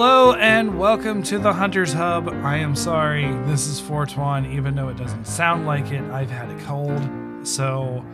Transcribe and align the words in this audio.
Hello 0.00 0.32
and 0.34 0.78
welcome 0.78 1.24
to 1.24 1.40
the 1.40 1.52
Hunter's 1.52 1.92
Hub. 1.92 2.28
I 2.28 2.58
am 2.58 2.76
sorry, 2.76 3.24
this 3.46 3.66
is 3.66 3.80
Fortuna, 3.80 4.48
even 4.48 4.76
though 4.76 4.90
it 4.90 4.96
doesn't 4.96 5.26
sound 5.26 5.66
like 5.66 5.90
it. 5.90 6.04
I've 6.12 6.30
had 6.30 6.48
a 6.48 6.64
cold. 6.66 7.02
So, 7.44 8.06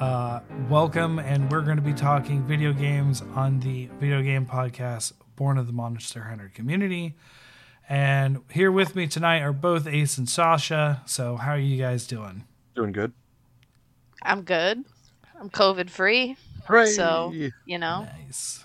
uh, 0.00 0.40
welcome, 0.70 1.18
and 1.18 1.52
we're 1.52 1.60
going 1.60 1.76
to 1.76 1.82
be 1.82 1.92
talking 1.92 2.46
video 2.46 2.72
games 2.72 3.20
on 3.34 3.60
the 3.60 3.90
video 4.00 4.22
game 4.22 4.46
podcast 4.46 5.12
Born 5.36 5.58
of 5.58 5.66
the 5.66 5.72
Monster 5.74 6.22
Hunter 6.22 6.50
community. 6.54 7.14
And 7.90 8.40
here 8.50 8.72
with 8.72 8.96
me 8.96 9.06
tonight 9.06 9.42
are 9.42 9.52
both 9.52 9.86
Ace 9.86 10.16
and 10.16 10.30
Sasha. 10.30 11.02
So, 11.04 11.36
how 11.36 11.50
are 11.50 11.58
you 11.58 11.76
guys 11.76 12.06
doing? 12.06 12.46
Doing 12.74 12.92
good. 12.92 13.12
I'm 14.22 14.44
good. 14.44 14.82
I'm 15.38 15.50
COVID 15.50 15.90
free. 15.90 16.38
Hooray! 16.64 16.86
So, 16.86 17.34
you 17.66 17.78
know, 17.78 18.08
Nice. 18.24 18.64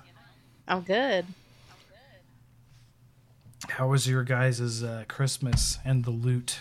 I'm 0.66 0.80
good. 0.80 1.25
How 3.69 3.88
was 3.88 4.08
your 4.08 4.23
guys' 4.23 4.83
uh, 4.83 5.06
Christmas 5.08 5.80
and 5.86 6.03
the 6.06 6.11
loot? 6.11 6.59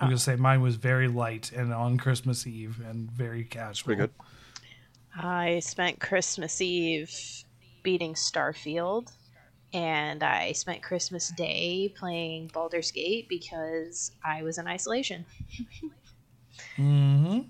I'm 0.00 0.08
going 0.08 0.16
to 0.16 0.22
say 0.22 0.36
mine 0.36 0.62
was 0.62 0.76
very 0.76 1.08
light 1.08 1.52
and 1.52 1.72
on 1.72 1.98
Christmas 1.98 2.46
Eve 2.46 2.80
and 2.86 3.10
very 3.10 3.44
casual. 3.44 3.86
pretty 3.86 4.00
good. 4.00 4.10
I 5.14 5.58
spent 5.60 6.00
Christmas 6.00 6.60
Eve 6.60 7.12
beating 7.82 8.14
Starfield, 8.14 9.12
and 9.74 10.22
I 10.22 10.52
spent 10.52 10.82
Christmas 10.82 11.30
Day 11.36 11.92
playing 11.96 12.50
Baldur's 12.52 12.90
Gate 12.90 13.28
because 13.28 14.12
I 14.24 14.42
was 14.42 14.58
in 14.58 14.66
isolation. 14.66 15.26
Mm-hmm. 16.78 17.40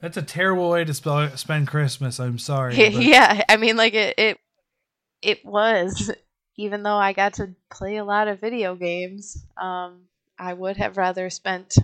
That's 0.00 0.16
a 0.16 0.22
terrible 0.22 0.68
way 0.70 0.84
to 0.84 0.92
spell, 0.92 1.30
spend 1.36 1.68
Christmas. 1.68 2.18
I'm 2.18 2.38
sorry. 2.38 2.74
but- 2.90 3.02
yeah, 3.02 3.44
I 3.48 3.56
mean, 3.56 3.76
like 3.76 3.94
it, 3.94 4.14
it, 4.18 4.40
it 5.22 5.44
was. 5.44 6.10
Even 6.56 6.82
though 6.82 6.96
I 6.96 7.14
got 7.14 7.34
to 7.34 7.54
play 7.70 7.96
a 7.96 8.04
lot 8.04 8.28
of 8.28 8.40
video 8.40 8.74
games, 8.74 9.42
um, 9.56 10.02
I 10.38 10.52
would 10.52 10.76
have 10.76 10.98
rather 10.98 11.30
spent 11.30 11.74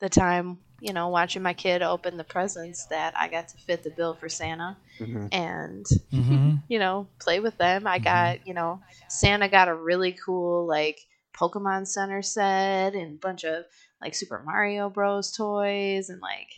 the 0.00 0.08
time, 0.08 0.58
you 0.80 0.92
know, 0.92 1.08
watching 1.08 1.42
my 1.42 1.54
kid 1.54 1.82
open 1.82 2.16
the 2.16 2.24
presents 2.24 2.86
that 2.86 3.14
I 3.16 3.28
got 3.28 3.48
to 3.48 3.58
fit 3.58 3.82
the 3.82 3.90
bill 3.90 4.14
for 4.14 4.28
Santa, 4.28 4.76
hmm 4.98 5.26
and 5.32 5.84
Mhm. 6.12 6.62
you 6.68 6.78
know, 6.78 7.08
play 7.18 7.40
with 7.40 7.58
them. 7.58 7.86
I 7.86 7.98
got, 7.98 8.46
you 8.46 8.54
know, 8.54 8.80
Santa 9.08 9.48
got 9.48 9.68
a 9.68 9.74
really 9.74 10.12
cool 10.12 10.66
like 10.66 11.00
Pokemon 11.36 11.86
Center 11.88 12.22
set 12.22 12.94
and 12.94 13.16
a 13.16 13.18
bunch 13.18 13.44
of 13.44 13.64
like 14.00 14.14
Super 14.14 14.42
Mario 14.44 14.88
Bros 14.88 15.32
toys 15.32 16.10
and 16.10 16.20
like 16.20 16.48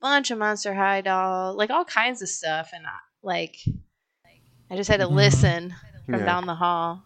bunch 0.00 0.30
of 0.30 0.38
Monster 0.38 0.74
High 0.74 1.02
doll, 1.02 1.54
like 1.54 1.70
all 1.70 1.84
kinds 1.84 2.22
of 2.22 2.28
stuff. 2.28 2.70
And 2.72 2.84
like, 3.22 3.56
I 4.70 4.76
just 4.76 4.88
had 4.88 5.00
to 5.00 5.06
Mhm. 5.06 5.12
listen 5.12 5.74
from 6.06 6.20
Yeah. 6.20 6.26
down 6.26 6.46
the 6.46 6.54
hall 6.54 7.02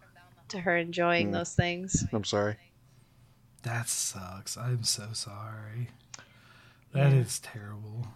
to 0.49 0.59
her 0.61 0.77
enjoying 0.77 1.29
Mm. 1.29 1.33
those 1.33 1.53
things. 1.55 2.05
I'm 2.13 2.23
sorry. 2.23 2.57
That 3.63 3.89
sucks. 3.89 4.57
I'm 4.57 4.83
so 4.83 5.09
sorry. 5.13 5.89
That 6.93 7.11
is 7.11 7.41
Yeah. 7.43 7.49
terrible. 7.53 8.07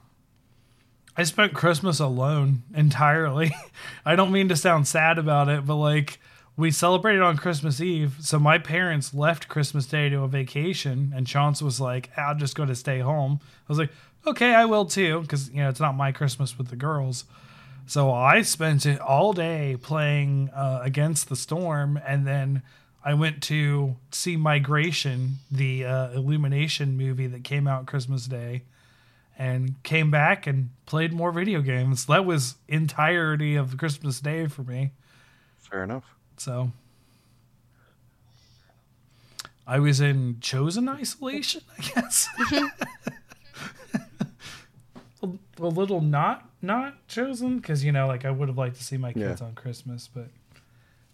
I 1.17 1.23
spent 1.23 1.53
Christmas 1.53 1.99
alone 1.99 2.63
entirely. 2.73 3.53
I 4.05 4.15
don't 4.15 4.31
mean 4.31 4.47
to 4.49 4.55
sound 4.55 4.87
sad 4.87 5.17
about 5.17 5.49
it, 5.49 5.65
but 5.65 5.75
like 5.75 6.19
we 6.55 6.71
celebrated 6.71 7.21
on 7.21 7.37
Christmas 7.37 7.81
Eve. 7.81 8.17
So 8.19 8.37
my 8.37 8.57
parents 8.57 9.13
left 9.13 9.47
Christmas 9.47 9.85
Day 9.85 10.09
to 10.09 10.21
a 10.23 10.27
vacation, 10.27 11.11
and 11.15 11.25
Chance 11.25 11.61
was 11.61 11.79
like, 11.81 12.09
I'll 12.17 12.35
just 12.35 12.55
go 12.55 12.65
to 12.65 12.75
stay 12.75 12.99
home. 12.99 13.39
I 13.41 13.65
was 13.67 13.79
like, 13.79 13.91
okay, 14.27 14.53
I 14.53 14.65
will 14.65 14.85
too, 14.85 15.21
because, 15.21 15.49
you 15.49 15.57
know, 15.63 15.69
it's 15.69 15.79
not 15.79 15.95
my 15.95 16.11
Christmas 16.11 16.57
with 16.57 16.67
the 16.67 16.75
girls. 16.75 17.23
So 17.89 18.13
I 18.13 18.43
spent 18.43 18.85
it 18.85 19.01
all 19.01 19.33
day 19.33 19.75
playing 19.81 20.51
uh, 20.53 20.79
Against 20.83 21.27
the 21.27 21.35
Storm, 21.35 21.99
and 22.05 22.27
then 22.27 22.61
I 23.03 23.15
went 23.15 23.41
to 23.43 23.95
see 24.11 24.37
Migration, 24.37 25.37
the 25.49 25.85
uh, 25.85 26.11
Illumination 26.11 26.95
movie 26.95 27.25
that 27.25 27.43
came 27.43 27.67
out 27.67 27.87
Christmas 27.87 28.27
Day, 28.27 28.61
and 29.39 29.81
came 29.81 30.11
back 30.11 30.45
and 30.45 30.69
played 30.85 31.13
more 31.13 31.31
video 31.31 31.61
games. 31.61 32.05
That 32.05 32.25
was 32.25 32.57
entirety 32.67 33.55
of 33.55 33.75
Christmas 33.77 34.19
Day 34.19 34.45
for 34.45 34.61
me. 34.61 34.91
Fair 35.57 35.83
enough. 35.83 36.13
So 36.37 36.71
I 39.65 39.79
was 39.79 39.99
in 39.99 40.37
chosen 40.41 40.87
isolation, 40.87 41.63
I 41.75 41.81
guess. 41.81 42.27
a, 45.23 45.27
a 45.59 45.65
little 45.65 46.01
not 46.01 46.48
not 46.61 47.07
chosen 47.07 47.57
because 47.59 47.83
you 47.83 47.91
know, 47.91 48.07
like 48.07 48.25
I 48.25 48.31
would 48.31 48.47
have 48.49 48.57
liked 48.57 48.75
to 48.77 48.83
see 48.83 48.97
my 48.97 49.13
kids 49.13 49.41
Yeah. 49.41 49.47
on 49.47 49.55
Christmas, 49.55 50.09
but 50.13 50.27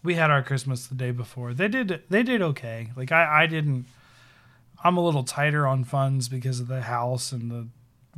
we 0.02 0.14
had 0.14 0.30
our 0.30 0.42
Christmas 0.42 0.86
the 0.86 0.94
day 0.94 1.10
before. 1.10 1.54
They 1.54 1.68
did 1.68 2.02
they 2.10 2.22
did 2.22 2.42
okay. 2.42 2.88
Like 2.96 3.12
I 3.12 3.42
I 3.42 3.46
didn't. 3.46 3.86
I'm 4.84 4.96
a 4.96 5.04
little 5.04 5.24
tighter 5.24 5.66
on 5.66 5.84
funds 5.84 6.28
because 6.28 6.60
of 6.60 6.68
the 6.68 6.82
house 6.82 7.32
and 7.32 7.50
the 7.50 7.66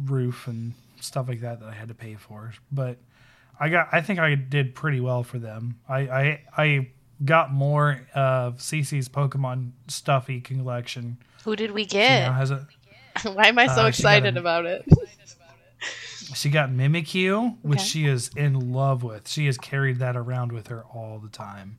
roof 0.03 0.47
and 0.47 0.75
stuff 1.00 1.28
like 1.28 1.41
that 1.41 1.61
that 1.61 1.69
I 1.69 1.72
had 1.75 1.88
to 1.88 1.94
pay 1.94 2.15
for, 2.15 2.53
but. 2.72 2.99
I 3.61 3.71
got. 3.71 3.88
I 3.91 4.03
think 4.03 4.21
I 4.21 4.37
did 4.37 4.77
pretty 4.77 5.00
well 5.00 5.25
for 5.25 5.41
them. 5.41 5.81
I 5.88 5.99
I, 5.99 6.41
I 6.56 6.88
got 7.25 7.53
more 7.53 8.03
of 8.15 8.59
Cece's 8.59 9.09
Pokemon 9.09 9.72
stuffy 9.88 10.41
collection. 10.41 11.19
Who 11.44 11.56
did 11.56 11.72
we 11.72 11.83
She 11.83 11.88
get? 11.88 12.28
now 12.28 12.34
has 12.34 12.53
a. 12.53 12.69
Why 13.25 13.49
am 13.49 13.59
I 13.59 13.67
so 13.67 13.83
Uh, 13.83 13.88
excited 13.88 14.37
a- 14.37 14.38
about 14.38 14.65
it? 14.65 14.84
She 16.34 16.50
got 16.50 16.71
Mimikyu, 16.71 17.56
which 17.62 17.78
Okay. 17.81 17.89
she 17.89 18.06
is 18.06 18.28
in 18.37 18.72
love 18.72 19.03
with. 19.03 19.28
She 19.28 19.47
has 19.47 19.56
carried 19.56 19.99
that 20.00 20.16
around 20.16 20.53
with 20.53 20.66
her 20.69 20.83
all 20.93 21.19
the 21.19 21.28
time. 21.28 21.78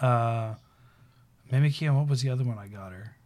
Uh, 0.00 0.54
Mimikyu. 1.50 1.88
and 1.88 1.96
What 1.96 2.08
was 2.08 2.22
the 2.22 2.30
other 2.30 2.44
one 2.44 2.58
I 2.58 2.68
got 2.68 2.92
her? 2.92 3.16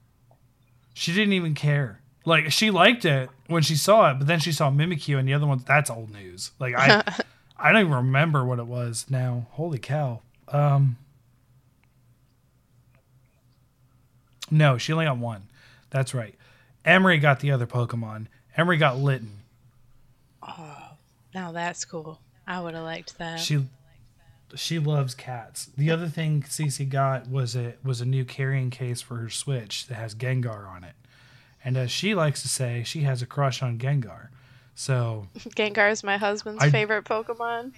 She 0.94 1.12
didn't 1.12 1.34
even 1.34 1.54
care. 1.54 2.00
Like 2.24 2.50
she 2.50 2.70
liked 2.70 3.04
it 3.04 3.28
when 3.48 3.62
she 3.62 3.76
saw 3.76 4.10
it, 4.10 4.14
but 4.14 4.26
then 4.26 4.40
she 4.40 4.50
saw 4.50 4.70
Mimikyu 4.70 5.18
and 5.18 5.28
the 5.28 5.34
other 5.34 5.46
ones. 5.46 5.62
That's 5.64 5.90
old 5.90 6.10
news. 6.10 6.50
Like 6.58 6.74
I, 6.76 7.02
I 7.58 7.70
don't 7.70 7.82
even 7.82 7.94
remember 7.94 8.44
what 8.44 8.58
it 8.58 8.66
was 8.66 9.06
now. 9.10 9.46
Holy 9.52 9.78
cow. 9.78 10.22
Um, 10.48 10.96
no, 14.50 14.78
she 14.78 14.92
only 14.92 15.04
got 15.06 15.18
one. 15.18 15.48
That's 15.90 16.14
right. 16.14 16.34
Emery 16.84 17.18
got 17.18 17.40
the 17.40 17.50
other 17.50 17.66
Pokemon. 17.66 18.26
Emery 18.56 18.76
got 18.76 18.98
Litten. 18.98 19.35
Oh, 20.46 20.90
now 21.34 21.52
that's 21.52 21.84
cool. 21.84 22.20
I 22.46 22.60
would 22.60 22.74
have 22.74 22.84
liked 22.84 23.18
that. 23.18 23.40
She 23.40 23.66
she 24.54 24.78
loves 24.78 25.14
cats. 25.14 25.70
The 25.76 25.90
other 25.90 26.06
thing 26.08 26.42
Cece 26.42 26.88
got 26.88 27.28
was 27.28 27.56
a 27.56 27.74
was 27.82 28.00
a 28.00 28.06
new 28.06 28.24
carrying 28.24 28.70
case 28.70 29.00
for 29.00 29.16
her 29.16 29.28
Switch 29.28 29.86
that 29.88 29.94
has 29.96 30.14
Gengar 30.14 30.68
on 30.68 30.84
it. 30.84 30.94
And 31.64 31.76
as 31.76 31.90
she 31.90 32.14
likes 32.14 32.42
to 32.42 32.48
say, 32.48 32.84
she 32.84 33.00
has 33.02 33.22
a 33.22 33.26
crush 33.26 33.60
on 33.62 33.78
Gengar. 33.78 34.28
So 34.76 35.26
Gengar 35.36 35.90
is 35.90 36.04
my 36.04 36.16
husband's 36.16 36.62
I- 36.62 36.70
favorite 36.70 37.04
Pokemon. 37.04 37.72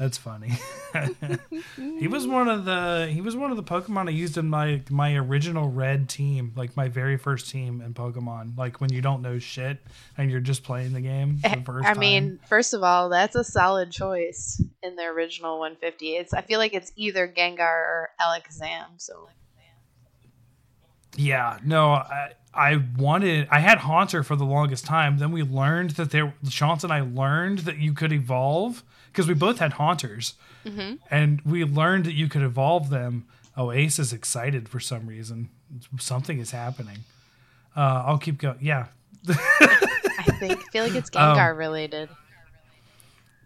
That's 0.00 0.16
funny. 0.16 0.52
he 1.98 2.08
was 2.08 2.26
one 2.26 2.48
of 2.48 2.64
the 2.64 3.10
he 3.12 3.20
was 3.20 3.36
one 3.36 3.50
of 3.50 3.58
the 3.58 3.62
Pokemon 3.62 4.08
I 4.08 4.12
used 4.12 4.38
in 4.38 4.48
my 4.48 4.80
my 4.88 5.14
original 5.14 5.68
red 5.68 6.08
team, 6.08 6.54
like 6.56 6.74
my 6.74 6.88
very 6.88 7.18
first 7.18 7.50
team 7.50 7.82
in 7.82 7.92
Pokemon. 7.92 8.56
Like 8.56 8.80
when 8.80 8.90
you 8.90 9.02
don't 9.02 9.20
know 9.20 9.38
shit 9.38 9.76
and 10.16 10.30
you're 10.30 10.40
just 10.40 10.64
playing 10.64 10.94
the 10.94 11.02
game 11.02 11.38
the 11.42 11.50
eh, 11.50 11.62
first 11.66 11.86
I 11.86 11.92
time. 11.92 12.00
mean, 12.00 12.40
first 12.48 12.72
of 12.72 12.82
all, 12.82 13.10
that's 13.10 13.36
a 13.36 13.44
solid 13.44 13.90
choice 13.90 14.62
in 14.82 14.96
the 14.96 15.04
original 15.04 15.58
150. 15.58 16.16
It's 16.16 16.32
I 16.32 16.40
feel 16.40 16.58
like 16.58 16.72
it's 16.72 16.92
either 16.96 17.28
Gengar 17.28 17.60
or 17.60 18.10
Alakazam. 18.18 18.86
So 18.96 19.28
Yeah, 21.14 21.58
no, 21.62 21.90
I 21.90 22.30
I 22.54 22.82
wanted 22.96 23.48
I 23.50 23.58
had 23.60 23.76
Haunter 23.76 24.22
for 24.22 24.34
the 24.34 24.46
longest 24.46 24.86
time. 24.86 25.18
Then 25.18 25.30
we 25.30 25.42
learned 25.42 25.90
that 25.90 26.10
there 26.10 26.32
Chance 26.48 26.84
and 26.84 26.92
I 26.92 27.00
learned 27.02 27.58
that 27.60 27.76
you 27.76 27.92
could 27.92 28.12
evolve 28.14 28.82
because 29.12 29.26
we 29.28 29.34
both 29.34 29.58
had 29.58 29.74
Haunters, 29.74 30.34
and 31.10 31.40
we 31.42 31.64
learned 31.64 32.04
that 32.06 32.14
you 32.14 32.28
could 32.28 32.42
evolve 32.42 32.90
them. 32.90 33.26
Oh, 33.56 33.72
Ace 33.72 33.98
is 33.98 34.12
excited 34.12 34.68
for 34.68 34.80
some 34.80 35.06
reason. 35.06 35.50
Something 35.98 36.38
is 36.38 36.50
happening. 36.52 36.98
Uh, 37.76 38.04
I'll 38.06 38.18
keep 38.18 38.38
going. 38.38 38.58
Yeah, 38.60 38.86
I 39.28 40.24
think 40.38 40.60
feel 40.70 40.84
like 40.84 40.94
it's 40.94 41.10
Um, 41.14 41.36
Gengar 41.36 41.56
related. 41.56 42.08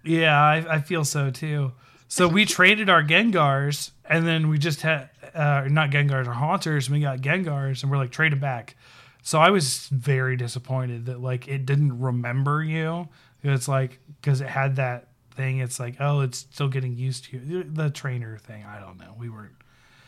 Yeah, 0.05 0.39
I, 0.41 0.75
I 0.75 0.81
feel 0.81 1.05
so 1.05 1.31
too. 1.31 1.73
So 2.09 2.29
we 2.29 2.45
traded 2.57 2.89
our 2.91 3.03
Gengars, 3.03 3.91
and 4.05 4.27
then 4.27 4.49
we 4.49 4.59
just 4.59 4.83
had 4.83 5.09
uh, 5.35 5.67
not 5.69 5.91
Gengars, 5.91 6.27
or 6.27 6.33
Haunters. 6.33 6.87
And 6.89 6.95
we 6.97 7.01
got 7.03 7.21
Gengars, 7.21 7.83
and 7.83 7.91
we're 7.91 7.99
like 7.99 8.11
trade 8.11 8.33
'em 8.33 8.41
back. 8.41 8.77
So 9.23 9.41
I 9.41 9.51
was 9.51 9.89
very 9.89 10.37
disappointed 10.37 11.07
that 11.07 11.21
like 11.21 11.49
it 11.49 11.65
didn't 11.65 11.99
remember 12.01 12.63
you. 12.63 13.09
It's 13.43 13.69
like 13.69 13.99
because 14.21 14.41
it 14.41 14.49
had 14.49 14.77
that 14.77 15.09
thing. 15.35 15.59
It's 15.59 15.79
like 15.81 15.97
oh, 16.01 16.21
it's 16.21 16.39
still 16.39 16.69
getting 16.69 16.97
used 16.97 17.25
to 17.27 17.39
you. 17.39 17.65
The 17.65 17.91
trainer 17.91 18.39
thing. 18.39 18.65
I 18.65 18.79
don't 18.81 18.99
know. 18.99 19.15
We 19.19 19.29
weren't. 19.29 19.53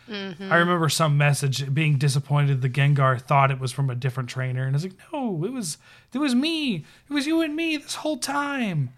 Mm-hmm. 0.09 0.53
I 0.53 0.59
remember 0.59 0.89
some 0.89 1.19
message 1.19 1.73
being 1.75 1.99
disappointed. 1.99 2.63
The 2.63 2.71
Gengar 2.71 3.21
thought 3.21 3.51
it 3.51 3.59
was 3.59 3.73
from 3.73 3.91
a 3.91 3.95
different 3.95 4.29
trainer, 4.29 4.65
and 4.65 4.75
I 4.75 4.77
was 4.77 4.85
like, 4.85 4.99
no, 5.13 5.45
it 5.45 5.53
was 5.53 5.79
it 6.13 6.19
was 6.19 6.35
me. 6.35 6.85
It 7.09 7.13
was 7.13 7.27
you 7.27 7.41
and 7.43 7.57
me 7.57 7.77
this 7.77 7.97
whole 7.97 8.19
time. 8.19 8.91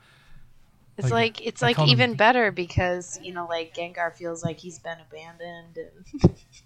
It's 0.99 1.11
Like, 1.11 1.39
like, 1.39 1.47
it's 1.47 1.63
I 1.63 1.69
like 1.69 1.77
called 1.77 1.89
him- 1.89 1.93
even 1.93 2.15
better 2.15 2.51
because 2.53 3.19
you 3.23 3.33
know 3.33 3.47
like 3.47 3.75
Gengar 3.75 4.15
feels 4.15 4.45
like 4.45 4.59
he's 4.59 4.79
been 4.79 4.99
abandoned. 5.01 5.79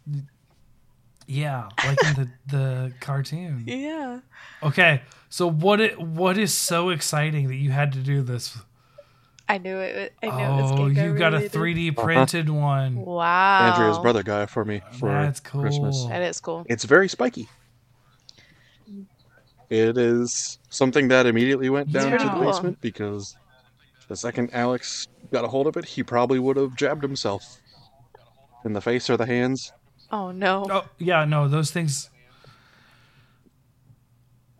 And... 0.06 0.26
Yeah, 1.28 1.68
like 1.78 1.98
in 2.04 2.14
the 2.14 2.28
the 2.48 2.92
cartoon. 3.00 3.64
yeah. 3.66 4.20
Okay, 4.62 5.02
so 5.28 5.48
what 5.48 5.80
it 5.80 5.98
what 6.00 6.36
is 6.36 6.52
so 6.52 6.90
exciting 6.90 7.48
that 7.48 7.54
you 7.54 7.70
had 7.70 7.92
to 7.92 8.00
do 8.00 8.22
this? 8.22 8.58
I 9.48 9.58
knew 9.58 9.76
it. 9.78 10.14
I 10.22 10.26
knew 10.26 10.32
it 10.58 10.62
was 10.62 10.72
Oh, 10.72 10.86
you 10.86 11.14
got 11.18 11.34
a 11.34 11.38
3D 11.40 11.90
Uh-huh. 11.90 12.02
printed 12.04 12.48
one. 12.48 12.96
Wow. 12.96 13.72
Andrea's 13.72 13.98
brother 13.98 14.22
got 14.22 14.42
it 14.42 14.50
for 14.50 14.64
me 14.64 14.80
for 14.98 15.08
That's 15.10 15.40
cool. 15.40 15.60
Christmas. 15.60 16.06
That 16.06 16.22
is 16.22 16.40
cool. 16.40 16.64
It's 16.68 16.84
very 16.84 17.08
spiky. 17.08 17.48
It 19.70 19.96
is 19.96 20.58
something 20.68 21.08
that 21.08 21.26
immediately 21.26 21.70
went 21.70 21.88
It's 21.88 21.94
down 22.04 22.18
to 22.18 22.24
the 22.24 22.30
cool. 22.30 22.44
basement 22.44 22.80
because 22.80 23.36
the 24.08 24.16
second 24.16 24.50
Alex 24.52 25.06
got 25.32 25.44
a 25.44 25.48
hold 25.48 25.66
of 25.66 25.76
it, 25.76 25.84
he 25.86 26.02
probably 26.02 26.38
would 26.38 26.56
have 26.58 26.76
jabbed 26.76 27.02
himself 27.02 27.60
in 28.64 28.74
the 28.74 28.80
face 28.82 29.08
or 29.08 29.16
the 29.16 29.24
hands. 29.26 29.72
Oh 30.10 30.30
no. 30.30 30.66
Oh 30.70 30.84
yeah, 30.98 31.24
no, 31.24 31.48
those 31.48 31.70
things. 31.70 32.10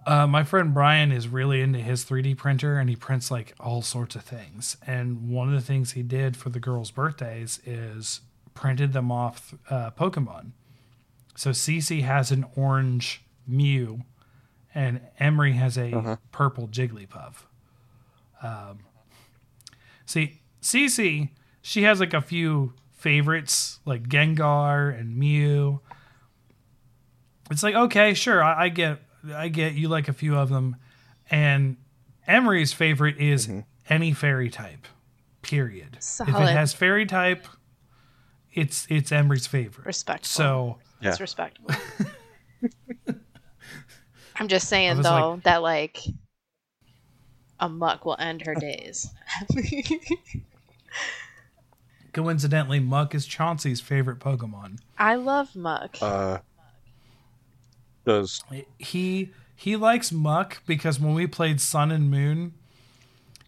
Uh, 0.05 0.27
my 0.27 0.43
friend 0.43 0.75
Brian 0.75 1.13
is 1.13 1.29
really 1.29 1.61
into 1.61 1.79
his 1.79 2.05
3D 2.05 2.37
printer, 2.37 2.77
and 2.79 2.91
he 2.91 2.97
prints 2.97 3.31
like 3.31 3.55
all 3.61 3.83
sorts 3.83 4.17
of 4.17 4.23
things. 4.25 4.77
And 4.87 5.29
one 5.29 5.49
of 5.49 5.55
the 5.55 5.61
things 5.61 5.93
he 5.93 6.03
did 6.03 6.37
for 6.37 6.49
the 6.51 6.59
girls' 6.59 6.91
birthdays 6.91 7.61
is 7.65 8.21
printed 8.55 8.93
them 8.93 9.13
off 9.13 9.55
uh, 9.71 9.91
Pokemon. 9.93 10.53
So 11.37 11.51
Cece 11.51 12.03
has 12.03 12.31
an 12.33 12.45
orange 12.57 13.23
Mew, 13.47 14.03
and 14.75 15.01
Emery 15.19 15.53
has 15.53 15.79
a 15.79 15.93
Uh-huh. 15.97 16.17
purple 16.33 16.67
Jigglypuff. 16.69 17.45
Um, 18.43 18.81
see, 20.05 20.41
Cece, 20.61 21.31
she 21.63 21.83
has 21.85 22.01
like 22.01 22.13
a 22.13 22.21
few 22.21 22.75
favorites 22.93 23.79
like 23.85 24.09
Gengar 24.09 24.99
and 24.99 25.17
Mew. 25.17 25.81
It's 27.51 27.63
like 27.63 27.75
okay, 27.75 28.15
sure, 28.15 28.43
I, 28.43 28.65
I 28.65 28.69
get, 28.69 28.99
I 29.35 29.49
get 29.49 29.75
you 29.75 29.89
like 29.89 30.09
a 30.09 30.13
few 30.13 30.37
of 30.37 30.49
them, 30.49 30.77
and 31.31 31.77
Emery's 32.27 32.73
favorite 32.73 33.19
is 33.19 33.49
any 33.89 34.13
fairy 34.13 34.51
type. 34.51 34.87
Period. 35.43 35.99
If 35.99 36.29
it 36.29 36.33
has 36.33 36.73
fairy 36.73 37.07
type, 37.07 37.47
it's 38.53 38.87
it's 38.89 39.13
Emery's 39.13 39.47
favorite. 39.47 39.87
Respectful. 39.87 40.27
So 40.27 40.79
Yeah. 41.01 41.11
It's 41.11 41.21
respectable. 41.21 41.75
I'm 44.37 44.49
just 44.49 44.69
saying 44.69 44.99
was 44.99 45.05
though 45.07 45.41
that 45.45 45.63
like 45.63 45.99
a 47.61 47.69
Muk 47.69 48.05
will 48.05 48.17
end 48.19 48.43
her 48.47 48.55
days. 48.55 49.09
coincidentally, 52.13 52.81
Muk 52.81 53.15
is 53.15 53.27
Chauncey's 53.27 53.81
favorite 53.81 54.19
Pokemon. 54.19 54.79
I 54.99 55.15
love 55.17 55.55
Muk. 55.57 55.97
Uh, 56.01 56.39
does 58.05 58.43
he 58.79 59.31
he 59.55 59.77
likes 59.77 60.11
Muk 60.13 60.63
because 60.67 60.99
when 60.99 61.15
we 61.15 61.27
played 61.27 61.61
Sun 61.61 61.91
and 61.93 62.11
Moon, 62.11 62.55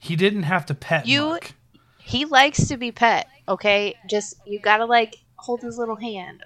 he 0.00 0.14
didn't 0.16 0.44
have 0.44 0.64
to 0.66 0.74
pet 0.74 1.06
You- 1.06 1.22
Muk. 1.30 1.52
he 1.98 2.24
likes 2.24 2.68
to 2.68 2.76
be 2.76 2.92
pet, 2.92 3.26
okay? 3.48 3.94
Just 4.08 4.34
you 4.46 4.58
gotta 4.60 4.84
like 4.84 5.16
hold 5.36 5.60
his 5.62 5.76
little 5.78 5.96
hand. 5.96 6.42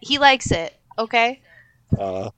He 0.00 0.18
likes 0.18 0.50
it, 0.50 0.74
okay? 0.98 1.42
uh, 1.98 2.30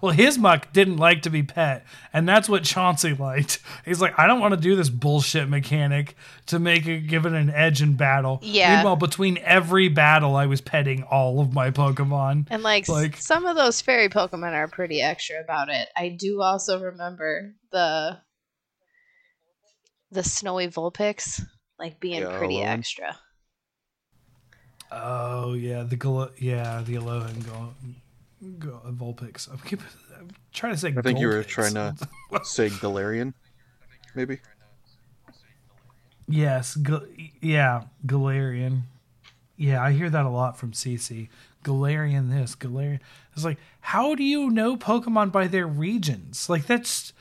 Well, 0.00 0.12
his 0.12 0.38
Muk 0.38 0.72
didn't 0.72 0.96
like 0.96 1.22
to 1.22 1.30
be 1.30 1.42
pet, 1.42 1.84
and 2.12 2.28
that's 2.28 2.48
what 2.48 2.64
Chauncey 2.64 3.12
liked. 3.14 3.58
He's 3.84 4.00
like, 4.00 4.18
I 4.18 4.26
don't 4.26 4.40
want 4.40 4.54
to 4.54 4.60
do 4.60 4.74
this 4.76 4.88
bullshit 4.88 5.48
mechanic 5.48 6.16
to 6.46 6.58
make 6.58 6.86
it 6.86 7.00
give 7.06 7.26
it 7.26 7.32
an 7.32 7.50
edge 7.50 7.82
in 7.82 7.94
battle. 7.96 8.40
Yeah. 8.42 8.76
Meanwhile, 8.76 8.96
between 8.96 9.38
every 9.38 9.88
battle, 9.88 10.36
I 10.36 10.46
was 10.46 10.60
petting 10.60 11.02
all 11.02 11.40
of 11.40 11.52
my 11.52 11.70
Pokemon. 11.70 12.46
And 12.50 12.62
like, 12.62 12.88
Like- 12.88 13.16
some 13.18 13.44
of 13.46 13.56
those 13.56 13.80
fairy 13.80 14.08
Pokemon 14.08 14.52
are 14.54 14.68
pretty 14.68 15.02
extra 15.02 15.40
about 15.40 15.68
it. 15.68 15.88
I 15.94 16.08
do 16.08 16.40
also 16.40 16.80
remember 16.82 17.52
the 17.72 18.18
the 20.12 20.24
snowy 20.24 20.66
Vulpix 20.68 21.40
like 21.78 22.00
being 22.00 22.22
Yeah, 22.22 22.36
pretty 22.38 22.56
Alolan. 22.56 22.66
extra. 22.78 23.16
Oh 24.90 25.54
yeah, 25.54 25.84
the 25.84 25.96
Galo- 25.96 26.32
yeah 26.38 26.82
the 26.84 26.96
Aloha 26.96 27.26
and 27.28 27.44
Go- 28.58 28.80
Go- 28.84 28.92
Vulpix. 28.92 29.50
I'm, 29.50 29.58
keep, 29.58 29.80
I'm 30.18 30.30
trying 30.52 30.72
to 30.72 30.78
say. 30.78 30.94
I 30.96 31.02
think 31.02 31.18
you 31.18 31.28
were 31.28 31.42
trying 31.44 31.74
to 31.74 31.94
say 32.42 32.68
Galarian, 32.68 33.34
maybe. 34.14 34.38
Yes, 36.28 36.76
Gal- 36.76 37.06
yeah, 37.40 37.82
Galarian. 38.06 38.82
Yeah, 39.56 39.82
I 39.82 39.92
hear 39.92 40.08
that 40.08 40.24
a 40.24 40.30
lot 40.30 40.56
from 40.56 40.72
Cece. 40.72 41.28
Galarian 41.64 42.30
this, 42.30 42.56
Galarian. 42.56 43.00
It's 43.34 43.44
like, 43.44 43.58
how 43.80 44.14
do 44.14 44.22
you 44.22 44.48
know 44.50 44.76
Pokemon 44.76 45.32
by 45.32 45.46
their 45.46 45.66
regions? 45.66 46.48
Like, 46.48 46.66
that's 46.66 47.12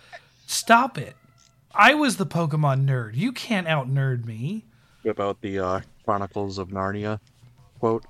stop 0.48 0.98
it. 0.98 1.16
I 1.76 1.94
was 1.94 2.18
the 2.18 2.26
Pokemon 2.26 2.86
nerd. 2.86 3.16
You 3.16 3.32
can't 3.32 3.68
out 3.68 3.90
nerd 3.90 4.26
me. 4.26 4.64
About 5.06 5.42
the 5.42 5.60
uh, 5.60 5.82
Chronicles 6.06 6.58
of 6.58 6.70
Narnia 6.70 7.20
quote. 7.80 8.06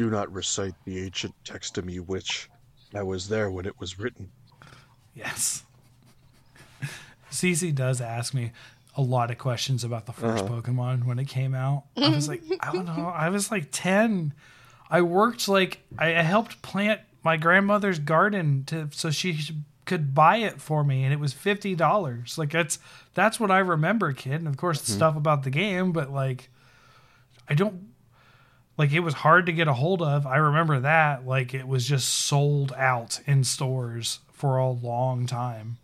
Do 0.00 0.08
not 0.08 0.32
recite 0.32 0.72
the 0.86 0.98
ancient 1.04 1.34
text 1.44 1.74
to 1.74 1.82
me, 1.82 1.98
which 2.00 2.48
I 2.94 3.02
was 3.02 3.28
there 3.28 3.50
when 3.50 3.66
it 3.66 3.78
was 3.78 3.98
written. 3.98 4.30
Yes. 5.14 5.62
Cece 7.30 7.74
does 7.74 8.00
ask 8.00 8.32
me 8.32 8.52
a 8.96 9.02
lot 9.02 9.30
of 9.30 9.36
questions 9.36 9.84
about 9.84 10.06
the 10.06 10.12
1st 10.12 10.38
Uh-huh. 10.40 10.48
Pokemon 10.62 11.04
when 11.04 11.18
it 11.18 11.28
came 11.28 11.54
out. 11.54 11.84
I 11.98 12.08
was 12.08 12.28
like, 12.28 12.42
I 12.60 12.72
don't 12.72 12.86
know. 12.86 13.08
I 13.14 13.28
was 13.28 13.50
like 13.50 13.68
10. 13.72 14.32
I 14.88 15.02
worked 15.02 15.48
like, 15.48 15.80
I 15.98 16.16
I 16.16 16.22
helped 16.22 16.62
plant 16.62 17.02
my 17.22 17.36
grandmother's 17.36 17.98
garden 17.98 18.64
to 18.68 18.88
so 18.92 19.10
she 19.10 19.38
could 19.84 20.14
buy 20.14 20.36
it 20.38 20.62
for 20.62 20.82
me 20.82 21.04
and 21.04 21.12
it 21.12 21.20
was 21.20 21.34
$50. 21.34 22.38
Like 22.38 22.50
that's 22.52 22.78
that's 23.12 23.38
what 23.38 23.50
I 23.50 23.58
remember, 23.58 24.14
kid. 24.14 24.32
And 24.32 24.48
of 24.48 24.56
course 24.56 24.80
the 24.80 24.92
stuff 24.92 25.14
about 25.14 25.42
the 25.42 25.50
game, 25.50 25.92
but 25.92 26.10
like 26.10 26.48
I 27.50 27.52
don't 27.54 27.89
like 28.80 28.92
it 28.92 29.00
was 29.00 29.12
hard 29.12 29.44
to 29.44 29.52
get 29.52 29.68
a 29.68 29.74
hold 29.74 30.00
of. 30.00 30.26
I 30.26 30.38
remember 30.38 30.80
that 30.80 31.26
like 31.26 31.52
it 31.52 31.68
was 31.68 31.86
just 31.86 32.08
sold 32.08 32.72
out 32.78 33.20
in 33.26 33.44
stores 33.44 34.20
for 34.32 34.56
a 34.56 34.70
long 34.70 35.26
time 35.26 35.76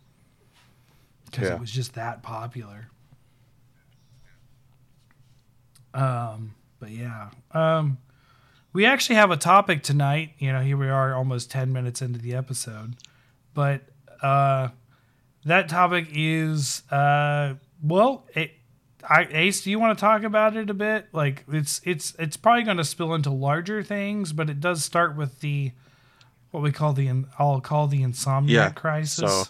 because 1.25 1.47
Yeah. 1.47 1.53
it 1.53 1.59
was 1.59 1.69
just 1.69 1.93
that 1.93 2.23
popular. 2.23 2.87
Um, 5.93 6.55
but 6.79 6.89
yeah, 6.89 7.29
um, 7.51 7.99
we 8.73 8.85
actually 8.85 9.15
have 9.17 9.29
a 9.29 9.37
topic 9.37 9.83
tonight. 9.83 10.31
You 10.39 10.51
know, 10.51 10.61
here 10.61 10.77
we 10.77 10.89
are, 10.89 11.13
almost 11.13 11.51
ten 11.51 11.71
minutes 11.71 12.01
into 12.01 12.17
the 12.19 12.33
episode, 12.33 12.95
but 13.53 13.81
uh, 14.23 14.69
that 15.45 15.69
topic 15.69 16.07
is 16.11 16.81
uh, 16.91 17.53
well, 17.83 18.25
it, 18.33 18.51
I, 19.09 19.27
Ace, 19.31 19.63
do 19.63 19.71
you 19.71 19.79
want 19.79 19.97
to 19.97 20.01
talk 20.01 20.23
about 20.23 20.57
it 20.57 20.69
a 20.69 20.73
bit? 20.73 21.07
Like, 21.13 21.45
it's 21.47 21.79
it's 21.85 22.13
it's 22.19 22.35
probably 22.37 22.63
going 22.63 22.77
to 22.77 22.83
spill 22.83 23.13
into 23.13 23.29
larger 23.29 23.81
things, 23.83 24.33
but 24.33 24.49
it 24.49 24.59
does 24.59 24.83
start 24.83 25.15
with 25.15 25.39
the 25.39 25.71
what 26.51 26.61
we 26.61 26.71
call 26.71 26.93
the 26.93 27.09
I'll 27.39 27.61
call 27.61 27.87
the 27.87 28.03
insomnia 28.03 28.53
Yeah, 28.55 28.69
crisis. 28.71 29.17
so 29.17 29.43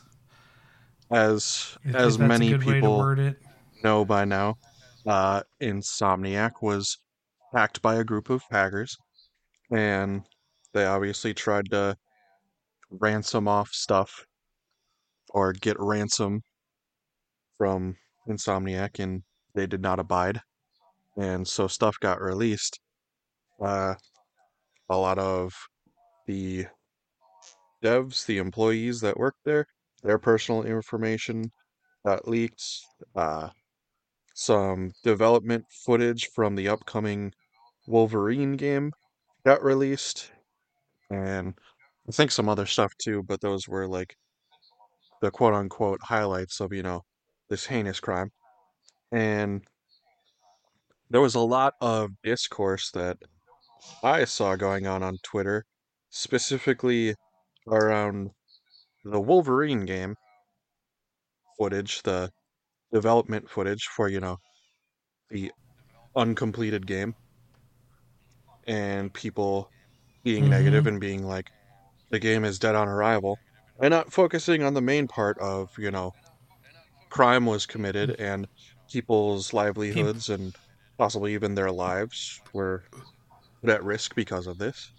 As 1.09 1.77
as 1.93 2.19
many 2.19 2.53
a 2.53 2.57
good 2.57 2.67
way 2.67 2.73
people 2.75 2.97
word 2.97 3.19
it. 3.19 3.41
know 3.83 4.05
by 4.05 4.25
now, 4.25 4.57
uh, 5.05 5.41
Insomniac 5.61 6.61
was 6.61 6.97
hacked 7.53 7.81
by 7.81 7.95
a 7.95 8.03
group 8.03 8.29
of 8.29 8.43
hackers, 8.51 8.95
and 9.71 10.21
they 10.73 10.85
obviously 10.85 11.33
tried 11.33 11.69
to 11.71 11.95
ransom 12.91 13.47
off 13.47 13.69
stuff 13.69 14.25
or 15.29 15.53
get 15.53 15.77
ransom 15.79 16.41
from 17.57 17.95
Insomniac, 18.27 18.99
and 18.99 19.23
they 19.57 19.67
did 19.67 19.81
not 19.81 19.99
abide, 19.99 20.39
and 21.17 21.47
so 21.47 21.67
stuff 21.67 21.99
got 21.99 22.21
released. 22.21 22.79
Uh, 23.59 23.95
a 24.89 24.97
lot 24.97 25.17
of 25.17 25.53
the 26.27 26.67
devs, 27.83 28.25
the 28.25 28.37
employees 28.37 29.01
that 29.01 29.17
worked 29.17 29.43
there, 29.45 29.65
their 30.03 30.19
personal 30.19 30.63
information 30.63 31.51
got 32.05 32.27
leaked. 32.27 32.63
Uh, 33.15 33.49
some 34.35 34.91
development 35.03 35.65
footage 35.85 36.29
from 36.35 36.55
the 36.55 36.67
upcoming 36.67 37.33
Wolverine 37.87 38.53
game 38.57 38.91
got 39.43 39.63
released, 39.63 40.31
and 41.09 41.55
I 42.07 42.11
think 42.11 42.29
some 42.31 42.47
other 42.47 42.67
stuff 42.67 42.93
too, 42.99 43.23
but 43.23 43.41
those 43.41 43.67
were 43.67 43.87
like 43.87 44.15
the 45.21 45.31
quote 45.31 45.53
unquote 45.53 46.01
highlights 46.03 46.59
of, 46.59 46.73
you 46.73 46.83
know, 46.83 47.03
this 47.49 47.65
heinous 47.65 47.99
crime. 47.99 48.31
And 49.11 49.65
there 51.09 51.19
was 51.19 51.35
a 51.35 51.41
lot 51.41 51.73
of 51.81 52.11
discourse 52.23 52.91
that 52.91 53.17
I 54.03 54.25
saw 54.25 54.55
going 54.55 54.87
on 54.87 55.03
on 55.03 55.17
Twitter, 55.23 55.65
specifically 56.09 57.15
around 57.67 58.31
the 59.03 59.21
Wolverine 59.21 59.85
game 59.85 60.15
footage, 61.57 62.01
the 62.03 62.31
development 62.91 63.49
footage 63.49 63.85
for 63.85 64.09
you 64.09 64.19
know 64.19 64.37
the 65.29 65.51
uncompleted 66.15 66.87
game 66.87 67.15
and 68.67 69.13
people 69.13 69.71
being 70.23 70.49
negative 70.49 70.83
Mhm. 70.83 70.87
and 70.87 71.01
being 71.01 71.23
like 71.23 71.49
the 72.11 72.19
game 72.19 72.45
is 72.45 72.59
dead 72.59 72.75
on 72.75 72.87
arrival 72.87 73.39
and 73.81 73.91
not 73.91 74.11
focusing 74.13 74.63
on 74.63 74.73
the 74.73 74.81
main 74.81 75.07
part 75.07 75.37
of 75.39 75.69
you 75.77 75.91
know 75.91 76.13
crime 77.09 77.45
was 77.45 77.65
committed 77.65 78.11
and 78.19 78.47
people's 78.91 79.53
livelihoods 79.53 80.29
and 80.29 80.55
possibly 80.97 81.33
even 81.33 81.55
their 81.55 81.71
lives 81.71 82.41
were 82.53 82.83
put 83.61 83.69
at 83.69 83.83
risk 83.83 84.15
because 84.15 84.47
of 84.47 84.57
this 84.57 84.91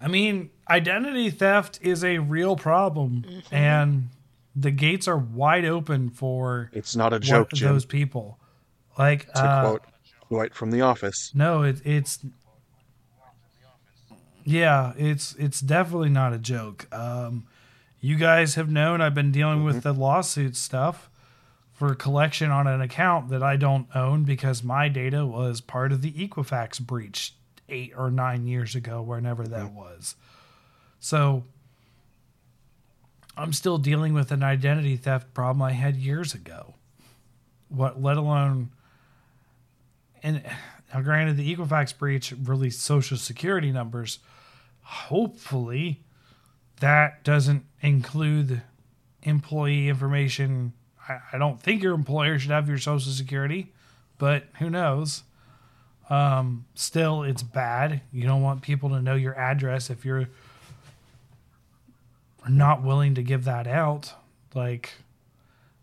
I 0.00 0.08
mean, 0.08 0.50
identity 0.68 1.30
theft 1.30 1.78
is 1.82 2.02
a 2.04 2.18
real 2.18 2.56
problem, 2.56 3.42
and 3.50 4.08
the 4.56 4.70
gates 4.70 5.06
are 5.06 5.18
wide 5.18 5.66
open 5.66 6.08
for 6.10 6.70
it's 6.72 6.96
not 6.96 7.12
a 7.12 7.20
joke 7.20 7.52
Jim, 7.52 7.72
those 7.72 7.84
people. 7.84 8.38
Like, 8.98 9.30
to 9.34 9.42
uh, 9.42 9.60
quote 9.62 9.84
Dwight 10.30 10.54
from 10.54 10.70
The 10.70 10.80
Office. 10.80 11.32
no, 11.34 11.62
it, 11.62 11.82
it's 11.84 12.20
yeah, 14.44 14.94
it's 14.96 15.34
it's 15.38 15.60
definitely 15.60 16.08
not 16.08 16.32
a 16.32 16.38
joke. 16.38 16.86
Um, 16.94 17.46
you 18.00 18.16
guys 18.16 18.54
have 18.54 18.70
known 18.70 19.00
I've 19.00 19.14
been 19.14 19.32
dealing 19.32 19.64
with 19.64 19.76
mm-hmm. 19.76 19.94
the 19.94 20.00
lawsuit 20.00 20.56
stuff 20.56 21.10
for 21.72 21.94
collection 21.94 22.50
on 22.50 22.66
an 22.66 22.80
account 22.80 23.30
that 23.30 23.42
I 23.42 23.56
don't 23.56 23.86
own 23.94 24.24
because 24.24 24.62
my 24.62 24.88
data 24.88 25.24
was 25.24 25.60
part 25.60 25.92
of 25.92 26.02
the 26.02 26.12
Equifax 26.12 26.80
breach 26.80 27.34
eight 27.68 27.92
or 27.96 28.10
nine 28.10 28.46
years 28.46 28.74
ago, 28.74 29.00
whenever 29.00 29.46
that 29.46 29.66
mm. 29.66 29.74
was. 29.74 30.16
So 30.98 31.44
I'm 33.36 33.52
still 33.52 33.78
dealing 33.78 34.12
with 34.12 34.30
an 34.32 34.42
identity 34.42 34.96
theft 34.96 35.32
problem 35.32 35.62
I 35.62 35.72
had 35.72 35.96
years 35.96 36.34
ago. 36.34 36.74
What, 37.68 38.02
let 38.02 38.16
alone, 38.16 38.70
and 40.22 40.42
now 40.92 41.00
granted, 41.00 41.36
the 41.36 41.56
Equifax 41.56 41.96
breach 41.96 42.34
released 42.44 42.82
social 42.82 43.16
security 43.16 43.70
numbers. 43.72 44.18
Hopefully, 44.82 46.02
that 46.80 47.22
doesn't 47.24 47.64
include 47.80 48.62
employee 49.22 49.88
information. 49.88 50.72
I, 51.08 51.18
I 51.32 51.38
don't 51.38 51.60
think 51.60 51.82
your 51.82 51.94
employer 51.94 52.38
should 52.38 52.50
have 52.50 52.68
your 52.68 52.78
social 52.78 53.12
security, 53.12 53.72
but 54.18 54.44
who 54.58 54.68
knows? 54.70 55.22
Um, 56.08 56.64
still, 56.74 57.22
it's 57.22 57.42
bad. 57.42 58.00
You 58.12 58.24
don't 58.24 58.42
want 58.42 58.62
people 58.62 58.88
to 58.90 59.00
know 59.00 59.14
your 59.14 59.38
address 59.38 59.90
if 59.90 60.04
you're 60.04 60.28
not 62.48 62.82
willing 62.82 63.14
to 63.14 63.22
give 63.22 63.44
that 63.44 63.66
out. 63.66 64.12
Like, 64.54 64.94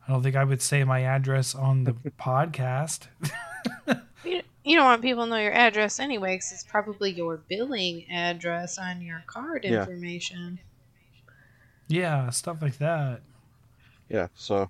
I 0.07 0.11
don't 0.11 0.23
think 0.23 0.35
I 0.35 0.43
would 0.43 0.61
say 0.61 0.83
my 0.83 1.01
address 1.03 1.55
on 1.55 1.83
the 1.85 1.93
podcast. 2.19 3.07
You, 4.25 4.41
you 4.63 4.75
don't 4.75 4.85
want 4.85 5.01
people 5.01 5.23
to 5.25 5.29
know 5.29 5.37
your 5.37 5.53
address 5.53 5.99
anyway, 5.99 6.35
because 6.35 6.51
it's 6.51 6.63
probably 6.63 7.11
your 7.11 7.37
billing 7.37 8.09
address 8.11 8.77
on 8.77 9.01
your 9.01 9.23
card 9.27 9.63
Yeah. 9.63 9.79
information. 9.81 10.59
Yeah, 11.87 12.29
stuff 12.31 12.61
like 12.61 12.77
that. 12.79 13.21
Yeah, 14.09 14.27
so 14.35 14.69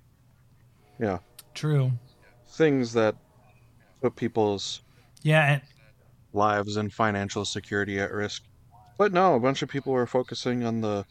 yeah, 1.00 1.20
True. 1.54 1.92
things 2.50 2.94
that 2.94 3.16
put 4.02 4.16
people's 4.16 4.82
Yeah, 5.24 5.54
and 5.54 5.62
lives 6.34 6.78
and 6.78 6.92
financial 6.94 7.46
security 7.46 8.00
at 8.00 8.12
risk. 8.12 8.44
But 8.98 9.14
no, 9.14 9.36
a 9.36 9.40
bunch 9.40 9.62
of 9.62 9.70
people 9.70 9.94
were 9.94 10.08
focusing 10.08 10.64
on 10.64 10.82
the 10.82 11.06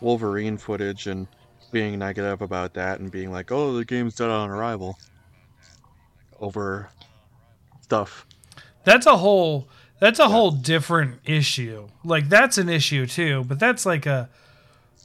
Wolverine 0.00 0.56
footage 0.58 1.06
and 1.06 1.26
being 1.72 1.98
negative 1.98 2.42
about 2.42 2.74
that 2.74 3.00
and 3.00 3.10
being 3.10 3.30
like, 3.32 3.50
"Oh, 3.50 3.72
the 3.76 3.84
game's 3.84 4.14
dead 4.16 4.30
on 4.30 4.50
arrival." 4.50 4.96
Over 6.40 6.88
stuff. 7.82 8.26
that's 8.84 9.06
a 9.06 9.16
whole 9.16 9.68
that's 10.00 10.18
a 10.18 10.28
whole 10.28 10.50
different 10.50 11.20
issue. 11.24 11.86
Like 12.04 12.28
that's 12.28 12.58
an 12.58 12.68
issue 12.68 13.06
too, 13.06 13.44
but 13.46 13.60
that's 13.60 13.86
like 13.86 14.06
a 14.06 14.28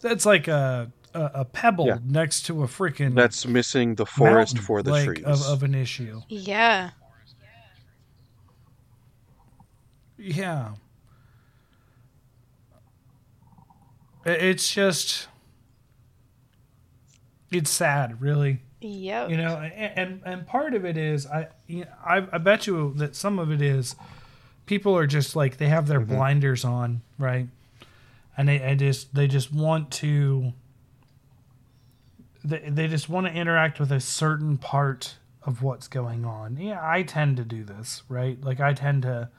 that's 0.02 0.26
like 0.26 0.48
a 0.48 0.92
a, 1.14 1.32
a 1.36 1.46
pebble 1.46 1.88
Yeah. 1.88 1.98
next 2.06 2.46
to 2.48 2.64
a 2.64 2.68
freaking 2.68 3.16
That's 3.16 3.46
missing 3.48 3.96
the 3.96 4.06
forest 4.06 4.60
for 4.60 4.84
the 4.84 4.92
like, 4.92 5.06
trees. 5.06 5.26
of, 5.26 5.42
of 5.44 5.64
an 5.64 5.74
issue. 5.74 6.22
Yeah. 6.30 6.92
Yeah. 10.18 10.74
It's 14.26 14.72
just 14.74 15.28
it's 17.52 17.70
sad, 17.70 18.22
really. 18.22 18.62
Yep. 18.82 19.30
You 19.30 19.38
know, 19.38 19.56
and 19.58 20.22
and 20.26 20.46
part 20.46 20.74
of 20.74 20.86
it 20.86 20.98
is 20.98 21.26
I 21.26 21.48
you 21.68 21.82
know, 21.86 21.92
I, 22.06 22.28
I 22.34 22.38
bet 22.38 22.68
you 22.68 22.94
that 22.98 23.16
some 23.16 23.40
of 23.40 23.52
it 23.52 23.62
is 23.62 23.96
people 24.66 24.96
are 24.98 25.08
just 25.08 25.36
like 25.36 25.58
they 25.58 25.70
have 25.70 25.88
their 25.88 26.02
Mm-hmm. 26.02 26.14
blinders 26.16 26.66
on, 26.66 27.02
right? 27.18 27.48
And 28.38 28.48
they, 28.48 28.60
they 28.60 28.76
just 28.76 29.16
they 29.16 29.28
just 29.28 29.52
want 29.52 29.92
to 29.92 30.54
they, 32.44 32.70
they 32.70 32.88
just 32.88 33.10
want 33.10 33.28
to 33.28 33.34
interact 33.34 33.80
with 33.80 33.92
a 33.92 34.00
certain 34.00 34.58
part 34.58 35.16
of 35.44 35.64
what's 35.64 35.88
going 35.88 36.26
on. 36.26 36.58
Yeah, 36.58 36.80
I 36.82 37.04
tend 37.04 37.38
to 37.38 37.44
do 37.44 37.64
this, 37.64 38.04
right? 38.10 38.42
Like 38.44 38.60
I 38.60 38.74
tend 38.74 39.04
to 39.04 39.30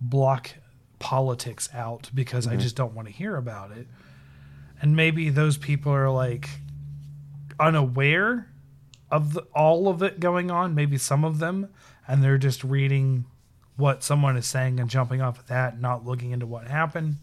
block 0.00 0.50
politics 0.98 1.68
out 1.72 2.10
because 2.14 2.46
I 2.46 2.52
mm-hmm. 2.52 2.60
just 2.60 2.76
don't 2.76 2.94
want 2.94 3.08
to 3.08 3.14
hear 3.14 3.36
about 3.36 3.70
it. 3.70 3.86
And 4.80 4.96
maybe 4.96 5.30
those 5.30 5.56
people 5.56 5.92
are 5.92 6.10
like 6.10 6.48
unaware 7.58 8.48
of 9.10 9.34
the, 9.34 9.42
all 9.54 9.88
of 9.88 10.02
it 10.02 10.18
going 10.18 10.50
on, 10.50 10.74
maybe 10.74 10.98
some 10.98 11.24
of 11.24 11.38
them, 11.38 11.68
and 12.08 12.22
they're 12.22 12.38
just 12.38 12.64
reading 12.64 13.26
what 13.76 14.02
someone 14.02 14.36
is 14.36 14.46
saying 14.46 14.80
and 14.80 14.90
jumping 14.90 15.20
off 15.20 15.38
of 15.38 15.46
that, 15.46 15.80
not 15.80 16.04
looking 16.04 16.32
into 16.32 16.46
what 16.46 16.66
happened. 16.66 17.16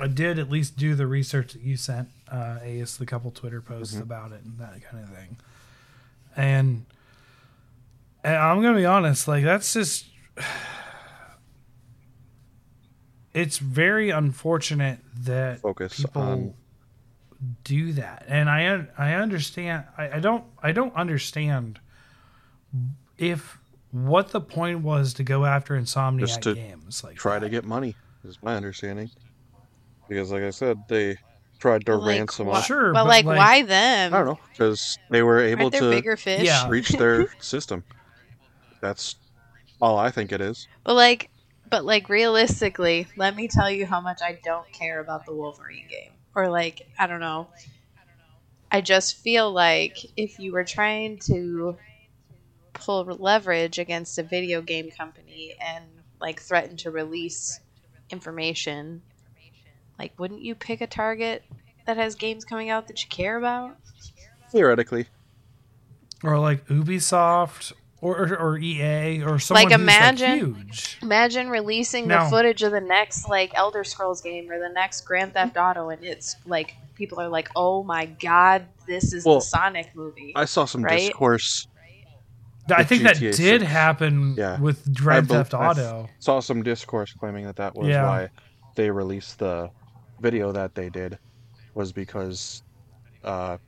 I 0.00 0.06
did 0.06 0.38
at 0.38 0.50
least 0.50 0.76
do 0.76 0.94
the 0.94 1.06
research 1.06 1.52
that 1.52 1.62
you 1.62 1.76
sent, 1.76 2.08
uh, 2.30 2.58
Ace, 2.62 2.96
the 2.96 3.06
couple 3.06 3.30
Twitter 3.30 3.60
posts 3.60 3.98
about 3.98 4.32
it 4.32 4.42
and 4.44 4.58
that 4.58 4.82
kind 4.82 5.02
of 5.04 5.10
thing. 5.10 5.36
And, 6.36 6.86
and 8.22 8.36
I'm 8.36 8.62
gonna 8.62 8.78
be 8.78 8.86
honest, 8.86 9.26
like 9.28 9.44
that's 9.44 9.72
just 9.72 10.06
it's 13.34 13.58
very 13.58 14.10
unfortunate 14.10 15.00
that 15.20 15.60
Focus 15.60 15.96
people 16.00 16.22
on 16.22 16.54
do 17.62 17.92
that 17.92 18.24
and 18.26 18.50
i 18.50 18.84
i 18.98 19.14
understand 19.14 19.84
I, 19.96 20.16
I 20.16 20.18
don't 20.18 20.42
i 20.60 20.72
don't 20.72 20.92
understand 20.96 21.78
if 23.16 23.58
what 23.92 24.30
the 24.30 24.40
point 24.40 24.80
was 24.80 25.14
to 25.14 25.22
go 25.22 25.44
after 25.44 25.78
insomniac 25.78 26.20
Just 26.20 26.42
to 26.42 26.54
games 26.54 27.04
like 27.04 27.16
try 27.16 27.38
to 27.38 27.48
get 27.48 27.64
money, 27.64 27.94
is 28.24 28.38
my 28.42 28.56
understanding. 28.56 29.10
Because, 30.08 30.32
like 30.32 30.42
I 30.42 30.50
said, 30.50 30.82
they 30.88 31.16
tried 31.58 31.84
to 31.86 31.96
Like, 31.96 32.18
ransom 32.18 32.46
wha- 32.46 32.54
off. 32.54 32.66
Sure, 32.66 32.92
but, 32.92 33.04
but, 33.04 33.08
like, 33.08 33.24
like- 33.24 33.38
why 33.38 33.62
them? 33.62 34.14
I 34.14 34.18
don't 34.18 34.26
know, 34.26 34.38
because 34.52 34.98
they 35.10 35.22
were 35.22 35.40
able 35.40 35.70
to 35.70 35.90
bigger 35.90 36.16
fish? 36.16 36.42
Yeah. 36.42 36.68
reach 36.70 36.90
their 36.90 37.28
system. 37.40 37.84
That's 38.80 39.16
all 39.80 39.98
I 39.98 40.10
think 40.10 40.32
it 40.32 40.40
is. 40.40 40.68
But 40.84 40.94
like, 40.94 41.30
but 41.68 41.84
like 41.84 42.08
realistically, 42.08 43.06
let 43.16 43.36
me 43.36 43.48
tell 43.48 43.70
you 43.70 43.86
how 43.86 44.00
much 44.00 44.20
I 44.22 44.38
don't 44.44 44.70
care 44.72 45.00
about 45.00 45.26
the 45.26 45.34
Wolverine 45.34 45.86
game. 45.88 46.12
Or 46.34 46.48
like, 46.48 46.88
I 46.98 47.06
don't 47.06 47.20
know. 47.20 47.48
I 48.70 48.80
just 48.80 49.16
feel 49.16 49.50
like 49.50 49.96
if 50.16 50.38
you 50.38 50.52
were 50.52 50.64
trying 50.64 51.18
to 51.26 51.76
pull 52.74 53.04
leverage 53.04 53.78
against 53.78 54.18
a 54.18 54.22
video 54.22 54.62
game 54.62 54.90
company 54.90 55.56
and 55.60 55.84
like 56.20 56.40
threaten 56.40 56.76
to 56.78 56.90
release 56.90 57.60
information, 58.10 59.02
like 59.98 60.12
wouldn't 60.18 60.42
you 60.42 60.54
pick 60.54 60.80
a 60.80 60.86
target 60.86 61.42
that 61.86 61.96
has 61.96 62.14
games 62.14 62.44
coming 62.44 62.70
out 62.70 62.86
that 62.88 63.02
you 63.02 63.08
care 63.08 63.36
about? 63.38 63.76
Theoretically, 64.50 65.06
or 66.22 66.38
like 66.38 66.66
ubisoft 66.68 67.72
or 68.00 68.16
or, 68.18 68.36
or 68.38 68.58
ea 68.58 69.22
or 69.22 69.38
someone 69.38 69.64
Like, 69.64 69.72
who's, 69.72 69.82
imagine- 69.82 70.38
huge 70.38 70.98
Imagine 71.02 71.48
releasing 71.48 72.06
No. 72.06 72.24
the 72.24 72.30
footage 72.30 72.62
of 72.62 72.72
the 72.72 72.80
next 72.80 73.28
like 73.28 73.52
Elder 73.54 73.84
Scrolls 73.84 74.20
game 74.20 74.50
or 74.50 74.58
the 74.58 74.68
next 74.72 75.02
Grand 75.02 75.34
Theft 75.34 75.56
Auto, 75.56 75.90
and 75.90 76.02
it's 76.04 76.36
like 76.46 76.74
people 76.94 77.20
are 77.20 77.28
like, 77.28 77.48
"Oh 77.54 77.82
my 77.84 78.06
god, 78.06 78.64
this 78.86 79.12
is 79.12 79.24
Well, 79.24 79.36
the 79.36 79.40
Sonic 79.42 79.94
movie." 79.94 80.32
I 80.34 80.44
saw 80.46 80.64
some 80.64 80.82
Right? 80.82 80.98
discourse. 80.98 81.66
i 82.70 82.78
with 82.80 82.88
think 82.88 83.02
that 83.04 83.18
did 83.18 83.34
6. 83.34 83.64
happen 83.64 84.34
Yeah. 84.36 84.60
with 84.60 84.94
grand 84.94 85.30
I 85.32 85.36
theft 85.36 85.54
I 85.54 85.64
f- 85.70 85.70
auto 85.78 86.08
Saw 86.18 86.40
some 86.40 86.62
discourse 86.62 87.14
claiming 87.14 87.46
that 87.46 87.56
that 87.56 87.74
was 87.74 87.88
Yeah. 87.88 88.02
why 88.06 88.28
they 88.74 88.90
released 88.90 89.38
the 89.38 89.70
video 90.20 90.52
that 90.52 90.74
they 90.74 90.88
did, 90.88 91.18
was 91.74 91.92
because 91.92 92.62
uh, 93.24 93.58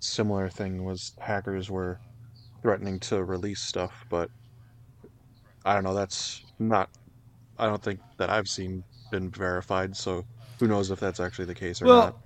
similar 0.00 0.48
thing 0.48 0.84
was 0.84 1.12
hackers 1.18 1.70
were 1.70 1.98
threatening 2.62 2.98
to 3.00 3.22
release 3.24 3.60
stuff, 3.60 4.04
but 4.08 4.30
I 5.64 5.74
don't 5.74 5.84
know. 5.84 5.94
That's 5.94 6.42
not. 6.58 6.90
I 7.58 7.66
don't 7.66 7.82
think 7.82 8.00
that 8.18 8.30
I've 8.30 8.48
seen 8.48 8.84
been 9.10 9.30
verified. 9.30 9.96
So 9.96 10.24
who 10.58 10.66
knows 10.66 10.90
if 10.90 11.00
that's 11.00 11.20
actually 11.20 11.46
the 11.46 11.54
case 11.54 11.80
or 11.80 11.86
Well, 11.86 12.02
not? 12.04 12.16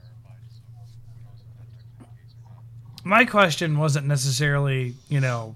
my 3.04 3.24
question 3.24 3.78
wasn't 3.78 4.06
necessarily, 4.06 4.94
you 5.08 5.20
know, 5.20 5.54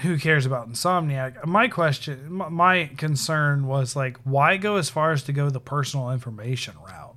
who 0.00 0.18
cares 0.18 0.46
about 0.46 0.68
Insomniac? 0.68 1.44
My 1.46 1.68
question, 1.68 2.32
my- 2.32 2.90
concern 2.96 3.66
was 3.66 3.94
like, 3.96 4.18
why 4.24 4.56
go 4.56 4.76
as 4.76 4.88
far 4.90 5.12
as 5.12 5.22
to 5.24 5.32
go 5.32 5.50
the 5.50 5.60
personal 5.60 6.10
information 6.10 6.74
route? 6.86 7.16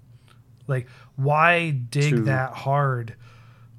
Like, 0.68 0.88
why 1.16 1.72
dig 1.72 2.26
that 2.26 2.54
hard 2.54 3.16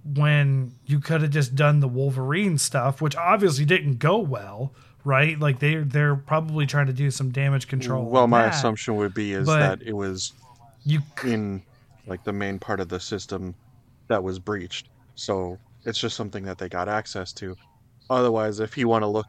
when 0.04 0.74
you 0.86 0.98
could 1.00 1.22
have 1.22 1.30
just 1.30 1.54
done 1.54 1.80
the 1.80 1.88
Wolverine 1.88 2.58
stuff, 2.58 3.00
which 3.00 3.16
obviously 3.16 3.64
didn't 3.64 3.98
go 3.98 4.18
well, 4.18 4.72
right? 5.04 5.38
Like 5.38 5.60
they 5.60 5.76
they're 5.76 6.16
probably 6.16 6.66
trying 6.66 6.86
to 6.86 6.92
do 6.92 7.10
some 7.10 7.30
damage 7.30 7.68
control. 7.68 8.04
Well, 8.04 8.26
my 8.26 8.42
that. 8.42 8.54
assumption 8.54 8.96
would 8.96 9.14
be 9.14 9.32
is 9.32 9.46
but- 9.46 9.58
that 9.58 9.82
it 9.82 9.92
was 9.92 10.32
you 10.84 11.00
c- 11.20 11.32
in 11.32 11.62
like 12.06 12.24
the 12.24 12.32
main 12.32 12.58
part 12.58 12.80
of 12.80 12.88
the 12.88 12.98
system 12.98 13.54
that 14.08 14.22
was 14.22 14.38
breached. 14.40 14.88
So 15.14 15.56
it's 15.84 15.98
just 16.00 16.16
something 16.16 16.42
that 16.44 16.58
they 16.58 16.68
got 16.68 16.88
access 16.88 17.32
to. 17.34 17.56
Otherwise, 18.16 18.60
if 18.60 18.76
you 18.76 18.88
want 18.88 19.02
to 19.02 19.06
look, 19.08 19.26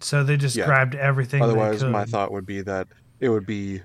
so 0.00 0.24
they 0.24 0.36
just 0.36 0.56
Yeah. 0.56 0.64
grabbed 0.66 0.94
everything. 0.94 1.40
they 1.40 1.44
otherwise 1.44 1.84
my 1.84 2.04
thought 2.04 2.32
would 2.32 2.46
be 2.46 2.60
that 2.62 2.88
it 3.20 3.28
would 3.28 3.46
be 3.46 3.82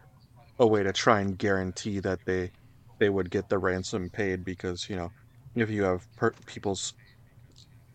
a 0.60 0.66
way 0.66 0.82
to 0.82 0.92
try 0.94 1.20
and 1.20 1.38
guarantee 1.38 2.00
that 2.00 2.20
they 2.26 2.52
they 3.00 3.10
would 3.10 3.30
get 3.30 3.48
the 3.50 3.58
ransom 3.60 4.10
paid 4.10 4.44
because 4.44 4.90
you 4.90 4.96
know 4.96 5.12
if 5.56 5.70
you 5.70 5.84
have 5.84 6.08
per- 6.16 6.32
people's 6.48 6.94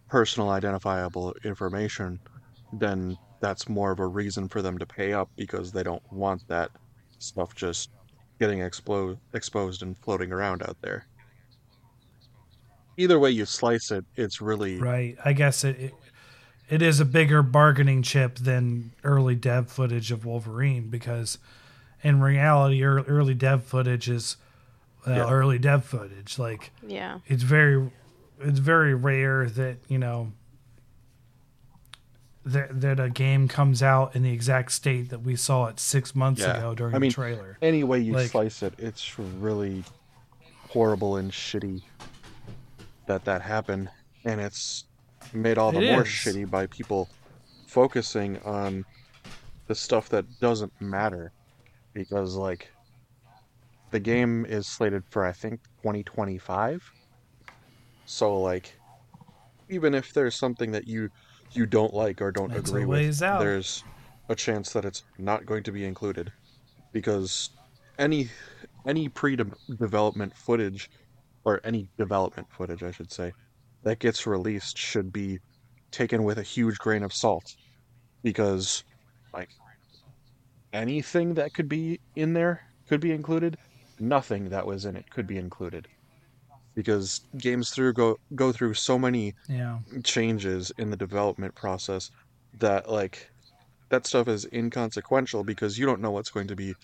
personal 0.08 0.50
identifiable 0.50 1.34
information, 1.44 2.20
then 2.74 3.16
that's 3.40 3.68
more 3.68 3.90
of 3.90 3.98
a 3.98 4.06
reason 4.06 4.48
for 4.48 4.60
them 4.62 4.78
to 4.78 4.86
pay 4.86 5.12
up 5.12 5.28
because 5.36 5.72
they 5.72 5.82
don't 5.82 6.02
want 6.12 6.46
that 6.48 6.70
stuff 7.18 7.54
just 7.56 7.90
getting 8.38 8.60
explode 8.60 9.18
exposed 9.32 9.82
and 9.82 9.96
floating 9.98 10.30
around 10.30 10.62
out 10.62 10.76
there. 10.82 11.06
Either 12.98 13.18
way 13.18 13.30
you 13.30 13.46
slice 13.46 13.90
it, 13.90 14.04
it's 14.16 14.40
really 14.40 14.78
Right. 14.78 15.16
I 15.24 15.32
guess 15.32 15.64
it, 15.64 15.80
it 15.80 15.94
it 16.72 16.80
is 16.80 17.00
a 17.00 17.04
bigger 17.04 17.42
bargaining 17.42 18.02
chip 18.02 18.36
than 18.38 18.92
early 19.04 19.34
dev 19.34 19.70
footage 19.70 20.10
of 20.10 20.24
Wolverine 20.24 20.88
because 20.88 21.36
in 22.02 22.20
reality 22.22 22.82
early 22.82 23.34
dev 23.34 23.62
footage 23.62 24.08
is 24.08 24.36
well, 25.06 25.16
Yeah. 25.16 25.30
early 25.30 25.58
dev 25.58 25.84
footage 25.84 26.38
like 26.38 26.70
Yeah. 26.86 27.18
it's 27.26 27.42
very 27.42 27.90
it's 28.40 28.58
very 28.58 28.94
rare 28.94 29.48
that, 29.50 29.76
you 29.88 29.98
know, 29.98 30.32
that 32.44 32.80
that 32.80 32.98
a 32.98 33.08
game 33.10 33.46
comes 33.48 33.82
out 33.82 34.16
in 34.16 34.22
the 34.22 34.32
exact 34.32 34.72
state 34.72 35.10
that 35.10 35.20
we 35.20 35.36
saw 35.36 35.66
it 35.66 35.78
6 35.78 36.14
months 36.14 36.40
Yeah. 36.40 36.56
ago 36.56 36.74
during 36.74 36.94
I 36.94 36.98
mean, 36.98 37.10
the 37.10 37.14
trailer. 37.14 37.58
any 37.62 37.84
way 37.84 38.00
you 38.00 38.14
Like- 38.14 38.30
slice 38.30 38.62
it, 38.62 38.74
it's 38.78 39.18
really 39.18 39.84
horrible 40.70 41.16
and 41.16 41.30
shitty 41.30 41.82
that 43.06 43.24
that 43.26 43.42
happened, 43.42 43.90
and 44.24 44.40
it's 44.40 44.84
made 45.34 45.58
all 45.58 45.72
the 45.72 45.80
It 45.80 45.90
more 45.92 46.02
is. 46.02 46.08
shitty 46.08 46.50
by 46.50 46.66
people 46.66 47.08
focusing 47.66 48.38
on 48.42 48.84
the 49.66 49.74
stuff 49.74 50.08
that 50.10 50.24
doesn't 50.40 50.72
matter, 50.80 51.32
because 51.94 52.34
like 52.36 52.70
the 53.90 54.00
game 54.00 54.44
is 54.46 54.66
slated 54.66 55.04
for 55.10 55.24
I 55.24 55.32
think 55.32 55.60
2025, 55.82 56.82
so 58.04 58.40
like 58.40 58.78
even 59.68 59.94
if 59.94 60.12
there's 60.12 60.34
something 60.34 60.72
that 60.72 60.86
you 60.86 61.08
you 61.52 61.66
don't 61.66 61.94
like 61.94 62.20
or 62.20 62.30
don't 62.32 62.52
a 62.52 62.58
agree 62.58 62.84
with, 62.84 63.22
out. 63.22 63.40
there's 63.40 63.84
a 64.28 64.34
chance 64.34 64.72
that 64.72 64.84
it's 64.84 65.02
not 65.18 65.46
going 65.46 65.62
to 65.62 65.72
be 65.72 65.84
included 65.84 66.32
because 66.92 67.50
any 67.98 68.28
any 68.86 69.08
pre-development 69.08 70.34
footage 70.34 70.90
or 71.44 71.60
any 71.64 71.88
development 71.98 72.48
footage 72.50 72.82
I 72.82 72.90
should 72.90 73.12
say 73.12 73.32
that 73.82 73.98
gets 74.00 74.26
released 74.26 74.78
should 74.78 75.12
be 75.12 75.38
taken 75.92 76.24
with 76.24 76.38
a 76.38 76.42
huge 76.42 76.78
grain 76.78 77.02
of 77.02 77.12
salt 77.12 77.56
because 78.22 78.84
like 79.34 79.50
anything 80.72 81.34
that 81.34 81.52
could 81.54 81.68
be 81.68 82.00
in 82.14 82.32
there 82.32 82.62
could 82.88 83.00
be 83.00 83.12
included 83.12 83.56
nothing 83.98 84.48
that 84.48 84.66
was 84.66 84.84
in 84.84 84.96
it 84.96 85.04
could 85.10 85.26
be 85.26 85.36
included 85.36 85.86
because 86.74 87.20
games 87.38 87.70
through 87.70 87.92
go 87.92 88.16
go 88.34 88.52
through 88.52 88.74
so 88.74 88.98
many 88.98 89.34
Yeah. 89.48 89.80
changes 90.04 90.72
in 90.78 90.90
the 90.90 90.96
development 90.96 91.54
process 91.56 92.10
that 92.54 92.88
like 92.90 93.30
that 93.90 94.06
stuff 94.06 94.28
is 94.28 94.46
inconsequential 94.52 95.44
because 95.44 95.78
you 95.78 95.86
don't 95.86 96.00
know 96.00 96.10
what's 96.12 96.30
going 96.30 96.48
to 96.48 96.56
be 96.56 96.74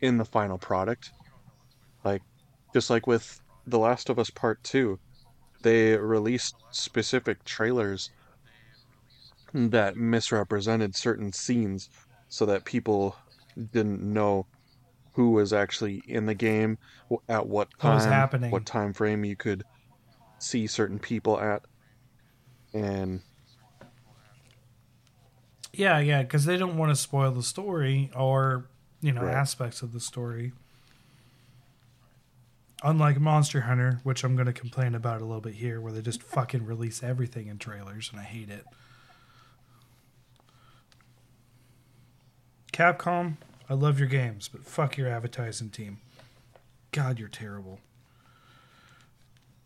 in 0.00 0.18
the 0.18 0.24
final 0.24 0.58
product 0.58 1.12
like 2.04 2.22
just 2.74 2.90
like 2.90 3.06
with 3.06 3.40
the 3.66 3.78
last 3.78 4.08
of 4.10 4.18
us 4.18 4.30
part 4.30 4.62
2 4.64 4.98
they 5.62 5.96
released 5.96 6.54
specific 6.70 7.44
trailers 7.44 8.10
that 9.52 9.96
misrepresented 9.96 10.94
certain 10.96 11.32
scenes 11.32 11.88
so 12.28 12.44
that 12.46 12.64
people 12.64 13.16
didn't 13.72 14.00
know 14.00 14.46
who 15.14 15.30
was 15.32 15.52
actually 15.52 16.02
in 16.06 16.26
the 16.26 16.34
game 16.34 16.78
at 17.28 17.46
what 17.48 17.68
What 17.80 17.94
was 17.94 18.04
time 18.04 18.12
happening. 18.12 18.50
what 18.50 18.66
time 18.66 18.92
frame 18.92 19.24
you 19.24 19.36
could 19.36 19.64
see 20.38 20.66
certain 20.66 20.98
people 20.98 21.40
at 21.40 21.62
and 22.74 23.22
Yeah, 25.72 25.98
yeah, 25.98 26.22
because 26.22 26.44
they 26.44 26.56
don't 26.56 26.76
want 26.76 26.90
to 26.90 26.96
spoil 26.96 27.30
the 27.30 27.42
story 27.42 28.10
or 28.14 28.70
you 29.00 29.12
know 29.12 29.22
Right. 29.22 29.34
aspects 29.34 29.82
of 29.82 29.92
the 29.92 30.00
story. 30.00 30.52
Unlike 32.82 33.20
Monster 33.20 33.62
Hunter, 33.62 34.00
which 34.04 34.22
I'm 34.22 34.36
going 34.36 34.46
to 34.46 34.52
complain 34.52 34.94
about 34.94 35.20
a 35.20 35.24
little 35.24 35.40
bit 35.40 35.54
here, 35.54 35.80
where 35.80 35.92
they 35.92 36.00
just 36.00 36.22
fucking 36.22 36.64
release 36.64 37.02
everything 37.02 37.48
in 37.48 37.58
trailers, 37.58 38.08
and 38.12 38.20
I 38.20 38.24
hate 38.24 38.50
it. 38.50 38.64
Capcom, 42.72 43.38
I 43.68 43.74
love 43.74 43.98
your 43.98 44.06
games, 44.06 44.46
but 44.46 44.64
fuck 44.64 44.96
your 44.96 45.08
advertising 45.08 45.70
team. 45.70 45.98
God, 46.92 47.18
you're 47.18 47.28
terrible. 47.28 47.80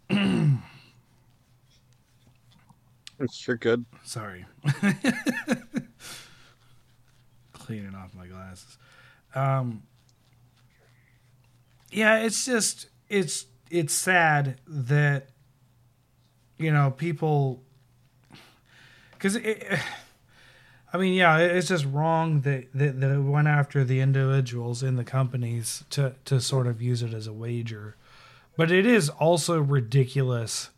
you're 0.10 0.58
good 3.56 3.84
Sorry. 4.04 4.46
Cleaning 7.52 7.94
off 7.94 8.14
my 8.14 8.26
glasses. 8.26 8.78
Um, 9.34 9.82
yeah, 11.90 12.18
it's 12.18 12.44
just 12.46 12.86
it's 13.12 13.44
it's 13.70 13.92
sad 13.92 14.58
that 14.66 15.28
you 16.56 16.72
know 16.72 16.90
people 16.90 17.62
because 19.12 19.36
I 20.94 20.98
mean, 20.98 21.14
yeah, 21.14 21.38
it's 21.38 21.68
just 21.68 21.84
wrong 21.84 22.40
that, 22.40 22.72
that 22.74 23.00
that 23.00 23.10
it 23.10 23.20
went 23.20 23.48
after 23.48 23.84
the 23.84 24.00
individuals 24.00 24.82
in 24.82 24.96
the 24.96 25.04
companies 25.04 25.84
to 25.90 26.14
to 26.24 26.40
sort 26.40 26.66
of 26.66 26.80
use 26.80 27.02
it 27.02 27.12
as 27.12 27.26
a 27.26 27.32
wager, 27.32 27.96
but 28.56 28.70
it 28.70 28.86
is 28.86 29.10
also 29.10 29.60
ridiculous 29.60 30.70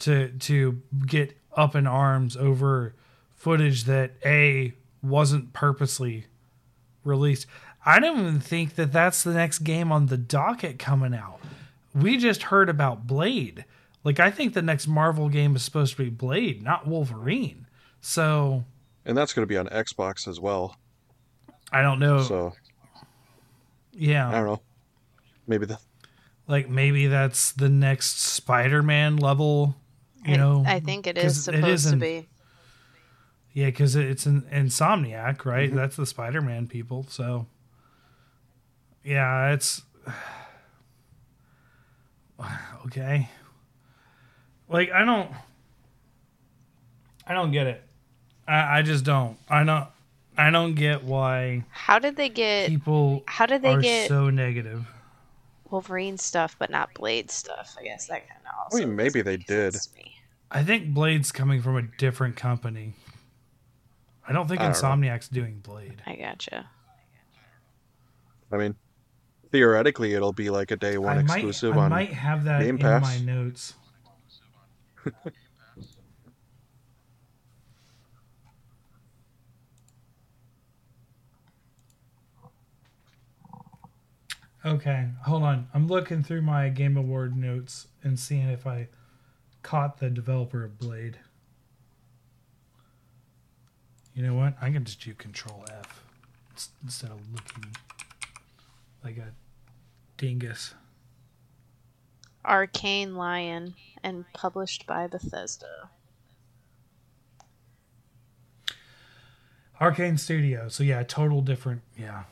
to 0.00 0.28
to 0.30 0.82
get 1.06 1.36
up 1.54 1.76
in 1.76 1.86
arms 1.86 2.36
over 2.36 2.94
footage 3.34 3.84
that 3.84 4.12
a 4.24 4.72
wasn't 5.02 5.52
purposely 5.52 6.24
released. 7.04 7.46
I 7.84 8.00
don't 8.00 8.18
even 8.18 8.40
think 8.40 8.74
that 8.74 8.92
that's 8.92 9.22
the 9.22 9.34
next 9.34 9.60
game 9.60 9.92
on 9.92 10.06
the 10.06 10.16
docket 10.16 10.78
coming 10.78 11.14
out. 11.14 11.35
We 11.96 12.18
just 12.18 12.44
heard 12.44 12.68
about 12.68 13.06
Blade. 13.06 13.64
Like 14.04 14.20
I 14.20 14.30
think 14.30 14.54
the 14.54 14.62
next 14.62 14.86
Marvel 14.86 15.28
game 15.28 15.56
is 15.56 15.62
supposed 15.62 15.96
to 15.96 16.04
be 16.04 16.10
Blade, 16.10 16.62
not 16.62 16.86
Wolverine. 16.86 17.66
So 18.00 18.64
and 19.04 19.16
that's 19.16 19.32
going 19.32 19.42
to 19.42 19.46
be 19.48 19.56
on 19.56 19.66
Xbox 19.68 20.28
as 20.28 20.38
well. 20.38 20.76
I 21.72 21.82
don't 21.82 21.98
know. 21.98 22.22
So 22.22 22.52
yeah, 23.92 24.28
I 24.28 24.32
don't 24.32 24.46
know. 24.46 24.60
Maybe 25.46 25.66
the 25.66 25.78
like 26.46 26.68
maybe 26.68 27.06
that's 27.06 27.52
the 27.52 27.68
next 27.68 28.20
Spider-Man 28.20 29.16
level. 29.16 29.74
You 30.24 30.34
I, 30.34 30.36
know, 30.36 30.64
I 30.66 30.80
think 30.80 31.06
it 31.06 31.16
'cause 31.16 31.36
is 31.38 31.44
supposed 31.44 31.86
to 31.88 31.92
in- 31.94 31.98
be. 31.98 32.28
Yeah, 33.52 33.66
because 33.66 33.96
it's 33.96 34.26
an 34.26 34.42
Insomniac, 34.52 35.46
right? 35.46 35.70
Mhm. 35.72 35.76
That's 35.76 35.96
the 35.96 36.04
Spider-Man 36.04 36.66
people. 36.66 37.06
So, 37.08 37.46
yeah, 39.02 39.52
it's 39.52 39.82
okay. 42.86 43.28
Like 44.68 44.90
I 44.90 45.04
don't, 45.04 45.30
I 47.26 47.34
don't 47.34 47.52
get 47.52 47.66
it. 47.66 47.82
I, 48.48 48.78
I 48.78 48.82
just 48.82 49.04
don't. 49.04 49.36
I 49.48 49.64
don't. 49.64 49.86
I 50.38 50.50
don't 50.50 50.74
get 50.74 51.02
why 51.02 51.64
How 51.70 51.98
did 51.98 52.16
they 52.16 52.28
get? 52.28 52.68
people 52.68 53.22
How 53.26 53.46
did 53.46 53.62
they 53.62 53.74
are 53.74 53.80
get 53.80 54.08
so 54.08 54.28
negative. 54.30 54.86
Wolverine 55.70 56.18
stuff, 56.18 56.56
but 56.58 56.70
not 56.70 56.92
Blade 56.94 57.30
stuff? 57.30 57.76
I 57.78 57.84
guess 57.84 58.06
that 58.06 58.28
kind 58.28 58.40
of 58.44 58.64
also. 58.64 58.78
mean, 58.78 58.94
maybe 58.94 59.22
they 59.22 59.36
did. 59.36 59.72
sense 59.72 59.86
to 59.86 59.96
me. 59.96 60.16
I 60.50 60.62
think 60.62 60.94
Blade's 60.94 61.32
coming 61.32 61.60
from 61.60 61.76
a 61.76 61.82
different 61.82 62.36
company. 62.36 62.94
I 64.28 64.32
don't 64.32 64.48
think 64.48 64.60
I 64.60 64.70
don't 64.70 64.82
know. 64.82 65.08
Insomniac's 65.08 65.28
doing 65.28 65.58
Blade. 65.60 66.02
I 66.06 66.16
gotcha. 66.16 66.68
I 68.52 68.56
mean, 68.56 68.76
theoretically, 69.56 70.12
it'll 70.12 70.34
be 70.34 70.50
like 70.50 70.70
a 70.70 70.76
day 70.76 70.98
one 70.98 71.16
I 71.16 71.22
might, 71.22 71.36
exclusive 71.36 71.78
I 71.78 71.80
on. 71.80 71.90
might 71.90 72.12
have 72.12 72.44
that 72.44 72.60
Game 72.60 72.76
in 72.76 72.78
Pass. 72.78 73.02
my 73.02 73.18
notes. 73.24 73.74
Okay, 84.64 85.10
hold 85.24 85.44
on. 85.44 85.68
I'm 85.72 85.86
looking 85.86 86.24
through 86.24 86.42
my 86.42 86.70
Game 86.70 86.96
Award 86.96 87.36
notes 87.36 87.86
and 88.02 88.18
seeing 88.18 88.48
if 88.48 88.66
I 88.66 88.88
caught 89.62 89.98
the 89.98 90.10
developer 90.10 90.64
of 90.64 90.76
Blade. 90.76 91.18
You 94.12 94.24
know 94.24 94.34
what? 94.34 94.54
I 94.60 94.70
can 94.72 94.84
just 94.84 95.00
do 95.00 95.14
Control 95.14 95.64
F 95.70 96.02
instead 96.82 97.12
of 97.12 97.20
looking 97.32 97.76
like 99.04 99.18
a 99.18 99.30
dingus. 100.16 100.74
Arkane 102.44 103.14
Lyon 103.16 103.74
and 104.02 104.24
published 104.32 104.86
by 104.86 105.06
Bethesda. 105.06 105.90
Arkane 109.80 110.18
Studio. 110.18 110.68
So 110.68 110.82
yeah, 110.84 111.02
total 111.02 111.42
different. 111.42 111.82
Yeah, 111.98 112.22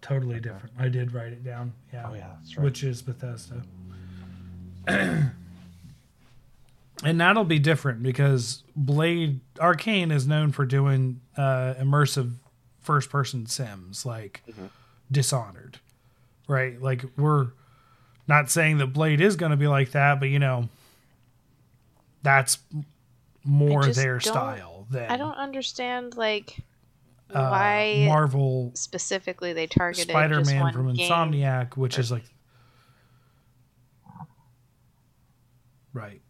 totally 0.00 0.36
Okay. 0.36 0.44
different. 0.50 0.74
I 0.78 0.88
did 0.88 1.12
write 1.12 1.32
it 1.32 1.42
down. 1.44 1.72
Yeah, 1.92 2.06
Oh 2.08 2.14
yeah, 2.14 2.28
that's 2.38 2.56
right. 2.56 2.64
which 2.64 2.84
is 2.84 3.02
Bethesda. 3.02 3.62
and 4.86 5.32
that'll 7.02 7.44
be 7.44 7.58
different 7.58 8.02
because 8.02 8.62
Blade 8.76 9.40
Arcane 9.60 10.10
is 10.10 10.26
known 10.26 10.52
for 10.52 10.64
doing 10.64 11.20
uh, 11.36 11.74
immersive 11.80 12.34
first 12.80 13.10
person 13.10 13.46
sims 13.46 14.06
like 14.06 14.42
Mhm. 14.48 14.70
Dishonored, 15.10 15.78
right? 16.48 16.80
Like 16.80 17.04
we're 17.16 17.48
not 18.26 18.50
saying 18.50 18.78
that 18.78 18.88
Blade 18.88 19.20
is 19.20 19.36
going 19.36 19.50
to 19.50 19.56
be 19.56 19.68
like 19.68 19.92
that, 19.92 20.18
but 20.18 20.28
you 20.28 20.40
know, 20.40 20.68
that's 22.22 22.58
more 23.44 23.86
their 23.86 24.18
style 24.18 24.86
than 24.90 25.10
I 25.10 25.16
don't 25.16 25.36
understand 25.36 26.16
like 26.16 26.56
uh, 27.32 27.48
why 27.48 28.04
Marvel 28.06 28.72
specifically 28.74 29.52
they 29.52 29.68
targeted 29.68 30.10
Spider-Man 30.10 30.60
one 30.60 30.72
from 30.72 30.92
game. 30.94 31.10
Insomniac, 31.10 31.76
which 31.76 31.98
is 31.98 32.10
like 32.10 32.24
right. 35.92 36.20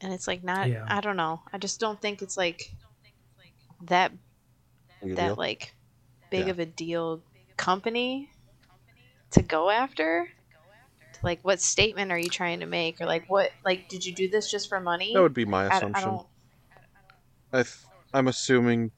and 0.00 0.12
it's 0.12 0.26
like 0.26 0.42
not 0.42 0.68
Yeah. 0.68 0.84
I 0.88 1.00
don't 1.00 1.16
know. 1.16 1.42
I 1.52 1.58
just 1.58 1.80
don't 1.80 2.00
think 2.00 2.22
it's 2.22 2.36
like 2.36 2.72
that 3.82 4.12
that 5.02 5.16
deal. 5.16 5.34
like 5.36 5.74
big 6.30 6.46
Yeah. 6.46 6.52
of 6.52 6.58
a 6.58 6.66
deal 6.66 7.20
company 7.56 8.28
to 9.32 9.42
go 9.42 9.70
after. 9.70 10.28
Like 11.22 11.40
what 11.42 11.60
statement 11.60 12.12
are 12.12 12.18
you 12.18 12.30
trying 12.30 12.60
to 12.60 12.66
make 12.66 13.00
or 13.00 13.06
like 13.06 13.28
what 13.28 13.50
like 13.64 13.88
did 13.88 14.06
you 14.06 14.14
do 14.14 14.28
this 14.28 14.50
just 14.50 14.68
for 14.68 14.80
money? 14.80 15.12
That 15.14 15.20
would 15.20 15.34
be 15.34 15.44
my 15.44 15.64
I, 15.64 15.68
I 15.68 15.76
assumption. 15.76 16.20
I 17.52 17.62
th- 17.62 17.76
I'm 18.12 18.28
assuming 18.28 18.90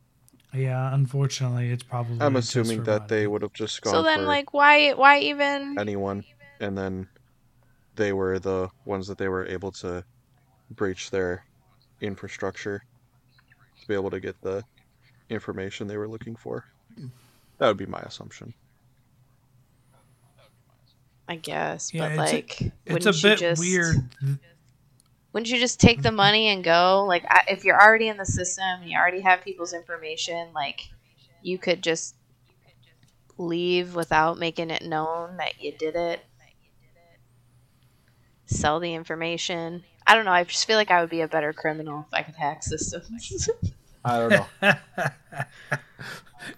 Yeah, 0.55 0.95
unfortunately, 0.95 1.71
it's 1.71 1.83
probably. 1.83 2.19
I'm 2.21 2.35
just 2.35 2.51
assuming 2.51 2.79
for 2.79 2.85
that 2.85 3.09
they 3.09 3.27
would 3.27 3.43
have 3.43 3.55
just 3.55 3.81
gone 3.83 3.95
So 3.95 4.03
then 4.03 4.21
for 4.21 4.27
like 4.27 4.53
why 4.53 4.93
why 4.93 5.19
even 5.21 5.79
anyone, 5.79 6.23
and 6.61 6.77
then 6.77 7.09
they 7.97 8.13
were 8.13 8.39
the 8.39 8.69
ones 8.85 9.09
that 9.09 9.19
they 9.19 9.29
were 9.29 9.47
able 9.47 9.73
to 9.73 10.05
breach 10.71 11.11
their 11.11 11.45
infrastructure 12.01 12.83
to 13.81 13.89
be 13.89 13.95
able 13.95 14.11
to 14.11 14.21
get 14.21 14.37
the 14.43 14.63
information 15.29 15.87
they 15.87 15.97
were 15.97 16.09
looking 16.09 16.37
for. 16.37 16.65
Hmm. 16.97 17.07
That 17.63 17.69
would 17.69 17.77
be 17.77 17.87
my 17.87 18.01
assumption. 18.01 18.55
I 21.29 21.37
guess, 21.37 21.95
Yeah, 21.95 22.09
but 22.09 22.11
it's 22.25 22.33
a- 22.33 22.35
like 22.35 22.61
It's 22.61 22.73
wouldn't 22.93 23.15
a 23.15 23.19
you 23.19 23.23
bit 23.23 23.39
just, 23.39 23.61
weird. 23.61 23.97
Wouldn't 25.33 25.49
you 25.49 25.61
just 25.61 25.79
take 25.79 26.03
the 26.03 26.11
money 26.11 26.49
and 26.49 26.65
go? 26.65 27.05
Like, 27.07 27.25
I, 27.29 27.43
if 27.47 27.65
you're 27.65 27.81
already 27.81 28.09
in 28.09 28.17
the 28.17 28.27
system, 28.27 28.65
and 28.81 28.91
you 28.91 28.99
already 28.99 29.21
have 29.21 29.45
people's 29.45 29.75
information. 29.75 30.49
Like, 30.53 30.81
you 31.41 31.57
could 31.57 31.85
just 31.85 32.17
leave 33.39 33.95
without 33.95 34.41
making 34.41 34.71
it 34.71 34.83
known 34.83 35.37
that 35.37 35.63
you 35.63 35.71
did 35.79 35.95
it. 35.95 36.19
Sell 38.47 38.81
the 38.81 38.93
information. 38.93 39.85
I 40.05 40.17
don't 40.17 40.25
know. 40.25 40.33
I 40.33 40.43
just 40.43 40.67
feel 40.67 40.77
like 40.79 40.91
I 40.91 41.01
would 41.01 41.11
be 41.11 41.21
a 41.21 41.29
better 41.29 41.53
criminal 41.53 42.07
if 42.09 42.13
I 42.13 42.23
could 42.25 42.35
hack 42.35 42.65
systems. 42.65 43.49
I 44.05 44.19
don't 44.19 44.31
know. 44.31 44.47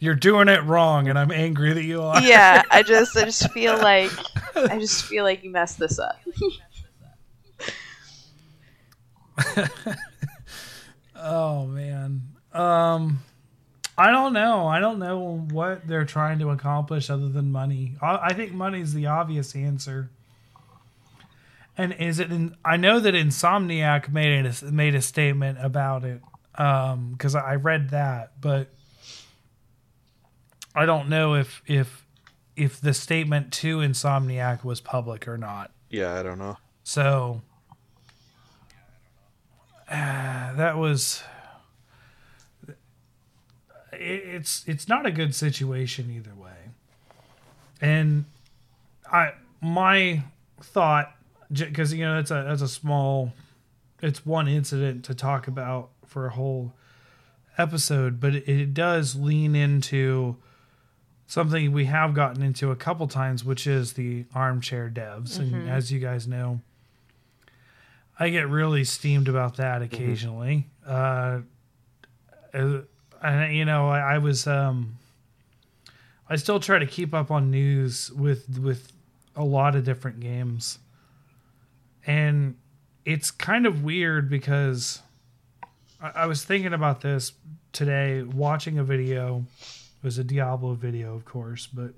You're 0.00 0.14
doing 0.14 0.48
it 0.48 0.62
wrong, 0.64 1.08
and 1.08 1.18
I'm 1.18 1.30
angry 1.30 1.72
that 1.74 1.84
you 1.84 2.02
are. 2.02 2.20
yeah, 2.22 2.62
I 2.70 2.82
just, 2.86 3.16
I 3.16 3.24
just 3.24 3.50
feel 3.52 3.76
like, 3.78 4.10
I 4.56 4.78
just 4.78 5.04
feel 5.04 5.24
like 5.24 5.44
you 5.44 5.50
messed 5.50 5.78
this 5.78 5.98
up. 5.98 6.18
Oh 11.16 11.66
man. 11.66 12.22
Um 12.52 13.20
I 13.96 14.10
don't 14.10 14.32
know. 14.34 14.66
I 14.66 14.78
don't 14.80 14.98
know 14.98 15.46
what 15.50 15.86
they're 15.86 16.04
trying 16.04 16.38
to 16.40 16.50
accomplish 16.50 17.08
other 17.08 17.28
than 17.28 17.50
money. 17.50 17.94
I, 18.02 18.18
I 18.24 18.32
think 18.34 18.52
money's 18.52 18.92
the 18.92 19.06
obvious 19.06 19.54
answer. 19.56 20.10
And 21.78 21.94
is 21.94 22.18
it 22.18 22.30
in 22.30 22.56
I 22.64 22.76
know 22.76 23.00
that 23.00 23.14
Insomniac 23.14 24.12
made 24.12 24.44
it 24.44 24.62
made 24.64 24.94
a 24.94 25.00
statement 25.00 25.58
about 25.62 26.04
it 26.04 26.20
um 26.56 27.16
cuz 27.18 27.34
I 27.34 27.56
read 27.56 27.90
that, 27.90 28.40
but 28.40 28.68
I 30.74 30.86
don't 30.86 31.08
know 31.08 31.34
if 31.34 31.62
if 31.66 32.06
if 32.56 32.80
the 32.80 32.94
statement 32.94 33.52
to 33.52 33.78
Insomniac 33.78 34.64
was 34.64 34.80
public 34.80 35.26
or 35.26 35.38
not. 35.38 35.70
Yeah, 35.90 36.14
I 36.14 36.22
don't 36.22 36.38
know. 36.38 36.56
So 36.82 37.42
uh, 39.88 40.52
that 40.56 40.76
was 40.76 41.22
it, 43.92 43.98
it's 43.98 44.64
it's 44.66 44.88
not 44.88 45.06
a 45.06 45.10
good 45.10 45.34
situation 45.34 46.10
either 46.10 46.34
way. 46.34 46.50
And 47.80 48.24
I 49.10 49.32
my 49.60 50.22
thought 50.60 51.14
because 51.52 51.92
you 51.92 52.04
know 52.04 52.18
it's 52.18 52.30
a 52.30 52.52
it's 52.52 52.62
a 52.62 52.68
small 52.68 53.32
it's 54.02 54.26
one 54.26 54.48
incident 54.48 55.04
to 55.04 55.14
talk 55.14 55.46
about 55.48 55.90
for 56.14 56.26
a 56.26 56.30
whole 56.30 56.72
episode, 57.58 58.20
but 58.20 58.36
it, 58.36 58.48
it 58.48 58.72
does 58.72 59.16
lean 59.16 59.56
into 59.56 60.36
something 61.26 61.72
we 61.72 61.86
have 61.86 62.14
gotten 62.14 62.40
into 62.40 62.70
a 62.70 62.76
couple 62.76 63.08
times, 63.08 63.44
which 63.44 63.66
is 63.66 63.94
the 63.94 64.24
armchair 64.32 64.88
devs. 64.88 65.40
And 65.40 65.68
as 65.68 65.90
you 65.90 65.98
guys 65.98 66.28
know, 66.28 66.60
I 68.18 68.28
get 68.28 68.48
really 68.48 68.84
steamed 68.84 69.26
about 69.26 69.56
that 69.56 69.82
occasionally. 69.82 70.68
Uh, 70.86 71.40
uh, 72.54 72.82
and 73.20 73.56
you 73.56 73.64
know, 73.64 73.88
I, 73.88 74.14
I 74.14 74.18
was 74.18 74.46
um, 74.46 74.96
I 76.30 76.36
still 76.36 76.60
try 76.60 76.78
to 76.78 76.86
keep 76.86 77.12
up 77.12 77.32
on 77.32 77.50
news 77.50 78.12
with 78.12 78.60
with 78.60 78.92
a 79.34 79.42
lot 79.42 79.74
of 79.74 79.82
different 79.82 80.20
games, 80.20 80.78
and 82.06 82.54
it's 83.04 83.32
kind 83.32 83.66
of 83.66 83.82
weird 83.82 84.30
because 84.30 85.00
I, 86.04 86.22
I 86.22 86.26
was 86.26 86.44
thinking 86.44 86.74
about 86.74 87.00
this 87.00 87.32
today, 87.72 88.22
watching 88.22 88.78
a 88.78 88.84
video. 88.84 89.46
It 89.60 90.04
was 90.04 90.18
a 90.18 90.24
Diablo 90.24 90.74
video, 90.74 91.14
of 91.14 91.24
course, 91.24 91.66
but 91.66 91.94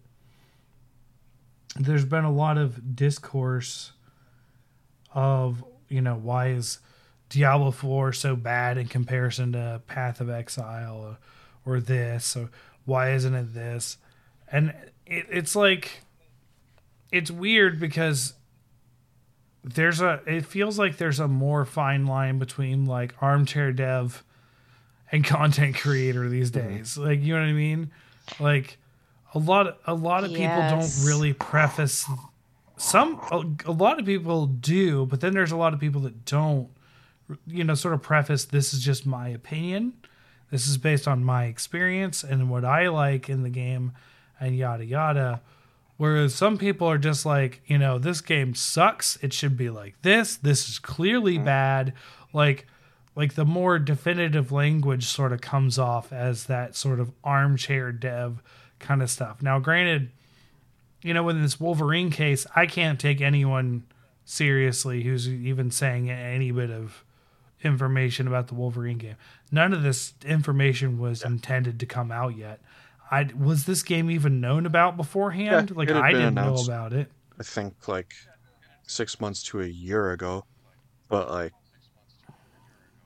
there's 1.75 2.05
been 2.05 2.25
a 2.25 2.33
lot 2.33 2.57
of 2.57 2.97
discourse 2.97 3.93
of 5.13 5.65
you 5.89 6.01
know 6.01 6.15
why 6.15 6.49
is 6.49 6.79
Diablo 7.29 7.71
4 7.71 8.13
so 8.13 8.37
bad 8.37 8.79
in 8.79 8.87
comparison 8.87 9.53
to 9.53 9.83
Path 9.87 10.21
of 10.21 10.31
Exile 10.31 10.97
or, 11.65 11.75
or 11.75 11.81
this 11.81 12.37
or 12.37 12.51
why 12.85 13.13
isn't 13.13 13.35
it 13.35 13.55
this 13.55 13.99
and 14.51 14.75
it, 15.07 15.27
it's 15.31 15.57
like 15.57 16.03
it's 17.13 17.31
weird 17.31 17.79
because 17.79 18.35
there's 19.67 20.01
a 20.01 20.21
it 20.27 20.47
feels 20.47 20.79
like 20.79 20.97
there's 20.97 21.19
a 21.19 21.27
more 21.27 21.65
fine 21.65 22.07
line 22.07 22.39
between 22.39 22.87
like 22.87 23.15
armchair 23.21 23.73
dev 23.73 24.23
and 25.11 25.25
content 25.25 25.77
creator 25.77 26.29
these 26.29 26.51
mm-hmm. 26.51 26.77
days. 26.77 26.97
Like 26.97 27.21
you 27.23 27.35
know 27.35 27.41
what 27.41 27.49
i 27.49 27.53
mean? 27.53 27.91
Like 28.39 28.79
a 29.35 29.39
lot 29.39 29.79
a 29.87 29.95
lot 29.95 30.25
of 30.25 30.31
people 30.31 30.57
don't 30.57 30.93
really 31.05 31.33
preface 31.33 32.07
some 32.77 33.21
a, 33.31 33.71
a 33.71 33.73
lot 33.73 33.99
of 33.99 34.05
people 34.05 34.47
do 34.47 35.07
but 35.07 35.21
then 35.21 35.33
there's 35.33 35.51
a 35.51 35.57
lot 35.57 35.73
of 35.73 35.81
people 35.81 36.03
that 36.03 36.27
don't 36.27 36.69
you 37.47 37.65
know 37.65 37.75
sort 37.75 37.95
of 37.95 38.03
preface 38.03 38.45
this 38.45 38.73
is 38.73 38.81
just 38.81 39.05
my 39.05 39.29
opinion. 39.29 39.95
This 40.51 40.69
is 40.69 40.79
based 40.79 41.09
on 41.09 41.25
my 41.25 41.47
experience 41.47 42.23
and 42.23 42.49
what 42.49 42.65
i 42.65 42.89
like 42.89 43.29
in 43.29 43.43
the 43.43 43.51
game 43.51 43.93
and 44.39 44.57
yada 44.57 44.85
yada 44.85 45.41
whereas 45.97 46.35
some 46.35 46.59
people 46.59 46.89
are 46.89 46.99
just 46.99 47.27
like 47.27 47.63
you 47.67 47.79
know 47.79 47.99
this 47.99 48.21
game 48.21 48.55
sucks. 48.55 49.17
It 49.23 49.33
should 49.33 49.57
be 49.57 49.71
like 49.71 50.01
this. 50.03 50.37
This 50.37 50.69
is 50.69 50.79
clearly 50.79 51.39
mm. 51.39 51.45
bad. 51.45 51.93
Like 52.33 52.67
like 53.15 53.35
the 53.35 53.45
more 53.45 53.79
definitive 53.79 54.53
language 54.53 55.07
sort 55.07 55.33
of 55.33 55.41
comes 55.41 55.79
off 55.79 56.13
as 56.13 56.45
that 56.47 56.77
sort 56.77 57.01
of 57.01 57.13
armchair 57.25 57.93
dev 57.93 58.43
kind 58.79 59.03
of 59.03 59.11
stuff. 59.11 59.43
Now 59.43 59.59
granted 59.59 60.11
you 61.07 61.15
know, 61.15 61.29
in 61.29 61.41
this 61.41 61.61
Wolverine 61.61 62.11
case, 62.11 62.49
I 62.57 62.67
can't 62.67 62.99
take 62.99 63.21
anyone 63.21 63.85
seriously 64.25 65.05
who's 65.05 65.29
even 65.29 65.71
saying 65.71 66.11
any 66.11 66.51
bit 66.51 66.69
of 66.69 67.05
information 67.63 68.27
about 68.27 68.49
the 68.49 68.55
Wolverine 68.55 68.99
game. 68.99 69.15
None 69.53 69.73
of 69.73 69.85
this 69.85 70.15
information 70.25 70.99
was 70.99 71.23
intended 71.23 71.79
to 71.79 71.87
come 71.87 72.11
out 72.11 72.37
yet. 72.37 72.61
I 73.11 73.29
was 73.39 73.65
this 73.67 73.83
game 73.83 74.11
even 74.11 74.41
known 74.41 74.67
about 74.67 74.97
beforehand? 74.97 75.71
Yeah, 75.71 75.77
like 75.77 75.91
I 75.91 76.13
didn't 76.13 76.35
know 76.35 76.57
about 76.57 76.93
it. 76.93 77.11
I 77.39 77.43
think 77.43 77.87
like 77.89 78.15
six 78.87 79.21
months 79.21 79.43
to 79.45 79.61
a 79.63 79.67
year 79.67 80.11
ago, 80.13 80.45
but 81.09 81.31
like 81.31 81.53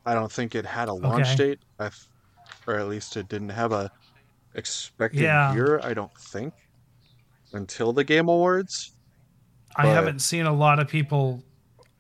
I 0.07 0.15
don't 0.15 0.31
think 0.33 0.55
it 0.55 0.65
had 0.65 0.89
a 0.89 0.93
launch 0.95 1.27
Okay. 1.27 1.37
date. 1.37 1.59
I 1.79 1.91
or 2.67 2.79
at 2.79 2.89
least 2.89 3.17
it 3.17 3.29
didn't 3.29 3.51
have 3.51 3.73
a 3.73 3.91
expected 4.55 5.21
Yeah. 5.23 5.53
year. 5.55 5.81
I 5.83 5.95
don't 5.95 6.15
think 6.19 6.55
until 7.53 7.93
the 7.93 8.05
Game 8.05 8.29
Awards. 8.29 8.93
I 9.77 9.85
But- 9.85 9.95
haven't 9.95 10.19
seen 10.21 10.47
a 10.47 10.53
lot 10.53 10.79
of 10.79 10.89
people. 10.89 11.43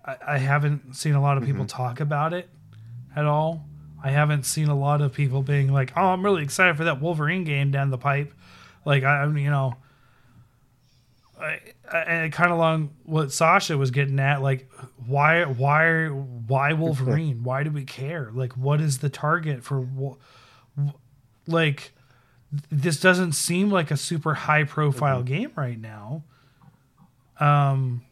I, 0.05 0.17
I 0.27 0.39
haven't 0.39 0.95
seen 0.97 1.15
a 1.15 1.21
lot 1.21 1.37
of 1.37 1.43
Mm-hmm. 1.45 1.53
people 1.53 1.67
talk 1.67 2.01
about 2.01 2.33
it 2.33 2.49
at 3.15 3.25
all. 3.27 3.65
I 4.03 4.11
haven't 4.11 4.45
seen 4.45 4.69
a 4.69 4.79
lot 4.79 5.01
of 5.01 5.13
people 5.13 5.43
being 5.43 5.73
like, 5.73 5.93
"Oh, 5.97 6.09
I'm 6.09 6.25
really 6.25 6.43
excited 6.43 6.77
for 6.77 6.85
that 6.85 7.01
Wolverine 7.01 7.45
game 7.45 7.71
down 7.71 7.91
the 7.91 7.99
pipe." 7.99 8.33
Like 8.85 9.05
I, 9.05 9.23
I'm, 9.23 9.37
you 9.37 9.51
know, 9.51 9.77
I, 11.41 11.61
I 11.91 12.29
kind 12.31 12.51
of 12.51 12.59
along 12.59 12.91
what 13.05 13.33
Sasha 13.33 13.77
was 13.77 13.91
getting 13.91 14.19
at. 14.21 14.43
Like, 14.43 14.71
why, 15.07 15.45
why, 15.45 16.07
why 16.07 16.73
Wolverine? 16.75 17.43
why 17.43 17.63
do 17.63 17.71
we 17.71 17.85
care? 17.85 18.31
Like, 18.33 18.57
what 18.57 18.81
is 18.81 18.99
the 18.99 19.09
target 19.09 19.65
for? 19.65 19.89
Like, 21.47 21.93
this 22.71 23.01
doesn't 23.01 23.33
seem 23.33 23.71
like 23.71 23.91
a 23.91 23.97
super 23.97 24.35
high 24.35 24.65
profile 24.65 25.23
game 25.23 25.53
right 25.57 25.79
now. 25.79 26.25
Um, 27.39 28.03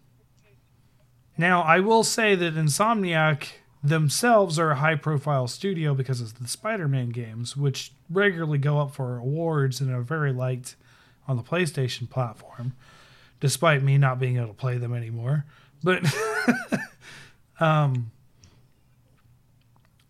now, 1.37 1.63
I 1.63 1.81
will 1.81 2.05
say 2.05 2.35
that 2.35 2.55
Insomniac 2.55 3.49
themselves 3.83 4.59
are 4.59 4.71
a 4.71 4.77
high 4.77 4.97
profile 4.97 5.47
studio 5.47 5.95
because 5.95 6.21
of 6.21 6.39
the 6.39 6.49
Spider 6.49 6.89
Man 6.89 7.11
games, 7.11 7.57
which 7.57 7.93
regularly 8.11 8.59
go 8.59 8.81
up 8.81 8.93
for 8.93 9.17
awards 9.17 9.81
and 9.81 9.93
are 9.93 10.03
very 10.03 10.33
liked 10.33 10.77
on 11.27 11.37
the 11.37 11.43
PlayStation 11.43 12.09
platform, 12.09 12.75
despite 13.41 13.83
me 13.83 13.99
not 13.99 14.19
being 14.19 14.37
able 14.37 14.49
to 14.49 14.55
play 14.55 14.79
them 14.79 14.95
anymore. 14.95 15.45
But, 15.83 16.03
um, 17.61 18.11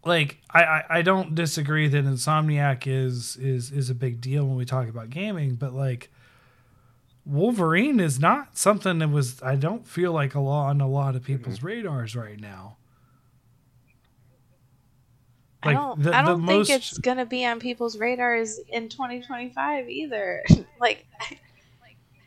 like 0.04 0.38
I, 0.50 0.62
I, 0.62 0.84
I 0.90 1.02
don't 1.02 1.34
disagree 1.34 1.88
that 1.88 2.04
Insomniac 2.04 2.86
is 2.86 3.36
is 3.36 3.70
is 3.70 3.90
a 3.90 3.94
big 3.94 4.20
deal 4.20 4.44
when 4.46 4.56
we 4.56 4.64
talk 4.64 4.88
about 4.88 5.10
gaming, 5.10 5.54
but 5.54 5.74
like 5.74 6.10
Wolverine 7.26 8.00
is 8.00 8.18
not 8.18 8.56
something 8.56 8.98
that 9.00 9.10
was 9.10 9.42
I 9.42 9.56
don't 9.56 9.86
feel 9.86 10.12
like 10.12 10.34
a 10.34 10.40
lot 10.40 10.70
on 10.70 10.80
a 10.80 10.88
lot 10.88 11.14
of 11.14 11.22
people's 11.22 11.62
radars 11.62 12.16
right 12.16 12.40
now. 12.40 12.76
I 15.62 15.72
don't. 15.72 16.02
the- 16.02 16.14
I 16.14 16.22
don't 16.22 16.46
think 16.46 16.58
most- 16.68 16.70
it's 16.70 16.98
gonna 16.98 17.26
be 17.26 17.44
on 17.44 17.58
people's 17.60 17.98
radars 17.98 18.58
in 18.68 18.88
2025 18.88 19.88
either. 19.88 20.42
like, 20.80 21.06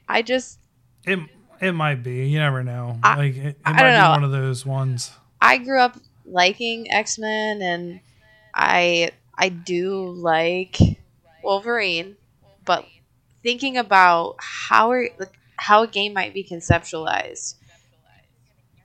I 0.08 0.22
just 0.22 0.60
It 1.06 1.20
it 1.62 1.72
might 1.74 2.04
be. 2.04 2.28
You 2.28 2.40
never 2.40 2.64
know. 2.64 2.98
I- 3.04 3.16
like 3.16 3.36
it, 3.36 3.46
it 3.46 3.58
I 3.66 3.72
might 3.74 3.92
be 3.92 3.98
know. 4.02 4.10
one 4.12 4.24
of 4.24 4.32
those 4.32 4.66
ones. 4.66 5.12
I 5.42 5.58
grew 5.58 5.80
up 5.80 5.98
liking 6.26 6.92
X 6.92 7.18
Men, 7.18 7.62
and 7.62 8.00
I 8.54 9.12
I 9.38 9.50
do 9.50 10.10
like 10.12 10.78
Wolverine, 11.44 12.18
but 12.66 12.86
thinking 13.44 13.78
about 13.78 14.36
how 14.40 14.92
are, 14.92 15.08
how 15.56 15.84
a 15.84 15.88
game 15.88 16.14
might 16.14 16.34
be 16.34 16.44
conceptualized, 16.44 17.56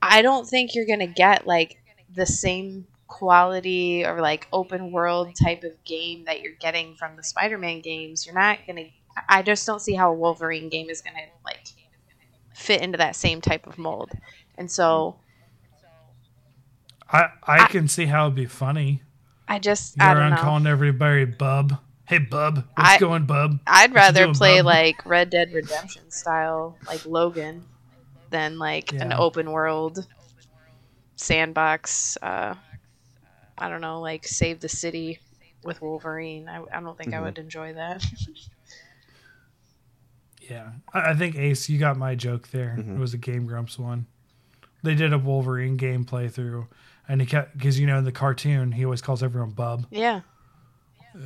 I 0.00 0.22
don't 0.22 0.46
think 0.48 0.74
you're 0.74 0.86
gonna 0.86 1.06
get 1.06 1.46
like 1.46 1.78
the 2.14 2.24
same 2.26 2.86
quality 3.08 4.04
or 4.04 4.20
like 4.20 4.48
open 4.52 4.90
world 4.90 5.34
type 5.34 5.62
of 5.64 5.72
game 5.84 6.24
that 6.26 6.40
you're 6.40 6.54
getting 6.60 6.94
from 6.96 7.16
the 7.16 7.22
Spider-Man 7.22 7.80
games. 7.80 8.26
You're 8.26 8.34
not 8.34 8.58
gonna. 8.66 8.84
I 9.28 9.42
just 9.42 9.66
don't 9.66 9.80
see 9.80 9.94
how 9.94 10.10
a 10.10 10.14
Wolverine 10.14 10.68
game 10.68 10.90
is 10.90 11.00
gonna 11.02 11.18
like 11.44 11.66
fit 12.54 12.80
into 12.82 12.98
that 12.98 13.16
same 13.16 13.40
type 13.40 13.66
of 13.66 13.78
mold, 13.78 14.10
and 14.58 14.70
so. 14.70 15.16
I 17.10 17.28
I 17.44 17.58
I- 17.64 17.66
can 17.68 17.88
see 17.88 18.06
how 18.06 18.24
it'd 18.26 18.34
be 18.34 18.46
funny. 18.46 19.02
I 19.48 19.60
just 19.60 19.96
You're 19.96 20.06
I 20.06 20.14
don't 20.14 20.22
around 20.24 20.30
know. 20.32 20.36
calling 20.42 20.66
everybody 20.66 21.24
bub. 21.24 21.78
Hey 22.08 22.18
bub, 22.18 22.56
what's 22.74 22.90
I- 22.90 22.98
going, 22.98 23.26
bub? 23.26 23.60
I'd 23.66 23.90
What 23.90 23.96
rather 23.96 24.24
doing, 24.24 24.34
play 24.34 24.58
bub? 24.58 24.66
like 24.66 25.06
Red 25.06 25.30
Dead 25.30 25.52
Redemption 25.52 26.10
style, 26.10 26.76
like 26.86 27.04
Logan, 27.06 27.64
than 28.30 28.58
like 28.58 28.92
an 28.92 29.12
open 29.12 29.50
world 29.52 30.06
sandbox. 31.16 32.16
Uh, 32.22 32.54
I 33.58 33.68
don't 33.68 33.80
know, 33.80 34.00
like 34.00 34.26
save 34.26 34.60
the 34.60 34.68
city 34.68 35.18
with 35.64 35.80
Wolverine. 35.82 36.48
I, 36.48 36.62
I 36.72 36.80
don't 36.80 36.96
think 36.96 37.14
I 37.14 37.18
Mhm. 37.18 37.22
would 37.24 37.38
enjoy 37.38 37.72
that. 37.74 38.04
Yeah, 40.48 40.70
I, 40.94 41.10
I 41.10 41.14
think 41.14 41.36
Ace, 41.36 41.68
you 41.68 41.78
got 41.78 41.96
my 41.96 42.14
joke 42.14 42.48
there. 42.48 42.76
Mhm. 42.78 42.96
It 42.96 43.00
was 43.00 43.14
a 43.14 43.18
Game 43.18 43.46
Grumps 43.46 43.78
one. 43.78 44.06
They 44.82 44.94
did 44.94 45.12
a 45.12 45.18
Wolverine 45.18 45.76
game 45.76 46.04
playthrough, 46.04 46.68
and 47.08 47.20
he 47.20 47.26
kept 47.26 47.56
because 47.58 47.80
you 47.80 47.86
know 47.86 47.98
in 47.98 48.04
the 48.04 48.12
cartoon 48.12 48.70
he 48.72 48.84
always 48.84 49.02
calls 49.02 49.22
everyone 49.22 49.50
Bub. 49.50 49.86
yeah, 49.90 50.20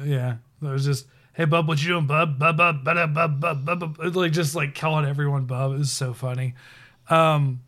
Yeah, 0.05 0.37
it 0.63 0.67
was 0.67 0.85
just, 0.87 1.07
hey 1.35 1.45
Bub, 1.45 1.69
what 1.69 1.83
you 1.83 1.89
doing, 1.89 2.07
Bub? 2.07 2.39
Bub, 2.39 2.57
bub, 2.57 2.83
bub, 2.85 3.13
bub, 3.15 3.41
bub, 3.41 3.65
bub, 3.67 3.81
bub. 3.99 4.17
Like 4.17 4.33
just 4.33 4.55
like 4.55 4.75
calling 4.75 5.05
everyone 5.05 5.45
Bub. 5.45 5.75
It 5.75 5.79
was 5.79 5.93
so 5.93 6.15
funny. 6.15 6.55
Um, 7.11 7.61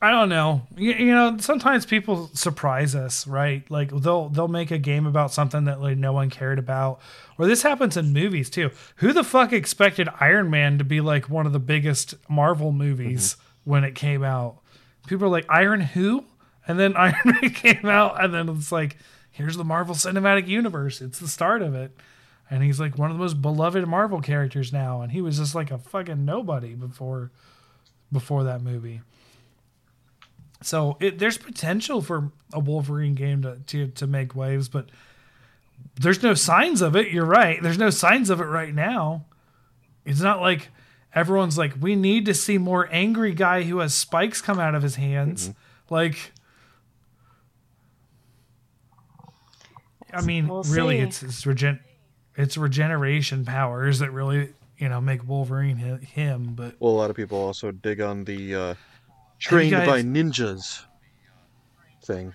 I 0.00 0.12
don't 0.12 0.28
know. 0.28 0.62
You, 0.76 0.92
you 0.92 1.12
know, 1.12 1.38
sometimes 1.38 1.84
people 1.84 2.30
surprise 2.32 2.94
us, 2.94 3.26
right? 3.26 3.68
Like 3.68 3.90
they'll 3.90 4.28
they'll 4.28 4.46
make 4.46 4.70
a 4.70 4.78
game 4.78 5.06
about 5.06 5.32
something 5.32 5.64
that 5.64 5.80
like 5.80 5.98
no 5.98 6.12
one 6.12 6.30
cared 6.30 6.58
about, 6.58 7.00
or 7.36 7.46
this 7.46 7.62
happens 7.62 7.96
in 7.96 8.12
movies 8.12 8.48
too. 8.48 8.70
Who 8.96 9.12
the 9.12 9.24
fuck 9.24 9.52
expected 9.52 10.08
Iron 10.20 10.50
Man 10.50 10.78
to 10.78 10.84
be 10.84 11.00
like 11.00 11.28
one 11.28 11.46
of 11.46 11.52
the 11.52 11.58
biggest 11.58 12.14
Marvel 12.28 12.70
movies 12.70 13.34
mm-hmm. 13.34 13.70
when 13.70 13.84
it 13.84 13.96
came 13.96 14.22
out? 14.22 14.60
People 15.08 15.26
are 15.26 15.30
like 15.30 15.46
Iron 15.48 15.80
who, 15.80 16.24
and 16.68 16.78
then 16.78 16.96
Iron 16.96 17.16
Man 17.24 17.50
came 17.50 17.86
out, 17.86 18.22
and 18.22 18.32
then 18.32 18.48
it's 18.48 18.70
like 18.70 18.96
here's 19.32 19.56
the 19.56 19.64
Marvel 19.64 19.96
Cinematic 19.96 20.46
Universe. 20.46 21.00
It's 21.00 21.18
the 21.18 21.28
start 21.28 21.60
of 21.62 21.74
it. 21.74 21.92
And 22.50 22.62
he's 22.62 22.80
like 22.80 22.96
one 22.96 23.10
of 23.10 23.16
the 23.18 23.22
most 23.22 23.42
beloved 23.42 23.86
Marvel 23.86 24.22
characters 24.22 24.72
now, 24.72 25.02
and 25.02 25.12
he 25.12 25.20
was 25.20 25.38
just 25.38 25.54
like 25.54 25.70
a 25.70 25.76
fucking 25.76 26.24
nobody 26.24 26.74
before 26.74 27.30
before 28.10 28.44
that 28.44 28.62
movie. 28.62 29.02
So 30.60 30.96
it, 31.00 31.18
there's 31.18 31.38
potential 31.38 32.02
for 32.02 32.32
a 32.52 32.58
Wolverine 32.58 33.14
game 33.14 33.42
to, 33.42 33.56
to 33.66 33.88
to 33.88 34.06
make 34.06 34.34
waves, 34.34 34.68
but 34.68 34.88
there's 36.00 36.22
no 36.22 36.34
signs 36.34 36.82
of 36.82 36.96
it. 36.96 37.10
You're 37.10 37.24
right. 37.24 37.62
There's 37.62 37.78
no 37.78 37.90
signs 37.90 38.30
of 38.30 38.40
it 38.40 38.44
right 38.46 38.74
now. 38.74 39.24
It's 40.04 40.20
not 40.20 40.40
like 40.40 40.68
everyone's 41.14 41.56
like, 41.58 41.74
we 41.80 41.94
need 41.96 42.26
to 42.26 42.34
see 42.34 42.58
more 42.58 42.88
angry 42.90 43.34
guy 43.34 43.62
who 43.62 43.78
has 43.78 43.94
spikes 43.94 44.40
come 44.40 44.58
out 44.58 44.74
of 44.74 44.82
his 44.82 44.96
hands. 44.96 45.52
Like, 45.90 46.32
I 50.12 50.22
mean, 50.22 50.48
We'll 50.48 50.62
really, 50.64 50.98
see. 50.98 51.02
it's 51.04 51.22
it's 51.22 51.46
regen, 51.46 51.80
it's 52.36 52.56
regeneration 52.56 53.44
powers 53.44 53.98
that 53.98 54.10
really 54.10 54.54
you 54.78 54.88
know 54.88 55.00
make 55.00 55.26
Wolverine 55.28 55.76
him. 55.76 56.54
But 56.54 56.76
Well, 56.80 56.92
a 56.92 56.96
lot 56.96 57.10
of 57.10 57.16
people 57.16 57.38
also 57.38 57.70
dig 57.70 58.00
on 58.00 58.24
the 58.24 58.54
uh, 58.54 58.74
trained 59.38 59.72
by 59.86 60.02
ninjas 60.02 60.84
thing. 62.04 62.34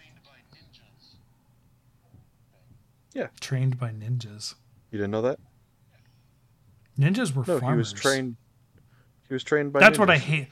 Yeah. 3.14 3.28
Trained 3.40 3.78
by 3.80 3.90
ninjas. 3.90 4.56
You 4.92 4.98
didn't 4.98 5.12
know 5.12 5.22
that? 5.22 5.40
Ninjas 7.00 7.34
were 7.34 7.44
No, 7.48 7.60
farmers. 7.60 7.90
he 7.90 7.94
was 7.96 8.02
trained. 8.02 8.36
He 9.28 9.34
was 9.34 9.44
trained 9.44 9.74
by. 9.74 9.80
That's 9.80 9.98
what 10.00 10.10
I 10.10 10.18
hate. 10.18 10.48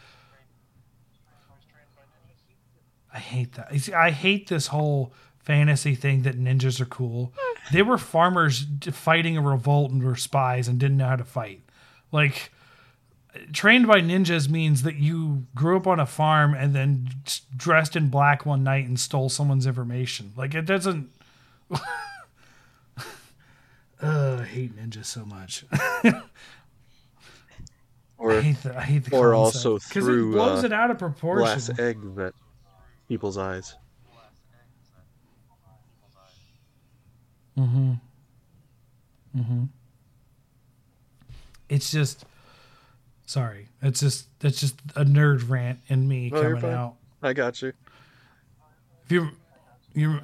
I 3.13 3.19
hate 3.19 3.53
that. 3.53 3.73
You 3.73 3.79
see, 3.79 3.93
I 3.93 4.11
hate 4.11 4.47
this 4.47 4.67
whole 4.67 5.13
fantasy 5.39 5.95
thing 5.95 6.21
that 6.21 6.39
ninjas 6.39 6.79
are 6.79 6.85
cool. 6.85 7.33
They 7.71 7.81
were 7.81 7.97
farmers 7.97 8.65
fighting 8.91 9.37
a 9.37 9.41
revolt 9.41 9.91
and 9.91 10.01
were 10.01 10.15
spies 10.15 10.67
and 10.67 10.79
didn't 10.79 10.97
know 10.97 11.07
how 11.07 11.15
to 11.17 11.25
fight. 11.25 11.61
Like, 12.11 12.51
trained 13.53 13.87
by 13.87 14.01
ninjas 14.01 14.49
means 14.49 14.83
that 14.83 14.95
you 14.95 15.45
grew 15.55 15.77
up 15.77 15.87
on 15.87 15.99
a 15.99 16.05
farm 16.05 16.53
and 16.53 16.73
then 16.75 17.07
dressed 17.55 17.95
in 17.95 18.09
black 18.09 18.45
one 18.45 18.63
night 18.63 18.85
and 18.87 18.99
stole 18.99 19.29
someone's 19.29 19.65
information. 19.65 20.33
Like, 20.35 20.53
it 20.53 20.65
doesn't. 20.65 21.09
Ugh, 24.03 24.39
I 24.41 24.43
hate 24.45 24.75
ninjas 24.75 25.05
so 25.05 25.23
much. 25.25 25.63
I 25.71 26.21
Or 28.17 28.39
hate 28.39 28.61
the, 28.61 28.77
I 28.77 28.81
hate 28.81 29.05
the 29.05 29.15
or 29.17 29.31
concept. 29.33 29.55
also 29.65 29.73
'Cause 29.79 29.85
through, 30.03 30.29
it 30.29 30.33
blows 30.33 30.63
uh, 30.63 30.67
it 30.67 30.73
out 30.73 30.91
of 30.91 30.99
proportion. 30.99 31.43
glass 31.45 31.79
egg 31.79 31.97
that 32.15 32.33
people's 33.07 33.37
eyes. 33.37 33.75
Mm-hmm. 37.57 37.93
Mm-hmm. 39.37 39.63
It's 41.69 41.91
just 41.91 42.25
Sorry, 43.31 43.69
it's 43.81 44.01
just 44.01 44.27
that's 44.41 44.59
just 44.59 44.75
a 44.93 45.05
nerd 45.05 45.49
rant 45.49 45.79
in 45.87 46.05
me 46.05 46.29
No, 46.29 46.41
coming 46.41 46.65
out. 46.65 46.95
I 47.23 47.31
got 47.31 47.61
you. 47.61 47.71
If 49.05 49.11
you 49.13 49.29
you 49.93 50.19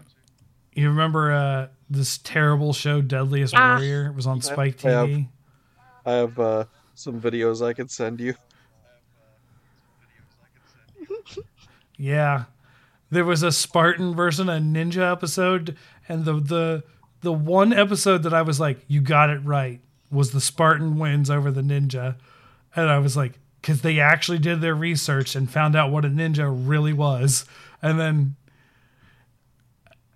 you 0.73 0.89
remember 0.89 1.31
uh, 1.31 1.67
this 1.89 2.17
terrible 2.17 2.73
show, 2.73 2.99
Deadliest 3.01 3.53
Ah. 3.55 3.75
Warrior? 3.77 4.07
It 4.07 4.15
was 4.15 4.27
on 4.27 4.41
Spike 4.41 4.83
I 4.83 4.89
have. 4.89 5.07
TV. 5.07 5.27
I 6.05 6.11
have 6.15 6.37
uh, 6.37 6.65
some 6.95 7.21
videos 7.21 7.65
I 7.65 7.71
could 7.71 7.89
send 7.89 8.19
you. 8.19 8.33
Yeah. 11.95 12.43
There 13.09 13.23
was 13.23 13.41
a 13.41 13.53
Spartan 13.53 14.15
versus 14.17 14.49
a 14.49 14.59
ninja 14.59 15.09
episode 15.09 15.77
and 16.09 16.25
the 16.25 16.33
the 16.41 16.83
the 17.21 17.31
one 17.31 17.71
episode 17.71 18.23
that 18.23 18.33
I 18.33 18.41
was 18.41 18.59
like, 18.59 18.79
you 18.89 18.99
got 18.99 19.29
it 19.29 19.39
right, 19.45 19.79
was 20.11 20.31
the 20.31 20.41
Spartan 20.41 20.99
wins 20.99 21.29
over 21.29 21.51
the 21.51 21.61
ninja. 21.61 22.17
And 22.77 22.89
I 22.89 22.99
was 22.99 23.17
like, 23.17 23.39
cuz 23.63 23.81
they 23.81 23.99
actually 23.99 24.39
did 24.39 24.61
their 24.61 24.75
research 24.75 25.35
and 25.35 25.49
found 25.51 25.75
out 25.75 25.91
what 25.91 26.05
a 26.05 26.09
ninja 26.09 26.49
really 26.49 26.93
was. 26.93 27.45
And 27.81 27.99
then 27.99 28.35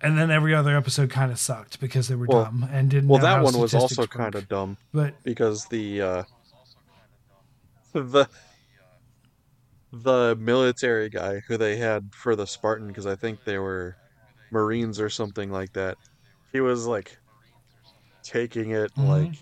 and 0.00 0.18
then 0.18 0.30
every 0.30 0.54
other 0.54 0.76
episode 0.76 1.10
kind 1.10 1.30
of 1.30 1.38
sucked 1.38 1.78
because 1.80 2.08
they 2.08 2.14
were 2.14 2.26
Well- 2.26 2.44
dumb 2.44 2.68
and 2.72 2.90
didn't 2.90 3.08
Well, 3.08 3.20
that 3.20 3.42
one 3.42 3.56
was 3.58 3.74
also 3.74 4.06
kind 4.06 4.34
of 4.34 4.48
dumb 4.48 4.76
but 4.92 5.14
because 5.22 5.66
the 5.66 6.00
uh, 6.02 6.22
the 7.92 8.28
the 9.92 10.34
military 10.40 11.08
guy 11.10 11.40
who 11.40 11.56
they 11.58 11.76
had 11.76 12.14
for 12.14 12.34
the 12.34 12.46
Spartan, 12.46 12.88
because 12.88 13.06
I 13.06 13.14
think 13.14 13.44
they 13.44 13.58
were 13.58 13.94
Marines 14.50 14.98
or 14.98 15.10
something 15.10 15.50
like 15.52 15.72
that. 15.74 15.98
He 16.52 16.60
was 16.60 16.86
like 16.86 17.18
taking 18.22 18.70
it 18.70 18.90
Mhm. 18.96 19.08
like 19.08 19.34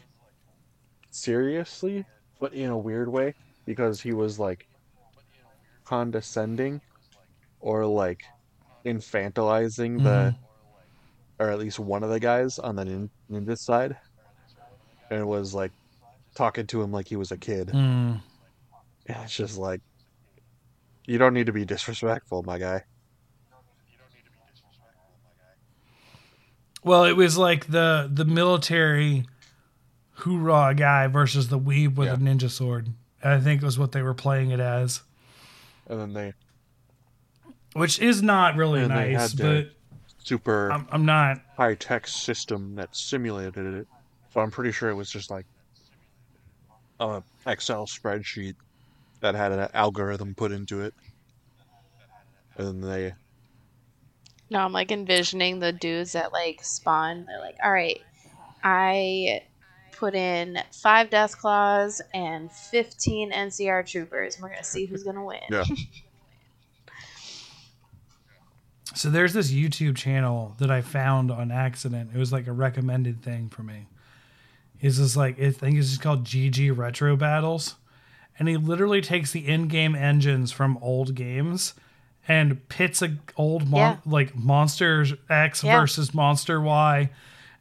seriously, 1.11 2.05
but 2.41 2.55
in 2.55 2.71
a 2.71 2.79
weird 2.79 3.09
way, 3.09 3.35
because 3.67 4.01
he 4.01 4.13
was 4.13 4.39
like 4.39 4.67
condescending 5.85 6.81
or 7.61 7.87
like 7.87 8.23
infantilizing 8.85 10.03
the 10.03 10.35
or 11.39 11.51
at 11.51 11.59
least 11.59 11.79
one 11.79 12.03
of 12.03 12.11
the 12.11 12.21
guys 12.21 12.59
on 12.59 12.77
the 12.77 12.85
nin- 12.85 13.11
ninja 13.31 13.57
side 13.57 13.97
and 15.11 15.27
was 15.27 15.55
like 15.55 15.73
talking 16.35 16.67
to 16.67 16.83
him 16.83 16.93
like 16.93 17.09
he 17.09 17.17
was 17.17 17.33
a 17.33 17.37
kid. 17.37 17.69
Mm. 17.69 18.21
and 19.07 19.17
it's 19.25 19.35
just 19.37 19.59
like 19.59 19.81
you 21.07 21.19
don't 21.19 21.35
need 21.35 21.47
to 21.47 21.53
be 21.53 21.65
disrespectful 21.65 22.43
my 22.43 22.59
guy. 22.59 22.85
Well, 26.83 27.05
it 27.05 27.17
was 27.17 27.37
like 27.37 27.67
the 27.67 28.09
the 28.13 28.25
military 28.25 29.27
hoorah 30.21 30.75
guy 30.75 31.07
versus 31.07 31.49
the 31.49 31.59
weeb 31.59 31.97
with 31.97 32.09
Yeah. 32.09 32.15
a 32.15 32.19
ninja 32.19 32.51
sword. 32.51 32.89
I 33.23 33.39
think 33.39 33.63
was 33.63 33.79
what 33.79 33.93
they 33.93 34.03
were 34.03 34.15
playing 34.15 34.51
it 34.51 34.61
as, 34.61 35.03
and 35.89 36.01
then 36.01 36.13
they 36.15 36.33
which 37.75 37.99
is 38.01 38.23
not 38.23 38.57
really 38.57 38.87
nice. 38.89 39.35
But 39.35 39.73
super 40.23 40.71
I'm, 40.73 40.87
I'm 40.91 41.05
not. 41.05 41.39
high 41.57 41.75
tech 41.75 42.07
system 42.07 42.75
that 42.77 42.95
simulated 42.95 43.57
it 43.75 43.87
so 44.35 44.41
i'm 44.41 44.51
pretty 44.51 44.71
sure 44.71 44.91
it 44.91 44.95
was 44.95 45.11
just 45.11 45.31
like 45.31 45.47
a 47.01 47.23
excel 47.47 47.87
spreadsheet 47.87 48.55
that 49.21 49.35
had 49.35 49.51
an 49.53 49.69
algorithm 49.73 50.35
put 50.35 50.53
into 50.53 50.83
it 50.83 50.93
and 52.59 52.67
then 52.67 52.81
they 52.91 53.15
No, 54.51 54.59
I'm 54.61 54.73
like 54.73 54.93
envisioning 54.93 55.59
the 55.61 55.73
dudes 55.73 56.13
that 56.13 56.33
like 56.33 56.63
spawn. 56.65 57.25
They're 57.27 57.41
like, 57.41 57.57
all 57.65 57.73
right, 57.73 58.01
I 58.63 59.43
put 60.01 60.15
in 60.15 60.59
five 60.73 61.11
Deathclaws 61.11 62.01
and 62.15 62.51
15 62.51 63.31
NCR 63.33 63.87
troopers. 63.87 64.35
and 64.35 64.43
We're 64.43 64.49
gonna 64.49 64.65
see 64.65 64.87
who's 64.87 65.05
gonna 65.05 65.25
win. 65.25 65.39
Yeah. 65.51 65.65
So 68.95 69.09
there's 69.09 69.33
this 69.33 69.53
YouTube 69.53 69.97
channel 69.97 70.57
that 70.59 70.69
I 70.71 70.81
found 70.83 71.31
on 71.31 71.53
accident. 71.53 72.11
It 72.13 72.19
was 72.19 72.33
like 72.33 72.49
a 72.49 72.53
recommended 72.53 73.23
thing 73.23 73.49
for 73.49 73.63
me. 73.63 73.87
It's 74.81 74.97
just 74.97 75.17
like 75.17 75.41
I 75.41 75.53
think 75.53 75.79
it's 75.79 75.91
just 75.91 76.01
called 76.03 76.25
GG 76.25 76.77
Retro 76.77 77.15
Battles, 77.15 77.77
and 78.39 78.49
he 78.49 78.57
literally 78.57 79.01
takes 79.01 79.31
the 79.31 79.47
in-game 79.47 79.95
engines 79.95 80.51
from 80.51 80.77
old 80.83 81.15
games 81.15 81.75
and 82.27 82.69
pits 82.69 83.01
a 83.01 83.17
old 83.37 83.69
mon- 83.69 83.79
Yeah. 83.79 83.97
like 84.05 84.35
Monster 84.35 85.07
X 85.29 85.63
Yeah. 85.63 85.79
versus 85.81 86.13
Monster 86.13 86.61
Y, 86.61 87.11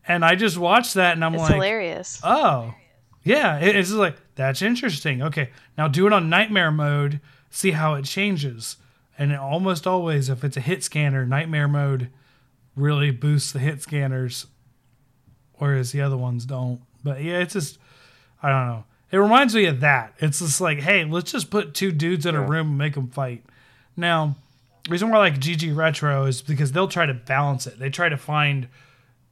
and 0.09 0.25
I 0.25 0.35
just 0.35 0.57
watched 0.57 0.95
that 0.95 1.13
and 1.13 1.23
I'm 1.23 1.35
It's 1.35 1.43
like, 1.43 1.53
hilarious. 1.53 2.19
Oh, 2.23 2.73
yeah. 3.23 3.59
It, 3.59 3.75
it's 3.75 3.89
just 3.89 3.99
like 3.99 4.17
that's 4.35 4.61
interesting. 4.61 5.21
Okay, 5.21 5.51
now 5.77 5.87
do 5.87 6.07
it 6.07 6.11
on 6.13 6.29
nightmare 6.29 6.71
mode. 6.71 7.21
See 7.51 7.71
how 7.71 7.93
it 7.93 8.05
changes. 8.05 8.77
And 9.17 9.35
almost 9.35 9.85
always, 9.85 10.29
if 10.29 10.43
it's 10.43 10.57
a 10.57 10.61
hit 10.61 10.83
scanner, 10.83 11.25
nightmare 11.25 11.67
mode 11.67 12.09
really 12.75 13.11
boosts 13.11 13.51
the 13.51 13.59
hit 13.59 13.81
scanners, 13.81 14.47
whereas 15.55 15.91
the 15.91 16.01
other 16.01 16.17
ones 16.17 16.45
don't. 16.45 16.81
But 17.03 17.21
yeah, 17.21 17.39
it's 17.39 17.53
just 17.53 17.77
I 18.41 18.49
don't 18.49 18.67
know. 18.67 18.83
It 19.11 19.17
reminds 19.17 19.53
me 19.53 19.65
of 19.65 19.79
that. 19.81 20.13
It's 20.19 20.39
just 20.39 20.59
like, 20.59 20.79
hey, 20.79 21.03
let's 21.03 21.31
just 21.31 21.49
put 21.49 21.73
two 21.73 21.91
dudes 21.91 22.25
in 22.25 22.35
a 22.35 22.41
room 22.41 22.69
and 22.69 22.77
make 22.77 22.93
them 22.93 23.09
fight. 23.09 23.43
Now, 23.97 24.35
the 24.85 24.91
reason 24.91 25.09
why 25.09 25.17
I 25.17 25.19
like 25.19 25.39
GG 25.39 25.75
Retro 25.75 26.25
is 26.25 26.41
because 26.41 26.71
they'll 26.71 26.87
try 26.87 27.05
to 27.05 27.13
balance 27.13 27.67
it. 27.67 27.79
They 27.79 27.89
try 27.89 28.09
to 28.09 28.17
find 28.17 28.67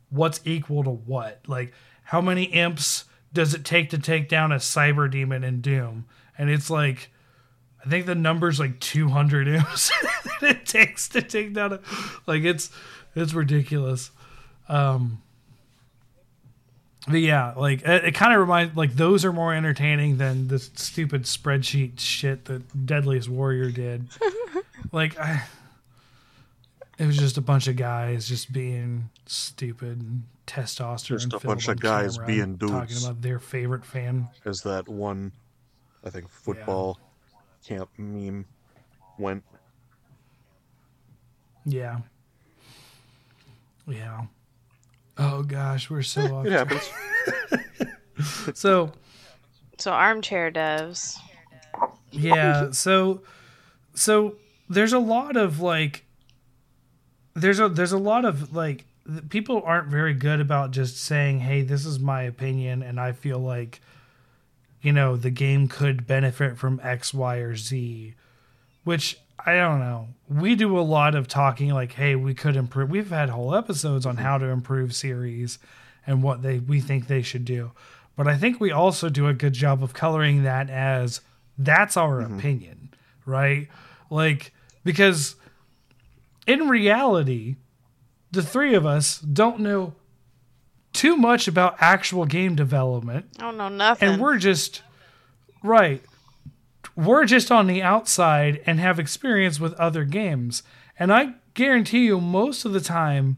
what's 0.10 0.42
equal 0.46 0.84
to 0.84 0.90
what. 0.90 1.42
Like, 1.48 1.74
how 2.04 2.22
many 2.22 2.44
imps 2.46 3.06
does 3.34 3.54
it 3.54 3.66
take 3.66 3.90
to 3.92 3.98
take 3.98 4.30
down 4.30 4.52
a 4.52 4.56
cyber 4.56 5.10
demon 5.10 5.44
in 5.44 5.62
Doom? 5.62 6.06
And 6.38 6.50
it's 6.50 6.70
like, 6.70 7.10
I 7.86 7.90
think 7.90 8.06
the 8.06 8.16
number's 8.16 8.60
like 8.60 8.80
200 8.80 9.48
imps 9.48 9.92
that 10.42 10.50
it 10.50 10.66
takes 10.66 11.10
to 11.10 11.22
take 11.22 11.54
down 11.54 11.74
a. 11.74 11.80
Like, 12.26 12.44
it's 12.44 12.70
it's 13.16 13.34
ridiculous. 13.34 14.12
Um, 14.70 15.22
but 17.08 17.22
yeah, 17.22 17.54
like 17.56 17.84
it, 17.84 18.06
it 18.06 18.12
kind 18.16 18.34
of 18.34 18.40
reminds 18.40 18.76
like 18.76 18.96
those 18.96 19.24
are 19.24 19.32
more 19.32 19.54
entertaining 19.54 20.18
than 20.18 20.50
the 20.50 20.60
stupid 20.60 21.24
spreadsheet 21.24 22.00
shit 22.00 22.46
that 22.46 22.86
Deadliest 22.86 23.30
Warrior 23.30 23.72
did. 23.72 24.08
like 24.92 25.18
I, 25.18 25.44
it 26.98 27.06
was 27.06 27.18
just 27.18 27.38
a 27.38 27.42
bunch 27.42 27.68
of 27.68 27.78
guys 27.78 28.28
just 28.28 28.52
being 28.52 29.10
stupid 29.34 30.00
and 30.02 30.24
testosterone. 30.46 31.20
Just 31.30 31.34
a 31.34 31.40
bunch 31.46 31.68
of 31.68 31.80
guys 31.80 32.18
being 32.20 32.56
dudes. 32.56 32.72
talking 32.72 32.88
dudes. 32.88 33.06
about 33.06 33.22
their 33.22 33.40
favorite 33.40 33.86
fan. 33.86 34.28
as 34.46 34.62
that 34.64 34.88
one 34.88 35.32
i 36.06 36.10
think 36.10 36.30
football 36.30 37.00
camp 37.66 37.90
meme 37.98 38.46
went 39.20 39.44
Yeah. 41.66 42.00
Yeah. 43.88 44.26
Oh 45.18 45.44
gosh, 45.44 45.90
we're 45.90 46.02
so 46.04 46.22
eh, 46.22 46.32
off. 46.32 46.46
it 46.46 46.52
happens 46.52 46.90
So 48.54 48.92
So 49.78 49.92
armchair 49.92 50.52
devs. 50.52 51.18
yeah 52.12 52.72
so 52.72 53.22
so 53.94 54.36
there's 54.70 54.94
a 54.94 55.00
lot 55.00 55.36
of 55.36 55.60
like 55.60 56.06
there's 57.34 57.60
a 57.60 57.68
there's 57.70 57.92
a 57.92 57.98
lot 57.98 58.26
of 58.26 58.56
like 58.56 58.78
th- 58.78 58.88
people 59.30 59.62
aren't 59.66 59.88
very 59.88 60.14
good 60.14 60.40
about 60.40 60.72
just 60.72 60.98
saying 60.98 61.40
hey 61.40 61.62
this 61.62 61.86
is 61.86 62.00
my 62.00 62.24
opinion 62.24 62.84
and 62.84 63.00
i 63.00 63.12
feel 63.12 63.40
like 63.40 63.82
you 64.82 64.92
know 64.92 65.16
the 65.16 65.30
game 65.30 65.68
could 65.68 66.06
benefit 66.06 66.58
from 66.58 66.80
x 66.84 67.14
y 67.14 67.38
or 67.38 67.56
z. 67.56 68.14
Which 68.84 69.20
i 69.46 69.56
don't 69.56 69.80
know. 69.80 70.08
We 70.30 70.56
do 70.56 70.78
a 70.78 70.82
lot 70.82 71.16
of 71.16 71.28
talking 71.28 71.74
like 71.74 71.94
hey 71.94 72.16
we 72.16 72.34
could 72.34 72.56
improve 72.56 72.90
we've 72.90 73.10
had 73.10 73.30
whole 73.30 73.56
episodes 73.56 74.06
on 74.06 74.18
how 74.18 74.38
to 74.38 74.46
improve 74.46 74.96
series 74.96 75.60
and 76.06 76.24
what 76.24 76.42
they 76.42 76.60
we 76.60 76.80
think 76.80 77.08
they 77.08 77.22
should 77.22 77.46
do. 77.46 77.72
But 78.16 78.28
i 78.28 78.38
think 78.38 78.60
we 78.60 78.72
also 78.72 79.10
do 79.10 79.28
a 79.28 79.34
good 79.34 79.54
job 79.54 79.84
of 79.84 79.94
coloring 79.94 80.44
that 80.44 80.70
as 80.70 81.22
that's 81.58 81.98
our 81.98 82.22
mm-hmm. 82.22 82.38
opinion 82.38 82.78
right? 83.28 83.68
Like 84.10 84.54
because 84.84 85.36
in 86.48 86.68
reality 86.68 87.58
the 88.32 88.44
three 88.44 88.74
of 88.74 88.86
us 88.86 89.20
don't 89.20 89.60
know 89.60 89.94
too 90.94 91.16
much 91.16 91.48
about 91.48 91.76
actual 91.80 92.26
game 92.26 92.56
development. 92.56 93.26
I 93.38 93.42
don't 93.42 93.58
know 93.58 93.70
nothing. 93.70 94.10
and 94.10 94.22
we're 94.22 94.38
just 94.38 94.82
right 95.64 96.02
we're 96.96 97.26
just 97.26 97.52
on 97.52 97.68
the 97.68 97.82
outside 97.82 98.62
and 98.66 98.80
have 98.80 99.00
experience 99.00 99.60
with 99.60 99.74
other 99.74 100.04
games. 100.04 100.64
And 100.98 101.14
i 101.14 101.34
guarantee 101.54 102.06
you 102.06 102.20
most 102.22 102.66
of 102.66 102.74
the 102.74 102.82
time 102.82 103.38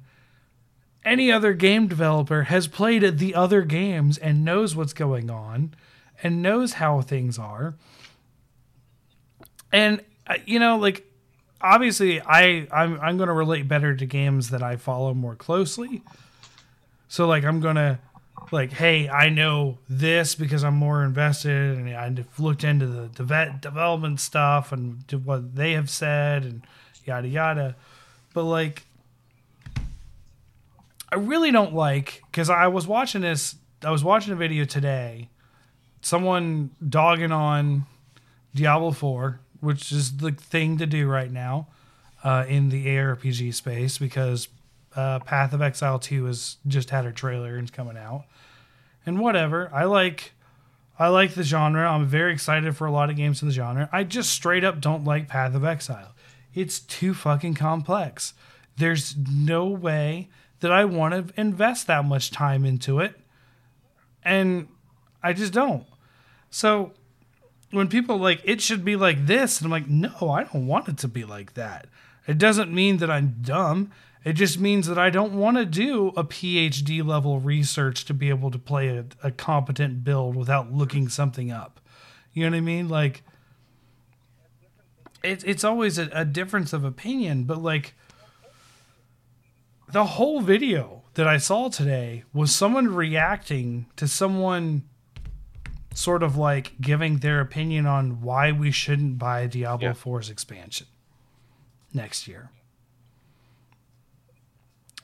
any 1.05 1.31
other 1.31 1.53
game 1.53 1.87
developer 1.87 2.43
has 2.43 2.67
played 2.67 3.17
the 3.17 3.33
other 3.33 3.61
games 3.61 4.17
and 4.17 4.43
knows 4.45 4.75
what's 4.75 4.93
going 4.93 5.29
on 5.29 5.73
and 6.21 6.41
knows 6.41 6.73
how 6.73 7.01
things 7.01 7.39
are. 7.39 7.75
And 9.71 10.03
uh, 10.27 10.35
you 10.45 10.59
know 10.59 10.77
like 10.77 11.08
obviously 11.61 12.21
i 12.21 12.67
i'm, 12.71 12.99
I'm 13.01 13.17
going 13.17 13.27
to 13.27 13.33
relate 13.33 13.67
better 13.67 13.95
to 13.95 14.05
games 14.05 14.49
that 14.49 14.63
i 14.63 14.75
follow 14.75 15.13
more 15.13 15.35
closely 15.35 16.03
so 17.07 17.27
like 17.27 17.43
i'm 17.43 17.59
going 17.59 17.75
to 17.75 17.99
like, 18.51 18.71
hey, 18.71 19.09
I 19.09 19.29
know 19.29 19.77
this 19.87 20.35
because 20.35 20.63
I'm 20.63 20.75
more 20.75 21.03
invested, 21.03 21.77
and 21.77 21.95
I've 21.95 22.39
looked 22.39 22.63
into 22.63 22.87
the 22.87 23.07
deve- 23.07 23.61
development 23.61 24.19
stuff 24.19 24.71
and 24.71 25.03
what 25.23 25.55
they 25.55 25.73
have 25.73 25.89
said, 25.89 26.43
and 26.43 26.65
yada 27.05 27.27
yada. 27.27 27.75
But 28.33 28.43
like, 28.43 28.85
I 31.11 31.15
really 31.15 31.51
don't 31.51 31.73
like 31.73 32.23
because 32.31 32.49
I 32.49 32.67
was 32.67 32.87
watching 32.87 33.21
this. 33.21 33.55
I 33.83 33.91
was 33.91 34.03
watching 34.03 34.33
a 34.33 34.35
video 34.35 34.65
today. 34.65 35.29
Someone 36.01 36.71
dogging 36.87 37.31
on 37.31 37.85
Diablo 38.55 38.91
Four, 38.91 39.41
which 39.59 39.91
is 39.91 40.17
the 40.17 40.31
thing 40.31 40.77
to 40.77 40.85
do 40.85 41.07
right 41.07 41.31
now 41.31 41.67
uh, 42.23 42.45
in 42.47 42.69
the 42.69 42.85
ARPG 42.87 43.53
space 43.53 43.97
because 43.97 44.47
uh, 44.95 45.19
Path 45.19 45.53
of 45.53 45.61
Exile 45.61 45.99
2 45.99 46.25
has 46.25 46.57
just 46.67 46.89
had 46.89 47.05
a 47.05 47.11
trailer 47.11 47.55
and 47.55 47.67
it's 47.67 47.75
coming 47.75 47.97
out. 47.97 48.25
And 49.05 49.19
whatever. 49.19 49.69
I 49.73 49.85
like 49.85 50.33
I 50.97 51.07
like 51.07 51.33
the 51.33 51.43
genre. 51.43 51.89
I'm 51.89 52.05
very 52.05 52.33
excited 52.33 52.75
for 52.75 52.85
a 52.85 52.91
lot 52.91 53.09
of 53.09 53.15
games 53.15 53.41
in 53.41 53.47
the 53.47 53.53
genre. 53.53 53.87
I 53.91 54.03
just 54.03 54.31
straight 54.31 54.65
up 54.65 54.81
don't 54.81 55.05
like 55.05 55.29
Path 55.29 55.55
of 55.55 55.63
Exile. 55.63 56.13
It's 56.53 56.79
too 56.79 57.13
fucking 57.13 57.53
complex. 57.53 58.33
There's 58.75 59.15
no 59.15 59.65
way 59.67 60.27
that 60.59 60.71
I 60.71 60.83
want 60.83 61.13
to 61.13 61.39
invest 61.39 61.87
that 61.87 62.03
much 62.03 62.31
time 62.31 62.65
into 62.65 62.99
it. 62.99 63.17
And 64.25 64.67
I 65.23 65.31
just 65.31 65.53
don't. 65.53 65.85
So 66.49 66.91
when 67.71 67.87
people 67.87 68.17
like 68.17 68.41
it 68.43 68.61
should 68.61 68.83
be 68.83 68.95
like 68.95 69.25
this, 69.25 69.59
and 69.59 69.65
I'm 69.65 69.71
like, 69.71 69.87
no, 69.87 70.29
I 70.29 70.43
don't 70.43 70.67
want 70.67 70.87
it 70.87 70.97
to 70.99 71.07
be 71.07 71.23
like 71.23 71.53
that. 71.53 71.87
It 72.27 72.37
doesn't 72.37 72.73
mean 72.73 72.97
that 72.97 73.09
I'm 73.09 73.37
dumb. 73.41 73.91
It 74.23 74.33
just 74.33 74.59
means 74.59 74.87
that 74.87 74.97
I 74.97 75.09
don't 75.09 75.33
want 75.33 75.57
to 75.57 75.65
do 75.65 76.09
a 76.09 76.23
PhD 76.23 77.05
level 77.05 77.39
research 77.39 78.05
to 78.05 78.13
be 78.13 78.29
able 78.29 78.51
to 78.51 78.59
play 78.59 78.89
a, 78.89 79.05
a 79.23 79.31
competent 79.31 80.03
build 80.03 80.35
without 80.35 80.73
looking 80.73 81.07
something 81.07 81.51
up. 81.51 81.79
You 82.33 82.43
know 82.43 82.51
what 82.51 82.57
I 82.57 82.61
mean? 82.61 82.89
Like, 82.89 83.23
it's 85.23 85.43
it's 85.43 85.63
always 85.63 85.97
a, 85.97 86.09
a 86.11 86.25
difference 86.25 86.73
of 86.73 86.83
opinion, 86.83 87.43
but 87.43 87.61
like 87.61 87.93
the 89.91 90.05
whole 90.05 90.41
video 90.41 91.03
that 91.15 91.27
I 91.27 91.37
saw 91.37 91.69
today 91.69 92.23
was 92.33 92.53
someone 92.53 92.93
reacting 92.93 93.87
to 93.95 94.07
someone 94.07 94.83
sort 95.93 96.23
of 96.23 96.37
like 96.37 96.73
giving 96.79 97.17
their 97.17 97.39
opinion 97.41 97.85
on 97.85 98.21
why 98.21 98.51
we 98.51 98.71
shouldn't 98.71 99.17
buy 99.17 99.47
Diablo 99.47 99.89
Yeah. 99.89 99.93
4's 99.93 100.29
expansion 100.29 100.87
next 101.93 102.27
year. 102.27 102.51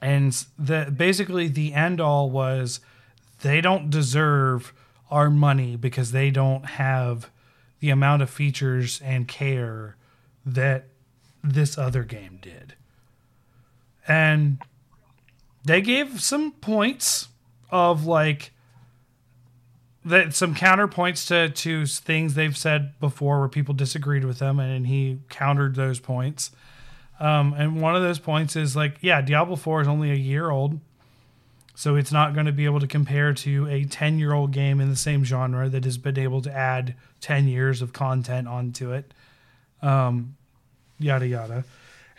And 0.01 0.31
the 0.57 0.93
basically 0.95 1.47
the 1.47 1.73
end 1.73 1.99
all 1.99 2.29
was 2.29 2.79
they 3.41 3.61
don't 3.61 3.89
deserve 3.89 4.73
our 5.09 5.29
money 5.29 5.75
because 5.75 6.11
they 6.11 6.29
don't 6.31 6.65
have 6.65 7.29
the 7.79 7.89
amount 7.89 8.21
of 8.21 8.29
features 8.29 9.01
and 9.03 9.27
care 9.27 9.95
that 10.45 10.87
this 11.43 11.77
other 11.77 12.03
game 12.03 12.39
did. 12.41 12.75
And 14.07 14.59
they 15.63 15.81
gave 15.81 16.21
some 16.21 16.51
points 16.51 17.29
of 17.71 18.05
like 18.05 18.51
that 20.05 20.35
some 20.35 20.53
counterpoints 20.53 21.27
to 21.27 21.49
to 21.49 21.85
things 21.85 22.35
they've 22.35 22.55
said 22.55 22.97
before 22.99 23.39
where 23.39 23.49
people 23.49 23.73
disagreed 23.73 24.23
with 24.23 24.39
them 24.39 24.59
and 24.59 24.87
he 24.87 25.19
countered 25.29 25.75
those 25.75 25.99
points. 25.99 26.51
Um, 27.19 27.53
and 27.53 27.81
one 27.81 27.95
of 27.95 28.01
those 28.01 28.19
points 28.19 28.55
is 28.55 28.75
like, 28.75 28.97
yeah, 29.01 29.21
Diablo 29.21 29.55
4 29.55 29.81
is 29.81 29.87
only 29.87 30.11
a 30.11 30.15
year 30.15 30.49
old. 30.49 30.79
So 31.73 31.95
it's 31.95 32.11
not 32.11 32.33
going 32.33 32.45
to 32.45 32.51
be 32.51 32.65
able 32.65 32.79
to 32.79 32.87
compare 32.87 33.33
to 33.33 33.67
a 33.67 33.83
10 33.85 34.19
year 34.19 34.33
old 34.33 34.51
game 34.51 34.79
in 34.79 34.89
the 34.89 34.95
same 34.95 35.25
genre 35.25 35.67
that 35.69 35.83
has 35.83 35.97
been 35.97 36.17
able 36.17 36.41
to 36.43 36.51
add 36.51 36.95
10 37.21 37.47
years 37.47 37.81
of 37.81 37.91
content 37.91 38.47
onto 38.47 38.91
it. 38.91 39.13
Um, 39.81 40.37
yada, 40.99 41.27
yada. 41.27 41.65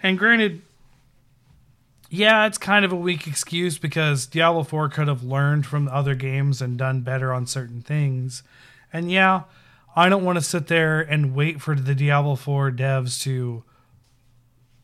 And 0.03 0.19
granted, 0.19 0.61
yeah, 2.09 2.47
it's 2.47 2.59
kind 2.59 2.85
of 2.85 2.93
a 2.93 2.97
weak 2.97 3.27
excuse 3.27 3.79
because 3.79 4.27
Diablo 4.27 4.63
4 4.63 4.89
could 4.91 5.09
have 5.09 5.23
learned 5.23 5.67
from 5.67 5.87
the 5.87 5.95
other 5.95 6.15
games 6.15 6.63
and 6.63 6.79
done 6.79 7.01
better 7.01 7.33
on 7.33 7.47
certain 7.47 7.83
things. 7.83 8.43
And 8.93 9.11
yeah, 9.11 9.43
I 9.95 10.09
don't 10.09 10.25
want 10.25 10.37
to 10.39 10.45
sit 10.45 10.69
there 10.69 11.01
and 11.01 11.35
wait 11.35 11.61
for 11.61 11.75
the 11.75 11.95
Diablo 11.95 12.37
4 12.37 12.71
devs 12.73 13.21
to 13.23 13.65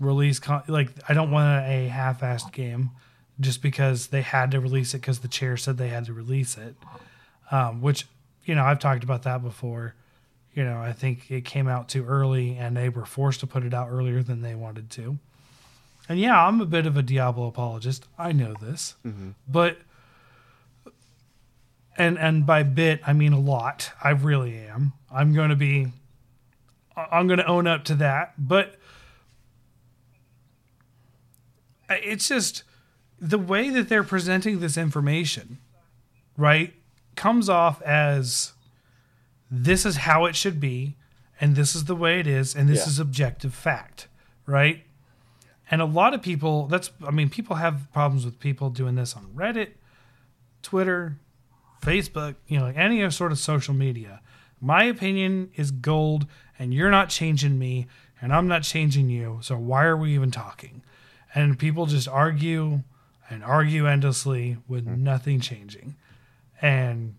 release 0.00 0.38
con- 0.38 0.64
like 0.66 0.90
I 1.08 1.14
don't 1.14 1.30
want 1.30 1.64
a 1.66 1.88
half-assed 1.88 2.52
game 2.52 2.90
just 3.40 3.62
because 3.62 4.08
they 4.08 4.22
had 4.22 4.50
to 4.50 4.60
release 4.60 4.94
it 4.94 5.00
because 5.00 5.20
the 5.20 5.28
chair 5.28 5.56
said 5.56 5.78
they 5.78 5.88
had 5.88 6.06
to 6.06 6.12
release 6.12 6.58
it. 6.58 6.74
Um, 7.50 7.80
which 7.80 8.06
you 8.44 8.54
know 8.54 8.64
I've 8.64 8.78
talked 8.78 9.04
about 9.04 9.22
that 9.22 9.42
before. 9.42 9.94
You 10.54 10.64
know 10.64 10.78
I 10.78 10.92
think 10.92 11.30
it 11.30 11.44
came 11.44 11.68
out 11.68 11.88
too 11.88 12.04
early 12.04 12.56
and 12.56 12.76
they 12.76 12.88
were 12.88 13.06
forced 13.06 13.40
to 13.40 13.46
put 13.46 13.64
it 13.64 13.72
out 13.72 13.88
earlier 13.90 14.22
than 14.22 14.42
they 14.42 14.54
wanted 14.54 14.90
to. 14.92 15.18
And 16.12 16.20
yeah, 16.20 16.46
I'm 16.46 16.60
a 16.60 16.66
bit 16.66 16.84
of 16.84 16.98
a 16.98 17.02
Diablo 17.02 17.46
apologist. 17.46 18.06
I 18.18 18.32
know 18.32 18.52
this, 18.60 18.96
mm-hmm. 19.02 19.30
but 19.48 19.78
and 21.96 22.18
and 22.18 22.44
by 22.44 22.64
bit 22.64 23.00
I 23.06 23.14
mean 23.14 23.32
a 23.32 23.40
lot. 23.40 23.92
I 24.04 24.10
really 24.10 24.58
am. 24.58 24.92
I'm 25.10 25.32
going 25.32 25.48
to 25.48 25.56
be. 25.56 25.86
I'm 26.94 27.28
going 27.28 27.38
to 27.38 27.46
own 27.46 27.66
up 27.66 27.84
to 27.84 27.94
that, 27.94 28.34
but 28.36 28.74
it's 31.88 32.28
just 32.28 32.62
the 33.18 33.38
way 33.38 33.70
that 33.70 33.88
they're 33.88 34.04
presenting 34.04 34.60
this 34.60 34.76
information, 34.76 35.56
right, 36.36 36.74
comes 37.16 37.48
off 37.48 37.80
as 37.80 38.52
this 39.50 39.86
is 39.86 39.96
how 39.96 40.26
it 40.26 40.36
should 40.36 40.60
be, 40.60 40.94
and 41.40 41.56
this 41.56 41.74
is 41.74 41.86
the 41.86 41.96
way 41.96 42.20
it 42.20 42.26
is, 42.26 42.54
and 42.54 42.68
this 42.68 42.80
Yeah. 42.80 42.88
is 42.88 42.98
objective 42.98 43.54
fact, 43.54 44.08
right? 44.44 44.84
And 45.72 45.80
a 45.80 45.86
lot 45.86 46.12
of 46.12 46.20
people, 46.20 46.66
that's, 46.66 46.90
I 47.02 47.10
mean, 47.10 47.30
people 47.30 47.56
have 47.56 47.90
problems 47.94 48.26
with 48.26 48.38
people 48.38 48.68
doing 48.68 48.94
this 48.94 49.16
on 49.16 49.24
Reddit, 49.34 49.70
Twitter, 50.60 51.16
Facebook, 51.80 52.34
you 52.46 52.58
know, 52.58 52.66
any 52.66 53.10
sort 53.10 53.32
of 53.32 53.38
social 53.38 53.72
media. 53.72 54.20
My 54.60 54.84
opinion 54.84 55.50
is 55.56 55.70
gold, 55.70 56.26
and 56.58 56.74
you're 56.74 56.90
not 56.90 57.08
changing 57.08 57.58
me, 57.58 57.86
and 58.20 58.34
I'm 58.34 58.46
not 58.48 58.64
changing 58.64 59.08
you. 59.08 59.38
So 59.40 59.56
why 59.56 59.84
are 59.84 59.96
we 59.96 60.14
even 60.14 60.30
talking? 60.30 60.82
And 61.34 61.58
people 61.58 61.86
just 61.86 62.06
argue 62.06 62.82
and 63.30 63.42
argue 63.42 63.88
endlessly 63.88 64.58
with 64.68 64.84
mm-hmm. 64.84 65.02
nothing 65.02 65.40
changing. 65.40 65.96
And 66.60 67.14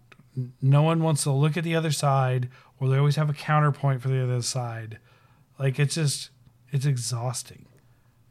no 0.61 0.83
one 0.83 1.01
wants 1.01 1.23
to 1.23 1.31
look 1.31 1.57
at 1.57 1.63
the 1.63 1.75
other 1.75 1.91
side, 1.91 2.49
or 2.79 2.87
they 2.87 2.97
always 2.97 3.15
have 3.15 3.31
a 3.31 3.33
counterpoint 3.33 4.03
for 4.03 4.09
the 4.09 4.21
other 4.21 4.43
side. 4.43 4.99
Like 5.57 5.79
it's 5.79 5.95
just, 5.95 6.29
it's 6.71 6.85
exhausting. 6.85 7.65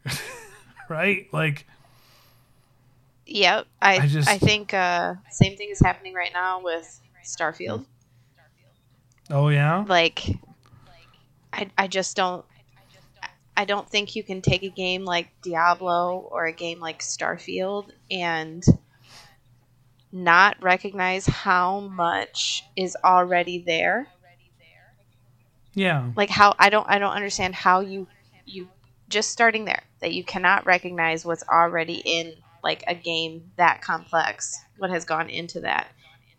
right? 0.88 1.26
Like, 1.32 1.66
Yep. 3.26 3.66
I 3.80 3.94
I 3.94 3.98
I, 4.26 4.38
think 4.38 4.74
uh, 4.74 5.14
same 5.30 5.56
thing 5.56 5.70
is 5.70 5.80
happening 5.80 6.12
right 6.12 6.32
now 6.32 6.60
with 6.62 7.00
Starfield. 7.24 7.86
oh 9.30 9.48
yeah? 9.48 9.84
Like, 9.88 10.36
I 11.52 11.70
I 11.78 11.86
just 11.86 12.16
don't. 12.16 12.44
I 13.56 13.64
don't 13.64 13.88
think 13.88 14.16
you 14.16 14.22
can 14.22 14.40
take 14.42 14.62
a 14.62 14.70
game 14.70 15.04
like 15.04 15.28
Diablo 15.42 16.28
or 16.30 16.46
a 16.46 16.52
game 16.52 16.80
like 16.80 17.00
Starfield 17.00 17.90
and 18.10 18.64
not 20.10 20.56
recognize 20.62 21.26
how 21.26 21.80
much 21.80 22.64
is 22.76 22.96
already 23.04 23.58
there. 23.58 24.08
Yeah. 25.74 26.10
Like 26.16 26.28
how 26.28 26.54
I 26.58 26.70
don't 26.70 26.86
I 26.88 26.98
don't 26.98 27.12
understand 27.12 27.54
how 27.54 27.80
you 27.80 28.06
you 28.44 28.68
just 29.08 29.30
starting 29.30 29.64
there 29.64 29.82
that 30.02 30.12
you 30.12 30.24
cannot 30.24 30.66
recognize 30.66 31.24
what's 31.24 31.44
already 31.48 32.02
in 32.04 32.34
like 32.62 32.84
a 32.86 32.94
game 32.94 33.50
that 33.56 33.80
complex, 33.80 34.60
what 34.76 34.90
has 34.90 35.04
gone 35.04 35.30
into 35.30 35.60
that, 35.60 35.88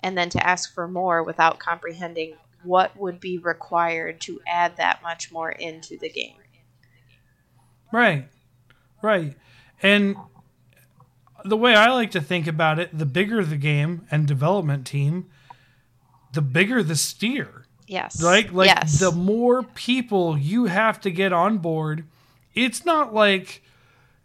and 0.03 0.17
then 0.17 0.29
to 0.29 0.45
ask 0.45 0.73
for 0.73 0.87
more 0.87 1.23
without 1.23 1.59
comprehending 1.59 2.35
what 2.63 2.95
would 2.97 3.19
be 3.19 3.37
required 3.37 4.21
to 4.21 4.39
add 4.47 4.77
that 4.77 5.01
much 5.01 5.31
more 5.31 5.51
into 5.51 5.97
the 5.97 6.09
game. 6.09 6.37
Right. 7.91 8.29
Right. 9.01 9.35
And 9.81 10.15
the 11.43 11.57
way 11.57 11.75
I 11.75 11.91
like 11.91 12.11
to 12.11 12.21
think 12.21 12.47
about 12.47 12.79
it, 12.79 12.97
the 12.97 13.05
bigger 13.05 13.43
the 13.43 13.57
game 13.57 14.07
and 14.09 14.27
development 14.27 14.87
team, 14.87 15.29
the 16.31 16.41
bigger 16.41 16.83
the 16.83 16.95
steer. 16.95 17.65
Yes. 17.85 18.21
Like 18.21 18.53
like 18.53 18.67
yes. 18.67 18.99
the 18.99 19.11
more 19.11 19.63
people 19.63 20.37
you 20.37 20.65
have 20.65 21.01
to 21.01 21.11
get 21.11 21.33
on 21.33 21.57
board, 21.57 22.05
it's 22.53 22.85
not 22.85 23.13
like 23.13 23.61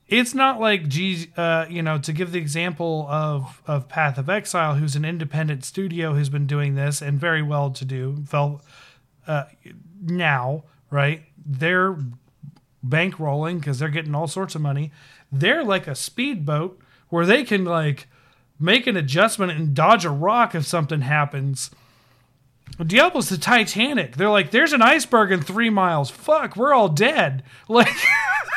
it's 0.08 0.34
not 0.34 0.58
like 0.58 0.88
geez, 0.88 1.26
uh, 1.36 1.66
you 1.68 1.82
know, 1.82 1.98
to 1.98 2.12
give 2.12 2.32
the 2.32 2.38
example 2.38 3.06
of 3.10 3.62
of 3.66 3.88
Path 3.88 4.18
of 4.18 4.28
Exile, 4.28 4.76
who's 4.76 4.96
an 4.96 5.04
independent 5.04 5.64
studio 5.64 6.14
who's 6.14 6.28
been 6.30 6.46
doing 6.46 6.74
this 6.74 7.02
and 7.02 7.20
very 7.20 7.42
well 7.42 7.70
to 7.70 7.84
do. 7.84 8.24
Felt 8.26 8.62
uh, 9.26 9.44
now, 10.02 10.64
right? 10.90 11.22
They're 11.44 11.98
bankrolling 12.86 13.58
because 13.60 13.78
they're 13.78 13.88
getting 13.88 14.14
all 14.14 14.28
sorts 14.28 14.54
of 14.54 14.60
money. 14.60 14.92
They're 15.30 15.64
like 15.64 15.86
a 15.86 15.94
speedboat 15.94 16.80
where 17.08 17.26
they 17.26 17.44
can 17.44 17.64
like 17.64 18.06
make 18.58 18.86
an 18.86 18.96
adjustment 18.96 19.52
and 19.52 19.74
dodge 19.74 20.04
a 20.04 20.10
rock 20.10 20.54
if 20.54 20.66
something 20.66 21.02
happens. 21.02 21.70
Diablo's 22.84 23.28
the 23.28 23.38
Titanic. 23.38 24.16
They're 24.16 24.30
like, 24.30 24.50
there's 24.50 24.72
an 24.72 24.82
iceberg 24.82 25.32
in 25.32 25.40
three 25.42 25.70
miles. 25.70 26.10
Fuck, 26.10 26.56
we're 26.56 26.72
all 26.72 26.88
dead. 26.88 27.42
Like, 27.68 27.94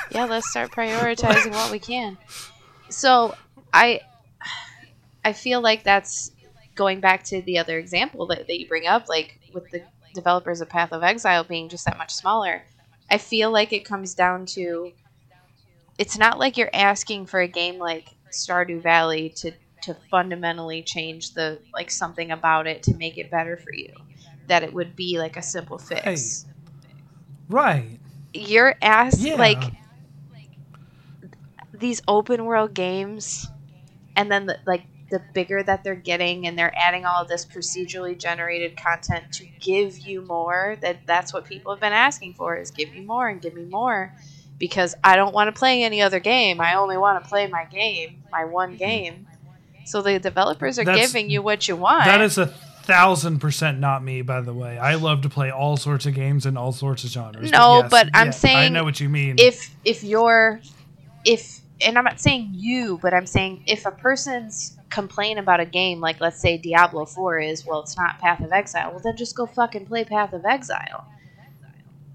yeah, 0.09 0.25
let's 0.25 0.49
start 0.49 0.71
prioritizing 0.71 1.51
what 1.51 1.69
we 1.71 1.79
can. 1.79 2.17
So 2.89 3.35
I, 3.73 4.01
I 5.25 5.33
feel 5.33 5.61
like 5.61 5.83
that's 5.83 6.31
going 6.75 7.01
back 7.01 7.23
to 7.25 7.41
the 7.41 7.59
other 7.59 7.77
example 7.77 8.25
that, 8.27 8.47
that 8.47 8.59
you 8.59 8.67
bring 8.67 8.87
up, 8.87 9.09
like 9.09 9.37
with 9.53 9.69
the 9.71 9.83
developers 10.13 10.61
of 10.61 10.69
Path 10.69 10.91
of 10.93 11.03
Exile 11.03 11.43
being 11.43 11.69
just 11.69 11.85
that 11.85 11.97
much 11.97 12.13
smaller. 12.13 12.63
I 13.09 13.17
feel 13.17 13.51
like 13.51 13.73
it 13.73 13.83
comes 13.83 14.13
down 14.13 14.45
to 14.47 14.93
it's 15.97 16.17
not 16.17 16.39
like 16.39 16.57
you're 16.57 16.69
asking 16.73 17.25
for 17.25 17.41
a 17.41 17.47
game 17.47 17.77
like 17.77 18.09
Stardew 18.31 18.81
Valley 18.81 19.29
to 19.37 19.51
to 19.83 19.95
fundamentally 20.09 20.83
change 20.83 21.33
the 21.33 21.59
like 21.73 21.91
something 21.91 22.31
about 22.31 22.67
it 22.67 22.83
to 22.83 22.95
make 22.95 23.17
it 23.17 23.31
better 23.31 23.57
for 23.57 23.73
you. 23.73 23.93
That 24.47 24.63
it 24.63 24.73
would 24.73 24.95
be 24.95 25.17
like 25.17 25.37
a 25.37 25.41
simple 25.41 25.77
fix. 25.77 26.45
right. 27.49 27.99
You're 28.33 28.75
asked 28.81 29.19
Yeah. 29.19 29.35
like 29.35 29.61
these 31.73 32.01
open 32.07 32.45
world 32.45 32.73
games 32.73 33.47
and 34.15 34.31
then 34.31 34.45
the, 34.45 34.57
like 34.65 34.83
the 35.09 35.21
bigger 35.33 35.61
that 35.61 35.83
they're 35.83 35.95
getting 35.95 36.47
and 36.47 36.57
they're 36.57 36.73
adding 36.77 37.05
all 37.05 37.21
of 37.21 37.27
this 37.27 37.45
procedurally 37.45 38.17
generated 38.17 38.77
content 38.77 39.33
to 39.33 39.45
give 39.59 39.97
you 39.99 40.21
more 40.21 40.77
that 40.81 40.99
that's 41.05 41.33
what 41.33 41.43
people 41.43 41.73
have 41.73 41.81
been 41.81 41.91
asking 41.91 42.33
for 42.33 42.55
is 42.55 42.71
give 42.71 42.91
me 42.93 43.01
more 43.01 43.27
and 43.27 43.41
give 43.41 43.53
me 43.53 43.65
more 43.65 44.13
because 44.57 44.95
I 45.03 45.15
don't 45.15 45.33
want 45.33 45.53
to 45.53 45.59
play 45.59 45.83
any 45.83 46.03
other 46.03 46.19
game. 46.19 46.61
I 46.61 46.75
only 46.75 46.95
want 46.95 47.21
to 47.21 47.27
play 47.27 47.47
my 47.47 47.65
game, 47.65 48.23
my 48.31 48.45
one 48.45 48.69
mm-hmm. 48.69 48.77
game. 48.77 49.27
So 49.85 50.01
the 50.01 50.19
developers 50.19 50.79
are 50.79 50.83
That's- 50.85 51.11
giving 51.11 51.29
you 51.29 51.41
what 51.41 51.67
you 51.67 51.75
want. 51.75 52.05
That 52.05 52.21
is 52.21 52.37
a 52.37 52.47
thousand 52.47 53.39
percent 53.39 53.79
not 53.79 54.03
me, 54.03 54.21
by 54.21 54.41
the 54.41 54.53
way. 54.53 54.77
I 54.77 54.95
love 54.95 55.21
to 55.21 55.29
play 55.29 55.51
all 55.51 55.77
sorts 55.77 56.05
of 56.05 56.13
games 56.13 56.45
in 56.45 56.57
all 56.57 56.71
sorts 56.71 57.03
of 57.03 57.11
genres. 57.11 57.51
No, 57.51 57.79
yes, 57.79 57.91
but 57.91 58.07
I'm 58.13 58.27
yeah, 58.27 58.29
I 58.29 58.31
saying 58.31 58.73
know 58.73 58.83
what 58.83 58.99
you 58.99 59.09
mean. 59.09 59.35
if 59.37 59.73
if 59.85 60.03
you're 60.03 60.59
if 61.25 61.59
and 61.85 61.97
I'm 61.97 62.03
not 62.03 62.19
saying 62.19 62.51
you, 62.53 62.99
but 63.01 63.13
I'm 63.13 63.25
saying 63.25 63.63
if 63.67 63.85
a 63.85 63.91
person's 63.91 64.77
complain 64.89 65.37
about 65.37 65.59
a 65.59 65.65
game 65.65 65.99
like 65.99 66.19
let's 66.19 66.39
say 66.39 66.57
Diablo 66.57 67.05
4 67.05 67.39
is, 67.39 67.65
well 67.65 67.81
it's 67.81 67.95
not 67.97 68.19
Path 68.19 68.41
of 68.41 68.51
Exile, 68.51 68.91
well 68.91 68.99
then 68.99 69.15
just 69.15 69.35
go 69.35 69.45
fucking 69.45 69.85
play 69.85 70.03
Path 70.03 70.33
of 70.33 70.43
Exile. 70.45 71.05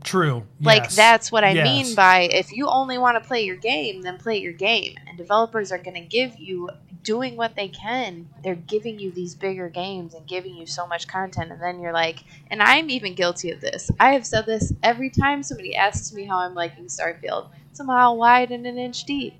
True. 0.05 0.45
Like 0.61 0.85
yes. 0.85 0.97
that's 0.97 1.33
what 1.33 1.43
I 1.45 1.51
Yes. 1.53 1.65
mean 1.65 1.95
by 1.95 2.21
if 2.23 2.53
you 2.53 2.69
only 2.69 2.97
want 2.99 3.21
to 3.21 3.27
play 3.27 3.45
your 3.45 3.57
game, 3.57 4.03
then 4.03 4.19
play 4.19 4.39
your 4.39 4.53
game. 4.53 4.95
And 5.07 5.19
developers 5.19 5.73
are 5.73 5.79
going 5.79 5.95
to 5.95 6.01
give 6.09 6.39
you 6.39 6.71
doing 7.03 7.37
what 7.37 7.55
they 7.57 7.69
can. 7.69 8.29
They're 8.43 8.55
giving 8.55 8.99
you 8.99 9.11
these 9.11 9.35
bigger 9.35 9.69
games 9.69 10.15
and 10.15 10.27
giving 10.27 10.55
you 10.57 10.67
so 10.67 10.87
much 10.87 11.07
content 11.09 11.51
and 11.53 11.61
then 11.61 11.81
you're 11.81 11.93
like, 11.93 12.25
and 12.51 12.63
I'm 12.63 12.91
even 12.91 13.15
guilty 13.15 13.51
of 13.51 13.61
this. 13.61 13.91
I 13.99 14.13
have 14.13 14.27
said 14.27 14.47
this 14.47 14.73
every 14.83 15.11
time 15.11 15.43
somebody 15.43 15.75
asks 15.75 16.13
me 16.13 16.25
how 16.25 16.39
I'm 16.39 16.55
liking 16.55 16.87
Starfield. 16.87 17.49
It's 17.71 17.81
a 17.81 17.85
mile 17.85 18.17
wide 18.17 18.51
and 18.51 18.67
an 18.67 18.79
inch 18.79 19.05
deep 19.05 19.35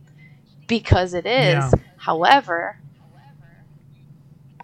because 0.67 1.15
it 1.15 1.27
is. 1.27 1.55
Yeah. 1.55 1.71
However, 1.97 2.79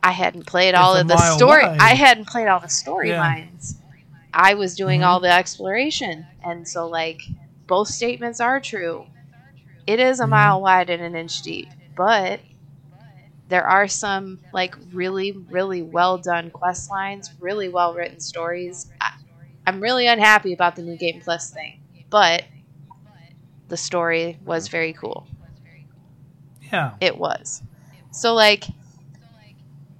I 0.03 0.11
hadn't 0.11 0.47
played 0.47 0.75
all 0.75 0.97
of 0.97 1.07
the 1.07 1.17
story. 1.37 1.65
wide. 1.65 1.79
I 1.81 1.95
hadn't 1.95 2.27
played 2.27 2.49
all 2.49 2.61
the 2.61 2.69
Yeah. 3.09 3.47
I 4.35 4.55
was 4.55 4.77
doing 4.77 5.01
Mhm. 5.01 5.05
all 5.05 5.21
the 5.21 5.31
exploration, 5.33 6.29
and 6.43 6.67
so 6.69 6.89
like 6.89 7.23
both 7.67 7.89
statements 7.89 8.41
are 8.41 8.61
true. 8.61 9.09
It 9.87 10.01
is 10.01 10.21
a 10.21 10.27
Mhm. 10.27 10.29
mile 10.29 10.63
wide 10.63 10.91
and 10.91 11.03
an 11.03 11.17
inch 11.17 11.43
deep, 11.43 11.73
but 11.97 12.43
there 13.49 13.67
are 13.67 13.89
some 13.89 14.41
like 14.53 14.75
really, 14.93 15.33
really 15.51 15.83
well 15.83 16.19
done 16.19 16.51
quest 16.51 16.91
lines, 16.91 17.33
really 17.39 17.69
well 17.69 17.95
written 17.95 18.21
stories. 18.21 18.91
I, 19.01 19.11
I'm 19.67 19.81
really 19.83 20.07
unhappy 20.07 20.53
about 20.53 20.77
the 20.77 20.83
new 20.83 20.97
Game 20.97 21.21
Plus 21.23 21.51
thing, 21.51 21.81
but 22.11 22.45
the 23.69 23.77
story 23.77 24.39
was 24.45 24.69
very 24.69 24.93
cool. 24.93 25.27
Yeah. 26.73 26.93
It 27.01 27.19
was. 27.19 27.63
So 28.11 28.35
like 28.35 28.65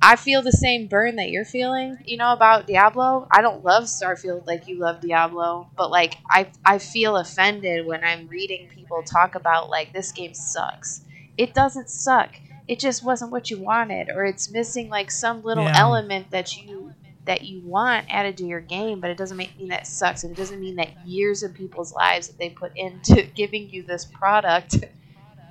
I 0.03 0.17
feel 0.17 0.43
the 0.43 0.53
same 0.53 0.89
burn 0.89 1.17
that 1.17 1.31
you're 1.31 1.45
feeling, 1.45 1.99
you 2.05 2.17
know, 2.17 2.33
about 2.33 2.67
Diablo. 2.67 3.27
I 3.31 3.41
don't 3.41 3.65
love 3.65 3.85
Starfield 3.85 4.47
like 4.47 4.67
you 4.67 4.79
love 4.81 5.01
Diablo, 5.01 5.71
but 5.77 5.91
like 5.93 6.17
I 6.31 6.51
I 6.65 6.79
feel 6.79 7.17
offended 7.17 7.87
when 7.87 8.03
I'm 8.05 8.27
reading 8.29 8.69
people 8.69 9.03
talk 9.05 9.35
about 9.37 9.71
like 9.71 9.93
this 9.93 10.13
game 10.13 10.35
sucks. 10.35 11.03
It 11.37 11.55
doesn't 11.55 11.89
suck. 11.89 12.33
It 12.69 12.81
just 12.81 13.05
wasn't 13.05 13.31
what 13.33 13.51
you 13.51 13.61
wanted 13.63 14.09
or 14.11 14.25
it's 14.25 14.51
missing 14.51 14.89
like 14.89 15.11
some 15.11 15.43
little 15.43 15.67
Yeah. 15.67 15.79
element 15.81 16.31
that 16.33 16.57
you 16.57 16.93
that 17.25 17.43
you 17.43 17.63
want 17.65 18.07
added 18.11 18.37
to 18.39 18.45
your 18.45 18.61
game, 18.61 19.01
but 19.01 19.11
it 19.11 19.17
doesn't 19.17 19.37
mean 19.37 19.69
that 19.69 19.87
sucks 19.87 20.25
and 20.25 20.33
it 20.33 20.37
doesn't 20.37 20.59
mean 20.61 20.77
that 20.77 20.99
years 21.05 21.45
of 21.45 21.55
people's 21.55 21.93
lives 21.95 22.27
that 22.27 22.39
they 22.39 22.51
put 22.51 22.73
into 22.77 23.23
giving 23.37 23.69
you 23.71 23.85
this 23.85 24.05
product 24.05 24.77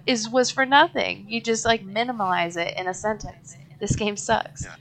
is 0.05 0.29
was 0.29 0.51
for 0.51 0.65
nothing. 0.65 1.25
You 1.29 1.41
just 1.41 1.65
like 1.65 1.83
minimalize 1.85 2.57
it 2.57 2.75
in 2.77 2.87
a 2.87 2.93
sentence. 2.93 3.57
This 3.81 3.95
game 3.95 4.15
sucks. 4.15 4.63
Yeah. 4.63 4.75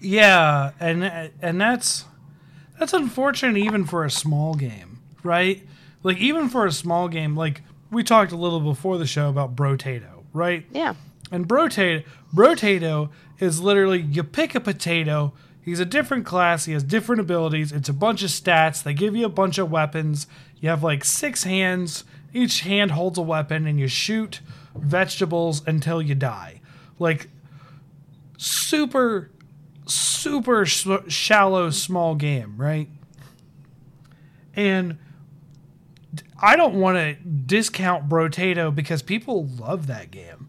Yeah, 0.00 0.72
and 0.78 1.30
and 1.40 1.60
that's 1.60 2.04
that's 2.78 2.92
unfortunate 2.92 3.56
even 3.56 3.84
for 3.86 4.04
a 4.04 4.10
small 4.10 4.54
game, 4.54 4.98
right? 5.22 5.66
Like 6.02 6.18
even 6.18 6.48
for 6.48 6.66
a 6.66 6.72
small 6.72 7.08
game, 7.08 7.36
like 7.36 7.62
we 7.90 8.02
talked 8.02 8.32
a 8.32 8.36
little 8.36 8.60
before 8.60 8.98
the 8.98 9.06
show 9.06 9.28
about 9.28 9.56
Brotato, 9.56 10.24
right? 10.32 10.66
Yeah. 10.72 10.94
And 11.32 11.48
Brotato, 11.48 12.04
Brotato 12.34 13.10
is 13.38 13.60
literally 13.60 14.00
you 14.00 14.22
pick 14.22 14.54
a 14.54 14.60
potato. 14.60 15.32
He's 15.62 15.80
a 15.80 15.86
different 15.86 16.26
class. 16.26 16.66
He 16.66 16.72
has 16.72 16.82
different 16.84 17.20
abilities. 17.20 17.72
It's 17.72 17.88
a 17.88 17.94
bunch 17.94 18.22
of 18.22 18.30
stats. 18.30 18.82
They 18.82 18.92
give 18.92 19.16
you 19.16 19.24
a 19.24 19.30
bunch 19.30 19.58
of 19.58 19.70
weapons. 19.70 20.26
You 20.60 20.68
have 20.68 20.82
like 20.82 21.04
six 21.04 21.44
hands. 21.44 22.04
Each 22.32 22.60
hand 22.60 22.90
holds 22.90 23.18
a 23.18 23.22
weapon, 23.22 23.66
and 23.66 23.80
you 23.80 23.88
shoot 23.88 24.40
vegetables 24.76 25.62
until 25.66 26.02
you 26.02 26.14
die. 26.14 26.55
Like 26.98 27.28
super, 28.38 29.30
super 29.86 30.64
sh- 30.66 30.86
shallow, 31.08 31.70
small 31.70 32.14
game, 32.14 32.54
right? 32.56 32.88
And 34.54 34.98
I 36.40 36.56
don't 36.56 36.74
want 36.74 36.96
to 36.96 37.14
discount 37.28 38.08
Brotato 38.08 38.74
because 38.74 39.02
people 39.02 39.46
love 39.46 39.86
that 39.88 40.10
game. 40.10 40.48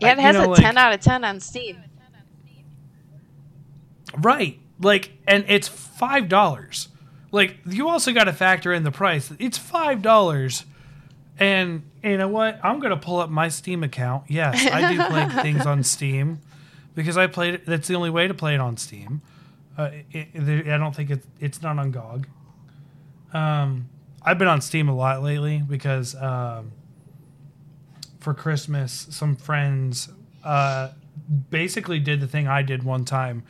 Yeah, 0.00 0.12
it 0.12 0.18
has 0.18 0.36
know, 0.36 0.46
a 0.46 0.50
like- 0.50 0.60
10 0.60 0.78
out 0.78 0.92
of 0.92 1.00
10 1.00 1.24
on 1.24 1.40
Steam. 1.40 1.78
Right. 4.18 4.58
Like, 4.80 5.12
and 5.26 5.44
it's 5.48 5.68
five 5.68 6.28
dollars. 6.28 6.88
Like, 7.30 7.56
you 7.66 7.88
also 7.88 8.12
got 8.12 8.24
to 8.24 8.32
factor 8.32 8.72
in 8.72 8.82
the 8.82 8.90
price. 8.90 9.32
It's 9.38 9.56
five 9.56 10.02
dollars. 10.02 10.64
And 11.42 11.82
you 12.04 12.18
know 12.18 12.28
what? 12.28 12.60
I'm 12.62 12.78
gonna 12.78 12.96
pull 12.96 13.18
up 13.18 13.28
my 13.28 13.48
Steam 13.48 13.82
account. 13.82 14.24
Yes, 14.28 14.64
I 14.64 14.92
do 14.92 15.04
play 15.08 15.28
things 15.42 15.66
on 15.66 15.82
Steam 15.82 16.38
because 16.94 17.16
I 17.16 17.26
played 17.26 17.54
it. 17.54 17.66
That's 17.66 17.88
the 17.88 17.96
only 17.96 18.10
way 18.10 18.28
to 18.28 18.34
play 18.34 18.54
it 18.54 18.60
on 18.60 18.76
Steam. 18.76 19.22
Uh, 19.76 19.90
it, 20.12 20.28
it, 20.34 20.68
I 20.68 20.78
don't 20.78 20.94
think 20.94 21.10
it's 21.10 21.26
it's 21.40 21.60
not 21.60 21.80
on 21.80 21.90
GOG. 21.90 22.28
Um, 23.32 23.88
I've 24.22 24.38
been 24.38 24.46
on 24.46 24.60
Steam 24.60 24.88
a 24.88 24.94
lot 24.94 25.20
lately 25.20 25.58
because 25.58 26.14
um, 26.14 26.70
for 28.20 28.34
Christmas, 28.34 29.08
some 29.10 29.34
friends 29.34 30.10
uh, 30.44 30.90
basically 31.50 31.98
did 31.98 32.20
the 32.20 32.28
thing 32.28 32.46
I 32.46 32.62
did 32.62 32.84
one 32.84 33.04
time, 33.04 33.42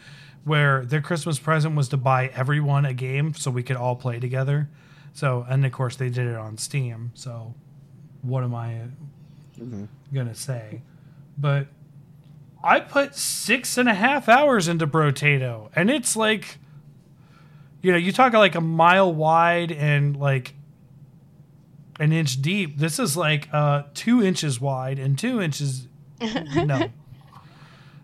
where 0.44 0.86
their 0.86 1.02
Christmas 1.02 1.38
present 1.38 1.76
was 1.76 1.90
to 1.90 1.98
buy 1.98 2.28
everyone 2.28 2.86
a 2.86 2.94
game 2.94 3.34
so 3.34 3.50
we 3.50 3.62
could 3.62 3.76
all 3.76 3.96
play 3.96 4.18
together. 4.18 4.70
So, 5.12 5.44
and 5.46 5.66
of 5.66 5.72
course, 5.72 5.96
they 5.96 6.08
did 6.08 6.26
it 6.26 6.36
on 6.36 6.56
Steam. 6.56 7.10
So, 7.12 7.54
what 8.22 8.42
am 8.44 8.54
I 8.54 8.82
Mhm. 9.60 9.88
gonna 10.14 10.34
say? 10.34 10.80
But 11.38 11.66
I 12.64 12.80
put 12.80 13.16
six 13.16 13.76
and 13.76 13.88
a 13.88 13.94
half 13.94 14.28
hours 14.28 14.68
into 14.68 14.86
Brotato, 14.86 15.68
and 15.74 15.90
it's 15.90 16.14
like, 16.16 16.58
you 17.82 17.90
know, 17.90 17.98
you 17.98 18.12
talk 18.12 18.32
like 18.32 18.54
a 18.54 18.60
mile 18.60 19.12
wide 19.12 19.72
and 19.72 20.16
like 20.16 20.54
an 22.00 22.12
inch 22.12 22.40
deep. 22.40 22.78
This 22.78 22.98
is 22.98 23.16
like 23.16 23.48
uh, 23.52 23.82
two 23.94 24.22
inches 24.22 24.60
wide 24.60 24.98
and 24.98 25.18
two 25.18 25.40
inches, 25.42 25.86
no, 26.54 26.88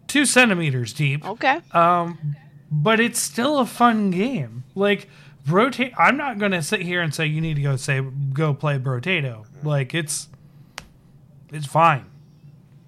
two 0.09 0.27
centimeters 0.27 0.93
deep. 0.93 1.25
Okay. 1.25 1.61
Um, 1.73 2.37
but 2.71 3.01
it's 3.01 3.21
still 3.21 3.59
a 3.61 3.67
fun 3.67 4.11
game. 4.11 4.65
Like 4.75 5.09
rotate. 5.49 5.93
I'm 5.97 6.17
not 6.17 6.39
gonna 6.39 6.63
sit 6.63 6.83
here 6.83 7.01
and 7.01 7.15
say 7.15 7.27
you 7.27 7.41
need 7.41 7.55
to 7.57 7.63
go 7.63 7.77
say 7.77 8.01
go 8.33 8.53
play 8.55 8.79
Brotato. 8.79 9.47
Like 9.63 9.95
it's 9.95 10.29
it's 11.53 11.67
fine. 11.67 12.07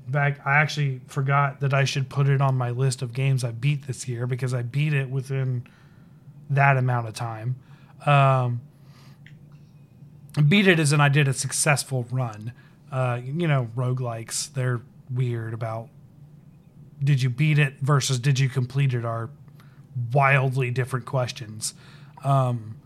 In 0.06 0.12
fact, 0.12 0.40
I 0.44 0.56
actually 0.56 1.00
forgot 1.06 1.60
that 1.60 1.72
I 1.72 1.84
should 1.84 2.08
put 2.08 2.28
it 2.28 2.40
on 2.40 2.56
my 2.56 2.70
list 2.70 3.00
of 3.00 3.12
games 3.12 3.44
I 3.44 3.52
beat 3.52 3.86
this 3.86 4.08
year 4.08 4.26
because 4.26 4.52
I 4.52 4.62
beat 4.62 4.92
it 4.92 5.08
within 5.08 5.66
that 6.48 6.76
amount 6.76 7.06
of 7.06 7.14
time. 7.14 7.56
Um, 8.04 8.60
beat 10.48 10.66
it 10.66 10.80
as 10.80 10.92
in 10.92 11.00
I 11.00 11.08
did 11.08 11.28
a 11.28 11.32
successful 11.32 12.06
run. 12.10 12.52
Uh, 12.90 13.20
you 13.22 13.46
know, 13.46 13.68
roguelikes, 13.76 14.52
they're 14.52 14.80
weird 15.12 15.54
about 15.54 15.88
did 17.02 17.22
you 17.22 17.30
beat 17.30 17.58
it 17.58 17.74
versus 17.80 18.18
did 18.18 18.38
you 18.38 18.48
complete 18.48 18.92
it 18.92 19.04
are 19.04 19.30
wildly 20.12 20.70
different 20.70 21.06
questions. 21.06 21.74
Um, 22.24 22.76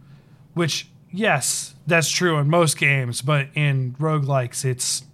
which, 0.55 0.89
yes, 1.15 1.75
that's 1.87 2.11
true 2.11 2.39
in 2.39 2.49
most 2.49 2.77
games, 2.77 3.23
but 3.23 3.49
in 3.55 3.95
roguelikes, 3.99 4.65
it's 4.65 5.05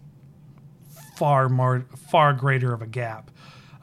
far 1.16 1.48
more, 1.48 1.86
far 2.10 2.32
greater 2.32 2.72
of 2.72 2.82
a 2.82 2.86
gap. 2.86 3.30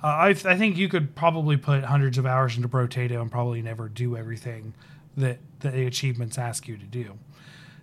Uh, 0.04 0.08
I, 0.08 0.28
I 0.30 0.58
think 0.58 0.78
you 0.78 0.90
could 0.90 1.16
probably 1.16 1.58
put 1.58 1.84
hundreds 1.84 2.18
of 2.18 2.26
hours 2.26 2.56
into 2.56 2.68
Brotato 2.68 3.22
and 3.22 3.32
probably 3.32 3.62
never 3.62 3.88
do 3.88 4.18
everything 4.18 4.74
that 5.16 5.40
the 5.60 5.86
achievements 5.86 6.38
ask 6.38 6.68
you 6.68 6.78
to 6.78 6.86
do. 6.86 7.18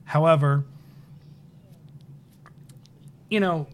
However, 0.04 0.64
you 3.30 3.40
know, 3.40 3.68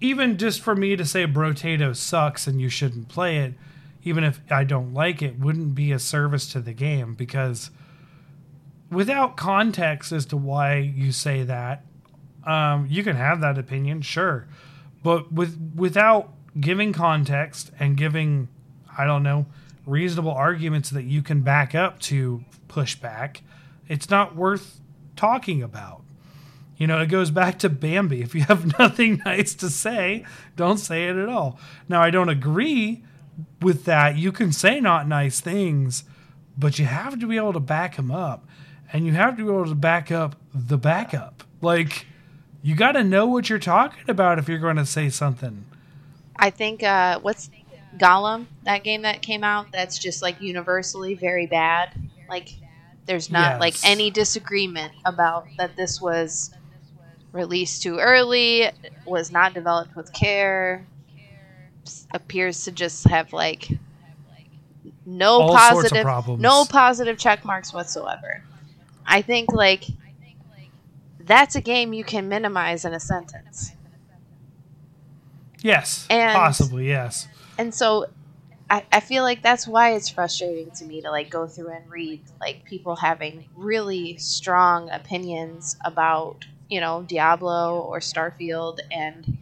even 0.00 0.38
just 0.38 0.60
for 0.60 0.74
me 0.74 0.96
to 0.96 1.04
say 1.04 1.26
Brotato 1.26 1.94
sucks 1.94 2.46
and 2.46 2.60
you 2.60 2.68
shouldn't 2.68 3.08
play 3.08 3.38
it, 3.38 3.54
even 4.02 4.24
if 4.24 4.40
I 4.50 4.64
don't 4.64 4.94
like 4.94 5.20
it, 5.20 5.38
wouldn't 5.38 5.74
be 5.74 5.92
a 5.92 5.98
service 5.98 6.50
to 6.52 6.60
the 6.60 6.72
game 6.72 7.14
because 7.14 7.70
without 8.90 9.36
context 9.36 10.12
as 10.12 10.26
to 10.26 10.36
why 10.36 10.76
you 10.76 11.12
say 11.12 11.42
that, 11.44 11.84
um, 12.44 12.86
you 12.88 13.02
can 13.02 13.16
have 13.16 13.40
that 13.40 13.58
opinion, 13.58 14.02
sure, 14.02 14.48
but 15.02 15.32
with 15.32 15.72
without 15.74 16.32
giving 16.58 16.92
context 16.92 17.70
and 17.78 17.96
giving, 17.96 18.48
I 18.96 19.04
don't 19.04 19.22
know, 19.22 19.46
reasonable 19.86 20.32
arguments 20.32 20.90
that 20.90 21.04
you 21.04 21.22
can 21.22 21.42
back 21.42 21.74
up 21.74 22.00
to 22.00 22.44
push 22.68 22.94
back, 22.94 23.42
it's 23.88 24.10
not 24.10 24.34
worth 24.34 24.80
talking 25.16 25.62
about. 25.62 26.02
You 26.76 26.86
know, 26.86 26.98
it 27.00 27.08
goes 27.08 27.30
back 27.30 27.58
to 27.58 27.68
Bambi. 27.68 28.22
If 28.22 28.34
you 28.34 28.42
have 28.42 28.78
nothing 28.78 29.20
nice 29.24 29.54
to 29.56 29.68
say, 29.68 30.24
don't 30.56 30.78
say 30.78 31.08
it 31.08 31.16
at 31.16 31.28
all. 31.28 31.58
Now, 31.88 32.00
I 32.02 32.10
don't 32.10 32.30
agree 32.30 33.04
with 33.60 33.84
that. 33.84 34.16
You 34.16 34.32
can 34.32 34.50
say 34.50 34.80
not 34.80 35.06
nice 35.06 35.40
things, 35.40 36.04
but 36.56 36.78
you 36.78 36.86
have 36.86 37.20
to 37.20 37.26
be 37.26 37.36
able 37.36 37.52
to 37.52 37.60
back 37.60 37.96
them 37.96 38.10
up. 38.10 38.46
And 38.92 39.06
you 39.06 39.12
have 39.12 39.36
to 39.36 39.44
be 39.44 39.48
able 39.48 39.66
to 39.66 39.74
back 39.74 40.10
up 40.10 40.36
the 40.54 40.76
backup. 40.78 41.44
Like, 41.60 42.06
you 42.62 42.74
got 42.74 42.92
to 42.92 43.04
know 43.04 43.26
what 43.26 43.48
you're 43.48 43.58
talking 43.58 44.04
about 44.08 44.38
if 44.38 44.48
you're 44.48 44.58
going 44.58 44.76
to 44.76 44.86
say 44.86 45.08
something. 45.10 45.64
I 46.36 46.50
think, 46.50 46.82
uh, 46.82 47.20
what's 47.20 47.50
Gollum, 47.96 48.46
that 48.64 48.82
game 48.82 49.02
that 49.02 49.22
came 49.22 49.44
out, 49.44 49.66
that's 49.72 49.98
just 49.98 50.22
like 50.22 50.40
universally 50.40 51.14
very 51.14 51.46
bad. 51.46 51.90
Like, 52.28 52.50
there's 53.06 53.30
not 53.30 53.52
Yes. 53.52 53.60
like 53.60 53.74
any 53.84 54.10
disagreement 54.10 54.92
about 55.04 55.46
that 55.58 55.76
this 55.76 56.00
was 56.00 56.52
released 57.32 57.82
too 57.82 57.98
early, 57.98 58.70
was 59.04 59.30
not 59.32 59.54
developed 59.54 59.96
with 59.96 60.12
care, 60.12 60.86
appears 62.12 62.64
to 62.64 62.72
just 62.72 63.08
have 63.08 63.32
like 63.32 63.68
no 65.06 65.40
All 65.42 65.54
positive 65.56 66.06
no 66.38 66.64
positive 66.64 67.18
check 67.18 67.44
marks 67.44 67.72
whatsoever. 67.72 68.42
I 69.10 69.22
think 69.22 69.52
like 69.52 69.86
that's 71.18 71.56
a 71.56 71.60
game 71.60 71.92
you 71.92 72.04
can 72.04 72.28
minimize 72.28 72.84
in 72.84 72.94
a 72.94 73.00
sentence. 73.00 73.72
Yes. 75.62 76.06
And- 76.08 76.34
possibly, 76.34 76.88
yes. 76.88 77.28
and 77.58 77.74
so 77.74 78.06
I, 78.70 78.84
I 78.92 79.00
feel 79.00 79.24
like 79.24 79.42
that's 79.42 79.66
why 79.66 79.94
it's 79.94 80.08
frustrating 80.08 80.70
to 80.76 80.84
me 80.84 81.02
to 81.02 81.10
like 81.10 81.28
go 81.28 81.48
through 81.48 81.70
and 81.70 81.90
read 81.90 82.22
like 82.40 82.64
people 82.64 82.94
having 82.94 83.46
really 83.56 84.16
strong 84.16 84.88
opinions 84.90 85.76
about 85.84 86.46
you 86.68 86.80
know 86.80 87.04
diablo 87.08 87.80
or 87.80 87.98
starfield 87.98 88.78
and 88.92 89.36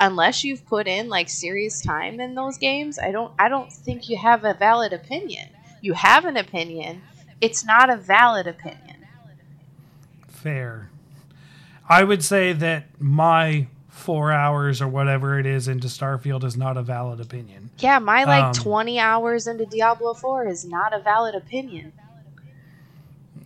unless 0.00 0.44
you've 0.44 0.64
put 0.66 0.88
in 0.88 1.10
like 1.10 1.28
serious 1.28 1.82
time 1.82 2.20
in 2.20 2.34
those 2.34 2.56
games 2.56 2.98
i 2.98 3.10
don't 3.10 3.32
i 3.38 3.50
don't 3.50 3.70
think 3.70 4.08
you 4.08 4.16
have 4.16 4.44
a 4.44 4.54
valid 4.54 4.94
opinion 4.94 5.46
you 5.82 5.92
have 5.92 6.24
an 6.24 6.38
opinion 6.38 7.02
it's 7.40 7.64
not 7.64 7.90
a 7.90 7.96
valid 7.96 8.46
opinion 8.46 8.96
Fair. 10.28 10.88
I 11.88 12.04
would 12.04 12.22
say 12.22 12.52
that 12.52 12.84
my 13.00 13.66
four 13.88 14.30
hours 14.30 14.80
or 14.80 14.86
whatever 14.86 15.38
it 15.38 15.46
is 15.46 15.66
into 15.66 15.88
Starfield 15.88 16.44
is 16.44 16.56
not 16.56 16.76
a 16.76 16.82
valid 16.82 17.20
opinion. 17.20 17.70
yeah 17.78 17.98
my 17.98 18.22
like 18.24 18.44
Um, 18.44 18.52
20 18.52 19.00
hours 19.00 19.46
into 19.48 19.66
diablo 19.66 20.14
4 20.14 20.46
is 20.46 20.64
not 20.64 20.92
a 20.94 21.00
valid 21.00 21.34
opinion 21.34 21.92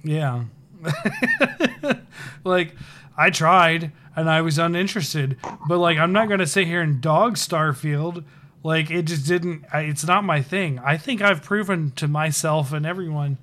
Yeah. 0.04 0.44
like, 2.44 2.74
I 3.16 3.30
tried 3.30 3.92
and 4.16 4.28
I 4.28 4.40
was 4.42 4.58
uninterested, 4.58 5.36
but 5.68 5.78
like, 5.78 5.96
I'm 5.98 6.12
not 6.12 6.28
going 6.28 6.40
to 6.40 6.46
sit 6.46 6.66
here 6.66 6.80
and 6.82 7.00
dog 7.00 7.36
Starfield. 7.36 8.24
Like, 8.62 8.90
it 8.90 9.02
just 9.04 9.26
didn't, 9.26 9.64
it's 9.72 10.04
not 10.04 10.24
my 10.24 10.42
thing. 10.42 10.78
I 10.80 10.96
think 10.96 11.22
I've 11.22 11.42
proven 11.42 11.92
to 11.92 12.08
myself 12.08 12.72
and 12.72 12.84
everyone 12.84 13.38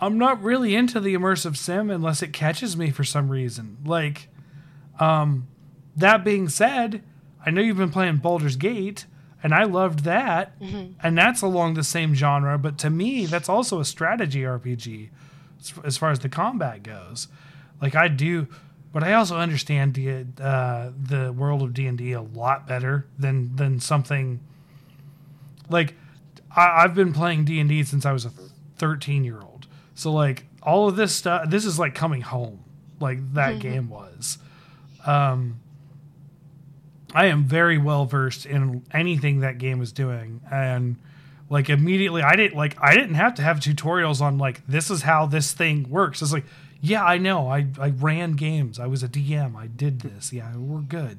I'm 0.00 0.18
not 0.18 0.42
really 0.42 0.74
into 0.74 1.00
the 1.00 1.14
immersive 1.14 1.56
sim 1.56 1.90
unless 1.90 2.22
it 2.22 2.32
catches 2.32 2.76
me 2.76 2.90
for 2.90 3.04
some 3.04 3.28
reason. 3.28 3.78
Like, 3.84 4.28
um, 4.98 5.46
that 5.96 6.24
being 6.24 6.48
said, 6.48 7.02
I 7.46 7.50
know 7.50 7.60
you've 7.60 7.76
been 7.76 7.90
playing 7.90 8.16
Baldur's 8.16 8.56
Gate, 8.56 9.06
and 9.42 9.54
I 9.54 9.64
loved 9.64 10.00
that, 10.04 10.54
and 11.02 11.16
that's 11.18 11.42
along 11.42 11.74
the 11.74 11.84
same 11.84 12.14
genre. 12.14 12.58
But 12.58 12.78
to 12.78 12.90
me, 12.90 13.26
that's 13.26 13.48
also 13.48 13.78
a 13.78 13.84
strategy 13.84 14.40
RPG, 14.40 15.10
as, 15.60 15.72
as 15.84 15.96
far 15.98 16.10
as 16.10 16.18
the 16.20 16.28
combat 16.28 16.82
goes. 16.82 17.28
Like 17.80 17.94
I 17.94 18.08
do, 18.08 18.48
but 18.92 19.02
I 19.04 19.12
also 19.12 19.36
understand 19.36 19.94
the 19.94 20.24
uh, 20.42 20.90
the 21.00 21.32
world 21.32 21.62
of 21.62 21.74
D 21.74 21.86
and 21.86 21.98
D 21.98 22.12
a 22.12 22.22
lot 22.22 22.66
better 22.66 23.06
than 23.18 23.54
than 23.56 23.80
something 23.80 24.40
like 25.68 25.94
I, 26.56 26.84
I've 26.84 26.94
been 26.94 27.12
playing 27.12 27.44
D 27.44 27.60
and 27.60 27.68
D 27.68 27.82
since 27.84 28.06
I 28.06 28.12
was 28.12 28.24
a 28.24 28.32
thirteen 28.78 29.24
year 29.24 29.40
old. 29.40 29.53
So 29.94 30.12
like 30.12 30.44
all 30.62 30.88
of 30.88 30.96
this 30.96 31.14
stuff, 31.14 31.48
this 31.48 31.64
is 31.64 31.78
like 31.78 31.94
coming 31.94 32.20
home. 32.20 32.64
Like 33.00 33.34
that 33.34 33.58
game 33.58 33.88
was. 33.88 34.38
Um, 35.04 35.60
I 37.14 37.26
am 37.26 37.44
very 37.44 37.78
well 37.78 38.06
versed 38.06 38.46
in 38.46 38.84
anything 38.92 39.40
that 39.40 39.58
game 39.58 39.80
is 39.82 39.92
doing, 39.92 40.40
and 40.50 40.96
like 41.48 41.70
immediately, 41.70 42.22
I 42.22 42.34
didn't 42.34 42.56
like 42.56 42.76
I 42.80 42.94
didn't 42.94 43.14
have 43.14 43.34
to 43.34 43.42
have 43.42 43.60
tutorials 43.60 44.20
on 44.20 44.38
like 44.38 44.66
this 44.66 44.90
is 44.90 45.02
how 45.02 45.26
this 45.26 45.52
thing 45.52 45.88
works. 45.88 46.22
It's 46.22 46.32
like, 46.32 46.46
yeah, 46.80 47.04
I 47.04 47.18
know. 47.18 47.48
I 47.48 47.66
I 47.78 47.90
ran 47.90 48.32
games. 48.32 48.80
I 48.80 48.86
was 48.86 49.02
a 49.02 49.08
DM. 49.08 49.54
I 49.54 49.68
did 49.68 50.00
this. 50.00 50.32
Yeah, 50.32 50.56
we're 50.56 50.80
good. 50.80 51.18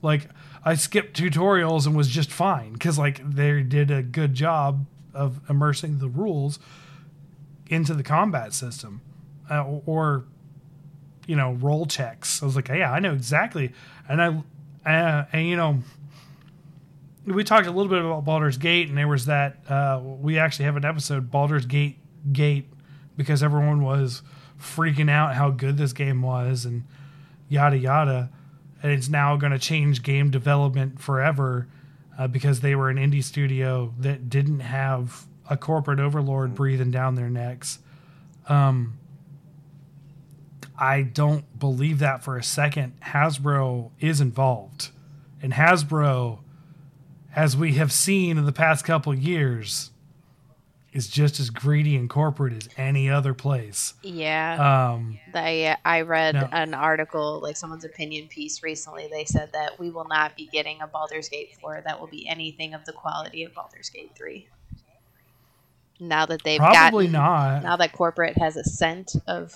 Like 0.00 0.28
I 0.64 0.74
skipped 0.74 1.18
tutorials 1.18 1.86
and 1.86 1.94
was 1.94 2.08
just 2.08 2.30
fine 2.30 2.72
because 2.72 2.98
like 2.98 3.20
they 3.28 3.62
did 3.62 3.90
a 3.90 4.02
good 4.02 4.34
job 4.34 4.86
of 5.12 5.40
immersing 5.50 5.98
the 5.98 6.08
rules 6.08 6.58
into 7.68 7.94
the 7.94 8.02
combat 8.02 8.52
system, 8.52 9.00
uh, 9.50 9.64
or 9.86 10.24
you 11.26 11.36
know 11.36 11.52
roll 11.54 11.86
checks. 11.86 12.42
I 12.42 12.46
was 12.46 12.56
like, 12.56 12.68
yeah, 12.68 12.92
I 12.92 13.00
know 13.00 13.12
exactly, 13.12 13.72
and 14.08 14.22
I 14.22 14.28
uh, 14.86 15.24
and 15.32 15.48
you 15.48 15.56
know 15.56 15.80
we 17.26 17.42
talked 17.44 17.66
a 17.66 17.70
little 17.70 17.90
bit 17.90 18.04
about 18.04 18.24
Baldur's 18.24 18.58
Gate, 18.58 18.88
and 18.88 18.98
there 18.98 19.08
was 19.08 19.26
that 19.26 19.58
uh, 19.68 20.00
we 20.02 20.38
actually 20.38 20.66
have 20.66 20.76
an 20.76 20.84
episode 20.84 21.30
Baldur's 21.30 21.66
Gate 21.66 21.98
Gate 22.32 22.68
because 23.16 23.42
everyone 23.42 23.82
was 23.82 24.22
freaking 24.60 25.10
out 25.10 25.34
how 25.34 25.50
good 25.50 25.76
this 25.76 25.92
game 25.92 26.22
was 26.22 26.64
and 26.64 26.84
yada 27.48 27.76
yada, 27.76 28.30
and 28.82 28.92
it's 28.92 29.08
now 29.08 29.36
going 29.36 29.52
to 29.52 29.58
change 29.58 30.02
game 30.02 30.30
development 30.30 31.00
forever 31.00 31.66
uh, 32.18 32.26
because 32.26 32.60
they 32.60 32.74
were 32.74 32.90
an 32.90 32.96
indie 32.96 33.24
studio 33.24 33.92
that 33.98 34.28
didn't 34.28 34.60
have 34.60 35.26
a 35.48 35.56
corporate 35.56 36.00
overlord 36.00 36.54
breathing 36.54 36.90
down 36.90 37.14
their 37.14 37.30
necks. 37.30 37.78
Um, 38.48 38.98
I 40.78 41.02
don't 41.02 41.58
believe 41.58 42.00
that 42.00 42.22
for 42.24 42.36
a 42.36 42.42
second. 42.42 43.00
Hasbro 43.00 43.90
is 44.00 44.20
involved. 44.20 44.90
And 45.42 45.52
Hasbro, 45.52 46.38
as 47.36 47.56
we 47.56 47.74
have 47.74 47.92
seen 47.92 48.38
in 48.38 48.44
the 48.44 48.52
past 48.52 48.84
couple 48.84 49.14
years, 49.14 49.90
is 50.92 51.08
just 51.08 51.40
as 51.40 51.50
greedy 51.50 51.96
and 51.96 52.08
corporate 52.08 52.52
as 52.54 52.68
any 52.76 53.10
other 53.10 53.34
place. 53.34 53.94
yeah 54.02 54.92
Um, 54.94 55.18
I 55.34 55.76
I 55.84 56.02
read 56.02 56.34
No. 56.36 56.48
an 56.52 56.72
article, 56.72 57.40
like 57.40 57.56
someone's 57.56 57.84
opinion 57.84 58.28
piece 58.28 58.62
recently. 58.62 59.08
They 59.10 59.24
said 59.24 59.50
that 59.52 59.78
we 59.78 59.90
will 59.90 60.06
not 60.06 60.36
be 60.36 60.46
getting 60.46 60.80
a 60.80 60.86
Baldur's 60.86 61.28
Gate 61.28 61.56
4 61.60 61.82
that 61.84 61.98
will 62.00 62.06
be 62.06 62.28
anything 62.28 62.74
of 62.74 62.84
the 62.84 62.92
quality 62.92 63.42
of 63.42 63.52
Baldur's 63.54 63.90
Gate 63.90 64.12
3. 64.16 64.46
Now 66.00 66.26
that 66.26 66.42
they've 66.42 66.58
probably 66.58 67.06
gotten, 67.06 67.12
not. 67.12 67.62
now 67.62 67.76
that 67.76 67.92
corporate 67.92 68.36
has 68.38 68.56
a 68.56 68.64
scent 68.64 69.12
of 69.26 69.54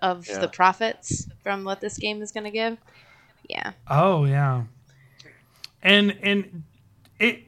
of 0.00 0.26
Yeah. 0.28 0.38
the 0.38 0.48
profits 0.48 1.28
from 1.42 1.62
what 1.64 1.80
this 1.80 1.98
game 1.98 2.22
is 2.22 2.32
going 2.32 2.44
to 2.44 2.50
give. 2.50 2.78
Yeah. 3.48 3.72
Oh 3.88 4.24
yeah, 4.24 4.64
and 5.82 6.16
and 6.22 6.62
it, 7.18 7.40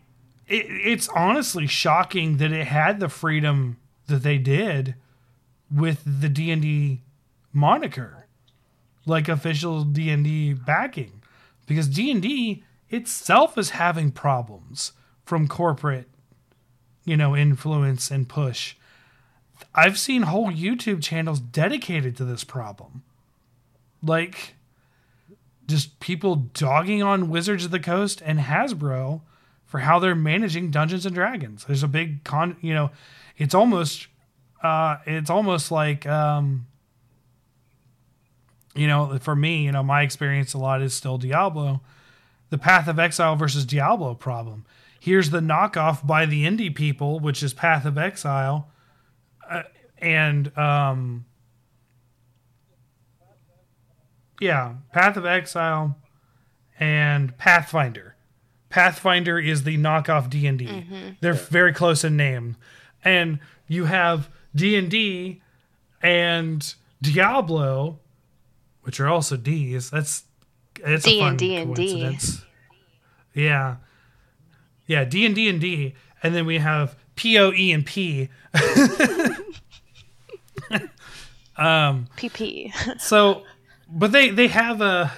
it 0.47 0.67
it's 0.69 1.09
honestly 1.09 1.67
shocking 1.67 2.37
that 2.39 2.53
it 2.53 2.67
had 2.67 3.01
the 3.01 3.09
freedom 3.09 3.79
that 4.07 4.23
they 4.23 4.39
did 4.39 4.95
with 5.75 6.03
the 6.05 6.29
D 6.29 6.51
and 6.51 6.61
D 6.63 7.01
moniker, 7.53 8.27
like 9.07 9.29
official 9.29 9.83
D 9.85 10.11
and 10.11 10.25
D 10.25 10.53
backing, 10.53 11.23
because 11.67 11.89
D 11.89 12.11
and 12.11 12.21
D 12.23 12.63
itself 12.91 13.57
is 13.57 13.71
having 13.71 14.13
problems 14.13 14.93
from 15.25 15.49
corporate, 15.49 16.09
you 17.05 17.17
know, 17.17 17.37
influence 17.37 18.11
and 18.11 18.29
push. 18.29 18.75
I've 19.75 19.99
seen 19.99 20.23
whole 20.23 20.51
YouTube 20.51 21.03
channels 21.03 21.41
dedicated 21.41 22.17
to 22.17 22.25
this 22.25 22.45
problem. 22.45 23.03
Like, 24.03 24.55
just 25.67 25.99
people 26.01 26.37
dogging 26.37 27.03
on 27.03 27.31
Wizards 27.31 27.65
of 27.65 27.71
the 27.71 27.81
Coast 27.81 28.23
and 28.25 28.39
Hasbro 28.39 29.23
for 29.65 29.81
how 29.81 29.99
they're 29.99 30.15
managing 30.15 30.71
Dungeons 30.71 31.07
and 31.07 31.15
Dragons. 31.15 31.65
There's 31.65 31.83
a 31.83 31.89
big 31.89 32.23
con, 32.25 32.57
you 32.61 32.75
know, 32.75 32.91
it's 33.37 33.55
almost, 33.55 34.07
uh, 34.63 34.99
it's 35.07 35.31
almost 35.31 35.71
like, 35.71 36.07
um, 36.07 36.67
you 38.75 38.87
know, 38.87 39.19
for 39.19 39.35
me, 39.35 39.65
you 39.65 39.73
know, 39.73 39.83
my 39.83 40.03
experience 40.03 40.55
a 40.55 40.59
lot 40.59 40.83
is 40.83 40.95
still 40.95 41.19
Diablo, 41.19 41.81
the 42.51 42.59
Path 42.59 42.89
of 42.89 42.99
Exile 42.99 43.37
versus 43.37 43.65
Diablo 43.65 44.15
problem. 44.15 44.65
Here's 45.05 45.29
the 45.29 45.41
knockoff 45.41 46.07
by 46.07 46.25
the 46.25 46.47
indie 46.47 46.75
people, 46.75 47.21
which 47.21 47.43
is 47.43 47.53
Path 47.53 47.85
of 47.85 47.99
Exile, 47.99 48.71
uh, 49.51 49.65
and 49.99 50.57
um, 50.57 51.27
yeah, 54.41 54.77
Path 54.95 55.19
of 55.19 55.27
Exile 55.27 55.99
and 56.81 57.37
Pathfinder. 57.37 58.17
Pathfinder 58.71 59.39
is 59.39 59.65
the 59.65 59.77
knockoff 59.77 60.31
D 60.31 60.47
and 60.47 60.59
D. 60.59 60.87
They're 61.21 61.35
very 61.35 61.75
close 61.75 62.03
in 62.03 62.17
name, 62.17 62.57
and 63.05 63.41
you 63.69 63.85
have 63.85 64.31
D 64.57 64.75
and 64.75 64.91
D 64.91 65.43
and 66.01 66.75
Diablo, 67.03 67.99
which 68.85 68.99
are 69.01 69.09
also 69.09 69.37
D's. 69.37 69.91
That's 69.91 70.25
it's 70.81 71.07
a 71.07 71.21
fun 71.21 71.37
D&D 71.37 71.57
and 71.57 71.75
D. 71.77 71.93
coincidence. 71.93 72.43
Yeah, 73.35 73.77
yeah, 74.87 75.05
D 75.05 75.26
and 75.26 75.35
D 75.35 75.49
and 75.49 75.61
D, 75.61 75.95
and 76.22 76.35
then 76.35 76.47
we 76.47 76.59
have 76.59 76.97
P 77.16 77.39
O 77.39 77.53
E 77.53 77.72
and 77.72 77.85
P. 77.87 78.28
um, 81.57 82.09
PP. 82.16 83.01
So, 83.01 83.43
but 83.89 84.12
they 84.12 84.30
they 84.30 84.49
have 84.49 84.80
a 84.80 85.12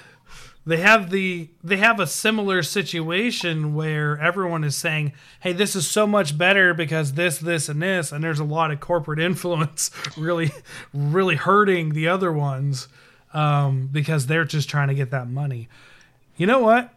they 0.67 0.79
have 0.79 1.11
the 1.11 1.49
they 1.63 1.77
have 1.77 2.01
a 2.01 2.09
similar 2.09 2.61
situation 2.65 3.73
where 3.75 4.19
everyone 4.19 4.65
is 4.65 4.75
saying, 4.75 5.13
"Hey, 5.41 5.53
this 5.53 5.77
is 5.77 5.87
so 5.87 6.09
much 6.09 6.37
better 6.37 6.75
because 6.75 7.13
this, 7.13 7.39
this, 7.39 7.69
and 7.69 7.81
this," 7.81 8.11
and 8.11 8.23
there's 8.23 8.41
a 8.41 8.45
lot 8.45 8.73
of 8.73 8.81
corporate 8.81 9.21
influence 9.21 9.93
really, 10.17 10.51
really 10.93 11.37
hurting 11.37 11.91
the 11.91 12.09
other 12.09 12.33
ones 12.33 12.89
um, 13.33 13.89
because 13.93 14.27
they're 14.27 14.45
just 14.45 14.69
trying 14.69 14.89
to 14.89 14.95
get 14.95 15.13
that 15.13 15.29
money. 15.29 15.69
You 16.37 16.49
know 16.49 16.59
what? 16.59 16.93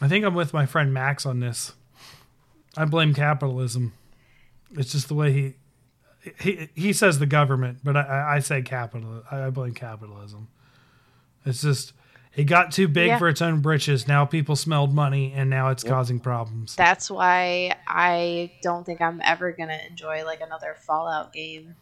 I 0.00 0.08
think 0.08 0.24
I'm 0.24 0.34
with 0.34 0.52
my 0.52 0.66
friend 0.66 0.92
Max 0.92 1.24
on 1.24 1.38
this. 1.38 1.72
I 2.76 2.84
blame 2.84 3.14
capitalism. 3.14 3.92
It's 4.72 4.92
just 4.92 5.08
the 5.08 5.14
way 5.14 5.32
he 5.32 5.54
he 6.40 6.68
he 6.74 6.92
says 6.92 7.18
the 7.18 7.26
government, 7.26 7.78
but 7.82 7.96
I, 7.96 8.00
I- 8.02 8.34
I 8.36 8.38
say 8.40 8.62
capital. 8.62 9.22
I 9.30 9.46
I 9.46 9.50
blame 9.50 9.74
capitalism. 9.74 10.48
It's 11.44 11.62
just 11.62 11.92
it 12.36 12.44
got 12.44 12.70
too 12.70 12.86
big 12.86 13.08
Yeah. 13.08 13.18
for 13.18 13.28
its 13.28 13.42
own 13.42 13.60
britches. 13.60 14.06
Now 14.06 14.24
people 14.24 14.54
smelled 14.54 14.94
money, 14.94 15.32
and 15.34 15.50
now 15.50 15.70
it's 15.70 15.82
causing 15.82 16.20
problems. 16.20 16.76
That's 16.76 17.10
why 17.10 17.74
I 17.88 18.52
don't 18.62 18.84
think 18.84 19.00
I'm 19.00 19.20
ever 19.24 19.50
gonna 19.52 19.80
enjoy 19.88 20.24
like 20.24 20.40
another 20.40 20.76
Fallout 20.78 21.32
game. 21.32 21.74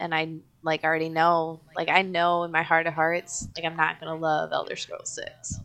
And 0.00 0.12
I 0.14 0.34
like 0.62 0.82
already 0.84 1.08
know, 1.08 1.60
like 1.76 1.88
I 1.88 2.02
know 2.02 2.42
in 2.42 2.50
my 2.50 2.62
heart 2.62 2.86
of 2.86 2.94
hearts, 2.94 3.48
like 3.56 3.64
I'm 3.64 3.76
not 3.76 4.00
gonna 4.00 4.16
love 4.16 4.50
Elder 4.52 4.76
Scrolls 4.76 5.08
Six. 5.14 5.60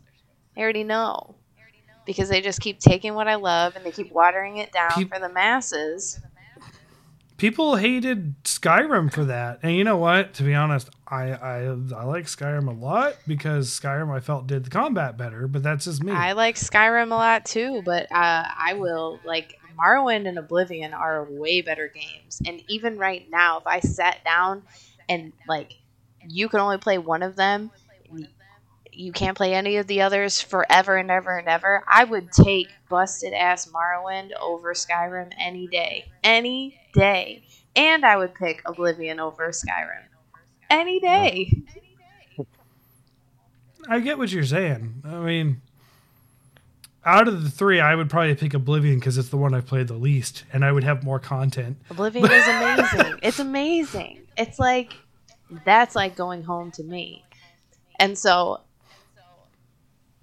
I 0.56 0.60
already 0.60 0.84
know 0.84 1.34
because 2.04 2.28
they 2.28 2.40
just 2.40 2.60
keep 2.60 2.80
taking 2.80 3.14
what 3.14 3.28
I 3.28 3.36
love 3.36 3.76
and 3.76 3.84
they 3.84 3.90
keep 3.90 4.12
watering 4.12 4.58
it 4.58 4.72
down 4.72 4.92
Peop- 4.92 5.12
for 5.12 5.18
the 5.18 5.28
masses. 5.28 6.20
People 7.36 7.76
hated 7.76 8.34
Skyrim 8.44 9.10
for 9.10 9.24
that, 9.24 9.60
and 9.62 9.74
you 9.74 9.82
know 9.82 9.96
what? 9.96 10.34
To 10.34 10.42
be 10.42 10.52
honest, 10.54 10.90
I 11.08 11.30
I, 11.32 11.58
I 11.62 12.04
like 12.04 12.26
Skyrim 12.26 12.68
a 12.68 12.78
lot 12.78 13.14
because 13.26 13.70
Skyrim 13.70 14.14
I 14.14 14.20
felt 14.20 14.46
did 14.46 14.64
the 14.64 14.70
combat 14.70 15.16
better, 15.16 15.48
but 15.48 15.62
that's 15.62 15.86
just 15.86 16.04
me. 16.04 16.12
I 16.12 16.32
like 16.32 16.56
Skyrim 16.56 17.12
a 17.12 17.14
lot 17.14 17.46
too, 17.46 17.80
but 17.82 18.12
uh, 18.12 18.44
I 18.58 18.74
will 18.74 19.20
like 19.24 19.54
Morrowind 19.80 20.28
and 20.28 20.38
Oblivion 20.38 20.92
are 20.92 21.26
way 21.30 21.62
better 21.62 21.88
games. 21.88 22.40
And 22.46 22.62
even 22.68 22.98
right 22.98 23.26
now, 23.30 23.58
if 23.58 23.66
I 23.66 23.80
sat 23.80 24.22
down 24.24 24.62
and 25.08 25.32
like 25.48 25.78
you 26.28 26.48
can 26.48 26.60
only 26.60 26.78
play 26.78 26.98
one 26.98 27.22
of 27.22 27.36
them, 27.36 27.70
you 29.00 29.12
can't 29.12 29.36
play 29.36 29.54
any 29.54 29.76
of 29.76 29.86
the 29.86 30.02
others 30.02 30.40
forever 30.40 30.96
and 30.96 31.10
ever 31.10 31.38
and 31.38 31.48
ever. 31.48 31.82
I 31.88 32.04
would 32.04 32.30
take 32.32 32.68
busted 32.88 33.32
ass 33.32 33.66
Morrowind 33.66 34.32
over 34.38 34.74
Skyrim 34.74 35.32
any 35.38 35.66
day, 35.66 36.04
any 36.22 36.78
day, 36.92 37.42
and 37.74 38.04
I 38.04 38.16
would 38.16 38.34
pick 38.34 38.62
Oblivion 38.66 39.18
over 39.18 39.48
Skyrim 39.48 40.04
any 40.68 41.00
day. 41.00 41.62
I 43.88 44.00
get 44.00 44.18
what 44.18 44.30
you're 44.30 44.44
saying. 44.44 45.02
I 45.04 45.18
mean, 45.18 45.62
out 47.04 47.26
of 47.26 47.42
the 47.42 47.50
three, 47.50 47.80
I 47.80 47.94
would 47.94 48.10
probably 48.10 48.34
pick 48.34 48.52
Oblivion 48.52 48.98
because 48.98 49.16
it's 49.16 49.30
the 49.30 49.38
one 49.38 49.54
I've 49.54 49.66
played 49.66 49.88
the 49.88 49.94
least, 49.94 50.44
and 50.52 50.62
I 50.62 50.72
would 50.72 50.84
have 50.84 51.02
more 51.02 51.18
content. 51.18 51.78
Oblivion 51.88 52.30
is 52.30 52.46
amazing. 52.46 53.18
it's 53.22 53.38
amazing. 53.38 54.20
It's 54.36 54.58
like 54.58 54.92
that's 55.64 55.96
like 55.96 56.16
going 56.16 56.42
home 56.42 56.70
to 56.72 56.82
me. 56.82 57.24
And 57.98 58.16
so 58.16 58.60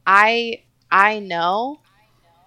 I 0.07 0.63
I 0.89 1.19
know 1.19 1.81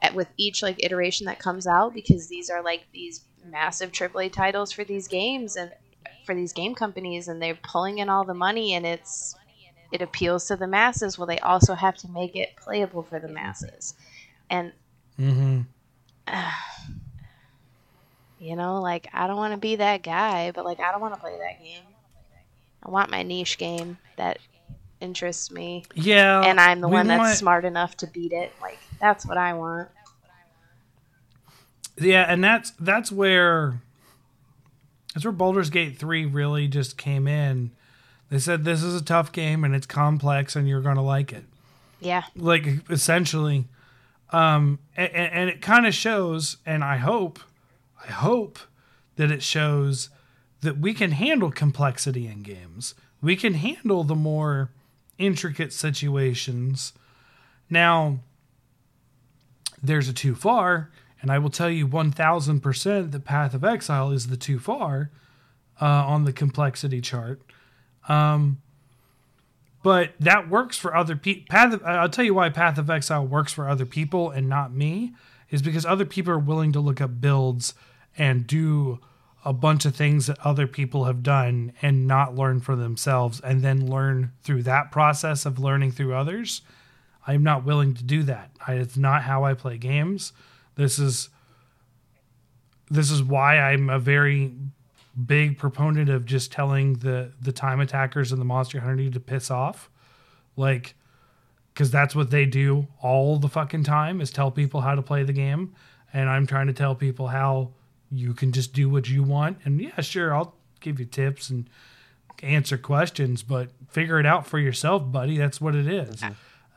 at, 0.03 0.15
with 0.15 0.29
each 0.39 0.63
like 0.63 0.83
iteration 0.83 1.27
that 1.27 1.39
comes 1.39 1.67
out 1.67 1.95
because 1.95 2.29
these 2.29 2.51
are 2.51 2.63
like 2.63 2.87
these 2.93 3.23
massive 3.45 3.93
AAA 3.93 4.33
titles 4.33 4.73
for 4.73 4.83
these 4.85 5.07
games 5.07 5.57
and 5.57 5.71
for 6.25 6.35
these 6.35 6.53
game 6.53 6.75
companies 6.75 7.29
and 7.29 7.41
they're 7.41 7.59
pulling 7.63 7.99
in 7.99 8.09
all 8.09 8.25
the 8.25 8.35
money 8.35 8.75
and 8.75 8.87
it's 8.87 9.37
it 9.93 10.03
appeals 10.03 10.47
to 10.47 10.57
the 10.57 10.67
masses 10.67 11.19
well 11.19 11.27
they 11.27 11.39
also 11.41 11.75
have 11.75 11.97
to 11.99 12.09
make 12.09 12.35
it 12.35 12.57
playable 12.57 13.03
for 13.03 13.21
the 13.21 13.29
masses. 13.29 13.95
And 14.49 14.73
Mm-hmm. 15.21 15.61
You 18.43 18.57
know, 18.57 18.81
like 18.81 19.07
I 19.13 19.27
don't 19.27 19.37
want 19.37 19.53
to 19.53 19.59
be 19.59 19.77
that 19.77 20.03
guy, 20.03 20.51
but 20.51 20.65
like 20.65 20.81
I 20.81 20.93
don't 20.93 21.03
want 21.03 21.13
to 21.13 21.21
play 21.21 21.37
that 21.37 21.63
game. 21.63 21.83
I 22.83 22.89
want 22.89 23.11
my 23.11 23.23
niche 23.23 23.59
game 23.59 23.99
that 24.17 24.39
interests 25.01 25.51
me, 25.51 25.85
Yeah, 25.95 26.43
and 26.43 26.61
I'm 26.61 26.81
the 26.81 26.89
one 26.89 27.07
that's 27.07 27.19
want- 27.19 27.37
smart 27.37 27.65
enough 27.65 27.97
to 27.99 28.07
beat 28.07 28.33
it. 28.33 28.53
Like 28.61 28.79
that's 29.01 29.27
what 29.27 29.37
I 29.39 29.55
want. 29.55 29.89
Yeah, 31.99 32.25
and 32.29 32.43
that's 32.43 32.71
that's 32.81 33.13
where 33.13 33.81
that's 35.15 35.25
where 35.25 35.33
Baldur's 35.33 35.71
Gate 35.71 35.99
3 35.99 36.25
really 36.27 36.69
just 36.69 36.97
came 36.97 37.27
in. 37.29 37.73
They 38.31 38.39
said 38.39 38.65
this 38.65 38.83
is 38.83 38.95
a 38.95 39.05
tough 39.05 39.33
game 39.33 39.65
and 39.65 39.75
it's 39.75 39.87
complex 39.87 40.55
and 40.57 40.69
you're 40.69 40.81
going 40.81 40.97
to 40.97 41.03
like 41.03 41.33
it. 41.33 41.45
Yeah, 42.01 42.23
Like 42.37 42.67
essentially 42.89 43.67
um 44.33 44.79
and, 44.97 45.11
and 45.13 45.51
it 45.51 45.61
kind 45.61 45.87
of 45.87 45.93
shows 45.95 46.57
and 46.65 46.83
I 46.85 46.97
hope 46.99 47.41
I 48.03 48.11
hope 48.13 48.59
that 49.17 49.31
it 49.31 49.43
shows 49.43 50.09
that 50.63 50.79
we 50.79 50.95
can 50.95 51.11
handle 51.11 51.51
complexity 51.51 52.27
in 52.27 52.43
games. 52.43 52.95
We 53.21 53.37
can 53.37 53.55
handle 53.55 54.05
the 54.05 54.15
more 54.15 54.71
intricate 55.21 55.73
situations. 55.73 56.93
Now, 57.69 58.21
there's 59.83 60.09
a 60.09 60.13
too 60.13 60.35
far, 60.35 60.91
and 61.23 61.31
I 61.31 61.39
will 61.39 61.51
tell 61.51 61.71
you 61.71 61.87
1000% 61.87 63.13
that 63.13 63.25
Path 63.25 63.55
of 63.55 63.65
Exile 63.65 64.11
is 64.11 64.29
the 64.29 64.37
too 64.37 64.59
far 64.59 65.11
uh, 65.81 65.85
on 65.85 66.25
the 66.25 66.33
complexity 66.33 67.01
chart. 67.01 67.41
Um, 68.09 68.61
but 69.83 70.13
that 70.21 70.49
works 70.49 70.77
for 70.77 70.95
other 70.95 71.17
people. 71.17 71.47
I'll 71.57 72.09
tell 72.09 72.25
you 72.25 72.35
why 72.35 72.51
Path 72.51 72.77
of 72.79 72.91
Exile 72.91 73.27
works 73.27 73.53
for 73.53 73.69
other 73.69 73.87
people 73.87 74.31
and 74.31 74.49
not 74.49 74.73
me 74.75 75.15
is 75.51 75.63
because 75.63 75.87
other 75.87 76.05
people 76.05 76.33
are 76.33 76.39
willing 76.39 76.73
to 76.73 76.81
look 76.81 77.01
up 77.01 77.21
builds 77.21 77.75
and 78.17 78.47
do 78.47 79.01
a 79.45 79.53
bunch 79.53 79.87
of 79.87 79.97
things 79.97 80.27
that 80.27 80.39
other 80.45 80.67
people 80.67 81.05
have 81.05 81.23
done 81.23 81.73
and 81.81 82.07
not 82.07 82.35
learn 82.35 82.61
for 82.61 82.77
themselves 82.77 83.41
and 83.41 83.63
then 83.63 83.91
learn 83.91 84.33
through 84.43 84.63
that 84.63 84.93
process 84.93 85.47
of 85.47 85.59
learning 85.59 85.93
through 85.93 86.15
others. 86.15 86.63
I'm 87.27 87.43
not 87.43 87.65
willing 87.65 87.95
to 87.95 88.05
do 88.05 88.23
that. 88.25 88.51
I, 88.67 88.75
it's 88.75 88.97
not 88.97 89.23
how 89.23 89.45
I 89.45 89.55
play 89.55 89.79
games. 89.79 90.33
This 90.77 90.99
is 90.99 91.31
this 92.91 93.11
is 93.11 93.23
why 93.23 93.59
I'm 93.59 93.89
a 93.89 93.99
very 93.99 94.53
big 95.27 95.59
proponent 95.59 96.09
of 96.11 96.27
just 96.27 96.51
telling 96.53 96.95
the 96.95 97.33
the 97.41 97.53
time 97.53 97.81
attackers 97.81 98.33
and 98.33 98.41
the 98.41 98.45
monster 98.45 98.81
hunter 98.81 99.11
to 99.11 99.21
piss 99.21 99.51
off, 99.51 99.91
like, 100.57 100.95
because 101.73 101.91
that's 101.91 102.15
what 102.15 102.31
they 102.31 102.47
do 102.47 102.89
all 103.01 103.39
the 103.39 103.49
fucking 103.49 103.85
time 103.85 104.21
is 104.21 104.31
tell 104.31 104.51
people 104.51 104.81
how 104.81 104.95
to 104.95 105.03
play 105.03 105.23
the 105.23 105.33
game, 105.33 105.75
and 106.13 106.29
I'm 106.29 106.47
trying 106.47 106.67
to 106.67 106.73
tell 106.73 106.95
people 106.95 107.29
how 107.29 107.71
you 108.11 108.35
can 108.35 108.53
just 108.53 108.73
do 108.73 108.89
what 108.89 109.09
you 109.09 109.23
want, 109.23 109.59
and 109.65 109.81
yeah, 109.81 110.01
sure, 110.01 110.35
I'll 110.35 110.55
give 110.81 110.99
you 110.99 111.07
tips 111.07 111.51
and 111.51 111.69
answer 112.43 112.79
questions, 112.79 113.43
but 113.43 113.69
figure 113.91 114.19
it 114.19 114.27
out 114.27 114.47
for 114.47 114.59
yourself, 114.59 115.11
buddy. 115.13 115.37
That's 115.37 115.61
what 115.61 115.75
it 115.75 115.87
is. 115.87 116.23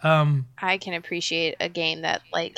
Um, 0.04 0.48
I 0.58 0.78
can 0.78 0.94
appreciate 0.94 1.56
a 1.62 1.70
game 1.70 2.02
that 2.02 2.22
like 2.34 2.58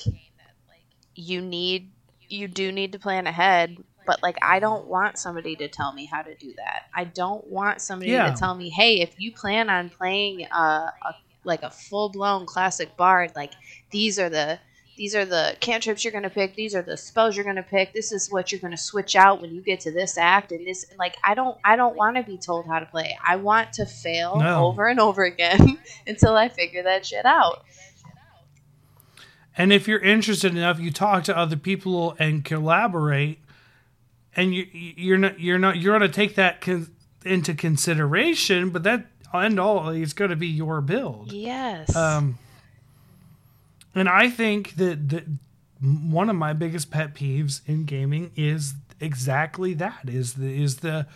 you 1.15 1.41
need 1.41 1.91
you 2.27 2.47
do 2.47 2.71
need 2.71 2.91
to 2.93 2.99
plan 2.99 3.27
ahead, 3.27 3.77
but 4.07 4.21
like 4.23 4.35
I 4.41 4.59
don't 4.59 4.87
want 4.87 5.17
somebody 5.19 5.55
to 5.57 5.67
tell 5.67 5.93
me 5.93 6.05
how 6.05 6.23
to 6.23 6.33
do 6.35 6.53
that. 6.57 6.83
I 6.93 7.03
don't 7.03 7.45
want 7.47 7.81
somebody 7.81 8.11
Yeah. 8.11 8.31
to 8.31 8.37
tell 8.37 8.55
me, 8.55 8.69
"Hey, 8.69 8.99
if 9.01 9.19
you 9.19 9.31
plan 9.31 9.69
on 9.69 9.89
playing 9.89 10.45
a, 10.51 10.57
a 10.57 11.15
like 11.43 11.61
a 11.61 11.69
full-blown 11.69 12.47
classic 12.47 12.97
bard, 12.97 13.31
like 13.35 13.51
these 13.91 14.17
are 14.17 14.29
the 14.29 14.57
these 14.97 15.13
are 15.15 15.25
the 15.25 15.55
cantrips 15.59 16.03
you're 16.03 16.11
going 16.11 16.23
to 16.23 16.29
pick, 16.29 16.55
these 16.55 16.73
are 16.73 16.81
the 16.81 16.95
spells 16.97 17.35
you're 17.35 17.43
going 17.43 17.57
to 17.57 17.63
pick, 17.63 17.93
this 17.93 18.11
is 18.11 18.31
what 18.31 18.51
you're 18.51 18.61
going 18.61 18.71
to 18.71 18.77
switch 18.77 19.15
out 19.15 19.41
when 19.41 19.53
you 19.53 19.61
get 19.61 19.81
to 19.81 19.91
this 19.91 20.17
act 20.17 20.51
and 20.51 20.65
this 20.65 20.85
like 20.97 21.15
I 21.23 21.33
don't 21.35 21.57
I 21.63 21.75
don't 21.75 21.95
want 21.95 22.15
to 22.17 22.23
be 22.23 22.37
told 22.37 22.65
how 22.67 22.79
to 22.79 22.85
play. 22.85 23.17
I 23.25 23.35
want 23.35 23.73
to 23.73 23.85
fail 23.85 24.37
No. 24.37 24.65
over 24.67 24.87
and 24.87 24.99
over 24.99 25.23
again 25.23 25.77
until 26.07 26.35
I 26.35 26.49
figure 26.49 26.83
that 26.83 27.05
shit 27.05 27.25
out. 27.25 27.63
And 29.57 29.71
if 29.71 29.87
you're 29.87 29.99
interested 29.99 30.51
enough, 30.55 30.79
you 30.79 30.91
talk 30.91 31.23
to 31.25 31.37
other 31.37 31.55
people 31.55 32.15
and 32.19 32.43
collaborate, 32.43 33.39
and 34.35 34.53
you 34.53 34.65
you're 34.71 35.17
not 35.17 35.39
you're 35.39 35.59
not 35.59 35.77
you're 35.77 35.97
going 35.97 36.09
to 36.09 36.13
take 36.13 36.35
that 36.35 36.59
con- 36.61 36.93
into 37.23 37.53
consideration. 37.53 38.69
But 38.69 38.83
that 38.83 39.05
end 39.33 39.59
all 39.59 39.89
is 39.89 40.13
going 40.13 40.29
to 40.31 40.35
be 40.35 40.47
your 40.47 40.81
build. 40.81 41.31
Yes. 41.31 41.95
Um, 41.95 42.37
and 43.95 44.09
I 44.09 44.29
think 44.29 44.75
that 44.75 45.09
that 45.09 45.25
one 45.81 46.29
of 46.29 46.35
my 46.35 46.53
biggest 46.53 46.91
pet 46.91 47.15
peeves 47.15 47.61
in 47.65 47.85
gaming 47.85 48.31
is 48.35 48.73
exactly 48.99 49.73
that 49.75 50.07
is 50.07 50.33
the 50.33 50.61
is 50.63 50.77
the 50.77 51.07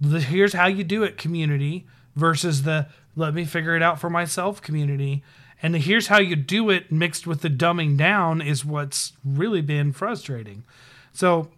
the 0.00 0.20
here's 0.20 0.52
how 0.52 0.66
you 0.66 0.84
do 0.84 1.02
it 1.02 1.16
community 1.18 1.86
versus 2.14 2.62
the 2.62 2.86
let 3.16 3.34
me 3.34 3.44
figure 3.44 3.76
it 3.76 3.82
out 3.82 4.00
for 4.00 4.10
myself 4.10 4.62
community. 4.62 5.22
And 5.62 5.74
the 5.74 5.78
here's 5.78 6.08
how 6.08 6.18
you 6.18 6.36
do 6.36 6.68
it 6.70 6.92
mixed 6.92 7.26
with 7.26 7.40
the 7.40 7.48
dumbing 7.48 7.96
down 7.96 8.42
is 8.42 8.64
what's 8.64 9.12
really 9.24 9.62
been 9.62 9.92
frustrating. 9.92 10.64
So 11.12 11.48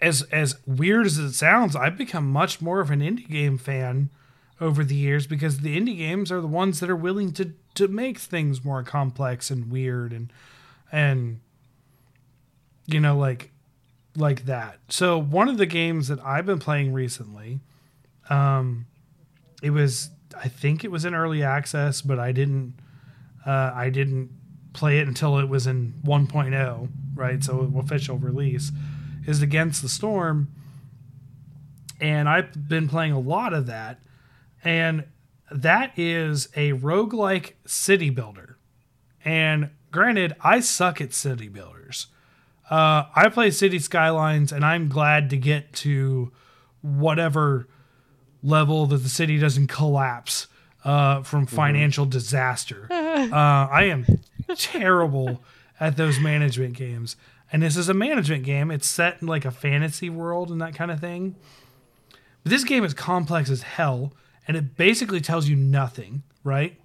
as 0.00 0.22
as 0.32 0.56
weird 0.66 1.06
as 1.06 1.18
it 1.18 1.32
sounds, 1.32 1.76
I've 1.76 1.98
become 1.98 2.30
much 2.30 2.60
more 2.60 2.80
of 2.80 2.90
an 2.90 3.00
indie 3.00 3.28
game 3.28 3.58
fan 3.58 4.10
over 4.60 4.84
the 4.84 4.94
years 4.94 5.26
because 5.26 5.58
the 5.58 5.78
indie 5.78 5.98
games 5.98 6.30
are 6.30 6.40
the 6.40 6.46
ones 6.46 6.80
that 6.80 6.90
are 6.90 6.96
willing 6.96 7.32
to 7.32 7.52
to 7.74 7.88
make 7.88 8.18
things 8.18 8.64
more 8.64 8.82
complex 8.82 9.50
and 9.50 9.70
weird 9.70 10.12
and 10.12 10.32
and 10.90 11.40
you 12.86 13.00
know 13.00 13.16
like 13.16 13.50
like 14.16 14.44
that. 14.46 14.78
So 14.88 15.18
one 15.18 15.48
of 15.48 15.56
the 15.56 15.66
games 15.66 16.08
that 16.08 16.18
I've 16.24 16.46
been 16.46 16.58
playing 16.58 16.92
recently 16.92 17.60
um 18.28 18.86
it 19.62 19.70
was 19.70 20.10
I 20.36 20.48
think 20.48 20.84
it 20.84 20.90
was 20.90 21.04
in 21.04 21.14
early 21.14 21.42
access 21.42 22.02
but 22.02 22.18
I 22.18 22.32
didn't 22.32 22.74
uh 23.46 23.72
I 23.74 23.90
didn't 23.90 24.30
play 24.72 24.98
it 24.98 25.08
until 25.08 25.38
it 25.38 25.48
was 25.48 25.66
in 25.66 25.94
1.0, 26.04 26.88
right? 27.14 27.42
So 27.42 27.72
official 27.76 28.18
release 28.18 28.70
is 29.26 29.42
Against 29.42 29.82
the 29.82 29.88
Storm 29.88 30.48
and 32.00 32.28
I've 32.28 32.68
been 32.68 32.88
playing 32.88 33.12
a 33.12 33.18
lot 33.20 33.52
of 33.52 33.66
that 33.66 34.00
and 34.64 35.04
that 35.50 35.92
is 35.98 36.48
a 36.56 36.72
roguelike 36.72 37.54
city 37.66 38.10
builder. 38.10 38.56
And 39.24 39.70
granted, 39.90 40.34
I 40.40 40.60
suck 40.60 41.00
at 41.00 41.12
city 41.12 41.48
builders. 41.48 42.06
Uh, 42.70 43.04
I 43.16 43.28
play 43.28 43.50
City 43.50 43.80
Skylines, 43.80 44.52
and 44.52 44.64
I'm 44.64 44.88
glad 44.88 45.28
to 45.30 45.36
get 45.36 45.72
to 45.74 46.30
whatever 46.82 47.66
level 48.42 48.86
that 48.86 48.98
the 48.98 49.08
city 49.08 49.38
doesn't 49.38 49.66
collapse 49.66 50.46
uh, 50.84 51.22
from 51.22 51.46
financial 51.46 52.06
disaster. 52.06 52.88
Uh, 53.20 53.68
I 53.70 53.84
am 53.84 54.06
terrible 54.56 55.42
at 55.78 55.98
those 55.98 56.18
management 56.18 56.72
games. 56.74 57.16
And 57.52 57.62
this 57.62 57.76
is 57.76 57.90
a 57.90 57.94
management 57.94 58.44
game. 58.44 58.70
It's 58.70 58.86
set 58.86 59.18
in 59.20 59.28
like 59.28 59.44
a 59.44 59.50
fantasy 59.50 60.08
world 60.08 60.50
and 60.50 60.58
that 60.62 60.74
kind 60.74 60.90
of 60.90 61.00
thing. 61.00 61.36
But 62.42 62.50
this 62.50 62.64
game 62.64 62.82
is 62.82 62.94
complex 62.94 63.50
as 63.50 63.62
hell, 63.62 64.14
and 64.46 64.56
it 64.56 64.76
basically 64.76 65.20
tells 65.20 65.48
you 65.48 65.56
nothing, 65.56 66.22
right? 66.44 66.78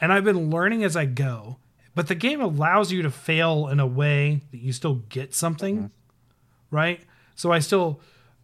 And 0.00 0.12
I've 0.12 0.24
been 0.24 0.50
learning 0.50 0.84
as 0.84 0.96
I 0.96 1.06
go. 1.06 1.58
But 1.94 2.08
the 2.08 2.14
game 2.14 2.42
allows 2.42 2.92
you 2.92 3.00
to 3.02 3.10
fail 3.10 3.68
in 3.68 3.80
a 3.80 3.86
way 3.86 4.42
that 4.50 4.58
you 4.58 4.72
still 4.72 4.96
get 5.08 5.34
something, 5.34 5.76
mm-hmm. 5.76 6.76
right? 6.76 7.00
So 7.34 7.52
I 7.52 7.58
still, 7.58 8.00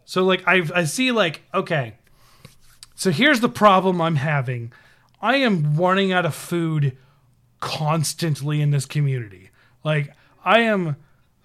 so 0.07 0.25
like 0.25 0.43
I 0.47 0.63
I 0.75 0.85
see 0.85 1.13
like 1.13 1.43
okay, 1.53 1.97
so 2.95 3.11
here's 3.11 3.41
the 3.41 3.49
problem 3.51 4.01
I'm 4.01 4.17
having. 4.17 4.73
I 5.21 5.37
am 5.37 5.77
running 5.77 6.13
out 6.13 6.25
of 6.25 6.35
food 6.35 6.97
constantly 7.61 8.61
in 8.61 8.71
this 8.71 8.87
community. 8.87 9.51
Like 9.85 10.15
I 10.45 10.61
am 10.61 10.97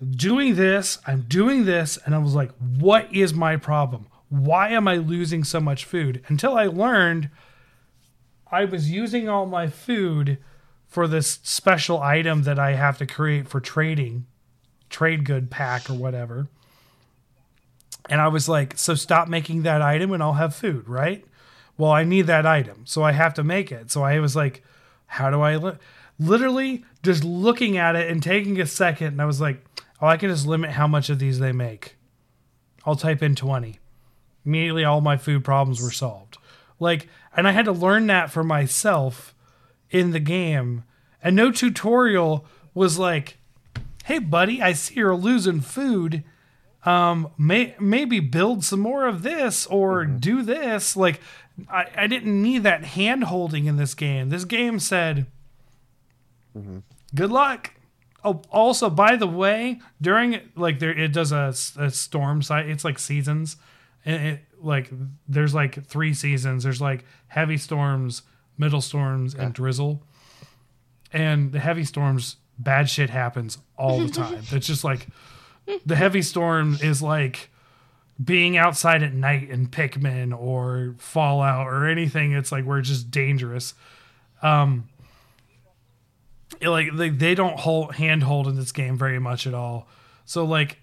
doing 0.09 0.55
this, 0.55 0.99
I'm 1.05 1.21
doing 1.21 1.65
this, 1.65 1.97
and 2.05 2.15
I 2.15 2.19
was 2.19 2.35
like, 2.35 2.51
what 2.79 3.13
is 3.13 3.33
my 3.33 3.57
problem? 3.57 4.07
Why 4.29 4.69
am 4.69 4.87
I 4.87 4.97
losing 4.97 5.43
so 5.43 5.59
much 5.59 5.85
food? 5.85 6.23
Until 6.27 6.57
I 6.57 6.65
learned 6.65 7.29
I 8.51 8.65
was 8.65 8.89
using 8.91 9.27
all 9.27 9.45
my 9.45 9.67
food 9.67 10.37
for 10.87 11.07
this 11.07 11.39
special 11.43 12.01
item 12.01 12.43
that 12.43 12.57
I 12.57 12.73
have 12.73 12.97
to 12.99 13.05
create 13.05 13.47
for 13.47 13.59
trading, 13.59 14.25
trade 14.89 15.25
good 15.25 15.51
pack 15.51 15.89
or 15.89 15.93
whatever. 15.93 16.47
And 18.09 18.21
I 18.21 18.29
was 18.29 18.47
like, 18.47 18.77
so 18.77 18.95
stop 18.95 19.27
making 19.27 19.63
that 19.63 19.81
item 19.81 20.13
and 20.13 20.23
I'll 20.23 20.33
have 20.33 20.55
food, 20.55 20.87
right? 20.87 21.25
Well, 21.77 21.91
I 21.91 22.03
need 22.03 22.27
that 22.27 22.45
item, 22.45 22.85
so 22.85 23.03
I 23.03 23.11
have 23.11 23.33
to 23.35 23.43
make 23.43 23.71
it. 23.71 23.91
So 23.91 24.03
I 24.03 24.19
was 24.19 24.35
like, 24.35 24.63
how 25.07 25.29
do 25.29 25.41
I 25.41 25.57
li-? 25.57 25.77
literally 26.19 26.85
just 27.03 27.23
looking 27.23 27.77
at 27.77 27.95
it 27.95 28.09
and 28.09 28.23
taking 28.23 28.59
a 28.59 28.65
second 28.65 29.07
and 29.07 29.21
I 29.21 29.25
was 29.25 29.41
like, 29.41 29.63
oh, 30.01 30.07
I 30.07 30.17
can 30.17 30.29
just 30.29 30.47
limit 30.47 30.71
how 30.71 30.87
much 30.87 31.09
of 31.09 31.19
these 31.19 31.39
they 31.39 31.51
make. 31.51 31.95
I'll 32.85 32.95
type 32.95 33.21
in 33.21 33.35
20. 33.35 33.79
Immediately 34.47 34.85
all 34.85 35.01
my 35.01 35.17
food 35.17 35.43
problems 35.43 35.81
were 35.81 35.91
solved. 35.91 36.37
Like 36.79 37.07
and 37.35 37.47
I 37.47 37.51
had 37.51 37.65
to 37.65 37.71
learn 37.71 38.07
that 38.07 38.31
for 38.31 38.43
myself 38.43 39.35
in 39.91 40.11
the 40.11 40.19
game. 40.19 40.83
And 41.21 41.35
no 41.35 41.51
tutorial 41.51 42.45
was 42.73 42.97
like, 42.97 43.37
"Hey 44.05 44.19
buddy, 44.19 44.61
I 44.61 44.73
see 44.73 44.95
you're 44.95 45.15
losing 45.15 45.61
food. 45.61 46.23
Um 46.85 47.29
may 47.37 47.75
maybe 47.79 48.19
build 48.21 48.63
some 48.63 48.79
more 48.79 49.05
of 49.05 49.21
this 49.21 49.67
or 49.67 50.05
do 50.05 50.41
this." 50.41 50.95
Like 50.95 51.19
I, 51.69 51.87
I 51.95 52.07
didn't 52.07 52.41
need 52.41 52.63
that 52.63 52.83
hand 52.85 53.25
holding 53.25 53.65
in 53.65 53.77
this 53.77 53.93
game. 53.95 54.29
This 54.29 54.45
game 54.45 54.79
said, 54.79 55.25
"Good 57.13 57.31
luck." 57.31 57.73
Oh, 58.23 58.41
also, 58.51 58.89
by 58.89 59.15
the 59.15 59.27
way, 59.27 59.79
during 60.01 60.39
like 60.55 60.79
there, 60.79 60.91
it 60.97 61.13
does 61.13 61.31
a, 61.31 61.53
a 61.77 61.89
storm 61.91 62.41
site. 62.41 62.67
It's 62.67 62.83
like 62.83 62.99
seasons, 62.99 63.57
and 64.07 64.25
it 64.25 64.39
like 64.59 64.89
there's 65.27 65.53
like 65.53 65.85
three 65.85 66.13
seasons. 66.13 66.63
There's 66.63 66.81
like 66.81 67.03
heavy 67.27 67.57
storms, 67.57 68.23
middle 68.57 68.81
storms, 68.81 69.35
and 69.35 69.53
drizzle. 69.53 70.01
And 71.13 71.51
the 71.51 71.59
heavy 71.59 71.83
storms, 71.83 72.37
bad 72.57 72.89
shit 72.89 73.09
happens 73.09 73.59
all 73.77 73.99
the 73.99 74.09
time. 74.11 74.43
it's 74.51 74.65
just 74.65 74.83
like 74.83 75.07
the 75.85 75.95
heavy 75.95 76.21
storm 76.21 76.77
is 76.81 77.01
like 77.01 77.49
being 78.23 78.57
outside 78.57 79.03
at 79.03 79.13
night 79.13 79.49
in 79.49 79.67
Pikmin 79.67 80.37
or 80.37 80.95
Fallout 80.97 81.67
or 81.67 81.85
anything. 81.85 82.31
It's 82.31 82.51
like 82.51 82.63
we're 82.63 82.81
just 82.81 83.11
dangerous. 83.11 83.73
Um, 84.41 84.87
it, 86.61 86.69
like 86.69 86.95
they, 86.95 87.09
they 87.09 87.35
don't 87.35 87.59
hold 87.59 87.95
handhold 87.95 88.47
in 88.47 88.55
this 88.55 88.71
game 88.71 88.97
very 88.97 89.19
much 89.19 89.45
at 89.45 89.53
all. 89.53 89.87
So 90.23 90.45
like 90.45 90.79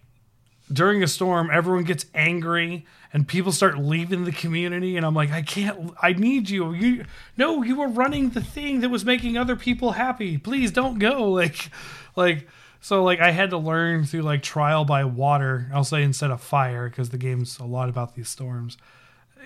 during 0.72 1.02
a 1.02 1.06
storm, 1.06 1.50
everyone 1.52 1.84
gets 1.84 2.06
angry 2.14 2.86
and 3.12 3.28
people 3.28 3.52
start 3.52 3.78
leaving 3.78 4.24
the 4.24 4.32
community 4.32 4.96
and 4.96 5.04
I'm 5.04 5.14
like, 5.14 5.30
I 5.30 5.42
can't 5.42 5.94
I 6.02 6.12
need 6.12 6.48
you. 6.50 6.72
You 6.72 7.04
no, 7.36 7.62
you 7.62 7.76
were 7.76 7.88
running 7.88 8.30
the 8.30 8.40
thing 8.40 8.80
that 8.80 8.88
was 8.88 9.04
making 9.04 9.36
other 9.36 9.56
people 9.56 9.92
happy. 9.92 10.38
Please 10.38 10.70
don't 10.70 10.98
go. 10.98 11.32
Like 11.44 11.70
like 12.16 12.48
so 12.80 13.02
like 13.02 13.20
I 13.20 13.32
had 13.32 13.50
to 13.50 13.58
learn 13.58 14.04
through 14.04 14.22
like 14.22 14.42
trial 14.42 14.84
by 14.84 15.04
water, 15.04 15.70
I'll 15.74 15.84
say 15.84 16.02
instead 16.02 16.30
of 16.30 16.40
fire, 16.40 16.88
because 16.88 17.10
the 17.10 17.18
game's 17.18 17.58
a 17.58 17.64
lot 17.64 17.88
about 17.88 18.14
these 18.14 18.28
storms. 18.28 18.78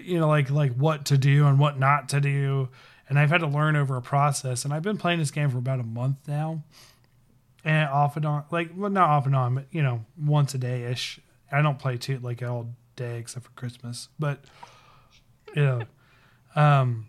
You 0.01 0.21
know, 0.21 0.29
like 0.29 0.51
like 0.51 0.75
what 0.75 1.07
to 1.07 1.19
do 1.19 1.47
and 1.47 1.59
what 1.59 1.79
not 1.79 2.09
to 2.11 2.21
do. 2.21 2.69
And 3.09 3.19
I've 3.19 3.31
had 3.31 3.41
to 3.41 3.47
learn 3.47 3.75
over 3.75 3.97
a 3.97 4.03
process. 4.03 4.65
And 4.65 4.75
I've 4.75 4.83
been 4.83 4.99
playing 4.99 5.19
this 5.19 5.31
game 5.31 5.51
for 5.51 5.59
about 5.59 5.81
a 5.81 5.85
month 5.85 6.17
now 6.29 6.63
and 7.65 7.89
off 7.89 8.17
and 8.17 8.25
on, 8.25 8.45
like 8.51 8.71
well, 8.77 8.91
not 8.91 9.09
off 9.11 9.27
and 9.27 9.37
on, 9.37 9.55
but 9.55 9.67
you 9.71 9.83
know, 9.83 10.05
once 10.21 10.55
a 10.55 10.59
day 10.59 10.85
ish. 10.85 11.21
I 11.51 11.63
don't 11.63 11.79
play 11.79 11.97
too 11.97 12.19
like 12.19 12.43
all 12.43 12.69
day 12.97 13.19
except 13.19 13.47
for 13.47 13.53
Christmas, 13.53 14.09
but 14.19 14.45
you 15.55 15.65
know, 15.65 15.83
um, 16.57 17.09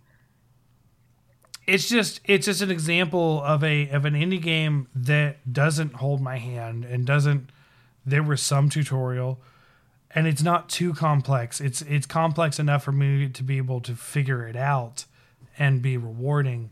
it's 1.66 1.88
just 1.88 2.20
it's 2.24 2.46
just 2.46 2.62
an 2.62 2.70
example 2.70 3.42
of 3.44 3.62
a 3.62 3.88
of 3.90 4.04
an 4.04 4.14
indie 4.14 4.40
game 4.40 4.88
that 4.94 5.52
doesn't 5.52 5.94
hold 5.94 6.20
my 6.20 6.38
hand 6.38 6.84
and 6.84 7.06
doesn't. 7.06 7.50
There 8.06 8.22
was 8.22 8.40
some 8.40 8.70
tutorial, 8.70 9.40
and 10.14 10.26
it's 10.26 10.42
not 10.42 10.70
too 10.70 10.94
complex. 10.94 11.60
It's 11.60 11.82
it's 11.82 12.06
complex 12.06 12.58
enough 12.58 12.82
for 12.82 12.92
me 12.92 13.28
to 13.28 13.42
be 13.42 13.58
able 13.58 13.80
to 13.82 13.94
figure 13.94 14.48
it 14.48 14.56
out 14.56 15.04
and 15.58 15.82
be 15.82 15.96
rewarding 15.96 16.70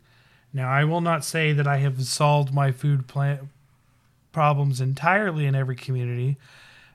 Now, 0.53 0.70
I 0.70 0.85
will 0.85 1.03
not 1.03 1.24
say 1.24 1.53
that 1.53 1.66
I 1.66 1.76
have 1.76 2.03
solved 2.05 2.55
my 2.55 2.72
food 2.72 3.07
plant 3.07 3.43
problems 4.39 4.80
entirely 4.80 5.47
in 5.47 5.57
every 5.57 5.74
community 5.74 6.36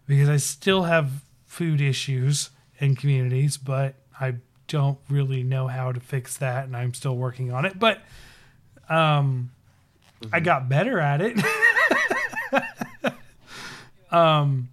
because 0.07 0.29
I 0.29 0.37
still 0.37 0.83
have 0.83 1.11
food 1.45 1.81
issues 1.81 2.51
in 2.79 2.95
communities, 2.95 3.57
but 3.57 3.95
I 4.17 4.35
don't 4.69 4.97
really 5.09 5.43
know 5.43 5.67
how 5.67 5.91
to 5.91 5.99
fix 5.99 6.37
that 6.37 6.63
and 6.63 6.73
I'm 6.73 6.93
still 6.93 7.17
working 7.17 7.51
on 7.51 7.65
it. 7.65 7.77
But 7.77 7.99
um 8.87 9.51
I 10.31 10.39
got 10.39 10.69
better 10.69 11.01
at 11.01 11.19
it. 11.19 11.43
um 14.09 14.69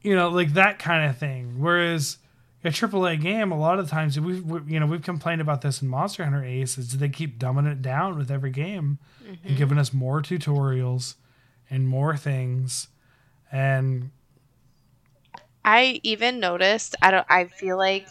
you 0.00 0.16
know, 0.16 0.30
like 0.30 0.54
that 0.54 0.78
kind 0.78 1.10
of 1.10 1.18
thing. 1.18 1.56
Whereas 1.58 2.16
a 2.64 2.68
AAA 2.68 3.20
game, 3.20 3.52
a 3.52 3.58
lot 3.58 3.78
of 3.78 3.90
times 3.90 4.18
we've 4.18 4.42
we, 4.42 4.72
you 4.72 4.80
know 4.80 4.86
we've 4.86 5.02
complained 5.02 5.42
about 5.42 5.60
this 5.60 5.82
in 5.82 5.88
Monster 5.88 6.24
Hunter 6.24 6.42
Ace 6.42 6.78
is 6.78 6.96
they 6.96 7.10
keep 7.10 7.38
dumbing 7.38 7.70
it 7.70 7.82
down 7.82 8.16
with 8.16 8.30
every 8.30 8.52
game 8.52 9.00
and 9.44 9.58
giving 9.58 9.76
us 9.76 9.92
more 9.92 10.22
tutorials 10.22 11.16
and 11.74 11.88
more 11.88 12.16
things, 12.16 12.86
and 13.50 14.12
I 15.64 15.98
even 16.04 16.38
noticed. 16.38 16.94
I 17.02 17.10
don't. 17.10 17.26
I 17.28 17.46
feel 17.46 17.76
like 17.76 18.06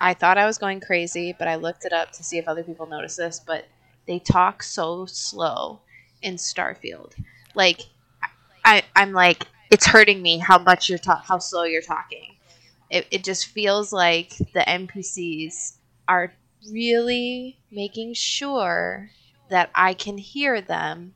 I 0.00 0.14
thought 0.14 0.38
I 0.38 0.46
was 0.46 0.56
going 0.56 0.80
crazy, 0.80 1.34
but 1.38 1.46
I 1.46 1.56
looked 1.56 1.84
it 1.84 1.92
up 1.92 2.12
to 2.12 2.24
see 2.24 2.38
if 2.38 2.48
other 2.48 2.62
people 2.64 2.86
noticed 2.86 3.18
this. 3.18 3.38
But 3.46 3.66
they 4.06 4.18
talk 4.18 4.62
so 4.62 5.04
slow 5.04 5.80
in 6.22 6.36
Starfield. 6.36 7.12
Like 7.54 7.82
I, 8.64 8.82
I'm 8.96 9.12
like 9.12 9.46
it's 9.70 9.86
hurting 9.86 10.22
me 10.22 10.38
how 10.38 10.58
much 10.58 10.88
you're 10.88 10.98
talk, 10.98 11.24
how 11.26 11.38
slow 11.38 11.64
you're 11.64 11.82
talking. 11.82 12.36
It, 12.88 13.06
it 13.10 13.24
just 13.24 13.48
feels 13.48 13.92
like 13.92 14.30
the 14.54 14.64
NPCs 14.66 15.72
are 16.08 16.32
really 16.70 17.58
making 17.70 18.14
sure 18.14 19.10
that 19.50 19.70
I 19.74 19.92
can 19.92 20.16
hear 20.16 20.60
them 20.60 21.14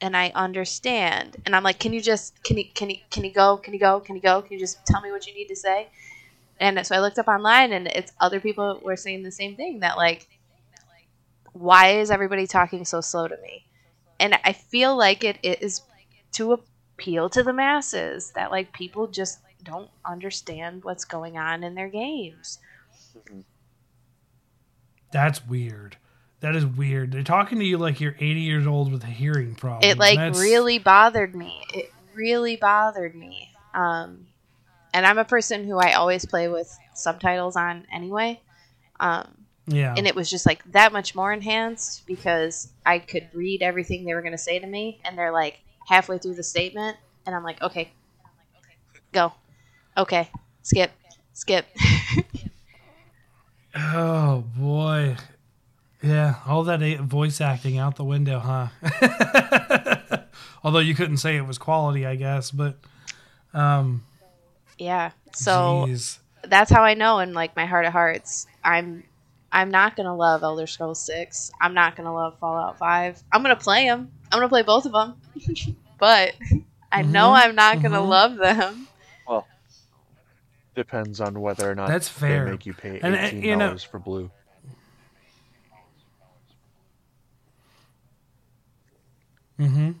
and 0.00 0.16
I 0.16 0.30
understand. 0.34 1.36
And 1.46 1.56
I'm 1.56 1.62
like, 1.62 1.78
can 1.78 1.92
you 1.92 2.00
just 2.00 2.42
can 2.42 2.58
you 2.58 2.64
can 2.74 2.90
you 2.90 2.98
can 3.10 3.24
you 3.24 3.32
go? 3.32 3.56
Can 3.56 3.74
you 3.74 3.80
go? 3.80 4.00
Can 4.00 4.16
you 4.16 4.22
go? 4.22 4.42
Can 4.42 4.52
you 4.52 4.58
just 4.58 4.84
tell 4.86 5.00
me 5.00 5.10
what 5.10 5.26
you 5.26 5.34
need 5.34 5.48
to 5.48 5.56
say? 5.56 5.88
And 6.58 6.86
so 6.86 6.94
I 6.94 7.00
looked 7.00 7.18
up 7.18 7.28
online 7.28 7.72
and 7.72 7.86
it's 7.88 8.12
other 8.20 8.40
people 8.40 8.80
were 8.82 8.96
saying 8.96 9.22
the 9.22 9.30
same 9.30 9.56
thing 9.56 9.80
that 9.80 9.96
like 9.96 10.28
why 11.52 11.98
is 11.98 12.10
everybody 12.10 12.46
talking 12.46 12.84
so 12.84 13.00
slow 13.00 13.28
to 13.28 13.36
me? 13.42 13.64
And 14.20 14.38
I 14.44 14.52
feel 14.52 14.96
like 14.96 15.24
it 15.24 15.38
is 15.42 15.82
to 16.32 16.52
appeal 16.52 17.30
to 17.30 17.42
the 17.42 17.52
masses 17.52 18.32
that 18.32 18.50
like 18.50 18.72
people 18.72 19.06
just 19.06 19.38
don't 19.64 19.90
understand 20.04 20.84
what's 20.84 21.04
going 21.04 21.38
on 21.38 21.64
in 21.64 21.74
their 21.74 21.88
games. 21.88 22.58
Mm-hmm. 23.16 23.40
that's 25.10 25.46
weird. 25.46 25.96
That 26.40 26.54
is 26.54 26.66
weird. 26.66 27.12
They're 27.12 27.22
talking 27.22 27.58
to 27.58 27.64
you 27.64 27.78
like 27.78 28.00
you're 28.00 28.14
80 28.18 28.40
years 28.40 28.66
old 28.66 28.92
with 28.92 29.02
a 29.04 29.08
hearing 29.08 29.54
problem. 29.54 29.90
It 29.90 29.98
like 29.98 30.18
That's- 30.18 30.38
really 30.38 30.78
bothered 30.78 31.34
me. 31.34 31.62
It 31.72 31.92
really 32.14 32.56
bothered 32.56 33.14
me. 33.14 33.50
Um, 33.74 34.26
and 34.92 35.06
I'm 35.06 35.18
a 35.18 35.24
person 35.24 35.64
who 35.64 35.78
I 35.78 35.92
always 35.92 36.24
play 36.24 36.48
with 36.48 36.74
subtitles 36.94 37.56
on 37.56 37.86
anyway. 37.92 38.40
Um, 39.00 39.28
yeah. 39.66 39.94
and 39.96 40.06
it 40.06 40.14
was 40.14 40.30
just 40.30 40.46
like 40.46 40.62
that 40.72 40.92
much 40.92 41.14
more 41.14 41.32
enhanced 41.32 42.06
because 42.06 42.68
I 42.84 42.98
could 43.00 43.28
read 43.34 43.62
everything 43.62 44.04
they 44.04 44.14
were 44.14 44.22
going 44.22 44.32
to 44.32 44.38
say 44.38 44.58
to 44.58 44.66
me, 44.66 45.00
and 45.04 45.18
they're 45.18 45.32
like 45.32 45.58
halfway 45.86 46.18
through 46.18 46.34
the 46.36 46.42
statement, 46.42 46.96
and 47.26 47.34
I'm 47.34 47.42
like, 47.42 47.60
okay, 47.60 47.90
go, 49.12 49.32
okay, 49.96 50.30
skip, 50.62 50.92
skip. 51.32 51.66
Oh 53.78 54.42
boy. 54.56 55.16
Yeah, 56.02 56.34
all 56.46 56.64
that 56.64 56.80
voice 57.00 57.40
acting 57.40 57.78
out 57.78 57.96
the 57.96 58.04
window, 58.04 58.38
huh? 58.38 58.68
Although 60.64 60.80
you 60.80 60.94
couldn't 60.94 61.16
say 61.18 61.36
it 61.36 61.46
was 61.46 61.58
quality, 61.58 62.04
I 62.06 62.16
guess, 62.16 62.50
but 62.50 62.76
um 63.54 64.04
yeah, 64.78 65.12
so 65.32 65.86
jeez. 65.88 66.18
that's 66.44 66.70
how 66.70 66.82
I 66.82 66.94
know 66.94 67.20
in 67.20 67.32
like 67.32 67.56
my 67.56 67.64
heart 67.66 67.86
of 67.86 67.92
hearts, 67.92 68.46
I'm 68.62 69.04
I'm 69.52 69.70
not 69.70 69.96
gonna 69.96 70.14
love 70.14 70.42
Elder 70.42 70.66
Scrolls 70.66 71.00
Six. 71.00 71.50
I'm 71.60 71.72
not 71.72 71.96
gonna 71.96 72.12
love 72.14 72.38
Fallout 72.38 72.78
Five. 72.78 73.22
I'm 73.32 73.42
gonna 73.42 73.56
play 73.56 73.86
them. 73.86 74.10
I'm 74.30 74.38
gonna 74.38 74.48
play 74.48 74.62
both 74.62 74.84
of 74.86 74.92
them, 74.92 75.14
but 75.98 76.34
I 76.92 77.02
know 77.02 77.28
Mhm, 77.30 77.40
I'm 77.44 77.54
not 77.54 77.80
gonna 77.82 77.98
mhm. 78.00 78.08
love 78.08 78.36
them. 78.36 78.88
Well, 79.26 79.46
depends 80.74 81.20
on 81.20 81.40
whether 81.40 81.70
or 81.70 81.74
not 81.74 81.88
That's 81.88 82.08
fair. 82.08 82.44
they 82.44 82.50
make 82.50 82.66
you 82.66 82.74
pay 82.74 83.00
And, 83.00 83.14
uh, 83.14 83.18
eighteen 83.18 83.42
you 83.42 83.56
know- 83.56 83.66
dollars 83.68 83.82
for 83.84 83.98
blue. 83.98 84.30
Mhm. 89.58 89.94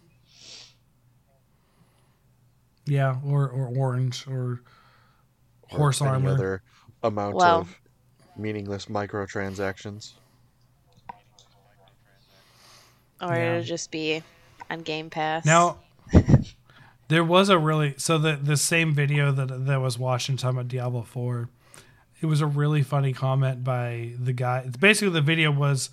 Yeah, 2.86 3.16
or 3.24 3.48
or 3.48 3.66
orange 3.76 4.26
or 4.28 4.60
or 5.72 5.78
horse 5.78 6.00
any 6.00 6.10
armor. 6.10 6.30
other 6.30 6.62
amount 7.02 7.34
Well- 7.36 7.60
of 7.62 7.80
meaningless 8.36 8.86
microtransactions. 8.86 10.12
Or 13.20 13.34
Yeah. 13.34 13.52
it'll 13.54 13.64
just 13.64 13.90
be 13.90 14.22
on 14.70 14.82
Game 14.82 15.08
Pass. 15.10 15.44
Now, 15.46 15.78
there 17.08 17.24
was 17.24 17.48
a 17.48 17.58
really 17.58 17.94
so 17.96 18.18
the 18.18 18.36
the 18.36 18.56
same 18.56 18.94
video 18.94 19.32
that 19.32 19.66
that 19.66 19.80
was 19.80 19.98
watching 19.98 20.36
talking 20.36 20.58
about 20.58 20.68
Diablo 20.68 21.02
Four. 21.02 21.48
It 22.20 22.26
was 22.26 22.40
a 22.40 22.46
really 22.46 22.82
funny 22.82 23.12
comment 23.12 23.64
by 23.64 24.12
the 24.18 24.32
guy. 24.32 24.68
Basically, 24.80 25.10
the 25.12 25.20
video 25.20 25.50
was 25.50 25.90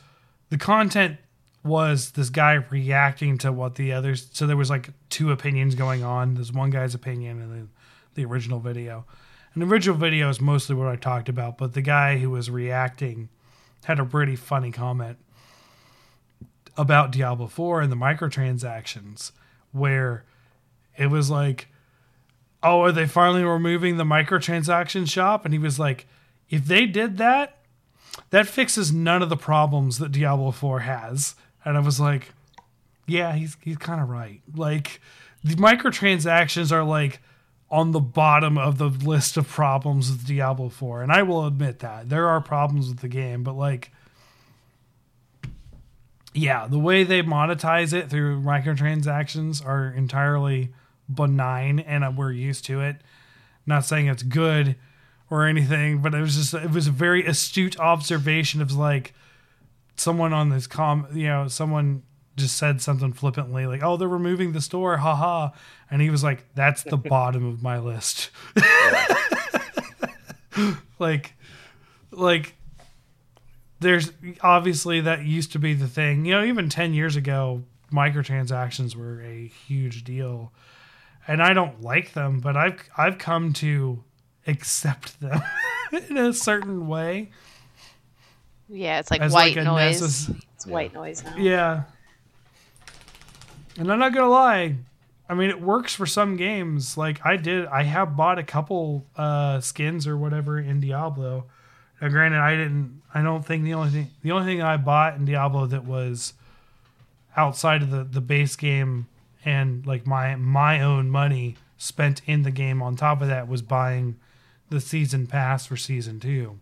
the 0.49 0.57
content 0.57 1.17
was 1.63 2.11
this 2.11 2.29
guy 2.29 2.53
reacting 2.53 3.37
to 3.39 3.51
what 3.51 3.75
the 3.75 3.93
others. 3.93 4.27
So 4.33 4.45
there 4.45 4.57
was 4.57 4.69
like 4.69 4.89
two 5.09 5.31
opinions 5.31 5.75
going 5.75 6.03
on. 6.03 6.35
There's 6.35 6.51
one 6.51 6.69
guy's 6.69 6.93
opinion 6.93 7.41
and 7.41 7.51
then 7.51 7.69
the 8.15 8.25
original 8.25 8.59
video. 8.59 9.05
And 9.53 9.61
the 9.61 9.67
original 9.67 9.95
video 9.95 10.29
is 10.29 10.41
mostly 10.41 10.75
what 10.75 10.87
I 10.87 10.95
talked 10.95 11.29
about, 11.29 11.57
but 11.57 11.73
the 11.73 11.81
guy 11.81 12.17
who 12.17 12.29
was 12.29 12.49
reacting 12.49 13.29
had 13.85 13.99
a 13.99 14.05
pretty 14.05 14.35
funny 14.35 14.71
comment 14.71 15.17
about 16.75 17.11
Diablo 17.11 17.47
4 17.47 17.81
and 17.81 17.91
the 17.91 17.95
microtransactions 17.95 19.31
where 19.71 20.25
it 20.97 21.07
was 21.07 21.29
like, 21.29 21.67
oh, 22.61 22.81
are 22.81 22.91
they 22.91 23.05
finally 23.05 23.43
removing 23.43 23.97
the 23.97 24.03
microtransaction 24.03 25.09
shop? 25.09 25.45
And 25.45 25.53
he 25.53 25.59
was 25.59 25.79
like, 25.79 26.07
if 26.49 26.65
they 26.65 26.85
did 26.85 27.17
that, 27.17 27.59
that 28.29 28.47
fixes 28.47 28.91
none 28.91 29.21
of 29.21 29.29
the 29.29 29.37
problems 29.37 29.97
that 29.99 30.11
Diablo 30.11 30.51
4 30.51 30.81
has. 30.81 31.35
And 31.65 31.77
I 31.77 31.79
was 31.79 31.99
like, 31.99 32.33
yeah, 33.07 33.33
he's 33.33 33.57
he's 33.61 33.77
kind 33.77 34.01
of 34.01 34.09
right. 34.09 34.41
Like 34.55 35.01
the 35.43 35.55
microtransactions 35.55 36.71
are 36.71 36.83
like 36.83 37.21
on 37.69 37.91
the 37.91 37.99
bottom 37.99 38.57
of 38.57 38.77
the 38.77 38.87
list 38.87 39.35
of 39.35 39.47
problems 39.47 40.11
with 40.11 40.27
Diablo 40.27 40.69
4. 40.69 41.01
And 41.01 41.11
I 41.11 41.23
will 41.23 41.45
admit 41.45 41.79
that 41.79 42.09
there 42.09 42.27
are 42.27 42.39
problems 42.39 42.87
with 42.87 42.99
the 42.99 43.07
game, 43.07 43.43
but 43.43 43.55
like 43.55 43.91
yeah, 46.33 46.67
the 46.67 46.79
way 46.79 47.03
they 47.03 47.21
monetize 47.21 47.93
it 47.93 48.09
through 48.09 48.41
microtransactions 48.41 49.65
are 49.65 49.89
entirely 49.89 50.73
benign 51.13 51.79
and 51.79 52.17
we're 52.17 52.31
used 52.31 52.65
to 52.65 52.81
it. 52.81 52.97
Not 53.65 53.85
saying 53.85 54.07
it's 54.07 54.23
good 54.23 54.75
or 55.29 55.45
anything, 55.45 55.99
but 55.99 56.13
it 56.13 56.21
was 56.21 56.35
just 56.35 56.53
it 56.53 56.71
was 56.71 56.87
a 56.87 56.91
very 56.91 57.25
astute 57.25 57.79
observation 57.79 58.61
of 58.61 58.71
like 58.73 59.13
someone 59.95 60.33
on 60.33 60.49
this 60.49 60.67
com 60.67 61.07
you 61.13 61.27
know, 61.27 61.47
someone 61.47 62.03
just 62.35 62.57
said 62.57 62.81
something 62.81 63.13
flippantly 63.13 63.67
like, 63.67 63.83
"Oh, 63.83 63.97
they're 63.97 64.07
removing 64.07 64.53
the 64.53 64.61
store, 64.61 64.97
haha," 64.97 65.51
and 65.91 66.01
he 66.01 66.09
was 66.09 66.23
like, 66.23 66.45
"That's 66.55 66.83
the 66.83 66.97
bottom 66.97 67.45
of 67.45 67.61
my 67.61 67.79
list." 67.79 68.31
like, 70.99 71.33
like 72.11 72.55
there's 73.79 74.11
obviously 74.41 75.01
that 75.01 75.25
used 75.25 75.51
to 75.51 75.59
be 75.59 75.73
the 75.73 75.87
thing. 75.87 76.25
You 76.25 76.35
know, 76.35 76.43
even 76.43 76.69
10 76.69 76.93
years 76.93 77.15
ago, 77.15 77.63
microtransactions 77.91 78.95
were 78.95 79.21
a 79.21 79.47
huge 79.47 80.03
deal. 80.03 80.53
And 81.27 81.41
I 81.41 81.53
don't 81.53 81.81
like 81.81 82.13
them, 82.13 82.39
but 82.39 82.57
I've 82.57 82.89
I've 82.97 83.17
come 83.17 83.53
to 83.53 84.03
accept 84.47 85.21
them 85.21 85.41
in 86.09 86.17
a 86.17 86.33
certain 86.33 86.87
way. 86.87 87.31
Yeah, 88.69 88.99
it's 88.99 89.11
like 89.11 89.21
As 89.21 89.33
white 89.33 89.55
like 89.55 89.65
noise. 89.65 90.01
necess- 90.01 90.41
it's 90.55 90.65
white 90.65 90.93
noise 90.93 91.23
now. 91.23 91.35
Yeah. 91.37 91.83
And 93.77 93.91
I'm 93.91 93.99
not 93.99 94.13
gonna 94.13 94.29
lie. 94.29 94.75
I 95.29 95.33
mean, 95.35 95.49
it 95.49 95.61
works 95.61 95.95
for 95.95 96.05
some 96.05 96.35
games. 96.35 96.97
Like 96.97 97.25
I 97.25 97.37
did, 97.37 97.65
I 97.67 97.83
have 97.83 98.15
bought 98.15 98.37
a 98.39 98.43
couple 98.43 99.05
uh, 99.15 99.59
skins 99.61 100.05
or 100.05 100.17
whatever 100.17 100.59
in 100.59 100.79
Diablo. 100.79 101.45
Now, 102.01 102.09
granted, 102.09 102.39
I 102.39 102.55
didn't. 102.55 103.01
I 103.13 103.21
don't 103.21 103.45
think 103.45 103.63
the 103.63 103.73
only 103.73 103.89
thing 103.89 104.11
the 104.21 104.31
only 104.31 104.45
thing 104.45 104.61
I 104.61 104.77
bought 104.77 105.15
in 105.15 105.25
Diablo 105.25 105.65
that 105.67 105.85
was 105.85 106.33
outside 107.35 107.81
of 107.81 107.89
the 107.89 108.03
the 108.03 108.21
base 108.21 108.55
game 108.55 109.07
and 109.45 109.85
like 109.87 110.05
my 110.05 110.35
my 110.35 110.81
own 110.81 111.09
money 111.09 111.55
spent 111.77 112.21
in 112.27 112.43
the 112.43 112.51
game 112.51 112.81
on 112.81 112.95
top 112.95 113.21
of 113.21 113.27
that 113.27 113.47
was 113.47 113.61
buying 113.61 114.17
the 114.69 114.79
season 114.79 115.25
pass 115.27 115.65
for 115.65 115.75
season 115.77 116.19
two. 116.19 116.59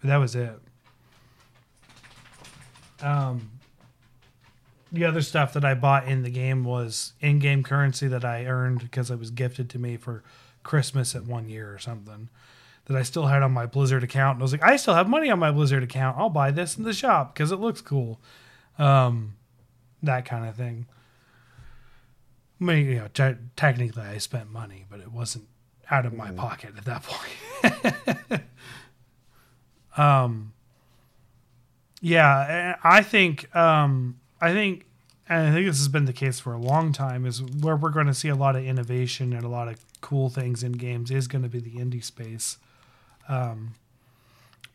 But 0.00 0.08
that 0.08 0.16
was 0.18 0.36
it. 0.36 0.60
Um, 3.02 3.50
the 4.92 5.04
other 5.04 5.22
stuff 5.22 5.54
that 5.54 5.64
I 5.64 5.74
bought 5.74 6.06
in 6.06 6.22
the 6.22 6.30
game 6.30 6.64
was 6.64 7.14
in-game 7.20 7.62
currency 7.62 8.08
that 8.08 8.24
I 8.24 8.44
earned 8.44 8.80
because 8.80 9.10
it 9.10 9.18
was 9.18 9.30
gifted 9.30 9.70
to 9.70 9.78
me 9.78 9.96
for 9.96 10.22
Christmas 10.62 11.14
at 11.14 11.24
one 11.24 11.48
year 11.48 11.72
or 11.72 11.78
something. 11.78 12.28
That 12.86 12.96
I 12.96 13.02
still 13.02 13.26
had 13.26 13.42
on 13.42 13.52
my 13.52 13.64
Blizzard 13.64 14.02
account, 14.02 14.36
and 14.36 14.42
I 14.42 14.44
was 14.44 14.52
like, 14.52 14.62
I 14.62 14.76
still 14.76 14.94
have 14.94 15.08
money 15.08 15.30
on 15.30 15.38
my 15.38 15.52
Blizzard 15.52 15.84
account. 15.84 16.18
I'll 16.18 16.28
buy 16.28 16.50
this 16.50 16.76
in 16.76 16.82
the 16.82 16.92
shop 16.92 17.32
because 17.32 17.52
it 17.52 17.60
looks 17.60 17.80
cool. 17.80 18.20
Um, 18.76 19.36
that 20.02 20.24
kind 20.24 20.48
of 20.48 20.56
thing. 20.56 20.86
I 22.60 22.64
mean, 22.64 22.86
you 22.86 22.96
know, 22.96 23.08
te- 23.14 23.38
technically 23.56 24.02
I 24.02 24.18
spent 24.18 24.50
money, 24.50 24.84
but 24.90 25.00
it 25.00 25.12
wasn't 25.12 25.46
out 25.90 26.06
of 26.06 26.12
my 26.12 26.32
pocket 26.32 26.74
at 26.76 26.84
that 26.84 27.02
point. 27.04 28.42
um, 29.96 30.51
yeah, 32.02 32.76
I 32.82 33.02
think, 33.02 33.54
um, 33.56 34.18
I 34.40 34.52
think, 34.52 34.84
and 35.28 35.48
I 35.48 35.52
think 35.52 35.66
this 35.66 35.78
has 35.78 35.88
been 35.88 36.04
the 36.04 36.12
case 36.12 36.40
for 36.40 36.52
a 36.52 36.58
long 36.58 36.92
time, 36.92 37.24
is 37.24 37.40
where 37.42 37.76
we're 37.76 37.90
going 37.90 38.08
to 38.08 38.14
see 38.14 38.28
a 38.28 38.34
lot 38.34 38.56
of 38.56 38.64
innovation 38.64 39.32
and 39.32 39.44
a 39.44 39.48
lot 39.48 39.68
of 39.68 39.78
cool 40.00 40.28
things 40.28 40.62
in 40.62 40.72
games 40.72 41.10
is 41.10 41.28
going 41.28 41.42
to 41.42 41.48
be 41.48 41.60
the 41.60 41.76
indie 41.76 42.04
space. 42.04 42.58
Um, 43.28 43.74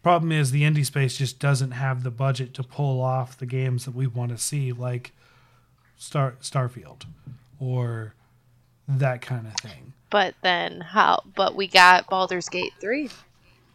problem 0.02 0.32
is 0.32 0.52
the 0.52 0.64
indie 0.64 0.86
space 0.86 1.18
just 1.18 1.38
doesn't 1.38 1.72
have 1.72 2.04
the 2.04 2.12
budget 2.12 2.54
to 2.54 2.64
pull 2.64 3.02
off 3.02 3.38
the 3.38 3.46
games 3.46 3.84
that 3.84 3.94
we 3.94 4.08
want 4.08 4.32
to 4.32 4.38
see, 4.38 4.72
like 4.72 5.12
Star 5.98 6.36
Starfield 6.42 7.04
or 7.60 8.14
that 8.88 9.22
kind 9.22 9.48
of 9.48 9.54
thing. 9.56 9.92
But 10.10 10.36
then 10.42 10.80
how? 10.80 11.24
But 11.36 11.56
we 11.56 11.68
got 11.68 12.10
Baldur's 12.10 12.48
Gate 12.48 12.72
three, 12.80 13.10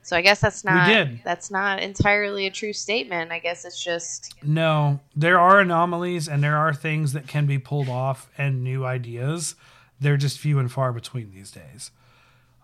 so 0.03 0.17
I 0.17 0.21
guess 0.21 0.41
that's 0.41 0.65
not 0.65 0.89
did. 0.89 1.21
that's 1.25 1.51
not 1.51 1.81
entirely 1.81 2.47
a 2.47 2.51
true 2.51 2.73
statement. 2.73 3.31
I 3.31 3.39
guess 3.39 3.65
it's 3.65 3.83
just 3.83 4.35
No, 4.43 5.01
there 5.15 5.39
are 5.39 5.61
anomalies 5.61 6.29
and 6.29 6.43
there 6.43 6.57
are 6.57 6.75
things 6.75 7.13
that 7.13 7.27
can 7.29 7.47
be 7.47 7.59
pulled 7.59 7.89
off 7.89 8.29
and 8.37 8.63
new 8.65 8.85
ideas. 8.85 9.55
They're 10.01 10.17
just 10.17 10.39
few 10.39 10.59
and 10.59 10.71
far 10.71 10.93
between 10.93 11.31
these 11.31 11.51
days. 11.53 11.93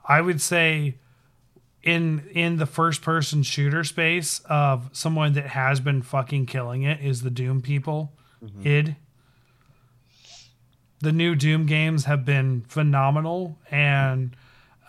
I 0.06 0.20
would 0.20 0.40
say 0.40 0.96
in 1.82 2.28
in 2.32 2.56
the 2.56 2.66
first 2.66 3.02
person 3.02 3.42
shooter 3.42 3.84
space 3.84 4.40
of 4.46 4.90
someone 4.92 5.34
that 5.34 5.46
has 5.48 5.78
been 5.80 6.02
fucking 6.02 6.46
killing 6.46 6.82
it 6.82 7.00
is 7.00 7.22
the 7.22 7.30
Doom 7.30 7.62
people. 7.62 8.12
id. 8.64 8.96
The 11.00 11.12
new 11.12 11.36
Doom 11.36 11.66
games 11.66 12.06
have 12.06 12.24
been 12.24 12.62
phenomenal 12.62 13.56
and 13.70 14.34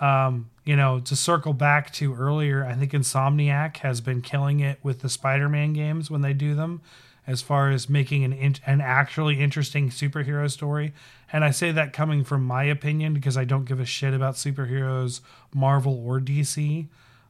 um, 0.02 0.50
you 0.70 0.76
know, 0.76 1.00
to 1.00 1.16
circle 1.16 1.54
back 1.54 1.92
to 1.92 2.14
earlier, 2.14 2.64
I 2.64 2.76
think 2.76 2.92
Insomniac 2.92 3.78
has 3.78 4.02
been 4.02 4.22
killing 4.22 4.60
it 4.60 4.78
with 4.84 5.00
the 5.00 5.10
Spider-Man 5.10 5.74
games 5.74 6.12
when 6.12 6.22
they 6.22 6.32
do 6.32 6.54
them, 6.54 6.82
as 7.26 7.42
far 7.42 7.72
as 7.72 7.90
making 7.90 8.24
an 8.24 8.34
in- 8.34 8.58
an 8.68 8.80
actually 8.80 9.40
interesting 9.40 9.90
superhero 9.90 10.48
story. 10.48 10.94
And 11.34 11.44
I 11.44 11.50
say 11.50 11.72
that 11.72 11.92
coming 11.92 12.24
from 12.24 12.44
my 12.44 12.66
opinion 12.66 13.16
because 13.16 13.36
I 13.36 13.46
don't 13.46 13.66
give 13.66 13.80
a 13.80 13.86
shit 13.86 14.14
about 14.14 14.36
superheroes, 14.36 15.22
Marvel 15.56 16.06
or 16.06 16.20
DC, 16.20 16.88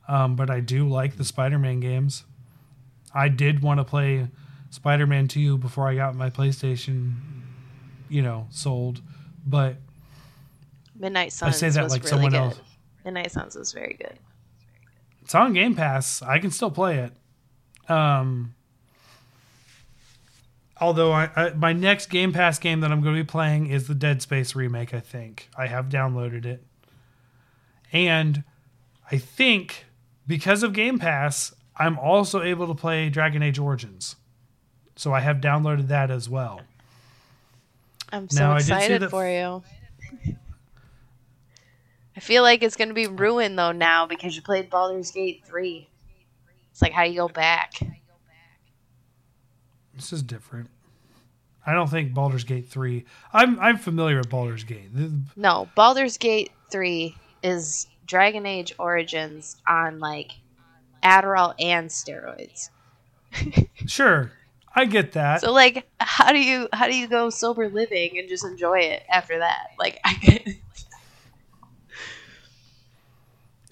um, 0.09 0.35
but 0.35 0.49
I 0.49 0.59
do 0.59 0.85
like 0.85 1.15
the 1.15 1.23
Spider-Man 1.23 1.79
games. 1.79 2.25
I 3.13 3.29
did 3.29 3.61
want 3.61 3.79
to 3.79 3.85
play 3.85 4.27
Spider-Man 4.69 5.29
2 5.29 5.57
before 5.59 5.87
I 5.87 5.95
got 5.95 6.13
my 6.13 6.29
PlayStation, 6.29 7.13
you 8.09 8.21
know, 8.21 8.47
sold, 8.49 9.01
but 9.47 9.77
Midnight 10.93 11.31
Suns. 11.31 11.55
I 11.55 11.57
say 11.57 11.69
that 11.69 11.89
like 11.89 12.03
really 12.03 12.09
someone 12.09 12.31
good. 12.31 12.37
else. 12.37 12.59
Midnight 13.05 13.31
Suns 13.31 13.55
is 13.55 13.71
very 13.71 13.93
good. 13.93 14.17
it's 15.21 15.33
on 15.35 15.53
Game 15.53 15.75
Pass. 15.75 16.21
I 16.21 16.39
can 16.39 16.51
still 16.51 16.71
play 16.71 16.97
it. 16.97 17.13
Um, 17.91 18.55
although 20.79 21.11
I, 21.11 21.29
I 21.35 21.49
my 21.51 21.73
next 21.73 22.07
Game 22.07 22.33
Pass 22.33 22.59
game 22.59 22.81
that 22.81 22.91
I'm 22.91 23.01
going 23.01 23.15
to 23.15 23.23
be 23.23 23.27
playing 23.27 23.67
is 23.67 23.87
the 23.87 23.95
Dead 23.95 24.21
Space 24.21 24.55
remake. 24.55 24.93
I 24.93 24.99
think 24.99 25.49
I 25.57 25.67
have 25.67 25.85
downloaded 25.89 26.45
it, 26.45 26.63
and 27.91 28.43
I 29.11 29.17
think 29.17 29.85
because 30.27 30.61
of 30.63 30.73
Game 30.73 30.99
Pass, 30.99 31.53
I'm 31.75 31.97
also 31.97 32.41
able 32.41 32.67
to 32.67 32.75
play 32.75 33.09
Dragon 33.09 33.41
Age 33.41 33.57
Origins. 33.57 34.15
So 34.95 35.13
I 35.13 35.21
have 35.21 35.37
downloaded 35.37 35.87
that 35.87 36.11
as 36.11 36.29
well. 36.29 36.61
I'm 38.11 38.27
so 38.29 38.39
Now, 38.39 38.51
I 38.53 38.57
did 38.57 38.65
see 38.65 38.73
excited 38.73 39.09
for 39.09 39.27
you. 39.27 39.63
I 42.19 42.21
feel 42.21 42.43
like 42.43 42.63
it's 42.63 42.75
going 42.75 42.89
to 42.89 42.93
be 42.93 43.07
ruined 43.07 43.57
though 43.57 43.71
now 43.71 44.05
because 44.05 44.35
you 44.35 44.41
played 44.41 44.69
Baldur's 44.69 45.09
Gate 45.09 45.41
3. 45.45 45.87
It's 46.69 46.81
like 46.81 46.91
how 46.91 47.05
do 47.05 47.11
you 47.11 47.15
go 47.15 47.29
back? 47.29 47.75
This 49.95 50.11
is 50.11 50.21
different. 50.21 50.69
I 51.65 51.71
don't 51.71 51.89
think 51.89 52.13
Baldur's 52.13 52.43
Gate 52.43 52.67
three. 52.67 53.05
I'm 53.31 53.57
I'm 53.61 53.77
familiar 53.77 54.17
with 54.17 54.29
Baldur's 54.29 54.65
Gate. 54.65 54.89
No, 55.37 55.69
Baldur's 55.75 56.17
Gate 56.17 56.51
3 56.69 57.15
is 57.41 57.87
Dragon 58.05 58.45
Age 58.45 58.73
Origins 58.77 59.55
on 59.65 59.99
like 59.99 60.31
Adderall 61.01 61.53
and 61.57 61.89
steroids. 61.89 62.69
Sure, 63.87 64.33
I 64.75 64.83
get 64.83 65.13
that. 65.13 65.39
So 65.39 65.53
like 65.53 65.87
how 66.01 66.33
do 66.33 66.39
you 66.39 66.67
how 66.73 66.87
do 66.87 66.97
you 66.97 67.07
go 67.07 67.29
sober 67.29 67.69
living 67.69 68.19
and 68.19 68.27
just 68.27 68.43
enjoy 68.43 68.79
it 68.79 69.03
after 69.09 69.39
that? 69.39 69.67
Like 69.79 70.01
I 70.03 70.57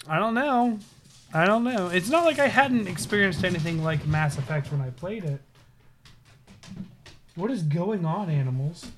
I 0.08 0.18
don't 0.18 0.34
know. 0.34 0.78
I 1.34 1.44
don't 1.44 1.64
know. 1.64 1.88
It's 1.88 2.08
not 2.08 2.24
like 2.24 2.38
I 2.38 2.48
hadn't 2.48 2.88
experienced 2.88 3.44
anything 3.44 3.84
like 3.84 4.06
Mass 4.06 4.38
Effect 4.38 4.72
when 4.72 4.80
I 4.80 4.90
played 4.90 5.24
it. 5.24 5.40
What 7.34 7.50
is 7.50 7.62
going 7.62 8.06
on, 8.06 8.30
animals? 8.30 8.90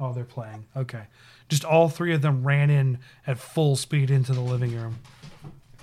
Oh, 0.00 0.12
they're 0.12 0.24
playing. 0.24 0.64
Okay. 0.76 1.02
Just 1.48 1.64
all 1.64 1.88
three 1.88 2.14
of 2.14 2.22
them 2.22 2.42
ran 2.42 2.70
in 2.70 2.98
at 3.26 3.38
full 3.38 3.76
speed 3.76 4.10
into 4.10 4.32
the 4.32 4.40
living 4.40 4.74
room. 4.74 4.98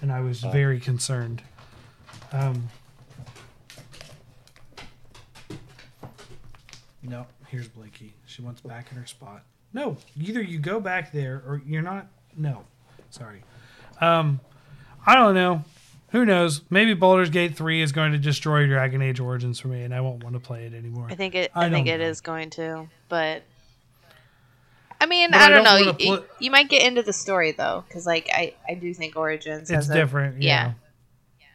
And 0.02 0.12
I 0.12 0.22
was 0.22 0.42
very 0.42 0.80
concerned. 0.80 1.44
Um, 2.32 2.70
no, 7.04 7.28
here's 7.48 7.68
Blakey. 7.68 8.14
She 8.26 8.42
wants 8.42 8.62
back 8.62 8.92
in 8.92 8.98
her 8.98 9.06
spot. 9.06 9.44
No, 9.74 9.98
either 10.20 10.42
you 10.42 10.58
go 10.58 10.80
back 10.80 11.12
there 11.12 11.44
or 11.46 11.62
you're 11.66 11.82
not. 11.82 12.08
No, 12.36 12.64
sorry. 13.10 13.44
Um, 14.02 14.40
I 15.06 15.16
don't 15.16 15.36
know. 15.36 15.64
Who 16.12 16.26
knows? 16.26 16.62
Maybe 16.70 16.94
Baldur's 16.94 17.30
Gate 17.30 17.56
3 17.56 17.82
is 17.82 17.92
going 17.92 18.14
to 18.14 18.18
destroy 18.18 18.68
Dragon 18.68 19.02
Age 19.02 19.20
Origins 19.20 19.60
for 19.60 19.68
me 19.68 19.84
and 19.84 19.94
I 19.94 20.02
won't 20.02 20.24
want 20.24 20.34
to 20.36 20.40
play 20.40 20.66
it 20.66 20.74
anymore. 20.74 21.08
I 21.10 21.16
think 21.16 21.36
it. 21.36 21.52
I 21.54 21.66
I, 21.66 21.70
think 21.70 21.88
don't 21.88 21.96
it 21.96 22.04
know. 22.04 22.10
is 22.10 22.22
going 22.22 22.50
to, 22.52 22.88
but 23.10 23.44
I 25.02 25.08
mean, 25.08 25.32
But 25.32 25.42
I 25.42 25.46
I 25.46 25.50
don't, 25.50 25.64
don't 25.66 25.86
know. 25.86 25.96
You, 26.00 26.18
put- 26.18 26.30
you 26.40 26.52
might 26.52 26.70
get 26.70 26.84
into 26.84 27.02
the 27.04 27.12
story 27.12 27.52
though, 27.52 27.84
because 27.88 28.06
like 28.06 28.30
I, 28.34 28.54
I 28.68 28.76
do 28.76 28.94
think 28.94 29.16
Origins 29.18 29.64
it's 29.64 29.72
has 29.72 29.90
a- 29.90 29.94
different. 29.94 30.42
Yeah. 30.42 30.74
yeah. 31.40 31.48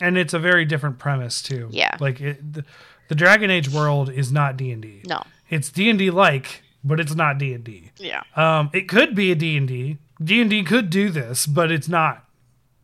And 0.00 0.16
it's 0.16 0.34
a 0.34 0.38
very 0.38 0.64
different 0.64 0.98
premise 0.98 1.42
too. 1.42 1.68
Yeah. 1.70 1.96
Like 2.00 2.20
it, 2.20 2.52
the, 2.52 2.64
the 3.08 3.14
Dragon 3.14 3.50
Age 3.50 3.68
world 3.68 4.10
is 4.10 4.32
not 4.32 4.56
D&D. 4.56 5.02
No. 5.06 5.22
It's 5.50 5.70
D&D 5.70 6.10
like, 6.10 6.62
but 6.82 6.98
it's 6.98 7.14
not 7.14 7.38
D&D. 7.38 7.90
Yeah. 7.98 8.22
Um, 8.36 8.70
it 8.72 8.88
could 8.88 9.14
be 9.14 9.30
a 9.32 9.34
D&D. 9.34 9.98
D&D 10.22 10.64
could 10.64 10.90
do 10.90 11.10
this, 11.10 11.46
but 11.46 11.70
it's 11.70 11.88
not. 11.88 12.24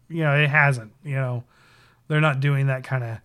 You 0.09 0.23
know, 0.23 0.35
it 0.35 0.49
hasn't. 0.49 0.93
You 1.05 1.17
know, 1.17 1.45
they're 2.09 2.21
not 2.21 2.41
doing 2.41 2.67
that 2.67 2.85
kind 2.85 3.05
of 3.05 3.19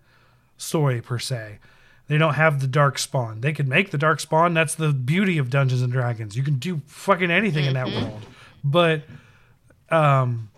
story 0.56 1.00
per 1.00 1.18
se. 1.18 1.58
They 2.06 2.18
don't 2.18 2.34
have 2.34 2.60
the 2.60 2.66
dark 2.66 2.98
spawn. 2.98 3.40
They 3.40 3.52
could 3.52 3.66
make 3.66 3.90
the 3.90 3.98
dark 3.98 4.20
spawn. 4.20 4.52
That's 4.52 4.74
the 4.74 4.92
beauty 4.92 5.38
of 5.38 5.48
Dungeons 5.48 5.80
and 5.80 5.90
Dragons. 5.90 6.36
You 6.36 6.42
can 6.42 6.58
do 6.58 6.82
fucking 6.86 7.30
anything 7.30 7.64
in 7.64 7.74
that 7.74 7.88
world. 7.88 8.22
But 8.62 9.02
um 9.90 10.50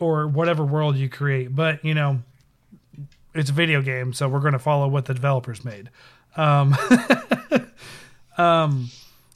or 0.00 0.26
whatever 0.26 0.64
world 0.64 0.96
you 0.96 1.08
create. 1.08 1.54
But, 1.54 1.84
you 1.84 1.94
know, 1.94 2.22
it's 3.34 3.50
a 3.50 3.52
video 3.52 3.82
game, 3.82 4.12
so 4.12 4.28
we're 4.28 4.40
going 4.40 4.52
to 4.54 4.58
follow 4.58 4.88
what 4.88 5.04
the 5.04 5.14
developers 5.14 5.64
made. 5.64 5.90
Um 6.36 6.76
um 8.38 8.90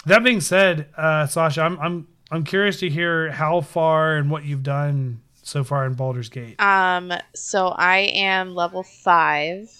that 0.07 0.25
being 0.25 0.41
said, 0.41 0.89
uh, 0.97 1.27
Sasha, 1.27 1.63
I'm 1.63 1.79
I'm 1.79 2.07
I'm 2.31 2.45
curious 2.45 2.81
to 2.81 2.89
hear 2.91 3.31
how 3.33 3.61
far 3.63 4.17
and 4.17 4.31
what 4.31 4.45
you've 4.45 4.63
done 4.63 5.21
so 5.43 5.65
far 5.65 5.87
in 5.87 5.95
Baldur's 5.95 6.29
Gate. 6.29 6.61
Um. 6.61 7.13
So 7.35 7.69
I 7.69 7.99
am 8.15 8.55
level 8.55 8.83
five, 8.83 9.71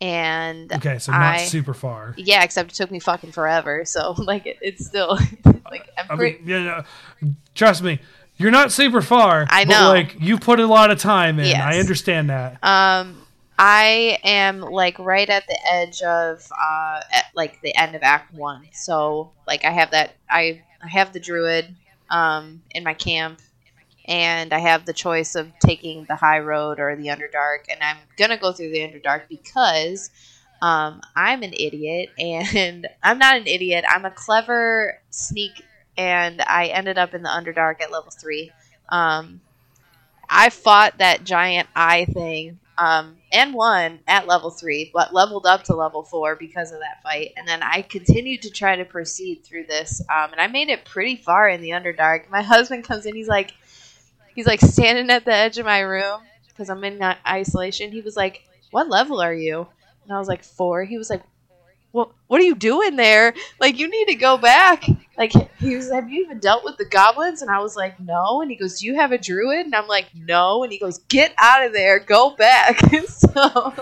and 0.00 0.72
Okay, 0.72 0.98
so 0.98 1.12
not 1.12 1.36
I- 1.36 1.44
super 1.44 1.74
far. 1.74 2.14
yeah, 2.16 2.42
except 2.42 2.72
it 2.72 2.74
took 2.74 2.90
me 2.90 2.98
fucking 3.00 3.32
forever. 3.32 3.84
So 3.84 4.12
like 4.18 4.46
it, 4.46 4.58
it's 4.60 4.84
still 4.86 5.18
like 5.70 5.88
I'm 5.96 6.16
pretty. 6.18 6.38
mean, 6.40 6.48
yeah, 6.48 6.84
no, 7.22 7.30
trust 7.54 7.82
me, 7.82 8.00
you're 8.36 8.50
not 8.50 8.72
super 8.72 9.00
far. 9.00 9.46
I 9.48 9.64
But 9.64 9.80
know. 9.80 9.88
like 9.88 10.16
you 10.20 10.38
put 10.38 10.58
a 10.60 10.66
lot 10.66 10.90
of 10.90 10.98
time 10.98 11.38
in. 11.38 11.46
Yes. 11.46 11.62
I 11.62 11.78
understand 11.78 12.30
that. 12.30 12.58
Um, 12.62 13.16
I 13.58 14.18
am 14.24 14.60
like 14.60 14.98
right 14.98 15.28
at 15.28 15.46
the 15.46 15.58
edge 15.70 16.02
of 16.02 16.46
uh, 16.52 17.00
at, 17.12 17.26
like 17.34 17.60
the 17.60 17.74
end 17.76 17.94
of 17.94 18.02
Act 18.02 18.34
One. 18.34 18.66
So 18.72 19.32
like 19.46 19.64
I 19.64 19.70
have 19.70 19.92
that 19.92 20.16
I 20.28 20.62
I 20.82 20.88
have 20.88 21.12
the 21.12 21.20
druid 21.20 21.74
um 22.10 22.62
in 22.70 22.82
my 22.82 22.94
camp, 22.94 23.40
and 24.06 24.52
I 24.52 24.58
have 24.58 24.86
the 24.86 24.92
choice 24.92 25.34
of 25.36 25.52
taking 25.60 26.04
the 26.06 26.16
high 26.16 26.40
road 26.40 26.80
or 26.80 26.96
the 26.96 27.08
underdark, 27.08 27.66
and 27.70 27.82
I'm 27.82 27.98
gonna 28.16 28.38
go 28.38 28.52
through 28.52 28.70
the 28.70 28.80
underdark 28.80 29.28
because 29.28 30.10
um, 30.60 31.02
I'm 31.14 31.42
an 31.42 31.52
idiot, 31.52 32.10
and 32.18 32.88
I'm 33.02 33.18
not 33.18 33.36
an 33.36 33.46
idiot. 33.46 33.84
I'm 33.88 34.04
a 34.04 34.10
clever 34.10 35.00
sneak, 35.10 35.62
and 35.96 36.42
I 36.42 36.66
ended 36.66 36.98
up 36.98 37.14
in 37.14 37.22
the 37.22 37.28
underdark 37.28 37.80
at 37.80 37.92
level 37.92 38.10
three. 38.10 38.50
Um, 38.88 39.40
I 40.28 40.50
fought 40.50 40.98
that 40.98 41.24
giant 41.24 41.68
eye 41.76 42.06
thing 42.06 42.58
um, 42.78 43.16
and 43.32 43.54
won 43.54 44.00
at 44.06 44.26
level 44.26 44.50
three, 44.50 44.90
but 44.92 45.14
leveled 45.14 45.46
up 45.46 45.64
to 45.64 45.74
level 45.74 46.02
four 46.02 46.36
because 46.36 46.72
of 46.72 46.80
that 46.80 47.02
fight. 47.02 47.32
And 47.36 47.46
then 47.46 47.62
I 47.62 47.82
continued 47.82 48.42
to 48.42 48.50
try 48.50 48.76
to 48.76 48.84
proceed 48.84 49.44
through 49.44 49.64
this, 49.66 50.00
um, 50.02 50.32
and 50.32 50.40
I 50.40 50.46
made 50.46 50.68
it 50.68 50.84
pretty 50.84 51.16
far 51.16 51.48
in 51.48 51.60
the 51.60 51.70
Underdark. 51.70 52.30
My 52.30 52.42
husband 52.42 52.84
comes 52.84 53.06
in, 53.06 53.14
he's 53.14 53.28
like, 53.28 53.54
he's 54.34 54.46
like 54.46 54.60
standing 54.60 55.10
at 55.10 55.24
the 55.24 55.34
edge 55.34 55.58
of 55.58 55.66
my 55.66 55.80
room 55.80 56.20
because 56.48 56.70
I'm 56.70 56.84
in 56.84 57.02
isolation. 57.26 57.92
He 57.92 58.00
was 58.00 58.16
like, 58.16 58.42
"What 58.70 58.88
level 58.88 59.20
are 59.20 59.34
you?" 59.34 59.66
And 60.04 60.12
I 60.12 60.18
was 60.18 60.28
like, 60.28 60.44
four. 60.44 60.84
He 60.84 60.98
was 60.98 61.10
like, 61.10 61.22
"What? 61.94 62.10
What 62.26 62.40
are 62.40 62.44
you 62.44 62.56
doing 62.56 62.96
there? 62.96 63.34
Like, 63.60 63.78
you 63.78 63.88
need 63.88 64.06
to 64.06 64.16
go 64.16 64.36
back." 64.36 64.84
Like, 65.16 65.30
he 65.60 65.76
was, 65.76 65.92
"Have 65.92 66.10
you 66.10 66.24
even 66.24 66.40
dealt 66.40 66.64
with 66.64 66.76
the 66.76 66.84
goblins?" 66.86 67.40
And 67.40 67.52
I 67.52 67.60
was 67.60 67.76
like, 67.76 68.00
"No." 68.00 68.42
And 68.42 68.50
he 68.50 68.56
goes, 68.56 68.80
"Do 68.80 68.86
you 68.86 68.96
have 68.96 69.12
a 69.12 69.18
druid?" 69.18 69.64
And 69.64 69.76
I'm 69.76 69.86
like, 69.86 70.06
"No." 70.12 70.64
And 70.64 70.72
he 70.72 70.78
goes, 70.80 70.98
"Get 71.08 71.32
out 71.38 71.64
of 71.64 71.72
there. 71.72 72.00
Go 72.00 72.34
back." 72.34 72.80
so, 73.06 73.30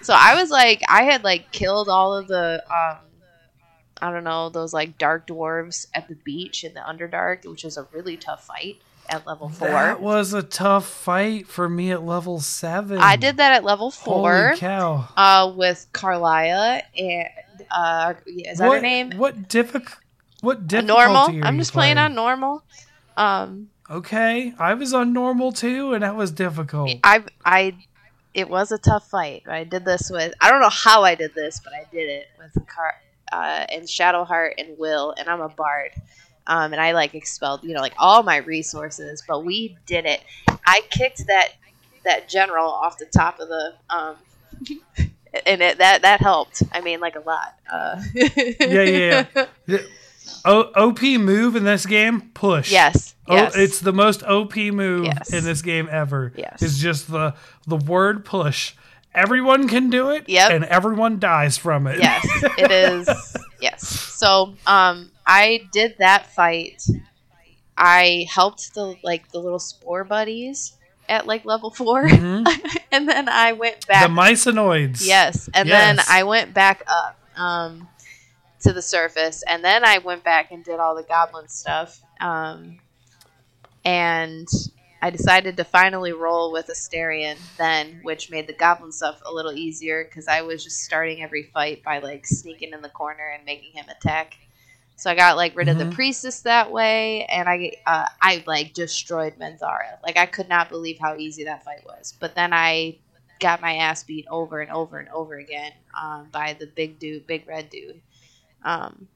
so 0.00 0.14
I 0.16 0.40
was 0.40 0.50
like, 0.50 0.80
I 0.88 1.02
had 1.02 1.22
like 1.22 1.52
killed 1.52 1.90
all 1.90 2.16
of 2.16 2.28
the 2.28 2.64
um 2.74 2.96
I 4.00 4.10
don't 4.10 4.24
know, 4.24 4.48
those 4.48 4.72
like 4.72 4.96
dark 4.96 5.26
dwarves 5.26 5.86
at 5.92 6.08
the 6.08 6.14
beach 6.14 6.64
in 6.64 6.72
the 6.72 6.80
Underdark, 6.80 7.44
which 7.44 7.64
was 7.64 7.76
a 7.76 7.86
really 7.92 8.16
tough 8.16 8.46
fight 8.46 8.80
at 9.08 9.26
level 9.26 9.48
four. 9.48 9.68
That 9.68 10.00
was 10.00 10.32
a 10.32 10.42
tough 10.42 10.86
fight 10.86 11.46
for 11.46 11.68
me 11.68 11.92
at 11.92 12.02
level 12.02 12.40
seven. 12.40 12.98
I 12.98 13.16
did 13.16 13.36
that 13.38 13.52
at 13.52 13.64
level 13.64 13.90
four 13.90 14.48
Holy 14.48 14.58
cow! 14.58 15.08
uh, 15.16 15.52
with 15.54 15.86
Carlia 15.92 16.82
and 16.96 17.28
uh, 17.70 18.14
is 18.26 18.58
that 18.58 18.68
what, 18.68 18.76
her 18.76 18.82
name? 18.82 19.12
What 19.12 19.48
difficult? 19.48 19.98
What 20.40 20.68
difficulty? 20.68 21.02
normal. 21.02 21.46
I'm 21.46 21.58
just 21.58 21.72
playing 21.72 21.98
on 21.98 22.14
normal. 22.14 22.62
Um, 23.16 23.70
Okay, 23.90 24.52
I 24.58 24.74
was 24.74 24.92
on 24.92 25.14
normal 25.14 25.50
too, 25.50 25.94
and 25.94 26.02
that 26.02 26.14
was 26.14 26.30
difficult. 26.30 26.90
I 27.04 27.24
I 27.44 27.74
it 28.34 28.50
was 28.50 28.70
a 28.70 28.76
tough 28.76 29.08
fight. 29.08 29.44
I 29.48 29.64
did 29.64 29.86
this 29.86 30.10
with 30.10 30.34
I 30.40 30.50
don't 30.50 30.60
know 30.60 30.68
how 30.68 31.04
I 31.04 31.14
did 31.14 31.34
this, 31.34 31.60
but 31.64 31.72
I 31.72 31.84
did 31.90 32.08
it 32.08 32.26
with 32.38 32.66
Car 32.66 32.94
uh, 33.32 33.64
and 33.70 33.84
Shadowheart 33.84 34.52
and 34.58 34.76
Wyll, 34.78 35.14
and 35.16 35.28
I'm 35.28 35.40
a 35.40 35.48
bard. 35.48 35.92
Um, 36.48 36.72
and 36.72 36.80
I 36.80 36.92
like 36.92 37.14
expelled, 37.14 37.62
you 37.62 37.74
know, 37.74 37.80
like 37.80 37.94
all 37.98 38.22
my 38.22 38.38
resources, 38.38 39.22
but 39.28 39.44
we 39.44 39.76
did 39.86 40.06
it. 40.06 40.20
I 40.66 40.80
kicked 40.90 41.26
that 41.28 41.50
that 42.04 42.28
general 42.28 42.68
off 42.70 42.96
the 42.98 43.04
top 43.06 43.38
of 43.38 43.48
the 43.48 43.74
um, 43.90 44.16
and 45.46 45.60
it, 45.62 45.78
that 45.78 46.02
that 46.02 46.20
helped. 46.20 46.62
I 46.72 46.80
mean, 46.80 47.00
like 47.00 47.16
a 47.16 47.20
lot. 47.20 47.54
Uh, 47.70 48.02
Yeah, 48.14 48.82
yeah, 48.82 49.26
The 49.66 49.86
o- 50.44 50.70
OP 50.74 51.02
move 51.02 51.54
in 51.56 51.64
this 51.64 51.84
game, 51.86 52.30
push. 52.34 52.72
yes. 52.72 53.14
Oh, 53.26 53.34
Yes. 53.36 53.56
it's 53.56 53.80
the 53.80 53.92
most 53.92 54.22
OP 54.22 54.56
move 54.56 55.04
Yes. 55.04 55.32
in 55.32 55.44
this 55.44 55.60
game 55.62 55.86
ever. 55.90 56.32
Yes. 56.36 56.62
It's 56.62 56.78
just 56.78 57.10
the 57.10 57.34
the 57.66 57.76
word 57.76 58.24
push. 58.24 58.72
Everyone 59.14 59.68
can 59.68 59.90
do 59.90 60.10
it, 60.10 60.28
Yep. 60.28 60.50
and 60.52 60.64
everyone 60.64 61.18
dies 61.18 61.58
from 61.58 61.86
it. 61.86 61.98
yes 61.98 62.24
it 62.58 62.70
is 62.70 63.36
yes 63.60 63.86
so 63.86 64.54
um 64.66 65.10
i 65.28 65.60
did 65.72 65.94
that 65.98 66.26
fight 66.26 66.82
i 67.76 68.26
helped 68.34 68.74
the 68.74 68.96
like 69.04 69.30
the 69.30 69.38
little 69.38 69.58
spore 69.60 70.02
buddies 70.02 70.72
at 71.08 71.26
like 71.26 71.44
level 71.44 71.70
4 71.70 72.08
Mhm. 72.08 72.46
and 72.92 73.08
then 73.08 73.28
i 73.28 73.52
went 73.52 73.86
back. 73.86 74.06
The 74.06 74.12
myconids. 74.12 75.06
yes 75.06 75.48
and 75.54 75.68
then 75.68 75.98
i 76.08 76.22
went 76.24 76.52
back 76.54 76.82
up 76.88 77.16
um 77.36 77.86
to 78.60 78.72
the 78.72 78.82
surface 78.82 79.44
and 79.48 79.62
then 79.64 79.84
i 79.84 79.98
went 79.98 80.24
back 80.24 80.50
and 80.50 80.64
did 80.64 80.80
all 80.80 80.96
the 80.96 81.04
goblin 81.04 81.48
stuff 81.48 82.00
um 82.20 82.78
and 83.84 84.48
I 85.00 85.10
decided 85.10 85.56
to 85.58 85.64
finally 85.64 86.12
roll 86.12 86.50
with 86.52 86.66
Astarion 86.66 87.36
then, 87.56 88.00
which 88.02 88.30
made 88.30 88.48
the 88.48 88.52
goblin 88.52 88.90
stuff 88.90 89.20
a 89.24 89.32
little 89.32 89.52
easier 89.52 90.04
because 90.04 90.26
I 90.26 90.42
was 90.42 90.64
just 90.64 90.80
starting 90.82 91.22
every 91.22 91.44
fight 91.44 91.84
by 91.84 92.00
like 92.00 92.26
sneaking 92.26 92.72
in 92.72 92.82
the 92.82 92.88
corner 92.88 93.32
and 93.34 93.44
making 93.44 93.72
him 93.74 93.86
attack. 93.88 94.34
So 94.98 95.08
I 95.10 95.14
got 95.14 95.36
like 95.36 95.56
rid 95.56 95.68
of 95.68 95.78
the 95.78 95.84
Mhm. 95.84 95.92
priestess 95.94 96.40
that 96.40 96.70
way, 96.72 97.24
and 97.26 97.48
I 97.48 97.72
uh, 97.86 98.06
I 98.20 98.42
like 98.46 98.74
destroyed 98.74 99.38
Minthara. 99.38 99.96
Like 100.02 100.16
I 100.18 100.26
could 100.26 100.48
not 100.48 100.68
believe 100.68 100.98
how 100.98 101.16
easy 101.16 101.44
that 101.44 101.64
fight 101.64 101.84
was. 101.86 102.14
But 102.18 102.34
then 102.34 102.52
I 102.52 102.98
got 103.38 103.60
my 103.60 103.76
ass 103.76 104.02
beat 104.02 104.26
over 104.28 104.60
and 104.60 104.70
over 104.72 104.98
and 104.98 105.08
over 105.10 105.36
again 105.36 105.70
um, 105.96 106.26
by 106.32 106.54
the 106.58 106.66
big 106.66 106.98
dude, 106.98 107.26
big 107.28 107.46
red 107.46 107.70
dude. 107.70 108.00
Um, 108.64 109.06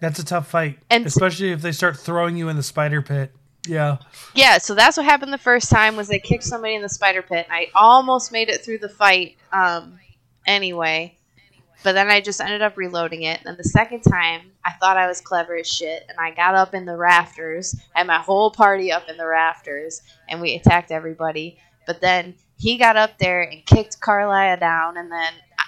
That's 0.00 0.18
a 0.18 0.24
tough 0.24 0.48
fight, 0.48 0.78
And- 0.90 1.06
especially 1.06 1.50
if 1.52 1.60
they 1.62 1.72
start 1.72 1.96
throwing 1.96 2.36
you 2.36 2.48
in 2.48 2.56
the 2.56 2.62
spider 2.62 3.02
pit. 3.02 3.32
Yeah. 3.66 3.98
Yeah, 4.34 4.58
so 4.58 4.74
that's 4.74 4.96
what 4.96 5.04
happened 5.06 5.32
the 5.32 5.38
first 5.38 5.70
time 5.70 5.94
was 5.96 6.08
they 6.08 6.18
kicked 6.20 6.44
somebody 6.44 6.74
in 6.74 6.82
the 6.82 6.88
spider 6.88 7.20
pit, 7.22 7.46
and 7.48 7.52
I 7.52 7.68
almost 7.74 8.32
made 8.32 8.48
it 8.48 8.64
through 8.64 8.78
the 8.78 8.88
fight. 8.88 9.36
Um, 9.52 9.98
anyway, 10.46 11.17
but 11.82 11.92
then 11.92 12.08
I 12.08 12.20
just 12.20 12.40
ended 12.40 12.62
up 12.62 12.76
reloading 12.76 13.22
it. 13.22 13.40
And 13.44 13.56
the 13.56 13.64
second 13.64 14.02
time, 14.02 14.52
I 14.64 14.72
thought 14.72 14.96
I 14.96 15.06
was 15.06 15.20
clever 15.20 15.56
as 15.56 15.68
shit, 15.68 16.04
and 16.08 16.18
I 16.18 16.32
got 16.32 16.54
up 16.54 16.74
in 16.74 16.84
the 16.84 16.96
rafters, 16.96 17.74
had 17.94 18.06
my 18.06 18.18
whole 18.18 18.50
party 18.50 18.90
up 18.90 19.08
in 19.08 19.16
the 19.16 19.26
rafters, 19.26 20.02
and 20.28 20.40
we 20.40 20.54
attacked 20.54 20.90
everybody. 20.90 21.58
But 21.86 22.00
then 22.00 22.34
he 22.56 22.76
got 22.76 22.96
up 22.96 23.18
there 23.18 23.42
and 23.42 23.64
kicked 23.64 24.00
Carlia 24.00 24.58
down, 24.58 24.96
and 24.96 25.10
then 25.10 25.32
I, 25.58 25.64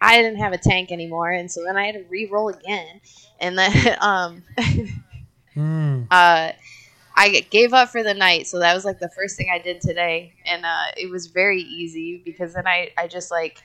I 0.00 0.22
didn't 0.22 0.40
have 0.40 0.52
a 0.52 0.58
tank 0.58 0.90
anymore, 0.90 1.30
and 1.30 1.50
so 1.50 1.62
then 1.64 1.76
I 1.76 1.86
had 1.86 1.94
to 1.94 2.04
re-roll 2.08 2.48
again, 2.48 3.00
and 3.40 3.56
then 3.56 3.96
um. 4.00 4.42
Mm. 5.56 6.06
uh, 6.10 6.52
I 7.14 7.46
gave 7.50 7.74
up 7.74 7.90
for 7.90 8.02
the 8.02 8.14
night, 8.14 8.46
so 8.46 8.58
that 8.58 8.74
was 8.74 8.84
like 8.84 8.98
the 8.98 9.10
first 9.10 9.36
thing 9.36 9.50
I 9.52 9.58
did 9.58 9.82
today, 9.82 10.32
and 10.46 10.64
uh, 10.64 10.86
it 10.96 11.10
was 11.10 11.26
very 11.26 11.60
easy 11.60 12.22
because 12.24 12.54
then 12.54 12.66
I 12.66 12.90
I 12.96 13.06
just 13.06 13.30
like 13.30 13.62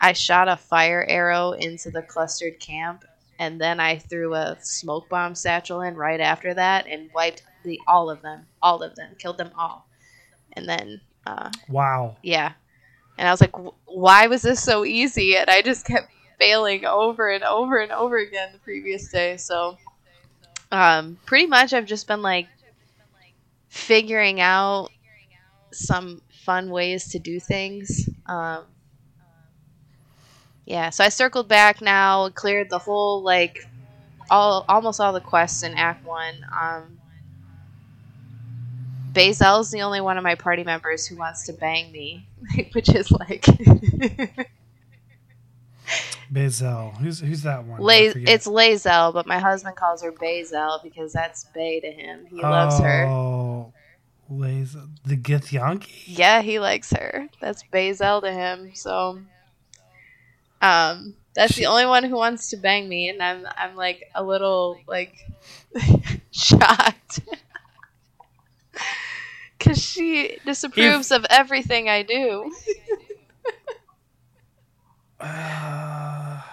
I 0.00 0.12
shot 0.12 0.48
a 0.48 0.56
fire 0.56 1.04
arrow 1.08 1.52
into 1.52 1.90
the 1.90 2.02
clustered 2.02 2.60
camp, 2.60 3.04
and 3.38 3.60
then 3.60 3.80
I 3.80 3.98
threw 3.98 4.34
a 4.34 4.56
smoke 4.60 5.08
bomb 5.08 5.34
satchel 5.34 5.80
in 5.82 5.94
right 5.96 6.20
after 6.20 6.54
that 6.54 6.86
and 6.86 7.10
wiped 7.14 7.42
the 7.64 7.80
all 7.88 8.10
of 8.10 8.22
them, 8.22 8.46
all 8.62 8.82
of 8.82 8.94
them, 8.96 9.14
killed 9.18 9.38
them 9.38 9.50
all, 9.56 9.88
and 10.52 10.68
then 10.68 11.00
uh, 11.26 11.50
Wow. 11.68 12.16
yeah, 12.22 12.52
and 13.18 13.26
I 13.26 13.30
was 13.30 13.40
like, 13.40 13.54
why 13.86 14.26
was 14.26 14.42
this 14.42 14.62
so 14.62 14.84
easy? 14.84 15.36
And 15.36 15.48
I 15.48 15.62
just 15.62 15.86
kept 15.86 16.08
failing 16.38 16.84
over 16.84 17.30
and 17.30 17.42
over 17.44 17.78
and 17.78 17.92
over 17.92 18.18
again 18.18 18.50
the 18.52 18.58
previous 18.58 19.08
day. 19.10 19.36
So, 19.36 19.78
um, 20.70 21.18
pretty 21.24 21.46
much 21.46 21.72
I've 21.72 21.86
just 21.86 22.06
been 22.06 22.22
like 22.22 22.46
figuring 23.68 24.40
out 24.40 24.90
some 25.72 26.22
fun 26.44 26.70
ways 26.70 27.08
to 27.08 27.18
do 27.18 27.40
things. 27.40 28.08
Um, 28.26 28.64
yeah, 30.66 30.90
so 30.90 31.04
I 31.04 31.08
circled 31.08 31.48
back 31.48 31.80
now, 31.80 32.28
cleared 32.30 32.68
the 32.68 32.78
whole 32.78 33.22
like 33.22 33.66
all 34.30 34.64
almost 34.68 35.00
all 35.00 35.12
the 35.12 35.20
quests 35.20 35.62
in 35.62 35.74
Act 35.74 36.04
One. 36.04 36.34
Um, 36.60 36.98
Bazel's 39.12 39.70
the 39.70 39.80
only 39.80 40.00
one 40.00 40.18
of 40.18 40.24
my 40.24 40.34
party 40.34 40.64
members 40.64 41.06
who 41.06 41.16
wants 41.16 41.46
to 41.46 41.52
bang 41.52 41.90
me, 41.92 42.26
which 42.72 42.94
is 42.94 43.10
like 43.10 43.46
Bazel. 46.30 46.90
Who's 47.00 47.20
who's 47.20 47.42
that 47.42 47.64
one? 47.64 47.80
La- 47.80 47.94
it's 47.94 48.46
Lae'zel, 48.46 49.14
but 49.14 49.26
my 49.26 49.38
husband 49.38 49.76
calls 49.76 50.02
her 50.02 50.12
Bazel 50.12 50.80
because 50.82 51.12
that's 51.12 51.44
Bay 51.44 51.80
to 51.80 51.90
him. 51.90 52.26
He 52.26 52.42
loves 52.42 52.80
her. 52.80 53.06
Oh, 53.06 53.72
Lae'zel. 54.30 54.88
The 55.04 55.16
Githyanki? 55.16 56.02
Yeah, 56.06 56.42
he 56.42 56.58
likes 56.58 56.90
her. 56.92 57.28
That's 57.40 57.62
Bazel 57.62 58.20
to 58.22 58.32
him. 58.32 58.72
So, 58.74 59.20
um, 60.62 61.14
that's 61.36 61.54
the 61.54 61.66
only 61.66 61.86
one 61.86 62.04
who 62.04 62.16
wants 62.16 62.50
to 62.50 62.56
bang 62.56 62.88
me, 62.88 63.08
and 63.08 63.22
I'm 63.22 63.46
I'm 63.56 63.76
like 63.76 64.10
a 64.14 64.24
little 64.24 64.80
like 64.88 65.14
shocked 66.30 67.20
because 69.58 69.82
she 69.82 70.38
disapproves 70.44 71.12
of 71.12 71.26
everything 71.28 71.88
I 71.88 72.02
do. 72.02 72.50
Uh, 75.20 76.40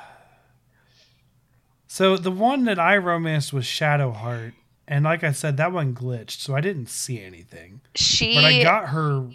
so 1.87 2.17
the 2.17 2.31
one 2.31 2.65
that 2.65 2.77
I 2.77 2.97
romanced 2.97 3.53
was 3.53 3.63
Shadowheart, 3.63 4.51
and 4.85 5.05
like 5.05 5.23
I 5.23 5.31
said, 5.31 5.55
that 5.57 5.71
one 5.71 5.95
glitched, 5.95 6.41
so 6.41 6.55
I 6.55 6.61
didn't 6.61 6.89
see 6.89 7.21
anything. 7.21 7.79
She, 7.95 8.35
But 8.35 8.43
I 8.43 8.61
got 8.61 8.89
her 8.89 9.29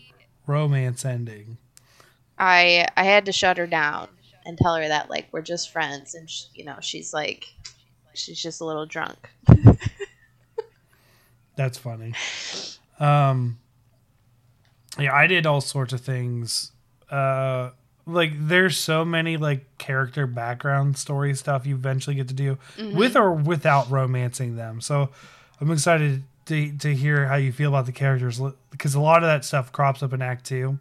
romance 0.47 1.07
ending. 1.07 1.57
I 2.39 2.87
I 2.99 3.05
had 3.05 3.25
to 3.25 3.33
shut 3.33 3.57
her 3.57 3.67
down 3.67 4.09
and 4.49 4.59
tell 4.59 4.75
her 4.75 4.89
that 4.89 5.09
like 5.11 5.29
we're 5.31 5.43
just 5.43 5.71
friends, 5.71 6.15
and 6.15 6.29
sh 6.29 6.47
you 6.55 6.65
know 6.65 6.77
she's 6.81 7.13
like 7.15 7.47
she's 8.15 8.41
just 8.41 8.61
a 8.61 8.65
little 8.65 8.87
drunk. 8.87 9.31
That's 11.55 11.79
funny. 11.79 12.15
Um, 12.99 13.59
yeah, 14.99 15.15
I 15.15 15.27
did 15.27 15.47
all 15.47 15.61
sorts 15.61 15.93
of 15.93 16.01
things. 16.01 16.73
Uh, 17.11 17.71
like 18.07 18.33
there's 18.35 18.77
so 18.77 19.05
many 19.05 19.37
like 19.37 19.77
character 19.77 20.27
background 20.27 20.97
story 20.97 21.35
stuff 21.35 21.67
you 21.67 21.75
eventually 21.75 22.17
get 22.17 22.29
to 22.29 22.35
do 22.35 22.59
with 22.95 23.17
or 23.17 23.33
without 23.33 23.91
romancing 23.91 24.57
them. 24.57 24.81
So 24.81 25.11
I'm 25.61 25.71
excited 25.71 26.23
to 26.47 26.73
to 26.79 26.95
hear 26.95 27.27
how 27.27 27.37
you 27.37 27.53
feel 27.53 27.69
about 27.69 27.87
the 27.87 27.93
characters 27.93 28.41
because 28.71 28.95
a 28.95 29.01
lot 29.01 29.23
of 29.23 29.29
that 29.29 29.45
stuff 29.45 29.73
crops 29.73 30.03
up 30.03 30.13
in 30.15 30.23
Act 30.23 30.47
Two, 30.47 30.79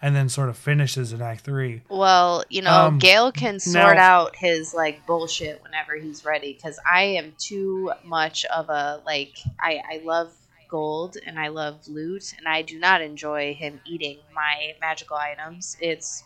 and 0.00 0.14
then 0.14 0.28
sort 0.28 0.48
of 0.48 0.56
finishes 0.56 1.12
in 1.12 1.20
Act 1.22 1.40
Three. 1.42 1.82
Well, 1.88 2.44
you 2.48 2.62
know, 2.62 2.70
Um, 2.86 2.98
Gale 2.98 3.32
can 3.32 3.58
sort 3.60 3.96
now- 3.96 4.02
out 4.02 4.36
his 4.36 4.72
like 4.74 5.04
bullshit 5.06 5.62
whenever 5.62 5.96
he's 5.96 6.24
ready 6.24 6.52
because 6.54 6.78
I 6.90 7.02
am 7.02 7.34
too 7.38 7.92
much 8.04 8.44
of 8.46 8.68
a 8.68 9.00
like 9.04 9.36
I 9.60 9.80
I 9.90 10.00
love 10.04 10.32
gold 10.68 11.16
and 11.26 11.38
I 11.38 11.48
love 11.48 11.76
loot 11.88 12.34
and 12.36 12.46
I 12.46 12.60
do 12.62 12.78
not 12.78 13.00
enjoy 13.00 13.54
him 13.54 13.80
eating 13.86 14.18
my 14.34 14.74
magical 14.80 15.16
items. 15.16 15.76
It's 15.80 16.24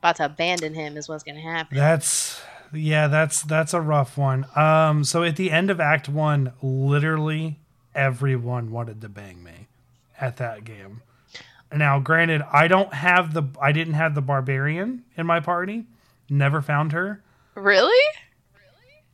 about 0.00 0.16
to 0.16 0.26
abandon 0.26 0.74
him 0.74 0.96
is 0.96 1.08
what's 1.08 1.24
gonna 1.24 1.40
happen. 1.40 1.76
That's 1.76 2.40
yeah, 2.72 3.08
that's 3.08 3.42
that's 3.42 3.74
a 3.74 3.80
rough 3.80 4.16
one. 4.16 4.46
Um, 4.54 5.02
so 5.04 5.22
at 5.24 5.36
the 5.36 5.50
end 5.50 5.70
of 5.70 5.80
Act 5.80 6.08
One, 6.08 6.52
literally 6.62 7.58
everyone 7.94 8.70
wanted 8.70 9.00
to 9.00 9.08
bang 9.08 9.42
me 9.42 9.66
at 10.20 10.36
that 10.36 10.64
game. 10.64 11.02
Now, 11.72 12.00
granted, 12.00 12.42
I 12.52 12.66
don't 12.68 12.92
have 12.92 13.32
the 13.32 13.44
I 13.60 13.72
didn't 13.72 13.94
have 13.94 14.14
the 14.14 14.22
barbarian 14.22 15.04
in 15.16 15.26
my 15.26 15.40
party. 15.40 15.86
Never 16.28 16.60
found 16.62 16.92
her. 16.92 17.22
Really? 17.54 18.14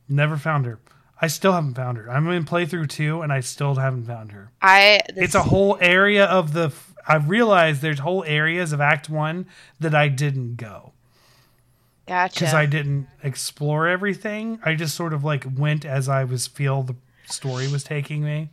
Never 0.09 0.37
found 0.37 0.65
her. 0.65 0.79
I 1.21 1.27
still 1.27 1.53
haven't 1.53 1.73
found 1.73 1.97
her. 1.97 2.09
I'm 2.11 2.29
in 2.29 2.45
playthrough 2.45 2.89
two, 2.89 3.21
and 3.21 3.33
I 3.33 3.39
still 3.39 3.75
haven't 3.75 4.05
found 4.05 4.31
her. 4.31 4.51
I 4.61 5.01
this, 5.13 5.25
It's 5.25 5.35
a 5.35 5.43
whole 5.43 5.77
area 5.81 6.25
of 6.25 6.53
the. 6.53 6.71
I've 7.07 7.29
realized 7.29 7.81
there's 7.81 7.99
whole 7.99 8.23
areas 8.25 8.71
of 8.73 8.81
Act 8.81 9.09
One 9.09 9.47
that 9.79 9.95
I 9.95 10.09
didn't 10.09 10.55
go. 10.57 10.93
gotcha. 12.07 12.39
because 12.39 12.53
I 12.53 12.65
didn't 12.65 13.07
explore 13.23 13.87
everything. 13.87 14.59
I 14.63 14.75
just 14.75 14.95
sort 14.95 15.13
of 15.13 15.23
like 15.23 15.45
went 15.57 15.85
as 15.85 16.07
I 16.09 16.23
was 16.23 16.47
feel 16.47 16.83
the 16.83 16.95
story 17.25 17.67
was 17.67 17.83
taking 17.83 18.23
me, 18.23 18.49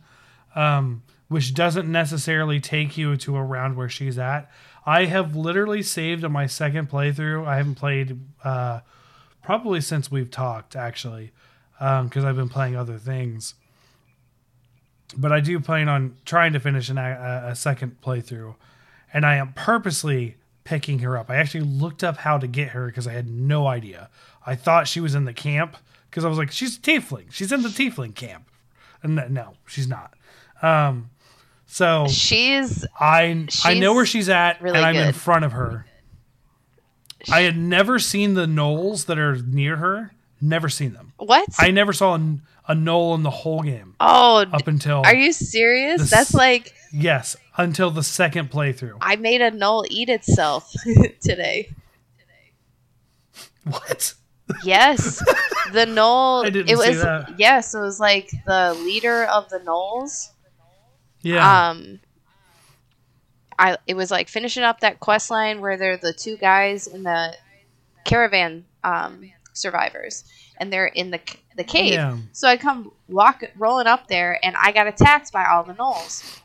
um, 0.55 1.03
which 1.27 1.53
doesn't 1.53 1.91
necessarily 1.91 2.59
take 2.59 2.97
you 2.97 3.17
to 3.17 3.35
around 3.35 3.75
where 3.75 3.89
she's 3.89 4.17
at. 4.17 4.49
I 4.85 5.05
have 5.05 5.35
literally 5.35 5.81
saved 5.81 6.23
on 6.23 6.31
my 6.31 6.45
second 6.45 6.89
playthrough. 6.89 7.47
I 7.47 7.57
haven't 7.57 7.75
played 7.75 8.19
uh, 8.43 8.81
probably 9.41 9.81
since 9.81 10.11
we've 10.11 10.29
talked 10.29 10.75
actually, 10.75 11.31
because 11.79 12.23
I've 12.23 12.35
been 12.35 12.49
playing 12.49 12.75
other 12.75 12.97
things. 12.97 13.55
But 15.17 15.31
I 15.31 15.39
do 15.39 15.59
plan 15.59 15.87
on 15.87 16.17
trying 16.25 16.53
to 16.53 16.59
finish 16.59 16.89
an, 16.89 16.97
a, 16.97 17.47
a 17.49 17.55
second 17.55 18.01
playthrough, 18.01 18.55
and 19.13 19.25
I 19.25 19.35
am 19.35 19.53
purposely 19.53 20.35
picking 20.63 20.99
her 20.99 21.17
up. 21.17 21.29
I 21.29 21.35
actually 21.37 21.63
looked 21.63 22.03
up 22.03 22.17
how 22.17 22.37
to 22.37 22.47
get 22.47 22.69
her 22.69 22.87
because 22.87 23.07
I 23.07 23.13
had 23.13 23.29
no 23.29 23.67
idea. 23.67 24.09
I 24.45 24.55
thought 24.55 24.87
she 24.87 24.99
was 24.99 25.15
in 25.15 25.25
the 25.25 25.33
camp 25.33 25.77
because 26.09 26.25
I 26.25 26.27
was 26.27 26.37
like, 26.37 26.51
she's 26.51 26.77
a 26.77 26.79
tiefling. 26.79 27.31
She's 27.31 27.51
in 27.51 27.61
the 27.61 27.69
tiefling 27.69 28.15
camp, 28.15 28.49
and 29.01 29.15
no, 29.29 29.53
she's 29.67 29.87
not. 29.87 30.15
Um, 30.61 31.11
so 31.75 32.07
she's 32.07 32.85
I 32.97 33.47
I 33.65 33.73
know 33.73 33.93
where 33.93 34.05
she's 34.05 34.29
at, 34.29 34.61
really 34.61 34.77
and 34.77 34.85
I'm 34.85 34.95
in 34.95 35.11
front 35.11 35.43
of 35.43 35.51
her. 35.51 35.85
I 37.29 37.41
had 37.41 37.57
never 37.57 37.99
seen 37.99 38.33
the 38.33 38.45
gnolls 38.45 39.07
that 39.07 39.19
are 39.19 39.35
near 39.35 39.75
her. 39.75 40.13
Never 40.39 40.69
seen 40.69 40.93
them. 40.93 41.11
what? 41.17 41.49
I 41.59 41.71
never 41.71 41.91
saw 41.91 42.15
a, 42.15 42.37
a 42.69 42.75
gnoll 42.75 43.13
in 43.15 43.23
the 43.23 43.29
whole 43.29 43.61
game 43.61 43.95
oh, 43.99 44.45
up 44.53 44.69
until 44.69 45.01
are 45.03 45.13
you 45.13 45.33
serious? 45.33 46.03
the 46.03 46.15
That's 46.15 46.33
like 46.33 46.73
yes 46.93 47.35
until 47.57 47.91
the 47.91 48.03
second 48.03 48.51
playthrough. 48.51 48.99
I 49.01 49.17
made 49.17 49.41
a 49.41 49.51
gnoll 49.51 49.85
eat 49.89 50.07
itself 50.07 50.73
today. 51.19 51.73
What? 53.65 54.13
Yes, 54.63 55.19
the 55.73 55.85
gnoll. 55.87 56.45
I 56.45 56.51
didn't 56.51 56.69
it 56.69 56.77
was 56.77 57.01
that. 57.01 57.33
yes, 57.37 57.75
it 57.75 57.79
was 57.79 57.99
like 57.99 58.31
the 58.45 58.75
leader 58.75 59.25
of 59.25 59.49
the 59.49 59.59
gnolls. 59.59 60.29
Yeah. 61.25 61.69
Um, 61.69 61.99
I 63.57 63.77
it 63.87 63.95
was 63.95 64.11
like 64.11 64.29
finishing 64.29 64.61
up 64.63 64.81
that 64.81 64.99
quest 64.99 65.31
line 65.31 65.59
where 65.59 65.75
they're 65.75 65.97
the 65.97 66.13
two 66.13 66.37
guys 66.37 66.85
in 66.85 67.01
the 67.01 67.35
caravan 68.03 68.65
um, 68.83 69.31
survivors, 69.53 70.23
and 70.59 70.71
they're 70.71 70.85
in 70.85 71.09
the 71.09 71.19
the 71.57 71.63
cave. 71.63 71.93
Yeah. 71.93 72.17
So 72.31 72.47
I 72.47 72.57
come 72.57 72.91
walk 73.07 73.43
rolling 73.57 73.87
up 73.87 74.07
there, 74.07 74.39
and 74.43 74.55
I 74.55 74.71
got 74.71 74.85
attacked 74.85 75.31
by 75.31 75.45
all 75.45 75.63
the 75.63 75.73
gnolls. 75.73 76.41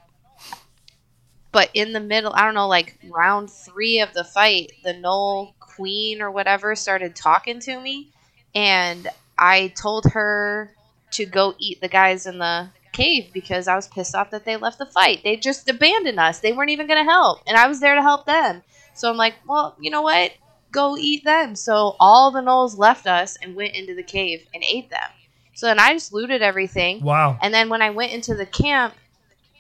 But 1.53 1.69
in 1.75 1.93
the 1.93 2.01
middle, 2.01 2.33
I 2.35 2.45
don't 2.45 2.55
know, 2.55 2.69
like 2.69 2.97
round 3.11 3.51
three 3.51 4.01
of 4.01 4.15
the 4.15 4.25
fight, 4.25 4.73
the 4.83 4.95
gnoll 4.95 5.53
queen 5.59 6.23
or 6.23 6.31
whatever 6.31 6.75
started 6.75 7.15
talking 7.15 7.61
to 7.61 7.79
me, 7.79 8.13
and 8.55 9.09
I 9.37 9.75
told 9.77 10.07
her 10.13 10.73
to 11.13 11.27
go 11.27 11.55
eat 11.59 11.83
the 11.83 11.89
guys 11.89 12.27
in 12.27 12.39
the 12.39 12.71
cave 12.93 13.31
because 13.33 13.69
I 13.69 13.77
was 13.77 13.89
pissed 13.89 14.15
off 14.15 14.31
that 14.31 14.45
they 14.45 14.57
left 14.57 14.79
the 14.79 14.87
fight. 14.87 15.21
They 15.25 15.37
just 15.37 15.69
abandoned 15.69 16.19
us. 16.19 16.41
They 16.41 16.53
weren't 16.53 16.71
even 16.71 16.87
going 16.87 17.05
to 17.05 17.11
help, 17.11 17.41
and 17.47 17.57
I 17.57 17.67
was 17.67 17.81
there 17.81 17.95
to 17.95 18.03
help 18.03 18.27
them. 18.27 18.63
So 18.95 19.11
I'm 19.11 19.17
like, 19.17 19.35
well, 19.47 19.77
you 19.81 19.91
know 19.91 20.03
what? 20.03 20.33
Go 20.73 20.97
eat 20.97 21.25
them. 21.25 21.57
So 21.57 21.97
all 21.99 22.31
the 22.31 22.41
gnolls 22.41 22.79
left 22.79 23.07
us 23.07 23.37
and 23.43 23.55
went 23.55 23.75
into 23.75 23.95
the 23.95 24.03
cave 24.03 24.47
and 24.55 24.63
ate 24.65 24.91
them. 24.91 25.09
So 25.55 25.67
then 25.67 25.79
I 25.79 25.93
just 25.93 26.13
looted 26.13 26.43
everything. 26.43 27.03
wow. 27.03 27.39
And 27.43 27.53
then 27.53 27.69
when 27.69 27.83
I 27.83 27.91
went 27.91 28.13
into 28.13 28.35
the 28.35 28.47
camp, 28.47 28.95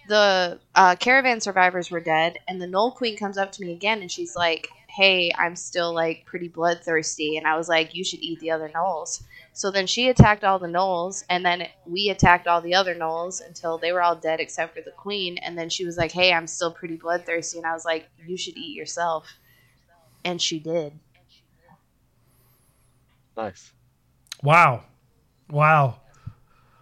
the 0.08 0.58
uh, 0.74 0.96
caravan 0.96 1.40
survivors 1.40 1.90
were 1.90 2.00
dead, 2.00 2.38
and 2.48 2.60
the 2.60 2.66
Gnoll 2.66 2.94
Queen 2.94 3.16
comes 3.16 3.38
up 3.38 3.52
to 3.52 3.62
me 3.62 3.72
again, 3.72 4.00
and 4.00 4.10
she's 4.10 4.34
like, 4.34 4.68
"Hey, 4.88 5.30
I'm 5.38 5.54
still 5.54 5.94
like 5.94 6.24
pretty 6.26 6.48
bloodthirsty," 6.48 7.36
and 7.36 7.46
I 7.46 7.56
was 7.56 7.68
like, 7.68 7.94
"You 7.94 8.02
should 8.02 8.20
eat 8.20 8.40
the 8.40 8.50
other 8.50 8.68
Gnolls." 8.68 9.22
So 9.60 9.70
then 9.70 9.86
she 9.86 10.08
attacked 10.08 10.42
all 10.42 10.58
the 10.58 10.68
Gnolls, 10.68 11.22
and 11.28 11.44
then 11.44 11.68
we 11.84 12.08
attacked 12.08 12.46
all 12.46 12.62
the 12.62 12.72
other 12.72 12.94
Gnolls 12.94 13.46
until 13.46 13.76
they 13.76 13.92
were 13.92 14.00
all 14.00 14.16
dead 14.16 14.40
except 14.40 14.74
for 14.74 14.80
the 14.80 14.90
Queen. 14.90 15.36
And 15.36 15.58
then 15.58 15.68
she 15.68 15.84
was 15.84 15.98
like, 15.98 16.12
"Hey, 16.12 16.32
I'm 16.32 16.46
still 16.46 16.72
pretty 16.72 16.96
bloodthirsty," 16.96 17.58
and 17.58 17.66
I 17.66 17.74
was 17.74 17.84
like, 17.84 18.08
"You 18.26 18.38
should 18.38 18.56
eat 18.56 18.74
yourself," 18.74 19.26
and 20.24 20.40
she 20.40 20.60
did. 20.60 20.98
Nice. 23.36 23.70
Wow. 24.42 24.84
Wow. 25.50 26.00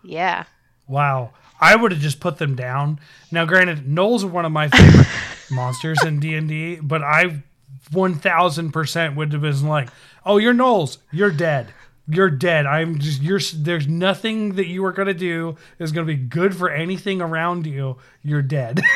Yeah. 0.05 0.45
Wow. 0.87 1.33
I 1.61 1.75
would 1.75 1.91
have 1.91 2.01
just 2.01 2.21
put 2.21 2.39
them 2.39 2.55
down. 2.55 3.01
Now, 3.33 3.45
granted, 3.45 3.89
gnolls 3.89 4.23
are 4.23 4.29
one 4.29 4.45
of 4.45 4.53
my 4.53 4.69
favorite 4.69 5.09
monsters 5.51 5.99
in 6.05 6.21
D 6.21 6.37
and 6.37 6.49
D, 6.49 6.77
but 6.77 7.03
I 7.03 7.43
one 7.91 8.15
thousand 8.15 8.71
percent 8.71 9.17
would 9.17 9.33
have 9.33 9.43
been 9.43 9.67
like, 9.67 9.89
"Oh, 10.25 10.37
you're 10.37 10.55
gnolls. 10.55 10.99
You're 11.11 11.33
dead. 11.33 11.75
You're 12.11 12.31
dead. 12.31 12.65
I'm 12.67 12.99
just. 12.99 13.23
You're. 13.23 13.41
There's 13.55 13.87
nothing 13.87 14.55
that 14.55 14.67
you 14.67 14.85
are 14.85 14.93
gonna 14.93 15.13
do 15.15 15.57
is 15.79 15.93
gonna 15.93 16.07
be 16.07 16.17
good 16.17 16.57
for 16.57 16.71
anything 16.71 17.21
around 17.21 17.67
you. 17.67 17.97
You're 18.23 18.43
dead." 18.43 18.81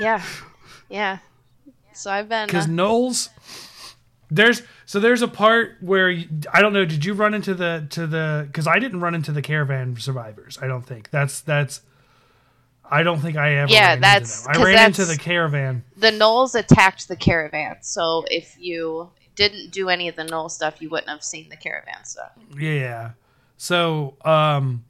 Yeah. 0.00 0.22
Yeah. 0.88 1.18
So 1.92 2.10
I've 2.10 2.28
been. 2.28 2.46
Because 2.46 2.64
Uh, 2.64 2.70
gnolls, 2.70 3.28
there's 4.30 4.62
so 4.86 4.98
there's 4.98 5.22
a 5.22 5.28
part 5.28 5.76
where 5.80 6.10
you, 6.10 6.26
I 6.52 6.60
don't 6.60 6.72
know. 6.72 6.84
Did 6.84 7.04
you 7.04 7.14
run 7.14 7.34
into 7.34 7.54
the 7.54 7.86
to 7.90 8.06
the? 8.06 8.44
Because 8.46 8.66
I 8.66 8.78
didn't 8.78 9.00
run 9.00 9.14
into 9.14 9.30
the 9.32 9.42
caravan 9.42 9.96
survivors. 9.98 10.58
I 10.60 10.66
don't 10.66 10.82
think 10.84 11.10
that's 11.10 11.40
that's. 11.42 11.82
I 12.90 13.02
don't 13.02 13.20
think 13.20 13.36
I 13.36 13.54
ever. 13.56 13.72
Yeah, 13.72 13.96
that's-. 13.96 14.46
I 14.46 14.62
ran 14.62 14.86
into 14.86 15.04
the 15.04 15.16
caravan. 15.16 15.84
the 15.96 16.10
Gnolls 16.10 16.54
attacked 16.58 17.08
the 17.08 17.16
caravan. 17.16 17.76
So 17.80 18.24
if 18.30 18.56
you 18.58 19.10
didn't 19.34 19.70
do 19.70 19.88
any 19.88 20.08
of 20.08 20.16
the 20.16 20.24
gnoll 20.24 20.50
stuff, 20.50 20.80
you 20.80 20.88
wouldn't 20.90 21.08
have 21.08 21.24
seen 21.24 21.48
the 21.48 21.56
caravan 21.56 22.04
stuff. 22.04 22.32
Yeah. 22.58 23.12
So 23.56 24.16
um. 24.24 24.84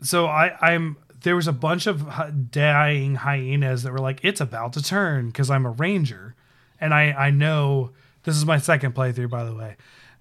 So 0.00 0.26
I 0.26 0.56
I'm 0.60 0.96
there 1.22 1.36
was 1.36 1.48
a 1.48 1.52
bunch 1.52 1.86
of 1.86 2.50
dying 2.50 3.16
hyenas 3.16 3.82
that 3.82 3.92
were 3.92 3.98
like 3.98 4.20
it's 4.22 4.40
about 4.40 4.72
to 4.74 4.82
turn 4.82 5.26
because 5.26 5.50
I'm 5.50 5.66
a 5.66 5.70
ranger, 5.70 6.34
and 6.80 6.94
I 6.94 7.12
I 7.12 7.30
know 7.30 7.90
this 8.24 8.36
is 8.36 8.44
my 8.44 8.58
second 8.58 8.94
playthrough 8.94 9.30
by 9.30 9.44
the 9.44 9.54
way, 9.54 9.76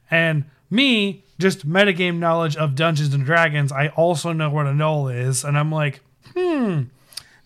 and 0.09 0.45
me 0.69 1.23
just 1.39 1.67
metagame 1.67 2.17
knowledge 2.17 2.55
of 2.57 2.75
Dungeons 2.75 3.13
and 3.13 3.23
Dragons. 3.23 3.71
I 3.71 3.89
also 3.89 4.33
know 4.33 4.49
what 4.49 4.65
a 4.65 4.71
gnoll 4.71 5.13
is, 5.15 5.43
and 5.43 5.57
I'm 5.57 5.71
like 5.71 6.01
hmm. 6.33 6.83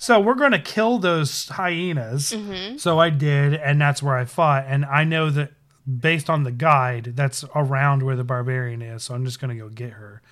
So 0.02 0.20
we're 0.20 0.34
going 0.34 0.52
to 0.52 0.60
kill 0.60 0.98
those 0.98 1.48
hyenas. 1.48 2.34
So 2.78 2.98
I 2.98 3.12
did, 3.12 3.54
and 3.54 3.80
that's 3.80 4.02
where 4.02 4.18
I 4.18 4.26
fought. 4.26 4.66
And 4.68 4.84
I 4.84 5.04
know 5.04 5.30
that 5.30 5.52
based 5.86 6.28
on 6.28 6.42
the 6.42 6.52
guide, 6.52 7.14
that's 7.16 7.46
around 7.54 8.02
where 8.02 8.16
the 8.16 8.24
barbarian 8.24 8.82
is. 8.82 9.04
So 9.04 9.14
I'm 9.14 9.24
just 9.26 9.40
going 9.40 9.56
to 9.56 9.64
go 9.64 9.70
get 9.70 9.92
her. 9.92 10.24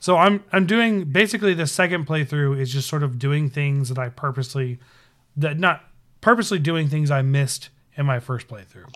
So 0.00 0.16
I'm 0.16 0.42
I'm 0.52 0.64
doing 0.64 1.04
basically 1.04 1.52
the 1.52 1.66
second 1.66 2.06
playthrough 2.06 2.58
is 2.58 2.72
just 2.72 2.88
sort 2.88 3.02
of 3.02 3.18
doing 3.18 3.50
things 3.50 3.90
that 3.90 3.98
I 3.98 4.08
purposely 4.08 4.78
that 5.36 5.58
not 5.58 5.84
purposely 6.22 6.58
doing 6.58 6.88
things 6.88 7.10
I 7.10 7.20
missed 7.20 7.68
in 7.96 8.06
my 8.06 8.20
first 8.20 8.48
playthrough. 8.48 8.90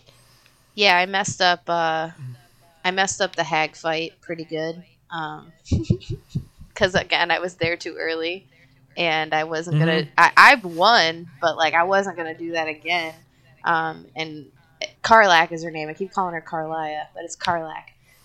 Yeah, 0.75 0.97
I 0.97 1.05
messed 1.05 1.43
up. 1.43 1.69
Uh, 1.69 2.13
I 2.83 2.91
messed 2.93 3.21
up 3.21 3.37
the 3.37 3.45
hag 3.45 3.77
fight 3.77 4.15
pretty 4.23 4.45
good. 4.45 4.85
Um, 5.11 5.53
because 6.69 6.95
again, 6.95 7.31
I 7.31 7.41
was 7.41 7.57
there 7.57 7.77
too 7.77 7.97
early, 7.99 8.47
and 8.97 9.35
I 9.35 9.45
wasn't 9.45 9.79
Mm-hmm. 9.79 9.79
gonna. 9.79 10.05
I, 10.16 10.33
I've 10.37 10.65
won, 10.65 11.29
but 11.41 11.57
like 11.57 11.75
I 11.75 11.85
wasn't 11.85 12.16
gonna 12.16 12.37
do 12.37 12.53
that 12.53 12.69
again. 12.69 13.15
Um, 13.65 14.07
and 14.16 14.47
Karlach 15.03 15.53
is 15.53 15.65
her 15.65 15.71
name. 15.71 15.89
I 15.89 15.95
keep 15.95 16.12
calling 16.12 16.35
her 16.35 16.43
Carlia, 16.43 17.07
but 17.15 17.25
it's 17.25 17.37
Karlach. 17.37 17.85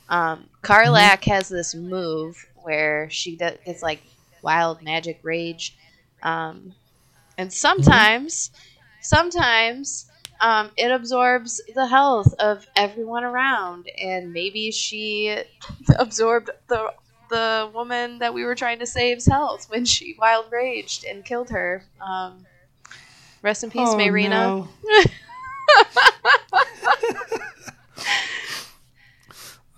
Um, 0.09 0.49
Karlach 0.63 1.23
has 1.25 1.49
this 1.49 1.75
move 1.75 2.45
where 2.55 3.09
she 3.09 3.35
does 3.37 3.57
it's 3.65 3.81
like 3.81 4.01
wild 4.41 4.81
magic 4.81 5.19
rage, 5.23 5.77
um, 6.23 6.75
and 7.37 7.51
sometimes, 7.51 8.51
sometimes 9.01 10.05
um, 10.41 10.71
it 10.77 10.91
absorbs 10.91 11.61
the 11.75 11.87
health 11.87 12.33
of 12.39 12.65
everyone 12.75 13.23
around, 13.23 13.87
and 13.97 14.31
maybe 14.33 14.71
she 14.71 15.37
absorbed 15.99 16.49
the 16.67 16.91
the 17.29 17.69
woman 17.73 18.19
that 18.19 18.33
we 18.33 18.43
were 18.43 18.55
trying 18.55 18.79
to 18.79 18.85
save's 18.85 19.25
health 19.25 19.69
when 19.69 19.85
she 19.85 20.15
wild 20.19 20.51
raged 20.51 21.05
and 21.05 21.23
killed 21.23 21.49
her. 21.49 21.83
Um, 22.01 22.45
rest 23.41 23.63
in 23.63 23.69
peace, 23.69 23.89
Oh, 23.89 23.95
Mayrina. 23.97 24.29
no. 24.29 24.67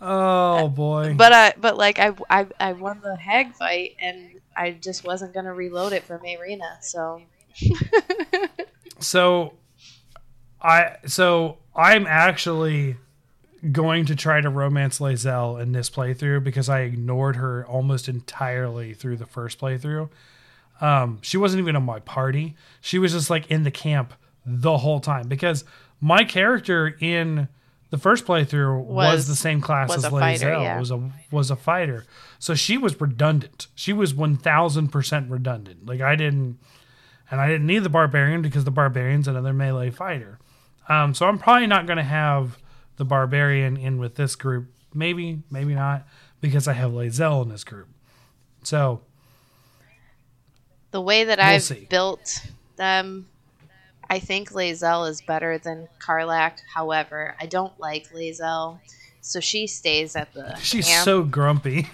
oh 0.02 0.68
boy. 0.69 1.14
But 1.15 1.34
I, 1.34 1.53
but 1.60 1.78
like 1.78 1.99
I, 1.99 2.14
I, 2.30 2.48
I 2.60 2.73
won 2.73 3.02
the 3.03 3.15
hag 3.15 3.53
fight, 3.53 3.95
and 3.99 4.40
I 4.56 4.72
just 4.72 5.03
wasn't 5.03 5.34
gonna 5.34 5.53
reload 5.53 5.94
it 5.94 6.03
for 6.03 6.19
Mayrina. 6.19 6.82
So 6.82 7.22
So 8.99 9.53
I 10.61 10.98
so 11.06 11.57
I'm 11.76 12.07
actually 12.07 12.98
going 13.71 14.05
to 14.05 14.15
try 14.15 14.41
to 14.41 14.49
romance 14.49 14.99
Lae'zel 14.99 15.61
in 15.61 15.71
this 15.71 15.89
playthrough 15.89 16.43
because 16.43 16.69
I 16.69 16.79
ignored 16.81 17.35
her 17.35 17.65
almost 17.67 18.09
entirely 18.09 18.93
through 18.93 19.17
the 19.17 19.25
first 19.25 19.59
playthrough. 19.59 20.09
Um, 20.79 21.19
she 21.21 21.38
wasn't 21.38 21.61
even 21.61 21.75
on 21.75 21.83
my 21.83 21.99
party. 21.99 22.55
She 22.79 22.97
was 22.97 23.11
just 23.11 23.29
like 23.29 23.49
in 23.51 23.63
the 23.63 23.71
camp 23.71 24.13
the 24.45 24.77
whole 24.77 24.99
time 24.99 25.27
because 25.27 25.63
my 25.99 26.23
character 26.23 26.95
in 26.99 27.47
the 27.91 27.97
first 27.99 28.25
playthrough 28.25 28.83
was, 28.85 29.13
Was- 29.17 29.27
the 29.27 29.35
same 29.35 29.61
class 29.61 29.95
as 29.95 30.05
a 30.05 30.09
fighter, 30.09 30.47
Lae'zel. 30.47 30.63
yeah. 30.63 30.79
Was 30.79 30.89
a 30.91 31.11
was 31.29 31.51
a 31.51 31.55
fighter. 31.55 32.05
So 32.39 32.55
she 32.55 32.77
was 32.79 32.99
redundant. 32.99 33.67
She 33.75 33.93
was 33.93 34.13
one 34.15 34.38
thousand 34.38 34.88
percent 34.88 35.29
redundant. 35.29 35.85
Like 35.85 36.01
I 36.01 36.15
didn't 36.15 36.57
and 37.29 37.39
I 37.39 37.47
didn't 37.47 37.67
need 37.67 37.83
the 37.83 37.89
barbarian 37.89 38.41
because 38.41 38.63
the 38.63 38.71
barbarian's 38.71 39.27
another 39.27 39.53
melee 39.53 39.91
fighter. 39.91 40.39
Um, 40.89 41.13
so 41.13 41.27
I'm 41.27 41.38
probably 41.38 41.67
not 41.67 41.85
going 41.85 41.97
to 41.97 42.03
have 42.03 42.57
the 43.02 43.06
barbarian 43.06 43.78
in 43.78 43.98
with 43.98 44.14
this 44.14 44.36
group. 44.36 44.68
Maybe, 44.94 45.41
maybe 45.49 45.73
not, 45.73 46.07
because 46.40 46.68
I 46.68 46.73
have 46.73 46.91
Lae'zel 46.91 47.41
in 47.41 47.49
this 47.49 47.64
group. 47.64 47.88
So 48.61 49.02
the 50.91 51.02
way 51.02 51.23
that 51.23 51.40
We'll 51.40 51.48
I've 51.48 51.64
see. 51.64 51.88
built 51.90 52.45
them, 52.76 53.26
I 54.07 54.19
think 54.19 54.52
Lae'zel 54.52 55.10
is 55.10 55.19
better 55.22 55.57
than 55.57 55.88
Karlach. 55.99 56.60
However, 56.76 57.36
I 57.40 57.48
don't 57.48 57.73
like 57.80 58.11
Lae'zel, 58.11 58.78
so 59.22 59.40
she 59.40 59.65
stays 59.65 60.15
at 60.15 60.32
the 60.36 60.56
she's 60.61 60.86
camp. 60.86 61.03
so 61.06 61.23
grumpy. 61.23 61.90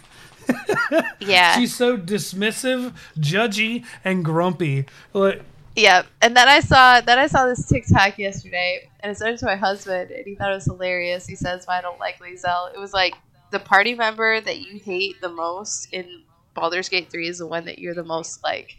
yeah, 1.22 1.58
She's 1.58 1.74
so 1.76 1.98
dismissive, 1.98 2.94
judgy, 3.18 3.86
and 4.04 4.26
grumpy. 4.26 4.86
Like, 5.14 5.42
Yeah, 5.76 6.04
and 6.22 6.36
then 6.36 6.50
I 6.50 6.60
saw 6.60 7.00
then 7.00 7.18
I 7.18 7.28
saw 7.28 7.46
this 7.46 7.66
TikTok 7.66 8.18
yesterday, 8.18 8.87
and 9.08 9.16
I 9.16 9.18
sent 9.18 9.36
it 9.36 9.38
to 9.40 9.46
my 9.46 9.56
husband, 9.56 10.12
and 10.12 10.26
he 10.26 10.36
thought 10.36 10.52
it 10.52 10.56
was 10.56 10.66
hilarious. 10.66 11.26
He 11.26 11.36
says, 11.36 11.66
"Why 11.66 11.78
I 11.78 11.82
don't 11.82 11.98
like 11.98 12.20
Lae'zel." 12.20 12.74
It 12.74 12.78
was 12.78 12.92
like 12.92 13.16
the 13.52 13.60
party 13.60 13.96
member 13.96 14.42
that 14.42 14.60
you 14.60 14.80
hate 14.80 15.22
the 15.22 15.30
most 15.30 15.88
in 15.94 16.24
Baldur's 16.54 16.90
Gate 16.90 17.10
Three 17.10 17.30
is 17.30 17.38
the 17.38 17.48
one 17.48 17.64
that 17.66 17.80
you're 17.80 17.96
the 17.96 18.04
most 18.04 18.44
like. 18.44 18.76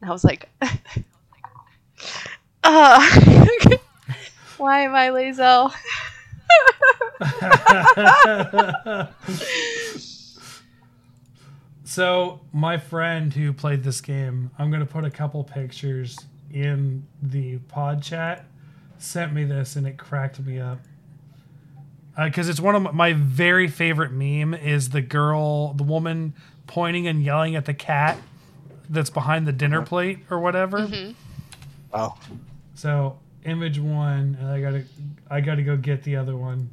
And 0.00 0.10
I 0.10 0.12
was 0.12 0.24
like, 0.24 0.48
uh, 2.64 2.64
"Why 4.56 4.80
am 4.80 4.96
I 4.96 5.10
Lae'zel?" 5.10 5.72
So 11.84 12.40
my 12.52 12.76
friend 12.76 13.32
who 13.32 13.54
played 13.54 13.82
this 13.82 14.02
game, 14.02 14.50
I'm 14.58 14.70
gonna 14.70 14.84
put 14.84 15.04
a 15.04 15.10
couple 15.10 15.42
pictures 15.44 16.18
in 16.52 17.06
the 17.22 17.56
pod 17.68 18.02
chat. 18.02 18.44
Sent 18.98 19.32
me 19.32 19.44
this 19.44 19.76
and 19.76 19.86
it 19.86 19.98
cracked 19.98 20.40
me 20.40 20.58
up. 20.58 20.78
Uh, 22.16 22.24
because 22.24 22.48
it's 22.48 22.60
one 22.60 22.74
of 22.74 22.82
my, 22.82 22.90
my 22.92 23.12
very 23.12 23.68
favorite 23.68 24.10
meme 24.10 24.54
is 24.54 24.90
the 24.90 25.02
girl, 25.02 25.74
the 25.74 25.84
woman 25.84 26.34
pointing 26.66 27.06
and 27.06 27.22
yelling 27.22 27.54
at 27.56 27.66
the 27.66 27.74
cat 27.74 28.18
that's 28.88 29.10
behind 29.10 29.46
the 29.46 29.52
dinner 29.52 29.78
uh-huh. 29.78 29.86
plate 29.86 30.18
or 30.30 30.40
whatever. 30.40 30.88
Oh, 31.92 32.16
So 32.74 33.18
image 33.44 33.78
one, 33.78 34.36
and 34.40 34.48
I 34.48 34.60
gotta 34.60 34.84
I 35.30 35.40
gotta 35.40 35.62
go 35.62 35.76
get 35.76 36.02
the 36.02 36.16
other 36.16 36.36
one. 36.36 36.70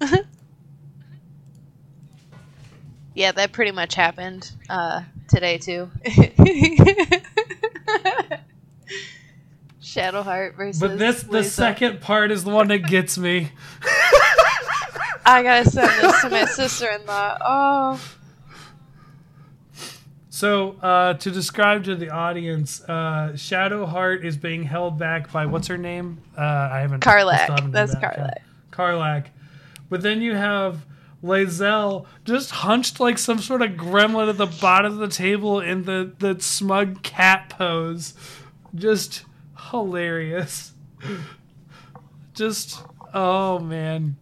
Yeah, 3.18 3.32
that 3.32 3.50
pretty 3.50 3.72
much 3.72 3.96
happened 3.96 4.48
uh, 4.70 5.02
today 5.26 5.58
too. 5.58 5.90
Shadowheart 9.94 10.56
versus. 10.56 10.80
But 10.80 10.98
this 10.98 11.22
the 11.22 11.38
Lae'zel. 11.38 11.44
second 11.44 12.00
part 12.00 12.30
is 12.30 12.44
the 12.44 12.50
one 12.50 12.68
that 12.68 12.78
gets 12.86 13.16
me. 13.18 13.50
I 15.24 15.42
gotta 15.42 15.68
send 15.68 15.88
this 16.02 16.22
to 16.22 16.30
my 16.30 16.44
sister-in-law. 16.46 17.38
Oh, 17.44 18.00
So, 20.30 20.76
uh, 20.82 21.14
to 21.14 21.30
describe 21.30 21.84
to 21.84 21.96
the 21.96 22.10
audience, 22.10 22.80
uh, 22.84 23.32
Shadowheart 23.34 24.24
is 24.24 24.36
being 24.36 24.62
held 24.62 24.98
back 24.98 25.32
by 25.32 25.46
what's 25.46 25.66
her 25.68 25.78
name? 25.78 26.20
Uh, 26.36 26.42
I 26.72 26.80
haven't. 26.80 27.04
I 27.06 27.10
Karlach. 27.10 27.42
still 27.44 27.54
haven't 27.56 27.72
That's 27.72 27.94
yet. 27.94 28.02
Karlach. 28.02 28.34
Karlach. 28.70 29.26
But 29.90 30.02
then 30.02 30.20
you 30.22 30.34
have 30.36 30.84
Lae'zel 31.24 32.06
just 32.24 32.50
hunched 32.52 33.00
like 33.00 33.18
some 33.18 33.38
sort 33.40 33.62
of 33.62 33.70
gremlin 33.72 34.28
at 34.28 34.36
the 34.36 34.46
bottom 34.46 34.92
of 34.92 34.98
the 34.98 35.08
table 35.08 35.58
in 35.60 35.84
the, 35.84 36.12
the 36.20 36.40
smug 36.40 37.02
cat 37.02 37.48
pose. 37.48 38.14
Just 38.74 39.24
hilarious. 39.70 40.72
Just, 42.34 42.82
oh 43.12 43.58
man. 43.58 44.16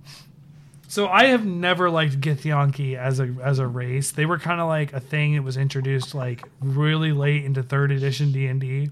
So 0.89 1.09
I 1.09 1.27
have 1.27 1.45
never 1.45 1.91
liked 1.91 2.21
Githyanki 2.21 2.97
as 2.97 3.21
a 3.21 3.35
as 3.43 3.59
a 3.59 3.67
race. 3.67 4.13
They 4.13 4.25
were 4.25 4.39
kind 4.39 4.61
of 4.61 4.69
like 4.69 4.93
a 4.93 5.01
thing 5.01 5.35
that 5.35 5.43
was 5.43 5.57
introduced 5.57 6.15
like 6.15 6.49
really 6.61 7.13
late 7.13 7.45
into 7.45 7.63
third 7.63 7.91
edition 7.93 8.33
D 8.33 8.47
and 8.47 8.61
D. 8.61 8.91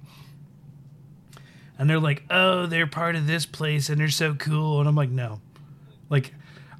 And 1.78 1.88
they're 1.88 2.00
like, 2.00 2.24
"Oh, 2.30 2.66
they're 2.66 2.86
part 2.86 3.16
of 3.16 3.26
this 3.26 3.46
place 3.46 3.88
and 3.88 4.00
they're 4.00 4.08
so 4.08 4.34
cool." 4.34 4.80
And 4.80 4.88
I'm 4.88 4.96
like, 4.96 5.10
"No." 5.10 5.40
Like 6.10 6.34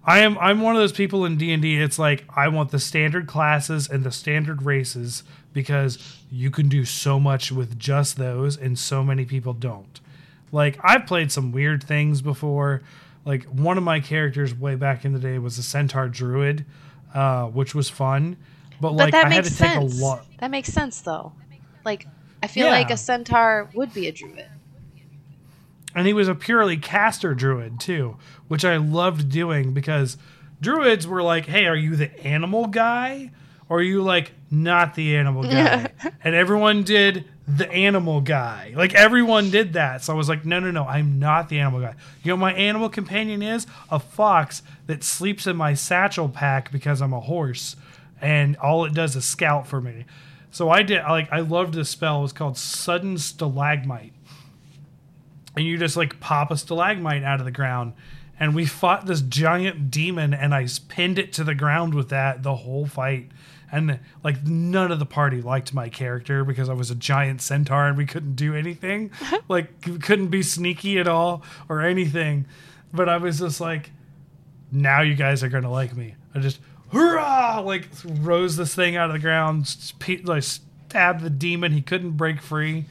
I 0.05 0.21
am 0.21 0.37
I'm 0.39 0.61
one 0.61 0.77
of 0.77 0.83
those 0.83 0.93
people 0.93 1.25
in 1.25 1.37
D&D 1.39 1.81
it's 1.81 1.99
like 1.99 2.25
I 2.35 2.49
want 2.49 2.71
the 2.71 2.79
standard 2.79 3.27
classes 3.27 3.89
and 3.89 4.05
the 4.05 4.13
standard 4.13 4.63
races 4.63 5.23
because 5.55 6.19
you 6.31 6.51
can 6.51 6.69
do 6.69 6.85
so 6.85 7.19
much 7.19 7.51
with 7.51 7.79
just 7.79 8.17
those 8.17 8.57
and 8.59 8.79
so 8.79 9.03
many 9.03 9.25
people 9.25 9.55
don't. 9.55 10.01
Like 10.53 10.79
I've 10.85 11.07
played 11.07 11.33
some 11.33 11.51
weird 11.53 11.83
things 11.83 12.21
before. 12.21 12.83
Like 13.25 13.45
one 13.45 13.79
of 13.79 13.85
my 13.85 14.01
characters 14.01 14.55
way 14.55 14.75
back 14.75 15.07
in 15.07 15.15
the 15.15 15.19
day 15.19 15.39
was 15.39 15.57
a 15.57 15.63
centaur 15.63 16.09
druid, 16.09 16.67
uh, 17.15 17.47
which 17.47 17.75
was 17.75 17.89
fun. 17.89 18.37
But 18.81 18.91
but 18.91 18.93
like 18.97 19.13
that 19.13 19.27
I 19.27 19.31
had 19.31 19.45
makes 19.45 19.57
to 19.57 19.63
take 19.63 19.73
sense. 19.73 19.99
a 20.01 20.05
lot. 20.05 20.27
That 20.41 20.51
makes 20.51 20.69
sense, 20.69 21.01
though. 21.01 21.33
Like, 21.85 22.07
I 22.43 22.49
feel 22.49 22.67
Yeah. 22.67 22.73
like 22.73 22.91
a 22.91 22.97
centaur 22.97 23.71
would 23.75 23.95
be 23.95 24.09
a 24.09 24.13
druid. 24.13 24.47
and 25.95 26.07
he 26.09 26.13
was 26.13 26.27
a 26.29 26.35
purely 26.35 26.77
caster 26.77 27.35
druid 27.35 27.79
too, 27.79 28.17
which 28.49 28.65
I 28.65 28.77
loved 28.79 29.29
doing 29.31 29.73
because 29.73 30.17
druids 30.61 31.07
were 31.07 31.23
like, 31.23 31.47
"Hey, 31.47 31.67
are 31.67 31.77
you 31.77 31.95
the 31.95 32.11
animal 32.27 32.67
guy, 32.67 33.31
or 33.75 33.79
are 33.79 33.83
you 33.83 34.03
like 34.03 34.33
not 34.51 34.95
the 34.95 35.17
animal 35.17 35.43
guy?" 35.43 35.91
and 36.23 36.35
everyone 36.35 36.83
did 36.83 37.25
the 37.47 37.71
animal 37.71 38.21
guy. 38.21 38.73
Like 38.77 38.95
everyone 38.95 39.51
did 39.51 39.75
that. 39.75 40.03
So 40.03 40.13
I 40.13 40.17
was 40.17 40.29
like, 40.29 40.45
"No, 40.45 40.61
no, 40.61 40.71
no, 40.71 40.85
I'm 40.85 41.19
not 41.19 41.49
the 41.49 41.59
animal 41.59 41.81
guy. 41.81 41.95
You 42.23 42.33
know, 42.33 42.37
my 42.37 42.53
animal 42.55 42.89
companion 42.89 43.43
is 43.43 43.67
a 43.91 43.99
fox 43.99 44.63
that 44.87 45.03
sleeps 45.03 45.47
in 45.47 45.57
my 45.57 45.75
satchel 45.75 46.29
pack 46.29 46.71
because 46.71 47.03
I'm 47.03 47.13
a 47.13 47.21
horse, 47.21 47.77
and 48.21 48.57
all 48.57 48.85
it 48.85 48.95
does 48.95 49.17
is 49.17 49.25
scout 49.25 49.67
for 49.67 49.81
me." 49.81 50.05
So 50.51 50.71
I 50.71 50.83
did 50.83 51.03
like 51.03 51.33
I 51.33 51.41
loved 51.41 51.75
this 51.75 51.91
spell. 51.91 52.21
It 52.21 52.23
was 52.23 52.33
called 52.33 52.57
Sudden 52.57 53.19
Stalagmite 53.19 54.13
and 55.57 55.65
you 55.65 55.79
just 55.79 55.97
like 55.97 56.21
pop 56.21 56.51
a 56.51 56.57
stalagmite 56.57 57.23
out 57.23 57.41
of 57.41 57.47
the 57.47 57.53
ground. 57.53 57.93
And 58.39 58.55
we 58.55 58.67
fought 58.67 59.07
this 59.07 59.21
giant 59.21 59.93
demon, 59.93 60.35
and 60.35 60.53
I 60.53 60.67
pinned 60.89 61.21
it 61.21 61.33
to 61.35 61.45
the 61.45 61.55
ground 61.55 61.95
with 61.95 62.09
that 62.09 62.43
the 62.43 62.57
whole 62.57 62.85
fight. 62.85 63.31
And 63.75 63.99
like 64.23 64.45
none 64.47 64.93
of 64.93 65.01
the 65.01 65.07
party 65.07 65.43
liked 65.43 65.75
my 65.75 65.89
character 65.89 66.45
because 66.45 66.69
I 66.69 66.75
was 66.75 66.93
a 66.93 66.95
giant 66.95 67.43
centaur 67.43 67.89
and 67.89 67.97
we 67.97 68.07
couldn't 68.07 68.37
do 68.37 68.55
anything, 68.55 69.11
like 69.49 69.81
couldn't 70.01 70.29
be 70.29 70.43
sneaky 70.43 70.99
at 70.99 71.09
all 71.09 71.43
or 71.69 71.81
anything. 71.81 72.47
But 72.93 73.09
I 73.09 73.17
was 73.17 73.41
just 73.41 73.61
like, 73.61 73.91
now 74.71 75.01
you 75.01 75.15
guys 75.15 75.43
are 75.43 75.49
gonna 75.49 75.73
like 75.73 75.97
me. 75.97 76.15
I 76.35 76.39
just 76.39 76.61
hurrah! 76.93 77.61
Like 77.61 77.89
rose 78.05 78.57
this 78.57 78.77
thing 78.77 78.95
out 78.95 79.11
of 79.11 79.15
the 79.15 79.19
ground, 79.19 79.67
sp- 79.67 80.23
like 80.23 80.45
stabbed 80.45 81.23
the 81.23 81.31
demon. 81.31 81.73
He 81.73 81.83
couldn't 81.83 82.13
break 82.13 82.41
free, 82.41 82.85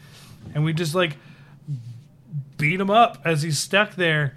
and 0.54 0.66
we 0.66 0.74
just 0.74 0.94
like 0.94 1.16
beat 2.58 2.80
him 2.80 2.90
up 2.90 3.20
as 3.24 3.42
he's 3.42 3.58
stuck 3.58 3.96
there. 3.96 4.36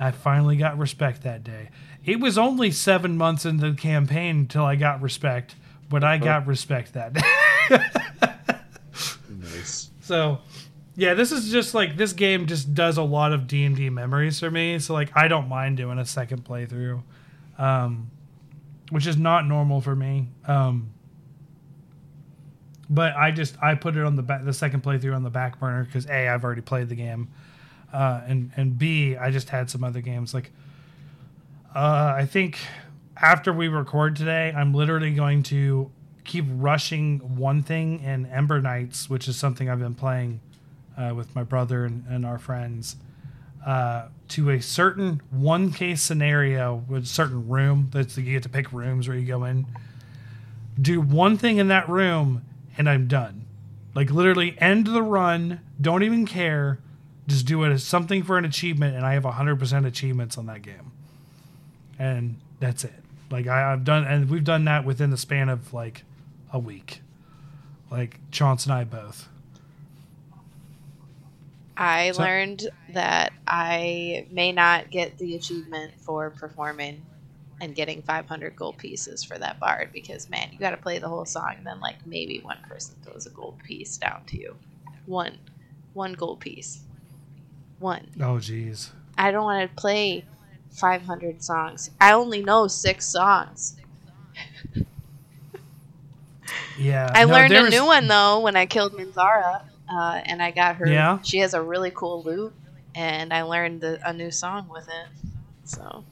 I 0.00 0.12
finally 0.12 0.56
got 0.56 0.78
respect 0.78 1.22
that 1.24 1.44
day. 1.44 1.68
It 2.04 2.20
was 2.20 2.36
only 2.36 2.70
seven 2.70 3.16
months 3.16 3.44
into 3.44 3.70
the 3.70 3.76
campaign 3.76 4.40
until 4.40 4.64
I 4.64 4.76
got 4.76 5.00
respect, 5.00 5.54
but 5.88 6.04
I 6.04 6.18
got 6.18 6.46
respect 6.46 6.94
that 6.94 7.12
day. 7.12 7.20
Nice. 9.44 9.90
So, 10.00 10.40
yeah, 10.96 11.14
this 11.14 11.32
is 11.32 11.50
just 11.50 11.74
like 11.74 11.96
this 11.96 12.12
game 12.12 12.46
just 12.46 12.74
does 12.74 12.96
a 12.98 13.02
lot 13.02 13.32
of 13.32 13.46
D 13.46 13.64
and 13.64 13.76
D 13.76 13.90
memories 13.90 14.38
for 14.40 14.50
me. 14.50 14.78
So 14.78 14.94
like 14.94 15.10
I 15.14 15.28
don't 15.28 15.48
mind 15.48 15.76
doing 15.76 15.98
a 15.98 16.04
second 16.04 16.44
playthrough, 16.44 17.02
um, 17.58 18.10
which 18.90 19.06
is 19.06 19.16
not 19.16 19.46
normal 19.46 19.80
for 19.80 19.94
me. 19.94 20.28
Um, 20.46 20.90
but 22.88 23.16
I 23.16 23.30
just 23.30 23.56
I 23.62 23.74
put 23.74 23.96
it 23.96 24.04
on 24.04 24.16
the 24.16 24.22
back 24.22 24.44
the 24.44 24.52
second 24.52 24.82
playthrough 24.82 25.16
on 25.16 25.22
the 25.22 25.30
back 25.30 25.58
burner 25.58 25.84
because 25.84 26.06
a 26.06 26.28
I've 26.28 26.44
already 26.44 26.60
played 26.60 26.88
the 26.88 26.94
game, 26.94 27.28
uh, 27.92 28.20
and 28.26 28.52
and 28.56 28.78
b 28.78 29.16
I 29.16 29.30
just 29.30 29.48
had 29.48 29.70
some 29.70 29.84
other 29.84 30.00
games 30.00 30.34
like. 30.34 30.52
Uh, 31.74 32.14
I 32.16 32.24
think 32.24 32.58
after 33.16 33.52
we 33.52 33.68
record 33.68 34.16
today, 34.16 34.52
I'm 34.54 34.74
literally 34.74 35.12
going 35.12 35.42
to 35.44 35.90
keep 36.24 36.46
rushing 36.48 37.36
one 37.36 37.62
thing 37.62 38.00
in 38.00 38.26
Ember 38.26 38.60
Knights, 38.60 39.08
which 39.08 39.28
is 39.28 39.36
something 39.36 39.68
I've 39.68 39.78
been 39.78 39.94
playing 39.94 40.40
uh, 40.96 41.12
with 41.14 41.34
my 41.34 41.42
brother 41.42 41.84
and, 41.84 42.04
and 42.08 42.24
our 42.24 42.38
friends, 42.38 42.96
uh, 43.66 44.08
to 44.28 44.50
a 44.50 44.60
certain 44.60 45.22
one 45.30 45.70
case 45.70 46.02
scenario 46.02 46.84
with 46.88 47.04
a 47.04 47.06
certain 47.06 47.48
room. 47.48 47.90
That's 47.92 48.16
you 48.16 48.24
get 48.24 48.42
to 48.44 48.48
pick 48.48 48.72
rooms 48.72 49.06
where 49.08 49.16
you 49.16 49.26
go 49.26 49.44
in. 49.44 49.66
Do 50.80 51.00
one 51.00 51.36
thing 51.36 51.58
in 51.58 51.68
that 51.68 51.88
room, 51.88 52.44
and 52.76 52.88
I'm 52.88 53.06
done. 53.06 53.44
Like 53.94 54.10
literally 54.10 54.56
end 54.58 54.86
the 54.86 55.02
run. 55.02 55.60
Don't 55.80 56.02
even 56.02 56.26
care. 56.26 56.80
Just 57.26 57.46
do 57.46 57.62
it 57.64 57.70
as 57.70 57.84
something 57.84 58.22
for 58.22 58.36
an 58.36 58.44
achievement, 58.44 58.96
and 58.96 59.06
I 59.06 59.14
have 59.14 59.22
100% 59.22 59.86
achievements 59.86 60.36
on 60.36 60.46
that 60.46 60.62
game. 60.62 60.92
And 61.98 62.36
that's 62.60 62.84
it. 62.84 63.03
Like 63.34 63.48
I, 63.48 63.72
I've 63.72 63.82
done, 63.82 64.04
and 64.04 64.30
we've 64.30 64.44
done 64.44 64.64
that 64.66 64.84
within 64.84 65.10
the 65.10 65.16
span 65.16 65.48
of 65.48 65.74
like 65.74 66.04
a 66.52 66.58
week. 66.60 67.00
Like 67.90 68.20
Chance 68.30 68.64
and 68.66 68.72
I 68.72 68.84
both. 68.84 69.28
I 71.76 72.12
So- 72.12 72.22
learned 72.22 72.68
that 72.92 73.32
I 73.46 74.26
may 74.30 74.52
not 74.52 74.90
get 74.90 75.18
the 75.18 75.34
achievement 75.34 75.94
for 75.98 76.30
performing 76.30 77.04
and 77.60 77.74
getting 77.74 78.02
500 78.02 78.54
gold 78.54 78.78
pieces 78.78 79.24
for 79.24 79.36
that 79.38 79.58
bard 79.58 79.90
because 79.92 80.30
man, 80.30 80.50
you 80.52 80.58
got 80.60 80.70
to 80.70 80.76
play 80.76 81.00
the 81.00 81.08
whole 81.08 81.24
song 81.24 81.54
and 81.56 81.66
then 81.66 81.80
like 81.80 82.06
maybe 82.06 82.38
one 82.38 82.58
person 82.68 82.94
throws 83.02 83.26
a 83.26 83.30
gold 83.30 83.58
piece 83.64 83.96
down 83.96 84.22
to 84.26 84.38
you. 84.38 84.56
One, 85.06 85.38
one 85.92 86.12
gold 86.12 86.38
piece. 86.38 86.80
One. 87.80 88.06
Oh 88.20 88.36
jeez. 88.38 88.90
I 89.18 89.32
don't 89.32 89.42
want 89.44 89.68
to 89.68 89.74
play 89.76 90.24
500 90.74 91.42
songs. 91.42 91.90
I 92.00 92.12
only 92.12 92.42
know 92.42 92.66
six 92.68 93.06
songs. 93.06 93.76
Yeah. 96.78 97.10
I 97.14 97.24
no, 97.24 97.32
learned 97.32 97.52
a 97.52 97.56
there's- 97.56 97.72
new 97.72 97.84
one 97.86 98.08
though 98.08 98.40
when 98.40 98.56
I 98.56 98.66
killed 98.66 98.94
Minthara, 98.94 99.62
uh, 99.88 100.20
and 100.24 100.42
I 100.42 100.50
got 100.50 100.76
her. 100.76 100.86
Yeah? 100.88 101.18
She 101.22 101.38
has 101.38 101.54
a 101.54 101.62
really 101.62 101.90
cool 101.92 102.22
lute, 102.22 102.52
and 102.94 103.32
I 103.32 103.42
learned 103.42 103.80
the, 103.80 104.00
a 104.06 104.12
new 104.12 104.30
song 104.30 104.68
with 104.68 104.88
it. 104.88 105.06
So, 105.64 106.04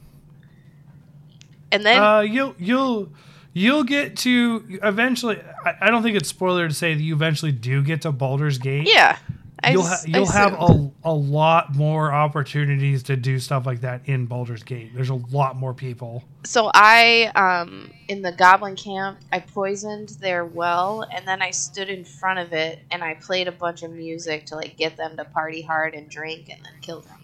and 1.71 1.85
then 1.85 2.01
Uh, 2.01 2.21
you'll 2.21 2.55
you'll 2.57 3.09
you'll 3.53 3.83
get 3.83 4.15
to 4.17 4.79
eventually. 4.83 5.39
I, 5.65 5.75
I 5.81 5.89
don't 5.91 6.01
think 6.01 6.15
it's 6.17 6.29
spoiler 6.29 6.67
to 6.67 6.73
say 6.73 6.93
that 6.93 7.01
you 7.03 7.13
eventually 7.13 7.51
do 7.51 7.83
get 7.83 8.01
to 8.03 8.11
Baldur's 8.11 8.57
Gate. 8.57 8.87
yeah, 8.89 9.17
I 9.63 9.71
You'll 9.71 9.83
ha- 9.83 10.01
you'll 10.05 10.25
have 10.25 10.53
a, 10.59 10.91
a 11.05 11.13
lot 11.13 11.73
more 11.73 12.11
opportunities 12.11 13.01
to 13.03 13.15
do 13.15 13.39
stuff 13.39 13.65
like 13.65 13.81
that 13.81 14.01
in 14.05 14.25
Baldur's 14.25 14.63
Gate. 14.63 14.91
There's 14.93 15.09
a 15.09 15.15
lot 15.15 15.55
more 15.55 15.73
people. 15.73 16.23
So 16.43 16.69
I, 16.73 17.31
um, 17.35 17.91
in 18.09 18.21
the 18.21 18.33
Goblin 18.33 18.75
camp, 18.75 19.19
I 19.31 19.39
poisoned 19.39 20.09
their 20.19 20.43
well, 20.45 21.07
and 21.13 21.25
then 21.25 21.41
I 21.41 21.51
stood 21.51 21.87
in 21.89 22.03
front 22.03 22.39
of 22.39 22.51
it 22.51 22.79
and 22.91 23.03
I 23.03 23.13
played 23.15 23.47
a 23.47 23.53
bunch 23.53 23.83
of 23.83 23.91
music 23.91 24.45
to 24.47 24.55
like 24.55 24.75
get 24.75 24.97
them 24.97 25.15
to 25.15 25.23
party 25.23 25.61
hard 25.61 25.93
and 25.93 26.09
drink, 26.09 26.49
and 26.49 26.59
then 26.63 26.73
kill 26.81 27.01
them. 27.01 27.23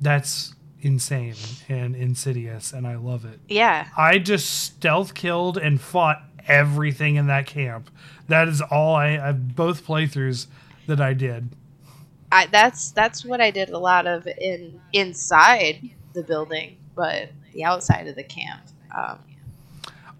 That's 0.00 0.54
insane 0.80 1.34
and 1.68 1.96
insidious, 1.96 2.72
and 2.72 2.86
I 2.86 2.94
love 2.96 3.24
it. 3.24 3.40
Yeah, 3.48 3.88
I 3.96 4.18
just 4.18 4.62
stealth 4.62 5.14
killed 5.14 5.58
and 5.58 5.80
fought 5.80 6.22
everything 6.48 7.16
in 7.16 7.26
that 7.26 7.46
camp. 7.46 7.90
That 8.28 8.48
is 8.48 8.60
all 8.60 8.94
I, 8.94 9.18
I 9.18 9.32
both 9.32 9.86
playthroughs 9.86 10.46
that 10.86 11.00
I 11.00 11.12
did. 11.12 11.48
I 12.32 12.46
that's 12.46 12.90
that's 12.90 13.24
what 13.24 13.40
I 13.40 13.50
did 13.50 13.70
a 13.70 13.78
lot 13.78 14.06
of 14.06 14.26
in 14.26 14.80
inside 14.92 15.90
the 16.12 16.22
building, 16.22 16.76
but 16.94 17.30
the 17.52 17.64
outside 17.64 18.08
of 18.08 18.16
the 18.16 18.24
camp. 18.24 18.62
Um, 18.96 19.18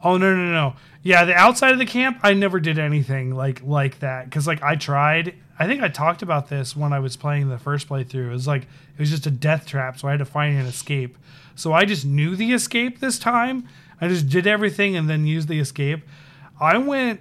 Oh 0.06 0.18
no 0.18 0.34
no 0.36 0.52
no! 0.52 0.76
Yeah, 1.02 1.24
the 1.24 1.34
outside 1.34 1.72
of 1.72 1.78
the 1.78 1.86
camp, 1.86 2.20
I 2.22 2.32
never 2.32 2.60
did 2.60 2.78
anything 2.78 3.34
like 3.34 3.62
like 3.64 4.00
that 4.00 4.26
because 4.26 4.46
like 4.46 4.62
I 4.62 4.76
tried. 4.76 5.34
I 5.58 5.66
think 5.66 5.82
I 5.82 5.88
talked 5.88 6.20
about 6.20 6.48
this 6.48 6.76
when 6.76 6.92
I 6.92 6.98
was 6.98 7.16
playing 7.16 7.48
the 7.48 7.58
first 7.58 7.88
playthrough. 7.88 8.26
It 8.26 8.30
was 8.30 8.46
like 8.46 8.62
it 8.62 8.98
was 8.98 9.10
just 9.10 9.26
a 9.26 9.30
death 9.30 9.66
trap, 9.66 9.98
so 9.98 10.06
I 10.06 10.12
had 10.12 10.18
to 10.18 10.24
find 10.24 10.58
an 10.58 10.66
escape. 10.66 11.16
So 11.54 11.72
I 11.72 11.86
just 11.86 12.04
knew 12.04 12.36
the 12.36 12.52
escape 12.52 13.00
this 13.00 13.18
time. 13.18 13.66
I 14.00 14.08
just 14.08 14.28
did 14.28 14.46
everything 14.46 14.96
and 14.96 15.08
then 15.08 15.26
used 15.26 15.48
the 15.48 15.58
escape. 15.58 16.02
I 16.60 16.78
went 16.78 17.20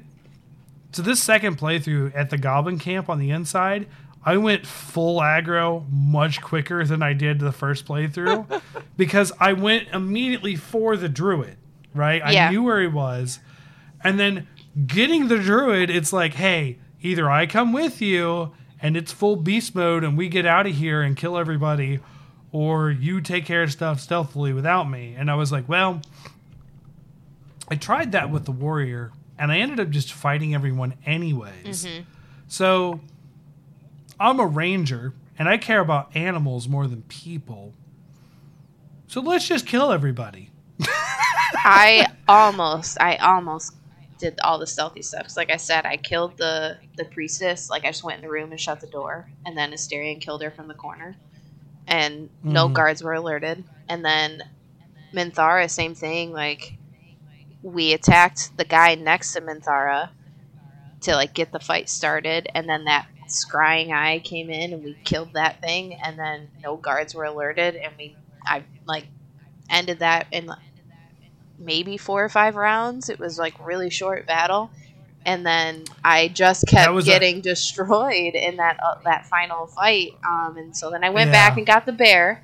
to 0.94 1.02
this 1.02 1.22
second 1.22 1.58
playthrough 1.58 2.14
at 2.16 2.30
the 2.30 2.38
Goblin 2.38 2.80
camp 2.80 3.10
on 3.10 3.20
the 3.20 3.32
inside. 3.32 3.88
I 4.26 4.38
went 4.38 4.66
full 4.66 5.20
aggro 5.20 5.86
much 5.92 6.42
quicker 6.42 6.84
than 6.84 7.04
I 7.04 7.14
did 7.14 7.40
the 7.40 7.52
first 7.52 7.86
playthrough 7.86 8.62
because 8.98 9.32
I 9.40 9.54
went 9.54 9.90
immediately 9.94 10.56
for 10.56 10.98
the 10.98 11.08
druid, 11.08 11.58
right? 11.94 12.22
Yeah. 12.32 12.48
I 12.48 12.52
knew 12.52 12.64
where 12.64 12.82
he 12.82 12.88
was. 12.88 13.40
And 14.04 14.20
then 14.20 14.48
getting 14.88 15.28
the 15.28 15.38
druid, 15.38 15.90
it's 15.90 16.12
like, 16.12 16.34
hey, 16.34 16.80
either 17.02 17.30
I 17.30 17.46
come 17.46 17.72
with 17.72 18.02
you 18.02 18.54
and 18.82 18.98
it's 18.98 19.12
full 19.12 19.36
beast 19.36 19.76
mode 19.76 20.04
and 20.04 20.18
we 20.18 20.28
get 20.28 20.46
out 20.46 20.66
of 20.66 20.76
here 20.76 21.02
and 21.02 21.16
kill 21.16 21.38
everybody, 21.38 22.00
or 22.52 22.90
you 22.90 23.22
take 23.22 23.46
care 23.46 23.64
of 23.64 23.72
stuff 23.72 24.00
stealthily 24.00 24.54
without 24.54 24.90
me. 24.90 25.14
And 25.18 25.30
I 25.30 25.36
was 25.36 25.52
like, 25.52 25.68
well, 25.70 26.02
I 27.70 27.76
tried 27.76 28.12
that 28.14 28.30
with 28.30 28.46
the 28.46 28.52
warrior 28.52 29.12
and 29.38 29.52
I 29.52 29.58
ended 29.58 29.80
up 29.80 29.90
just 29.90 30.14
fighting 30.14 30.54
everyone 30.54 30.94
anyways. 31.06 31.88
So 32.48 33.00
I'm 34.20 34.40
a 34.40 34.46
ranger 34.46 35.14
and 35.38 35.50
I 35.50 35.58
care 35.58 35.80
about 35.80 36.16
animals 36.16 36.68
more 36.70 36.88
than 36.88 37.02
people. 37.04 37.74
So 39.08 39.22
let's 39.22 39.48
just 39.48 39.66
kill 39.68 39.92
everybody. 39.92 40.50
I 40.88 42.08
almost, 42.28 42.98
I 43.02 43.18
almost 43.18 43.74
did 44.18 44.40
all 44.44 44.58
the 44.60 44.68
stealthy 44.68 45.02
stuff. 45.02 45.24
'Cause 45.24 45.38
like 45.38 45.52
I 45.52 45.58
said, 45.58 45.86
I 45.86 45.98
killed 45.98 46.38
the 46.38 46.78
the 46.98 47.06
priestess. 47.06 47.70
Like 47.70 47.84
I 47.84 47.88
just 47.90 48.04
went 48.04 48.18
in 48.18 48.22
the 48.24 48.32
room 48.32 48.52
and 48.52 48.60
shut 48.60 48.80
the 48.80 48.88
door, 48.88 49.30
and 49.46 49.58
then 49.58 49.72
Astarion 49.72 50.22
killed 50.22 50.42
her 50.42 50.52
from 50.52 50.68
the 50.70 50.74
corner, 50.74 51.16
and 51.88 52.30
no 52.44 52.70
Mhm. 52.70 52.74
guards 52.74 53.04
were 53.04 53.14
alerted. 53.14 53.64
And 53.90 54.06
then 54.06 54.42
Minthara, 55.14 55.70
same 55.70 55.96
thing. 55.96 56.32
Like 56.32 56.75
we 57.66 57.94
attacked 57.94 58.58
the 58.58 58.66
guy 58.66 58.96
next 58.96 59.34
to 59.34 59.42
Minthara 59.42 60.12
to 61.02 61.16
like 61.16 61.34
get 61.34 61.52
the 61.52 61.60
fight 61.60 61.90
started, 61.90 62.48
and 62.56 62.70
then 62.70 62.86
that 62.86 63.08
scrying 63.28 63.92
eye 63.92 64.20
came 64.24 64.50
in 64.50 64.74
and 64.74 64.84
we 64.84 64.96
killed 65.04 65.34
that 65.34 65.62
thing, 65.62 65.96
and 65.96 66.18
then 66.20 66.50
no 66.64 66.78
guards 66.78 67.16
were 67.16 67.26
alerted, 67.26 67.76
and 67.76 67.94
we 67.98 68.18
I 68.46 68.64
like 68.88 69.08
ended 69.70 70.00
that 70.00 70.28
in 70.32 70.50
maybe 71.58 71.98
four 71.98 72.24
or 72.24 72.30
five 72.30 72.56
rounds. 72.56 73.10
It 73.10 73.20
was 73.20 73.38
like 73.40 73.54
really 73.66 73.90
short 73.90 74.28
battle, 74.28 74.72
and 75.26 75.46
then 75.46 75.86
I 76.04 76.30
just 76.30 76.68
kept 76.68 76.94
was 76.94 77.08
a- 77.08 77.12
getting 77.12 77.42
destroyed 77.44 78.36
in 78.36 78.58
that 78.58 78.80
uh, 78.84 78.96
that 79.06 79.26
final 79.28 79.68
fight. 79.68 80.14
Um, 80.28 80.58
and 80.58 80.76
so 80.76 80.92
then 80.92 81.04
I 81.04 81.10
went 81.10 81.30
Yeah. 81.30 81.50
back 81.50 81.58
and 81.58 81.66
got 81.68 81.86
the 81.86 81.94
bear, 81.94 82.44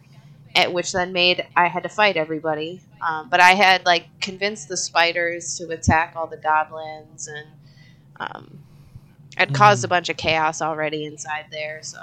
at 0.55 0.73
which 0.73 0.91
then 0.91 1.13
made 1.13 1.45
I 1.55 1.67
had 1.67 1.83
to 1.83 1.89
fight 1.89 2.17
everybody. 2.17 2.81
Um, 3.01 3.29
but 3.29 3.39
I 3.39 3.51
had 3.51 3.85
like 3.85 4.07
convinced 4.21 4.69
the 4.69 4.77
spiders 4.77 5.57
to 5.57 5.69
attack 5.69 6.13
all 6.15 6.27
the 6.27 6.37
goblins, 6.37 7.27
and 7.27 7.47
um, 8.19 8.59
I'd 9.37 9.53
caused 9.53 9.83
a 9.83 9.87
bunch 9.87 10.09
of 10.09 10.17
chaos 10.17 10.61
already 10.61 11.05
inside 11.05 11.45
there. 11.51 11.79
So 11.81 11.99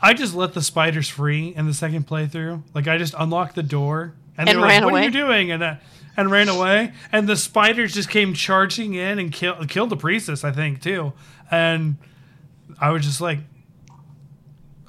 I 0.00 0.14
just 0.14 0.34
let 0.34 0.52
the 0.52 0.62
spiders 0.62 1.08
free 1.08 1.54
in 1.56 1.66
the 1.66 1.74
second 1.74 2.06
playthrough. 2.06 2.62
Like 2.74 2.88
I 2.88 2.98
just 2.98 3.14
unlocked 3.16 3.54
the 3.54 3.62
door 3.62 4.14
and, 4.36 4.48
they 4.48 4.56
were 4.56 4.62
ran 4.62 4.82
like, 4.82 4.84
"What 4.84 4.90
away? 4.92 5.00
are 5.02 5.04
you 5.04 5.10
doing?" 5.10 5.50
And 5.52 5.62
uh, 5.62 5.74
and 6.16 6.30
ran 6.30 6.48
away. 6.48 6.92
And 7.10 7.28
the 7.28 7.36
spiders 7.36 7.94
just 7.94 8.10
came 8.10 8.34
charging 8.34 8.94
in 8.94 9.18
and 9.18 9.32
killed 9.32 9.68
killed 9.68 9.90
the 9.90 9.96
priestess, 9.96 10.44
I 10.44 10.52
think, 10.52 10.82
too. 10.82 11.12
And 11.50 11.96
I 12.80 12.90
was 12.90 13.04
just 13.04 13.20
like, 13.20 13.38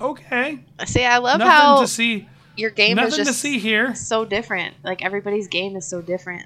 "Okay, 0.01 0.59
see, 0.85 1.05
I 1.05 1.17
love 1.17 1.39
nothing 1.39 1.51
how 1.51 1.81
to 1.81 1.87
see, 1.87 2.27
your 2.55 2.69
game 2.69 2.97
is 2.99 3.03
Nothing 3.11 3.17
just 3.25 3.31
to 3.31 3.33
see 3.37 3.59
here. 3.59 3.95
so 3.95 4.25
different. 4.25 4.75
Like 4.83 5.03
everybody's 5.03 5.47
game 5.47 5.75
is 5.75 5.87
so 5.87 6.01
different. 6.01 6.45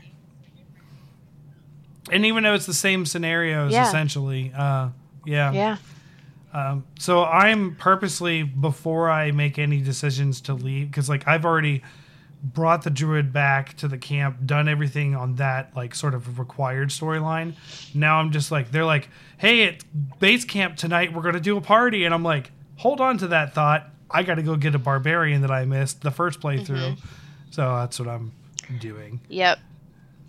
And 2.11 2.25
even 2.25 2.43
though 2.43 2.53
it's 2.53 2.65
the 2.65 2.73
same 2.73 3.05
scenarios, 3.05 3.71
Yeah. 3.73 3.87
essentially, 3.87 4.51
uh, 4.55 4.89
yeah. 5.25 5.51
Yeah. 5.51 5.77
Um, 6.53 6.85
so 6.97 7.23
I'm 7.25 7.75
purposely 7.75 8.43
before 8.43 9.09
I 9.09 9.31
make 9.31 9.59
any 9.59 9.81
decisions 9.81 10.39
to 10.41 10.53
leave 10.53 10.89
because 10.89 11.09
like 11.09 11.27
I've 11.27 11.45
already 11.45 11.83
brought 12.41 12.83
the 12.83 12.89
druid 12.89 13.33
back 13.33 13.75
to 13.77 13.87
the 13.89 13.97
camp, 13.97 14.37
done 14.45 14.69
everything 14.69 15.15
on 15.15 15.35
that 15.35 15.75
like 15.75 15.93
sort 15.93 16.13
of 16.13 16.39
required 16.39 16.89
storyline. 16.89 17.53
Now 17.93 18.19
I'm 18.19 18.31
just 18.31 18.51
like 18.51 18.71
they're 18.71 18.85
like, 18.85 19.09
"Hey, 19.37 19.65
at 19.67 19.83
base 20.19 20.45
camp 20.45 20.77
tonight 20.77 21.13
we're 21.13 21.21
going 21.23 21.33
to 21.35 21.41
do 21.41 21.57
a 21.57 21.61
party." 21.61 22.05
And 22.05 22.13
I'm 22.13 22.23
like, 22.23 22.51
"Hold 22.77 23.01
on 23.01 23.17
to 23.17 23.27
that 23.27 23.53
thought. 23.53 23.89
I 24.11 24.23
got 24.23 24.35
to 24.35 24.43
go 24.43 24.55
get 24.55 24.75
a 24.75 24.79
barbarian 24.79 25.41
that 25.41 25.51
I 25.51 25.65
missed 25.65 26.01
the 26.01 26.11
first 26.11 26.39
playthrough." 26.39 26.97
So 27.51 27.75
that's 27.77 27.99
what 27.99 28.07
I'm 28.07 28.31
doing. 28.79 29.21
Yep. 29.29 29.59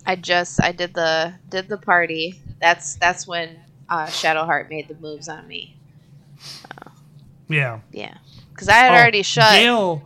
I 0.05 0.15
just 0.15 0.61
I 0.63 0.71
did 0.71 0.93
the 0.93 1.33
did 1.49 1.67
the 1.67 1.77
party. 1.77 2.41
That's 2.61 2.95
that's 2.95 3.27
when 3.27 3.59
uh, 3.89 4.05
Shadowheart 4.07 4.69
made 4.69 4.87
the 4.87 4.95
moves 4.95 5.27
on 5.27 5.47
me. 5.47 5.75
Yeah. 7.47 7.79
Yeah. 7.91 8.17
Because 8.51 8.69
I 8.69 8.73
had 8.73 8.91
Oh, 8.91 8.95
already 8.95 9.23
shut. 9.23 9.51
Gale 9.53 10.03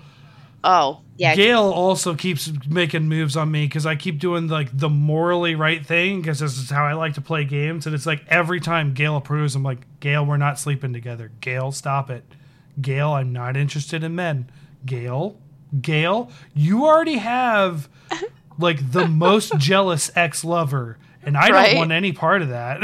oh 0.63 1.01
yeah. 1.17 1.35
Gale 1.35 1.61
also 1.61 2.15
keeps 2.15 2.51
making 2.67 3.07
moves 3.07 3.37
on 3.37 3.51
me 3.51 3.65
because 3.65 3.85
I 3.85 3.95
keep 3.95 4.19
doing 4.19 4.47
like 4.47 4.75
the 4.75 4.89
morally 4.89 5.55
right 5.55 5.85
thing 5.85 6.21
because 6.21 6.39
this 6.39 6.57
is 6.57 6.69
how 6.69 6.85
I 6.85 6.93
like 6.93 7.13
to 7.15 7.21
play 7.21 7.43
games. 7.45 7.85
And 7.85 7.93
it's 7.93 8.05
like 8.05 8.23
every 8.27 8.59
time 8.59 8.93
Gale 8.93 9.17
approves, 9.17 9.55
I'm 9.55 9.63
like, 9.63 9.85
Gale, 9.99 10.25
we're 10.25 10.37
not 10.37 10.57
sleeping 10.57 10.91
together. 10.93 11.31
Gale, 11.41 11.71
stop 11.71 12.09
it. 12.09 12.23
Gale, 12.81 13.11
I'm 13.11 13.31
not 13.33 13.55
interested 13.57 14.03
in 14.03 14.15
men. 14.15 14.49
Gale, 14.85 15.37
Gale, 15.81 16.29
you 16.53 16.85
already 16.85 17.17
have 17.17 17.87
like 18.59 18.91
the 18.91 19.07
most 19.25 19.57
jealous 19.57 20.11
ex 20.15 20.43
lover. 20.43 20.97
And 21.25 21.37
I 21.37 21.49
Right? 21.49 21.69
don't 21.71 21.77
want 21.77 21.91
any 21.91 22.11
part 22.11 22.41
of 22.41 22.49
that. 22.49 22.81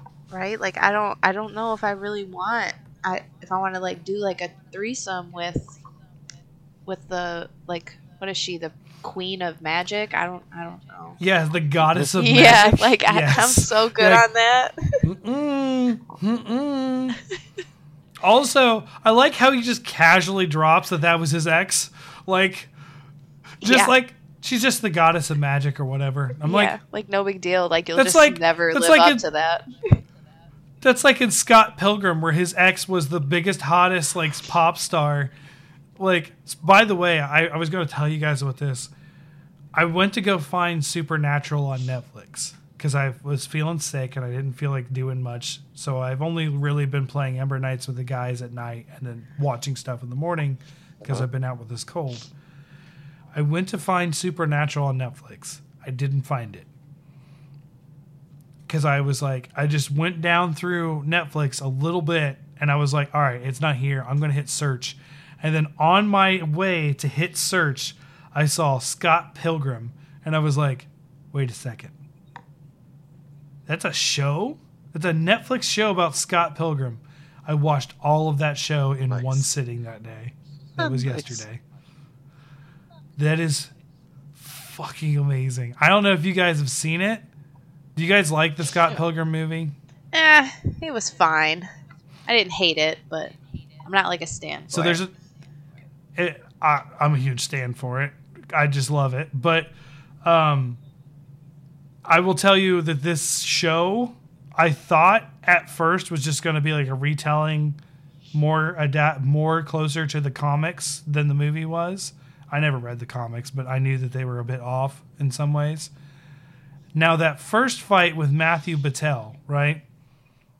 right. 0.30 0.60
Like 0.60 0.78
I 0.82 0.92
don't 0.92 1.18
I 1.22 1.32
don't 1.32 1.54
know 1.54 1.72
if 1.74 1.82
I 1.84 1.90
really 1.92 2.24
want 2.24 2.72
I 3.04 3.22
if 3.40 3.50
I 3.50 3.58
want 3.58 3.74
to 3.74 3.80
like 3.80 4.04
do 4.04 4.16
like 4.18 4.40
a 4.40 4.50
threesome 4.70 5.32
with 5.32 5.78
with 6.86 7.06
the 7.08 7.48
like 7.66 7.96
what 8.18 8.30
is 8.30 8.36
she 8.36 8.58
the 8.58 8.70
queen 9.02 9.42
of 9.42 9.60
magic? 9.60 10.14
I 10.14 10.26
don't 10.26 10.44
I 10.54 10.62
don't 10.64 10.86
know. 10.86 11.16
yeah, 11.18 11.44
the 11.46 11.60
goddess 11.60 12.14
of 12.14 12.22
magic. 12.22 12.36
yeah, 12.38 12.62
magic. 12.66 12.80
like 12.80 13.04
I, 13.04 13.22
I'm 13.24 13.48
so 13.48 13.88
good 13.88 14.12
Like, 14.12 14.28
on 14.28 14.34
that. 14.34 14.70
Mm-mm, 15.02 15.98
mm-mm. 16.20 17.14
also, 18.22 18.86
I 19.04 19.10
like 19.10 19.34
how 19.34 19.50
he 19.52 19.62
just 19.62 19.84
casually 19.84 20.46
drops 20.46 20.90
that 20.90 21.00
that 21.02 21.18
was 21.20 21.30
his 21.30 21.46
ex. 21.46 21.90
Like, 22.26 22.68
just 23.60 23.80
Yeah. 23.80 23.86
like 23.86 24.14
she's 24.40 24.60
just 24.62 24.82
the 24.82 24.90
goddess 24.90 25.30
of 25.30 25.38
magic 25.38 25.78
or 25.80 25.84
whatever. 25.84 26.34
I'm 26.40 26.50
yeah, 26.50 26.56
like, 26.56 26.80
like 26.92 27.08
no 27.08 27.22
big 27.24 27.40
deal. 27.40 27.68
Like 27.68 27.88
you'll 27.88 28.02
just 28.02 28.14
like- 28.16 28.38
never 28.38 28.72
live 28.74 28.88
like 28.88 29.00
up 29.00 29.16
a- 29.16 29.20
to 29.20 29.30
that. 29.32 29.68
that's 30.80 31.04
like 31.04 31.20
in 31.20 31.30
Scott 31.30 31.76
Pilgrim 31.78 32.20
where 32.20 32.32
his 32.32 32.54
ex 32.58 32.88
was 32.88 33.08
the 33.08 33.20
biggest, 33.20 33.62
hottest 33.62 34.16
like 34.16 34.36
pop 34.48 34.78
star. 34.78 35.30
Like, 35.98 36.32
by 36.62 36.84
the 36.84 36.96
way, 36.96 37.20
I, 37.20 37.46
I 37.46 37.56
was 37.56 37.70
going 37.70 37.86
to 37.86 37.92
tell 37.92 38.08
you 38.08 38.18
guys 38.18 38.42
about 38.42 38.56
this. 38.56 38.88
I 39.72 39.84
went 39.84 40.14
to 40.14 40.20
go 40.20 40.38
find 40.38 40.84
Supernatural 40.84 41.64
on 41.66 41.80
Netflix 41.80 42.54
because 42.82 42.96
I 42.96 43.14
was 43.22 43.46
feeling 43.46 43.78
sick 43.78 44.16
and 44.16 44.24
I 44.24 44.30
didn't 44.30 44.54
feel 44.54 44.72
like 44.72 44.92
doing 44.92 45.22
much. 45.22 45.60
So 45.72 46.00
I've 46.00 46.20
only 46.20 46.48
really 46.48 46.84
been 46.84 47.06
playing 47.06 47.38
Ember 47.38 47.60
Knights 47.60 47.86
with 47.86 47.94
the 47.94 48.02
guys 48.02 48.42
at 48.42 48.50
night 48.50 48.86
and 48.96 49.06
then 49.06 49.24
watching 49.38 49.76
stuff 49.76 50.02
in 50.02 50.10
the 50.10 50.16
morning 50.16 50.58
because 50.98 51.18
uh-huh. 51.18 51.22
I've 51.22 51.30
been 51.30 51.44
out 51.44 51.60
with 51.60 51.68
this 51.68 51.84
cold. 51.84 52.26
I 53.36 53.42
went 53.42 53.68
to 53.68 53.78
find 53.78 54.16
Supernatural 54.16 54.86
on 54.86 54.98
Netflix. 54.98 55.60
I 55.86 55.90
didn't 55.90 56.22
find 56.22 56.56
it 56.56 56.66
because 58.66 58.84
I 58.84 59.00
was 59.00 59.22
like, 59.22 59.50
I 59.56 59.68
just 59.68 59.92
went 59.92 60.20
down 60.20 60.52
through 60.52 61.04
Netflix 61.06 61.62
a 61.62 61.68
little 61.68 62.02
bit 62.02 62.36
and 62.60 62.68
I 62.68 62.74
was 62.74 62.92
like, 62.92 63.14
all 63.14 63.22
right, 63.22 63.40
it's 63.40 63.60
not 63.60 63.76
here. 63.76 64.04
I'm 64.08 64.18
going 64.18 64.32
to 64.32 64.36
hit 64.36 64.48
search. 64.48 64.96
And 65.40 65.54
then 65.54 65.68
on 65.78 66.08
my 66.08 66.42
way 66.42 66.94
to 66.94 67.06
hit 67.06 67.36
search, 67.36 67.94
I 68.34 68.46
saw 68.46 68.80
Scott 68.80 69.36
Pilgrim 69.36 69.92
and 70.24 70.34
I 70.34 70.40
was 70.40 70.58
like, 70.58 70.88
wait 71.32 71.48
a 71.48 71.54
second. 71.54 71.92
That's 73.72 73.86
a 73.86 73.92
show? 73.94 74.58
That's 74.92 75.06
a 75.06 75.12
Netflix 75.12 75.62
show 75.62 75.90
about 75.90 76.14
Scott 76.14 76.56
Pilgrim. 76.56 77.00
I 77.48 77.54
watched 77.54 77.94
all 78.02 78.28
of 78.28 78.36
that 78.36 78.58
show 78.58 78.92
in 78.92 79.08
Nice. 79.08 79.22
one 79.22 79.38
sitting 79.38 79.84
that 79.84 80.02
day. 80.02 80.34
That 80.76 80.90
was 80.90 81.06
Nice. 81.06 81.26
yesterday. 81.26 81.62
That 83.16 83.40
is 83.40 83.70
fucking 84.34 85.16
amazing. 85.16 85.74
I 85.80 85.88
don't 85.88 86.02
know 86.02 86.12
if 86.12 86.26
you 86.26 86.34
guys 86.34 86.58
have 86.58 86.68
seen 86.68 87.00
it. 87.00 87.22
Do 87.96 88.02
you 88.02 88.10
guys 88.10 88.30
like 88.30 88.56
the 88.56 88.64
Scott 88.64 88.94
Pilgrim 88.98 89.30
movie? 89.30 89.70
Eh, 90.12 90.50
it 90.82 90.90
was 90.92 91.08
fine. 91.08 91.66
I 92.28 92.36
didn't 92.36 92.52
hate 92.52 92.76
it, 92.76 92.98
but 93.08 93.32
I'm 93.86 93.90
not 93.92 94.04
like 94.08 94.20
a 94.20 94.26
stan. 94.26 94.68
So 94.68 94.82
there's 94.82 95.00
it. 95.00 95.10
a, 96.18 96.22
it, 96.24 96.44
I, 96.60 96.82
I'm 97.00 97.14
a 97.14 97.18
huge 97.18 97.40
stand 97.40 97.78
for 97.78 98.02
it. 98.02 98.12
I 98.54 98.66
just 98.66 98.90
love 98.90 99.14
it. 99.14 99.30
But 99.32 99.68
um, 100.26 100.76
I 102.04 102.20
will 102.20 102.34
tell 102.34 102.56
you 102.56 102.82
that 102.82 103.02
this 103.02 103.40
show, 103.40 104.14
I 104.56 104.70
thought 104.70 105.30
at 105.44 105.70
first 105.70 106.10
was 106.10 106.24
just 106.24 106.42
going 106.42 106.54
to 106.54 106.60
be 106.60 106.72
like 106.72 106.88
a 106.88 106.94
retelling, 106.94 107.80
more 108.34 108.74
adapt, 108.76 109.20
more 109.22 109.62
closer 109.62 110.06
to 110.06 110.20
the 110.20 110.30
comics 110.30 111.02
than 111.06 111.28
the 111.28 111.34
movie 111.34 111.64
was. 111.64 112.12
I 112.50 112.60
never 112.60 112.76
read 112.76 112.98
the 112.98 113.06
comics, 113.06 113.50
but 113.50 113.66
I 113.66 113.78
knew 113.78 113.96
that 113.98 114.12
they 114.12 114.24
were 114.24 114.38
a 114.38 114.44
bit 114.44 114.60
off 114.60 115.02
in 115.18 115.30
some 115.30 115.52
ways. 115.52 115.90
Now 116.94 117.16
that 117.16 117.40
first 117.40 117.80
fight 117.80 118.16
with 118.16 118.30
Matthew 118.30 118.76
Patel, 118.76 119.36
right? 119.46 119.82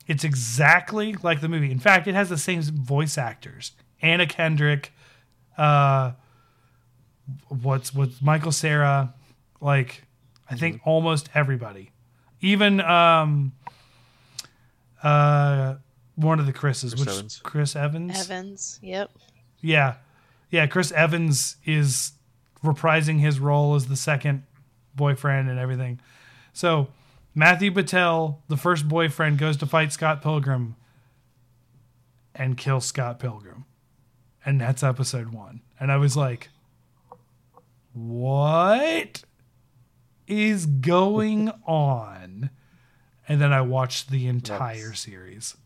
It's 0.06 0.24
exactly 0.24 1.16
like 1.22 1.40
the 1.40 1.48
movie. 1.48 1.70
In 1.70 1.78
fact, 1.78 2.06
it 2.06 2.14
has 2.14 2.28
the 2.28 2.38
same 2.38 2.62
voice 2.62 3.18
actors. 3.18 3.72
Anna 4.00 4.26
Kendrick, 4.26 4.92
uh, 5.58 6.12
what's 7.48 7.94
what's 7.94 8.22
Michael 8.22 8.52
Cera, 8.52 9.14
like 9.60 10.04
I 10.52 10.56
think 10.56 10.80
almost 10.84 11.28
everybody, 11.34 11.92
even 12.40 12.80
um, 12.80 13.52
uh, 15.02 15.76
one 16.16 16.38
of 16.40 16.46
the 16.46 16.52
Chris's, 16.52 16.94
Chris 16.94 17.06
which 17.06 17.14
Evans. 17.14 17.40
Chris 17.42 17.76
Evans, 17.76 18.20
Evans. 18.20 18.78
Yep. 18.82 19.10
yeah, 19.60 19.94
yeah. 20.50 20.66
Chris 20.66 20.92
Evans 20.92 21.56
is 21.64 22.12
reprising 22.62 23.20
his 23.20 23.40
role 23.40 23.74
as 23.74 23.86
the 23.86 23.96
second 23.96 24.44
boyfriend 24.94 25.48
and 25.48 25.58
everything. 25.58 26.00
So 26.52 26.88
Matthew 27.34 27.72
Patel, 27.72 28.42
the 28.48 28.56
first 28.56 28.88
boyfriend, 28.88 29.38
goes 29.38 29.56
to 29.58 29.66
fight 29.66 29.92
Scott 29.92 30.22
Pilgrim 30.22 30.76
and 32.34 32.56
kills 32.56 32.84
Scott 32.84 33.18
Pilgrim, 33.18 33.64
and 34.44 34.60
that's 34.60 34.82
episode 34.82 35.32
one. 35.32 35.62
And 35.80 35.90
I 35.90 35.96
was 35.96 36.16
like, 36.16 36.50
"What 37.92 39.24
is 40.32 40.66
going 40.66 41.50
on?" 41.66 42.50
And 43.28 43.40
then 43.40 43.52
I 43.52 43.60
watched 43.60 44.10
the 44.10 44.26
entire 44.26 44.76
That's- 44.76 45.00
series. 45.00 45.56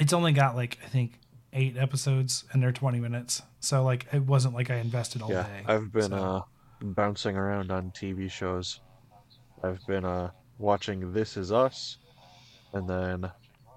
It's 0.00 0.12
only 0.12 0.32
got 0.32 0.56
like 0.56 0.78
I 0.84 0.88
think 0.88 1.20
eight 1.52 1.76
episodes 1.76 2.44
and 2.52 2.62
they're 2.62 2.72
20 2.72 2.98
minutes. 3.00 3.42
So 3.60 3.84
like 3.84 4.06
it 4.12 4.22
wasn't 4.22 4.54
like 4.54 4.70
I 4.70 4.76
invested 4.76 5.22
all 5.22 5.30
yeah, 5.30 5.44
day. 5.44 5.62
I've 5.66 5.92
been 5.92 6.10
So- 6.10 6.16
uh 6.16 6.42
bouncing 6.82 7.36
around 7.36 7.70
on 7.70 7.90
TV 7.92 8.30
shows. 8.30 8.80
I've 9.62 9.84
been 9.86 10.04
uh 10.04 10.30
watching 10.58 11.12
This 11.12 11.36
Is 11.36 11.52
Us, 11.52 11.98
and 12.72 12.88
then 12.88 13.30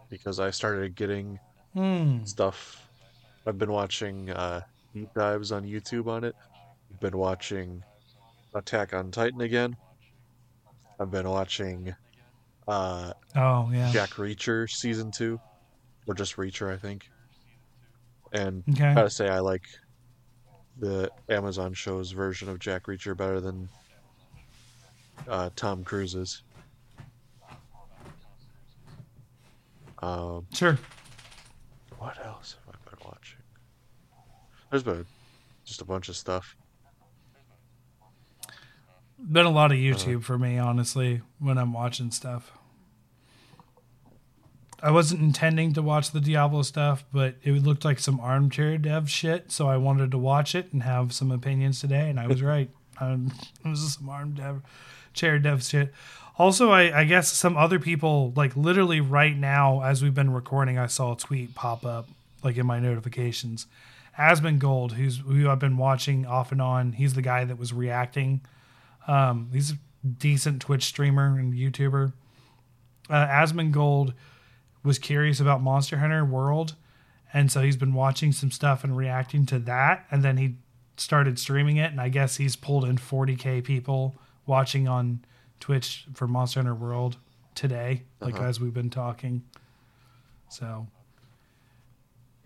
because 0.09 0.39
I 0.39 0.49
started 0.49 0.95
getting 0.95 1.39
Hmm. 1.73 2.23
stuff, 2.26 2.88
I've 3.45 3.57
been 3.59 3.72
watching 3.72 4.30
uh 4.31 4.61
deep 4.93 5.14
dives 5.14 5.51
on 5.51 5.64
YouTube 5.64 6.07
on 6.07 6.23
it. 6.23 6.35
I've 6.98 7.11
been 7.11 7.19
watching 7.19 7.84
Attack 8.56 8.91
on 8.95 9.11
Titan 9.11 9.41
again. 9.41 9.76
I've 10.99 11.11
been 11.11 11.30
watching 11.30 11.94
uh 12.68 13.14
Oh 13.36 13.69
yeah. 13.72 13.91
Jack 13.91 14.14
Reacher 14.14 14.68
season 14.68 15.11
two, 15.11 15.40
or 16.07 16.15
just 16.15 16.38
Reacher, 16.38 16.74
I 16.74 16.78
think. 16.78 17.03
And 18.34 18.64
Okay. 18.72 18.95
gotta 18.95 19.11
say, 19.11 19.30
I 19.30 19.41
like 19.41 19.61
the 20.80 21.11
Amazon 21.30 21.76
show's 21.76 22.14
version 22.14 22.49
of 22.49 22.57
Jack 22.57 22.86
Reacher 22.88 23.15
better 23.15 23.40
than 23.41 23.69
uh, 25.30 25.52
Tom 25.56 25.84
Cruise's. 25.84 26.41
Um, 30.02 30.48
Sure. 30.52 30.80
what 31.99 32.18
else 32.26 32.56
have 32.65 32.76
I 32.76 32.90
been 32.90 33.06
watching? 33.06 33.38
There's 34.72 34.82
been 34.84 35.06
just 35.64 35.82
a 35.82 35.86
bunch 35.86 36.10
of 36.10 36.15
stuff. 36.15 36.56
Been 39.19 39.45
a 39.45 39.52
lot 39.52 39.72
of 39.72 39.77
YouTube 39.77 40.23
for 40.23 40.38
me, 40.38 40.57
honestly, 40.57 41.22
when 41.39 41.57
I'm 41.57 41.73
watching 41.73 42.11
stuff. 42.11 42.52
I 44.81 44.91
wasn't 44.91 45.22
intending 45.22 45.73
to 45.73 45.81
watch 45.81 46.11
the 46.11 46.22
Diablo 46.22 46.61
stuff, 46.61 47.03
but 47.11 47.35
it 47.41 47.52
looked 47.64 47.84
like 47.84 47.98
some 47.98 48.19
armchair 48.19 48.77
dev 48.77 49.10
shit, 49.10 49.52
so 49.52 49.68
I 49.68 49.77
wanted 49.77 50.11
to 50.11 50.19
watch 50.19 50.53
it 50.53 50.72
and 50.72 50.84
have 50.84 51.14
some 51.14 51.31
opinions 51.31 51.81
today, 51.81 52.10
and 52.10 52.19
I 52.19 52.27
was 52.27 52.41
right. 52.44 52.69
Um, 52.99 53.34
it 53.65 53.68
was 53.68 53.95
some 53.95 54.10
armchair 54.10 54.61
chair 55.14 55.39
dev 55.39 55.64
shit. 55.64 55.91
Also, 56.38 56.69
I, 56.69 56.99
I 56.99 57.03
guess 57.06 57.31
some 57.31 57.57
other 57.57 57.80
people, 57.80 58.31
like 58.35 58.56
literally 58.56 59.02
right 59.02 59.35
now, 59.35 59.81
as 59.81 60.03
we've 60.03 60.14
been 60.14 60.31
recording, 60.31 60.77
I 60.77 60.85
saw 60.85 61.14
a 61.14 61.18
tweet 61.18 61.56
pop 61.56 61.84
up 61.84 62.07
like 62.44 62.57
in 62.57 62.68
my 62.68 62.80
notifications. 62.80 63.65
Asmongold, 64.18 64.91
who's 64.91 65.18
who 65.18 65.49
I've 65.49 65.60
been 65.60 65.77
watching 65.77 66.27
off 66.27 66.52
and 66.52 66.61
on, 66.61 66.94
he's 66.94 67.15
the 67.15 67.23
guy 67.23 67.44
that 67.45 67.57
was 67.57 67.73
reacting. 67.73 68.41
Um, 69.08 69.50
he's 69.54 69.72
a 69.72 69.76
decent 70.06 70.62
Twitch 70.62 70.84
streamer 70.86 71.38
and 71.40 71.54
YouTuber. 71.54 72.14
Uh, 73.10 73.28
Asmongold 73.28 74.14
was 74.84 75.00
curious 75.00 75.40
about 75.40 75.62
Monster 75.62 75.98
Hunter 75.98 76.26
World, 76.26 76.76
and 77.34 77.52
so 77.52 77.62
he's 77.62 77.78
been 77.78 77.94
watching 77.94 78.32
some 78.32 78.52
stuff 78.52 78.84
and 78.84 78.96
reacting 78.98 79.46
to 79.48 79.60
that, 79.60 80.06
and 80.12 80.24
then 80.24 80.38
he 80.38 80.56
started 80.98 81.40
streaming 81.40 81.78
it, 81.78 81.92
and 81.92 82.02
I 82.02 82.10
guess 82.10 82.38
he's 82.38 82.56
pulled 82.56 82.84
in 82.86 82.98
40k 82.98 83.64
people 83.64 84.16
watching 84.46 84.88
on 84.88 85.24
Twitch 85.60 86.06
for 86.14 86.28
Monster 86.28 86.60
Hunter 86.60 86.76
World 86.76 87.18
today, 87.56 88.04
like 88.20 88.36
Uh-huh. 88.36 88.46
as 88.46 88.60
we've 88.60 88.74
been 88.74 88.90
talking. 88.90 89.44
So 90.50 90.88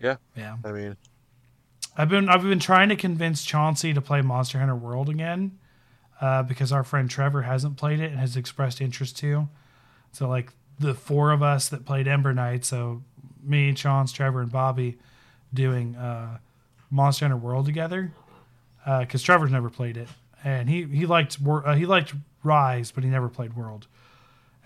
Yeah. 0.00 0.16
yeah, 0.36 0.56
I 0.64 0.72
mean, 0.72 0.96
I've 1.96 2.08
been 2.08 2.28
I've 2.28 2.42
been 2.42 2.58
trying 2.60 2.88
to 2.88 2.96
convince 2.96 3.44
Chauncey 3.44 3.92
to 3.94 4.00
play 4.00 4.22
Monster 4.22 4.58
Hunter 4.58 4.74
World 4.76 5.08
again, 5.08 5.58
uh, 6.22 6.42
because 6.42 6.72
our 6.72 6.84
friend 6.84 7.10
Trevor 7.10 7.42
hasn't 7.42 7.76
played 7.76 8.00
it 8.00 8.10
and 8.10 8.18
has 8.18 8.34
expressed 8.34 8.80
interest 8.80 9.18
to. 9.18 9.48
So 10.12 10.26
like 10.26 10.50
the 10.78 10.94
four 10.94 11.32
of 11.32 11.42
us 11.42 11.68
that 11.68 11.84
played 11.84 12.08
Ember 12.08 12.32
Knight, 12.32 12.64
so 12.64 13.02
me, 13.42 13.74
Chauncey, 13.74 14.16
Trevor, 14.16 14.40
and 14.40 14.50
Bobby, 14.50 14.96
doing 15.52 15.96
uh, 15.96 16.38
Monster 16.90 17.26
Hunter 17.26 17.36
World 17.36 17.66
together, 17.66 18.12
because 19.00 19.22
Trevor's 19.22 19.50
never 19.50 19.68
played 19.68 19.98
it 19.98 20.08
and 20.44 20.68
he 20.68 20.84
he 20.84 21.06
liked 21.06 21.38
uh, 21.46 21.74
he 21.74 21.86
liked 21.86 22.14
Rise, 22.42 22.90
but 22.90 23.04
he 23.04 23.10
never 23.10 23.28
played 23.28 23.54
World. 23.54 23.86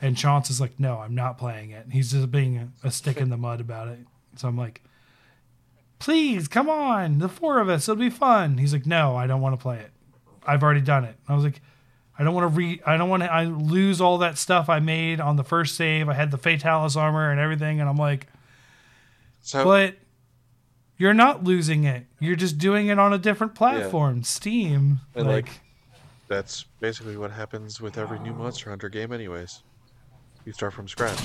And 0.00 0.16
Chauncey 0.16 0.52
is 0.52 0.60
like, 0.60 0.78
no, 0.78 0.98
I'm 0.98 1.14
not 1.14 1.38
playing 1.38 1.70
it. 1.70 1.86
He's 1.90 2.12
just 2.12 2.30
being 2.30 2.72
a 2.84 2.90
stick 2.90 3.16
in 3.16 3.30
the 3.30 3.36
mud 3.38 3.62
about 3.62 3.88
it. 3.88 4.00
So 4.36 4.46
I'm 4.46 4.56
like, 4.56 4.82
please 5.98 6.48
come 6.48 6.68
on, 6.68 7.18
the 7.18 7.30
four 7.30 7.60
of 7.60 7.70
us, 7.70 7.88
it'll 7.88 7.98
be 7.98 8.10
fun. 8.10 8.58
He's 8.58 8.74
like, 8.74 8.84
no, 8.84 9.16
I 9.16 9.26
don't 9.26 9.40
want 9.40 9.58
to 9.58 9.62
play 9.62 9.78
it. 9.78 9.90
I've 10.46 10.62
already 10.62 10.80
done 10.80 11.04
it. 11.04 11.16
I 11.28 11.34
was 11.34 11.44
like, 11.44 11.60
I 12.18 12.24
don't 12.24 12.34
want 12.34 12.44
to 12.44 12.56
re. 12.56 12.80
I 12.86 12.96
don't 12.96 13.08
want 13.10 13.22
to. 13.22 13.32
I 13.32 13.44
lose 13.44 14.00
all 14.00 14.18
that 14.18 14.38
stuff 14.38 14.68
I 14.68 14.78
made 14.80 15.20
on 15.20 15.36
the 15.36 15.44
first 15.44 15.76
save. 15.76 16.08
I 16.08 16.14
had 16.14 16.30
the 16.30 16.38
Fatalis 16.38 16.96
armor 16.96 17.30
and 17.30 17.38
everything, 17.38 17.80
and 17.80 17.88
I'm 17.88 17.96
like, 17.98 18.26
so 19.42 19.64
but 19.64 19.96
you're 20.96 21.14
not 21.14 21.44
losing 21.44 21.84
it. 21.84 22.06
You're 22.20 22.36
just 22.36 22.56
doing 22.58 22.86
it 22.88 22.98
on 22.98 23.12
a 23.12 23.18
different 23.18 23.54
platform, 23.54 24.22
Steam. 24.22 25.00
And, 25.14 25.26
like, 25.26 25.46
like, 25.46 25.60
that's 26.26 26.64
basically 26.80 27.18
what 27.18 27.30
happens 27.30 27.80
with 27.80 27.98
every 27.98 28.18
new 28.20 28.32
Monster 28.32 28.70
Hunter 28.70 28.88
game, 28.88 29.12
anyways. 29.12 29.62
You 30.46 30.52
start 30.52 30.72
from 30.72 30.88
scratch. 30.88 31.18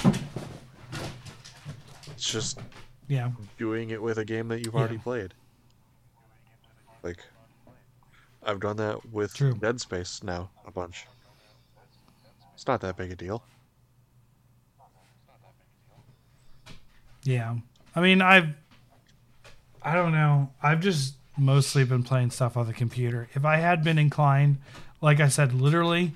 It's 2.12 2.30
just 2.30 2.60
yeah, 3.08 3.32
doing 3.58 3.92
it 3.92 4.02
with 4.02 4.18
a 4.18 4.26
game 4.26 4.48
that 4.50 4.60
you've 4.60 4.74
Yeah. 4.74 4.80
already 4.82 4.98
played. 4.98 5.34
Like, 7.02 7.24
I've 8.44 8.60
done 8.60 8.78
that 8.78 9.12
with 9.12 9.34
True. 9.34 9.54
Dead 9.54 9.80
Space 9.80 10.24
now 10.24 10.50
a 10.66 10.72
bunch. 10.72 11.06
It's 12.56 12.68
not 12.68 12.82
that 12.82 12.98
big 12.98 13.12
a 13.12 13.16
deal. 13.16 13.44
yeah. 17.24 17.56
I 17.96 18.02
mean, 18.02 18.22
I've, 18.22 18.50
I 19.82 19.94
don't 19.96 20.12
know. 20.12 20.50
I've 20.62 20.80
just 20.80 21.16
mostly 21.38 21.84
been 21.84 22.04
playing 22.04 22.32
stuff 22.32 22.58
on 22.58 22.68
the 22.68 22.74
computer. 22.74 23.28
If 23.34 23.46
I 23.46 23.58
had 23.58 23.84
been 23.84 23.98
inclined, 23.98 24.58
like 25.02 25.20
I 25.20 25.28
said, 25.28 25.54
literally, 25.54 26.14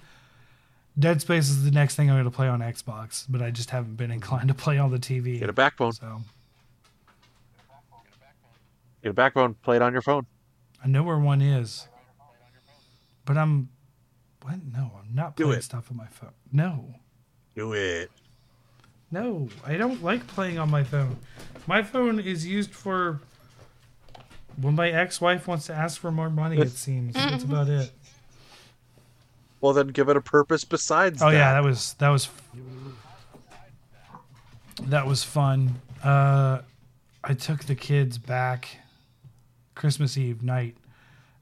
Dead 0.98 1.22
Space 1.22 1.50
is 1.50 1.64
the 1.64 1.72
next 1.72 1.96
thing 1.96 2.10
I'm 2.10 2.16
going 2.16 2.26
to 2.26 2.32
play 2.32 2.48
on 2.48 2.62
Xbox, 2.62 3.26
but 3.28 3.42
I 3.42 3.52
just 3.52 3.72
haven't 3.72 3.96
been 3.96 4.12
inclined 4.12 4.48
to 4.48 4.54
play 4.54 4.78
on 4.78 4.92
the 4.92 5.00
TV. 5.00 5.40
Get 5.40 5.50
a 5.50 5.54
backbone. 5.54 5.94
So 5.94 6.22
Get 9.04 9.10
a 9.10 9.14
backbone. 9.14 9.56
Play 9.56 9.76
it 9.76 9.82
on 9.82 9.94
your 9.94 10.02
phone. 10.02 10.26
I 10.84 10.88
know 10.88 11.04
where 11.04 11.20
one 11.20 11.42
is, 11.42 11.88
but 13.26 13.38
I'm, 13.38 13.70
what? 14.42 14.56
No, 14.72 14.92
I'm 15.00 15.14
not 15.14 15.36
Do 15.36 15.46
playing 15.46 15.60
it. 15.60 15.64
stuff 15.64 15.90
on 15.92 15.98
my 15.98 16.08
phone. 16.08 16.32
No. 16.52 16.94
Do 17.56 17.74
it. 17.74 18.12
No, 19.12 19.50
I 19.66 19.78
don't 19.78 20.04
like 20.04 20.26
playing 20.28 20.58
on 20.60 20.70
my 20.70 20.84
phone. 20.84 21.18
My 21.68 21.84
phone 21.84 22.20
is 22.20 22.46
used 22.46 22.72
for 22.72 23.22
when 24.60 24.76
my 24.76 24.90
ex-wife 24.90 25.48
wants 25.48 25.66
to 25.68 25.74
ask 25.74 26.00
for 26.00 26.12
more 26.12 26.30
money. 26.30 26.58
It 26.58 26.70
seems 26.72 27.14
that's 27.14 27.44
about 27.44 27.70
it. 27.70 27.92
Well, 29.62 29.74
then 29.74 29.88
give 29.88 30.10
it 30.10 30.18
a 30.18 30.22
purpose 30.22 30.64
besides 30.64 31.22
Oh 31.22 31.32
that. 31.32 31.38
yeah, 31.38 31.54
that 31.54 31.64
was 31.64 31.94
that 31.94 32.10
was 32.10 32.30
that 34.84 35.08
was 35.08 35.24
fun. 35.24 35.82
Uh, 36.04 36.62
I 37.24 37.34
took 37.34 37.64
the 37.64 37.76
kids 37.76 38.18
back 38.18 38.68
Christmas 39.74 40.18
Eve 40.18 40.44
night, 40.44 40.76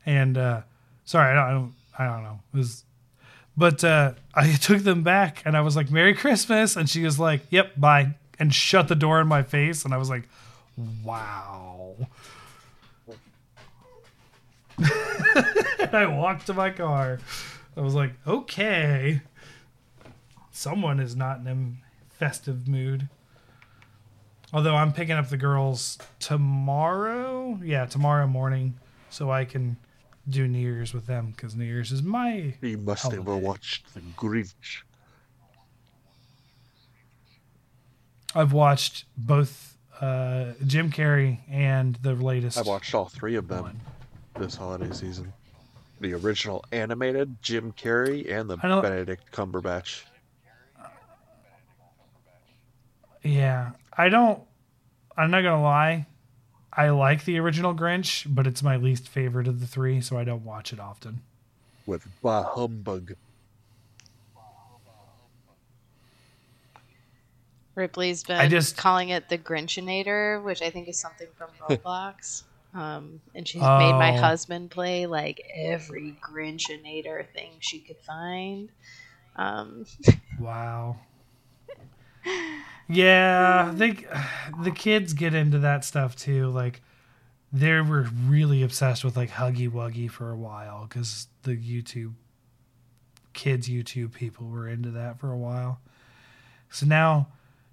and 0.05 0.37
uh, 0.37 0.61
sorry, 1.05 1.31
I 1.31 1.33
don't, 1.33 1.43
I 1.43 1.51
don't, 1.51 1.73
I 1.99 2.05
don't 2.05 2.23
know. 2.23 2.39
It 2.53 2.57
was, 2.57 2.83
but 3.55 3.83
uh, 3.83 4.13
I 4.33 4.53
took 4.61 4.83
them 4.83 5.03
back, 5.03 5.41
and 5.45 5.55
I 5.55 5.61
was 5.61 5.75
like, 5.75 5.91
"Merry 5.91 6.13
Christmas," 6.13 6.75
and 6.75 6.89
she 6.89 7.03
was 7.03 7.19
like, 7.19 7.41
"Yep, 7.49 7.73
bye," 7.77 8.15
and 8.39 8.53
shut 8.53 8.87
the 8.87 8.95
door 8.95 9.21
in 9.21 9.27
my 9.27 9.43
face, 9.43 9.85
and 9.85 9.93
I 9.93 9.97
was 9.97 10.09
like, 10.09 10.27
"Wow." 11.03 11.95
and 14.77 15.93
I 15.93 16.07
walked 16.07 16.47
to 16.47 16.53
my 16.53 16.71
car. 16.71 17.19
I 17.77 17.81
was 17.81 17.93
like, 17.93 18.11
"Okay." 18.25 19.21
someone 20.53 20.99
is 20.99 21.15
not 21.15 21.39
in 21.39 21.47
a 21.47 22.15
festive 22.15 22.67
mood. 22.67 23.09
Although 24.53 24.75
I'm 24.75 24.93
picking 24.93 25.15
up 25.15 25.29
the 25.29 25.37
girls 25.37 25.97
tomorrow, 26.19 27.59
yeah, 27.63 27.85
tomorrow 27.85 28.27
morning, 28.27 28.75
so 29.09 29.31
I 29.31 29.45
can 29.45 29.77
do 30.29 30.47
New 30.47 30.59
Year's 30.59 30.93
with 30.93 31.05
them 31.05 31.31
because 31.35 31.55
New 31.55 31.65
Year's 31.65 31.91
is 31.91 32.01
my. 32.03 32.53
You 32.61 32.77
must 32.77 33.03
have 33.11 33.23
Holiday. 33.25 33.45
watched 33.45 33.93
The 33.93 34.01
Grinch. 34.17 34.81
I've 38.35 38.53
watched 38.53 39.05
both 39.17 39.77
uh, 40.01 40.53
Jim 40.65 40.91
Carrey 40.91 41.39
and 41.49 41.95
the 41.97 42.13
latest. 42.13 42.57
I've 42.57 42.67
watched 42.67 42.95
all 42.95 43.05
three 43.09 43.35
of 43.35 43.47
them 43.47 43.63
one. 43.63 43.79
this 44.39 44.55
holiday 44.55 44.91
season. 44.91 45.31
The 45.99 46.13
original 46.15 46.65
animated 46.71 47.37
Jim 47.41 47.71
Carrey 47.73 48.29
and 48.31 48.49
the 48.49 48.57
Benedict 48.57 49.31
Cumberbatch. 49.31 50.03
Yeah, 53.23 53.71
I 53.97 54.09
don't. 54.09 54.41
I'm 55.15 55.31
not 55.31 55.43
gonna 55.43 55.61
lie. 55.61 56.07
I 56.75 56.89
like 56.89 57.25
the 57.25 57.37
original 57.39 57.73
Grinch, 57.75 58.25
but 58.27 58.47
it's 58.47 58.63
my 58.63 58.77
least 58.77 59.07
favorite 59.07 59.47
of 59.47 59.59
the 59.59 59.67
three, 59.67 60.01
so 60.01 60.17
I 60.17 60.23
don't 60.23 60.43
watch 60.43 60.73
it 60.73 60.79
often. 60.79 61.21
with 61.85 62.07
Bah 62.21 62.43
Humbug. 62.55 63.15
Ripley's 67.75 68.23
been 68.23 68.37
I 68.39 68.47
just- 68.47 68.77
calling 68.77 69.09
it 69.09 69.29
the 69.29 69.37
Grinchinator, 69.37 70.41
which 70.43 70.61
I 70.61 70.69
think 70.69 70.87
is 70.87 70.99
something 70.99 71.27
from 71.37 71.49
Roblox. 71.69 72.43
um, 72.75 73.19
and 73.35 73.47
she's 73.47 73.61
made 73.61 73.93
my 73.93 74.15
Oh. 74.17 74.21
husband 74.21 74.71
play 74.71 75.05
like 75.05 75.41
every 75.53 76.15
Grinchinator 76.21 77.27
thing 77.33 77.51
she 77.59 77.79
could 77.79 77.97
find. 77.97 78.69
Um, 79.35 79.85
Wow. 80.39 80.97
Yeah, 82.87 83.71
mm. 83.73 83.77
they 83.77 84.63
the 84.63 84.71
kids 84.71 85.13
get 85.13 85.33
into 85.33 85.59
that 85.59 85.85
stuff 85.85 86.15
too. 86.15 86.49
Like 86.49 86.81
they 87.51 87.79
were 87.81 88.07
really 88.25 88.63
obsessed 88.63 89.03
with 89.03 89.15
like 89.15 89.29
Huggy 89.29 89.69
Wuggy 89.69 90.09
for 90.09 90.31
a 90.31 90.37
while 90.37 90.85
because 90.87 91.27
the 91.43 91.51
YouTube 91.51 92.13
kids 93.33 93.69
YouTube 93.69 94.13
people 94.13 94.47
were 94.47 94.67
into 94.67 94.91
that 94.91 95.19
for 95.19 95.31
a 95.31 95.37
while. 95.37 95.79
So 96.69 96.85
now 96.85 97.27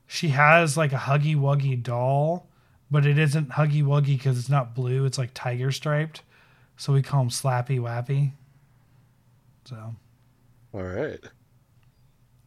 she 0.07 0.29
has 0.29 0.77
like 0.77 0.93
a 0.93 0.97
Huggy 0.97 1.37
Wuggy 1.37 1.83
doll, 1.83 2.49
but 2.91 3.05
it 3.07 3.19
isn't 3.19 3.51
Huggy 3.51 3.83
Wuggy 3.83 4.17
because 4.17 4.39
it's 4.39 4.49
not 4.49 4.75
blue. 4.75 5.05
It's 5.05 5.19
like 5.19 5.31
tiger 5.35 5.73
striped. 5.73 6.23
So 6.77 6.93
we 6.93 7.03
call 7.03 7.23
him 7.23 7.29
Slappy 7.31 7.79
Wappy. 7.79 8.33
So 9.65 9.95
All 10.73 10.83
right. 10.83 11.21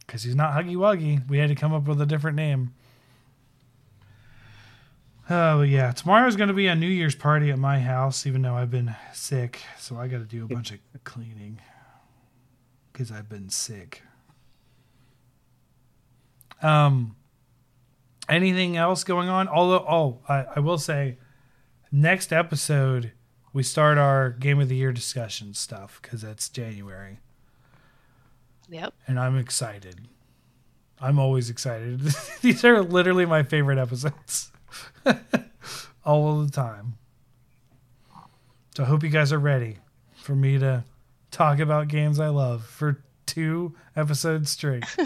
Because 0.06 0.22
he's 0.22 0.34
not 0.34 0.52
Huggy 0.52 0.76
Wuggy. 0.76 1.28
We 1.28 1.38
had 1.38 1.48
to 1.48 1.54
come 1.54 1.72
up 1.72 1.84
with 1.84 2.00
a 2.00 2.06
different 2.06 2.36
name. 2.36 2.74
Oh 5.30 5.62
yeah, 5.62 5.92
tomorrow's 5.92 6.36
to 6.36 6.52
be 6.52 6.66
a 6.66 6.74
New 6.74 6.88
Year's 6.88 7.14
party 7.14 7.50
at 7.50 7.58
my 7.58 7.80
house, 7.80 8.26
even 8.26 8.42
though 8.42 8.54
I've 8.54 8.70
been 8.70 8.94
sick. 9.12 9.62
So 9.78 9.96
I 9.96 10.06
got 10.06 10.18
to 10.18 10.24
do 10.24 10.44
a 10.44 10.48
bunch 10.48 10.70
of 10.70 10.78
cleaning 11.04 11.60
because 12.92 13.10
I've 13.10 13.28
been 13.28 13.48
sick. 13.48 14.02
Um, 16.62 17.16
anything 18.28 18.76
else 18.76 19.02
going 19.04 19.28
on? 19.28 19.48
Although, 19.48 19.84
oh, 19.88 20.18
I, 20.28 20.46
I 20.56 20.60
will 20.60 20.78
say, 20.78 21.18
next 21.90 22.32
episode 22.32 23.12
we 23.52 23.62
start 23.62 23.98
our 23.98 24.30
game 24.30 24.60
of 24.60 24.68
the 24.68 24.76
year 24.76 24.92
discussion 24.92 25.54
stuff 25.54 26.00
because 26.02 26.24
it's 26.24 26.48
January, 26.48 27.20
Yep. 28.68 28.94
and 29.06 29.18
I'm 29.20 29.36
excited. 29.38 30.08
I'm 31.00 31.18
always 31.18 31.50
excited. 31.50 32.00
These 32.40 32.64
are 32.64 32.82
literally 32.82 33.26
my 33.26 33.42
favorite 33.42 33.78
episodes, 33.78 34.50
all 36.04 36.40
the 36.42 36.50
time. 36.50 36.96
So 38.76 38.84
I 38.84 38.86
hope 38.86 39.02
you 39.02 39.08
guys 39.10 39.32
are 39.32 39.38
ready 39.38 39.78
for 40.16 40.34
me 40.34 40.58
to 40.58 40.84
talk 41.30 41.58
about 41.58 41.88
games 41.88 42.18
I 42.18 42.28
love 42.28 42.64
for 42.64 43.02
two 43.26 43.74
episodes 43.96 44.50
straight. 44.50 44.84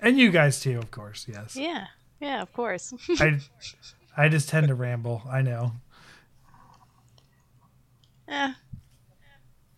and 0.00 0.18
you 0.18 0.30
guys 0.30 0.60
too, 0.60 0.78
of 0.78 0.90
course. 0.90 1.26
Yes. 1.30 1.56
Yeah. 1.56 1.86
Yeah, 2.20 2.42
of 2.42 2.52
course. 2.52 2.92
I 3.18 3.40
I 4.16 4.28
just 4.28 4.48
tend 4.48 4.68
to 4.68 4.74
ramble. 4.74 5.22
I 5.30 5.42
know. 5.42 5.72
Eh. 8.32 8.52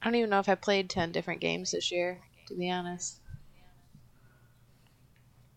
I 0.01 0.05
don't 0.05 0.14
even 0.14 0.31
know 0.31 0.39
if 0.39 0.48
I 0.48 0.55
played 0.55 0.89
10 0.89 1.10
different 1.12 1.40
games 1.40 1.72
this 1.72 1.90
year, 1.90 2.20
to 2.47 2.55
be 2.55 2.70
honest. 2.70 3.18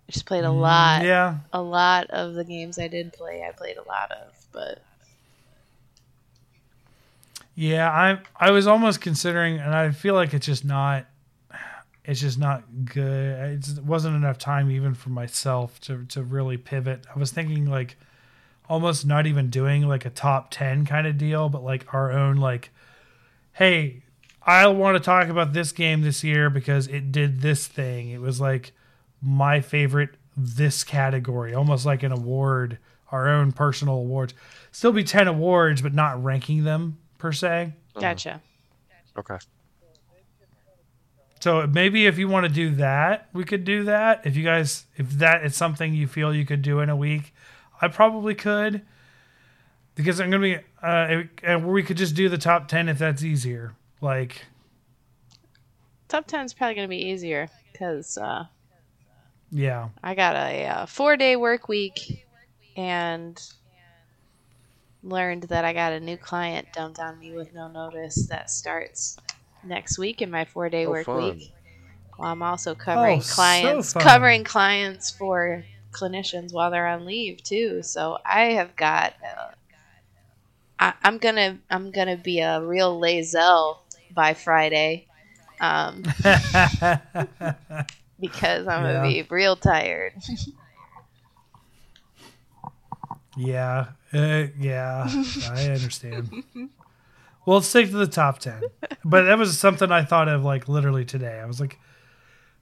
I 0.07 0.11
just 0.11 0.25
played 0.25 0.45
a 0.45 0.51
lot. 0.51 1.01
Mm, 1.01 1.05
Yeah. 1.05 1.37
A 1.53 1.61
lot 1.61 2.09
of 2.09 2.33
the 2.33 2.43
games 2.43 2.79
I 2.79 2.87
did 2.87 3.13
play, 3.13 3.43
I 3.47 3.51
played 3.51 3.77
a 3.77 3.83
lot 3.83 4.11
of, 4.11 4.33
but 4.51 4.81
Yeah, 7.55 7.89
I 7.91 8.19
I 8.39 8.51
was 8.51 8.67
almost 8.67 9.01
considering, 9.01 9.57
and 9.59 9.75
I 9.75 9.91
feel 9.91 10.13
like 10.15 10.33
it's 10.33 10.45
just 10.45 10.63
not, 10.63 11.05
it's 12.05 12.21
just 12.21 12.39
not 12.39 12.63
good. 12.85 13.57
It's, 13.57 13.77
it 13.77 13.83
wasn't 13.83 14.15
enough 14.15 14.37
time 14.37 14.71
even 14.71 14.93
for 14.93 15.09
myself 15.09 15.79
to 15.81 16.05
to 16.05 16.23
really 16.23 16.57
pivot. 16.57 17.05
I 17.13 17.19
was 17.19 17.31
thinking 17.31 17.65
like 17.65 17.97
almost 18.69 19.05
not 19.05 19.25
even 19.27 19.49
doing 19.49 19.87
like 19.87 20.05
a 20.05 20.09
top 20.09 20.51
ten 20.51 20.85
kind 20.85 21.05
of 21.07 21.17
deal, 21.17 21.49
but 21.49 21.63
like 21.63 21.93
our 21.93 22.11
own 22.11 22.37
like, 22.37 22.69
hey, 23.57 24.03
I 24.41 24.67
want 24.67 24.95
to 24.97 25.03
talk 25.03 25.29
about 25.29 25.53
this 25.53 25.71
game 25.71 26.01
this 26.01 26.23
year 26.23 26.49
because 26.49 26.87
it 26.87 27.11
did 27.11 27.41
this 27.41 27.67
thing. 27.67 28.09
It 28.09 28.21
was 28.21 28.39
like 28.39 28.71
my 29.21 29.61
favorite 29.61 30.11
this 30.37 30.83
category, 30.83 31.55
almost 31.55 31.85
like 31.85 32.03
an 32.03 32.11
award, 32.11 32.77
our 33.11 33.27
own 33.27 33.51
personal 33.51 33.95
awards. 33.95 34.35
Still 34.71 34.91
be 34.91 35.03
ten 35.03 35.27
awards, 35.27 35.81
but 35.81 35.93
not 35.93 36.23
ranking 36.23 36.63
them 36.63 36.99
per 37.17 37.31
se. 37.31 37.73
Mm. 37.95 38.01
gotcha. 38.01 38.41
Okay. 39.17 39.37
So 41.39 41.67
maybe 41.67 42.05
if 42.05 42.17
you 42.17 42.27
want 42.27 42.45
to 42.45 42.51
do 42.51 42.75
that, 42.75 43.29
we 43.33 43.43
could 43.43 43.63
do 43.63 43.83
that. 43.85 44.25
If 44.25 44.35
you 44.35 44.43
guys, 44.43 44.85
if 44.95 45.09
that 45.11 45.43
is 45.45 45.55
something 45.55 45.93
you 45.93 46.07
feel 46.07 46.33
you 46.33 46.45
could 46.45 46.61
do 46.61 46.79
in 46.79 46.89
a 46.89 46.95
week, 46.95 47.33
I 47.81 47.87
probably 47.87 48.35
could. 48.35 48.81
Because 49.95 50.19
I'm 50.19 50.29
gonna 50.29 50.43
be, 50.43 50.59
uh, 50.83 51.23
and 51.43 51.67
we 51.67 51.83
could 51.83 51.97
just 51.97 52.15
do 52.15 52.29
the 52.29 52.37
top 52.37 52.67
ten 52.67 52.89
if 52.89 52.97
that's 52.99 53.23
easier. 53.23 53.73
Like, 54.01 54.43
Top 56.07 56.25
10 56.27 56.45
is 56.45 56.53
probably 56.53 56.75
going 56.75 56.87
to 56.87 56.89
be 56.89 57.07
easier 57.09 57.49
because 57.71 58.17
uh, 58.17 58.45
yeah, 59.51 59.89
I 60.03 60.15
got 60.15 60.35
a 60.35 60.65
uh, 60.65 60.85
four 60.85 61.17
day 61.17 61.35
work 61.35 61.67
week 61.67 62.25
and 62.77 63.41
learned 65.03 65.43
that 65.43 65.65
I 65.65 65.73
got 65.73 65.93
a 65.93 65.99
new 65.99 66.15
client 66.17 66.67
dumped 66.73 66.99
on 66.99 67.19
me 67.19 67.33
with 67.33 67.53
no 67.53 67.67
notice 67.67 68.27
that 68.27 68.49
starts 68.49 69.17
next 69.65 69.97
week 69.97 70.21
in 70.21 70.31
my 70.31 70.45
four 70.45 70.69
day 70.69 70.85
Oh, 70.85 70.91
work 70.91 71.05
fun. 71.07 71.37
week. 71.37 71.51
Well, 72.17 72.29
I'm 72.31 72.41
also 72.41 72.73
covering 72.73 73.19
Oh, 73.19 73.23
clients, 73.23 73.93
fun. 73.93 74.03
covering 74.03 74.43
clients 74.43 75.11
for 75.11 75.63
clinicians 75.91 76.53
while 76.53 76.71
they're 76.71 76.87
on 76.87 77.05
leave 77.05 77.43
too. 77.43 77.83
So 77.83 78.17
I 78.25 78.53
have 78.53 78.75
got. 78.75 79.13
Uh, 79.23 79.51
I, 80.79 80.93
I'm 81.03 81.17
gonna 81.17 81.59
I'm 81.69 81.91
gonna 81.91 82.17
be 82.17 82.39
a 82.39 82.61
real 82.63 82.99
lazelle 82.99 83.77
by 84.13 84.33
Friday, 84.33 85.07
um, 85.59 86.03
because 88.19 88.67
I'm 88.67 88.83
Yeah. 88.83 88.93
gonna 88.93 89.01
be 89.01 89.25
real 89.29 89.55
tired. 89.55 90.13
yeah, 93.35 93.87
uh, 94.13 94.45
yeah, 94.57 95.07
I 95.43 95.65
understand. 95.69 96.43
well, 97.45 97.57
let's 97.57 97.67
stick 97.67 97.87
to 97.89 97.97
the 97.97 98.07
top 98.07 98.39
ten. 98.39 98.71
But 99.03 99.23
that 99.23 99.37
was 99.37 99.57
something 99.57 99.91
I 99.91 100.03
thought 100.03 100.27
of 100.27 100.43
like 100.43 100.67
literally 100.67 101.05
today. 101.05 101.39
I 101.39 101.45
was 101.45 101.59
like, 101.59 101.79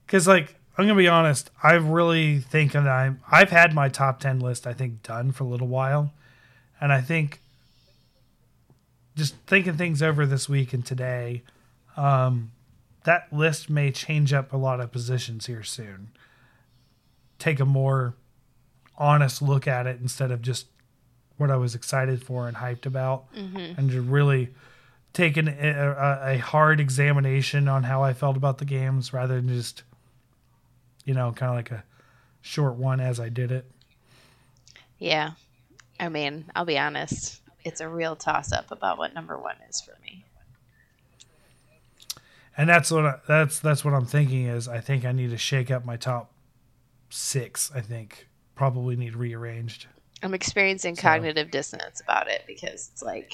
because 0.06 0.26
like 0.28 0.54
I'm 0.78 0.84
gonna 0.86 0.96
be 0.98 1.08
honest, 1.08 1.50
I 1.62 1.72
really 1.74 2.38
think 2.38 2.72
that 2.72 2.86
I'm. 2.86 3.20
I've 3.30 3.50
had 3.50 3.74
my 3.74 3.88
top 3.88 4.20
ten 4.20 4.38
list 4.40 4.66
I 4.66 4.72
think 4.72 5.02
done 5.02 5.32
for 5.32 5.44
a 5.44 5.46
little 5.48 5.68
while, 5.68 6.12
and 6.80 6.92
I 6.92 7.00
think 7.00 7.40
just 9.16 9.34
thinking 9.46 9.76
things 9.76 10.02
over 10.02 10.26
this 10.26 10.48
week 10.48 10.72
and 10.72 10.84
today, 10.84 11.42
um, 11.96 12.52
that 13.04 13.32
list 13.32 13.70
may 13.70 13.90
change 13.90 14.32
up 14.32 14.52
a 14.52 14.56
lot 14.56 14.80
of 14.80 14.92
positions 14.92 15.46
here 15.46 15.62
soon. 15.62 16.08
Take 17.38 17.60
a 17.60 17.64
more 17.64 18.14
honest 18.98 19.40
look 19.42 19.66
at 19.66 19.86
it 19.86 19.98
instead 20.00 20.30
of 20.30 20.42
just 20.42 20.66
what 21.36 21.50
I 21.50 21.56
was 21.56 21.74
excited 21.74 22.22
for 22.22 22.48
and 22.48 22.56
hyped 22.56 22.86
about, 22.86 23.24
and 23.34 23.90
to 23.90 24.00
really 24.00 24.48
take 25.12 25.36
an, 25.36 25.48
a- 25.48 26.18
a 26.34 26.38
hard 26.38 26.80
examination 26.80 27.68
on 27.68 27.82
how 27.84 28.02
I 28.02 28.12
felt 28.14 28.36
about 28.36 28.58
the 28.58 28.64
games 28.64 29.12
rather 29.12 29.36
than 29.36 29.48
just, 29.48 29.82
you 31.04 31.12
know, 31.14 31.32
kind 31.32 31.50
of 31.50 31.56
like 31.56 31.70
a 31.70 31.84
short 32.42 32.74
one 32.74 33.00
as 33.00 33.20
I 33.20 33.28
did 33.28 33.50
it. 33.52 33.70
Yeah. 34.98 35.32
I 36.00 36.08
mean, 36.08 36.46
I'll 36.54 36.64
be 36.64 36.78
honest. 36.78 37.40
It's 37.66 37.80
a 37.80 37.88
real 37.88 38.14
toss 38.14 38.52
up 38.52 38.70
about 38.70 38.96
what 38.96 39.12
number 39.12 39.36
one 39.36 39.56
is 39.68 39.80
for 39.80 39.96
me. 40.04 40.24
And 42.56 42.68
that's 42.68 42.92
what 42.92 43.04
I, 43.04 43.14
that's 43.26 43.58
that's 43.58 43.84
what 43.84 43.92
I'm 43.92 44.06
thinking 44.06 44.46
is 44.46 44.68
I 44.68 44.78
think 44.80 45.04
I 45.04 45.10
need 45.10 45.30
to 45.30 45.36
shake 45.36 45.70
up 45.70 45.84
my 45.84 45.96
top 45.96 46.30
six. 47.10 47.70
I 47.74 47.80
think 47.80 48.28
probably 48.54 48.94
need 48.94 49.16
rearranged. 49.16 49.86
I'm 50.22 50.32
experiencing 50.32 50.94
So- 50.94 51.02
cognitive 51.02 51.50
dissonance 51.50 52.00
about 52.00 52.28
it 52.28 52.44
because 52.46 52.88
it's 52.92 53.02
like 53.02 53.32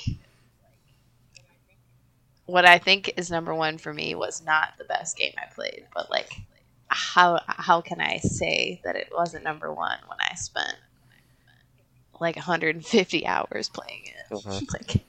what 2.47 2.65
I 2.65 2.79
think 2.79 3.13
is 3.19 3.31
number 3.31 3.55
one 3.55 3.77
for 3.77 3.93
me 3.93 4.15
was 4.15 4.43
not 4.43 4.71
the 4.79 4.85
best 4.85 5.17
game 5.19 5.35
I 5.37 5.53
played, 5.55 5.85
but 5.95 6.11
like 6.11 6.33
how 6.89 7.39
how 7.47 7.83
can 7.83 8.01
I 8.01 8.17
say 8.17 8.81
that 8.85 8.97
it 8.97 9.11
wasn't 9.15 9.45
number 9.45 9.73
one 9.73 9.99
when 10.09 10.19
I 10.21 10.35
spent 10.37 10.77
like 12.23 12.37
150 12.37 13.27
hours 13.27 13.69
playing 13.69 14.05
it? 14.07 14.35
Uh-huh. 14.35 14.61
like 14.73 15.05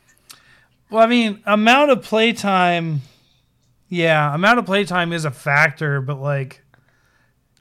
Well, 0.90 1.04
I 1.04 1.08
mean, 1.08 1.42
amount 1.46 1.92
of 1.92 2.02
playtime, 2.04 3.02
yeah, 3.88 4.34
amount 4.34 4.60
of 4.60 4.66
playtime 4.66 5.14
is 5.14 5.24
a 5.26 5.32
factor, 5.32 6.02
but 6.02 6.20
like, 6.20 6.62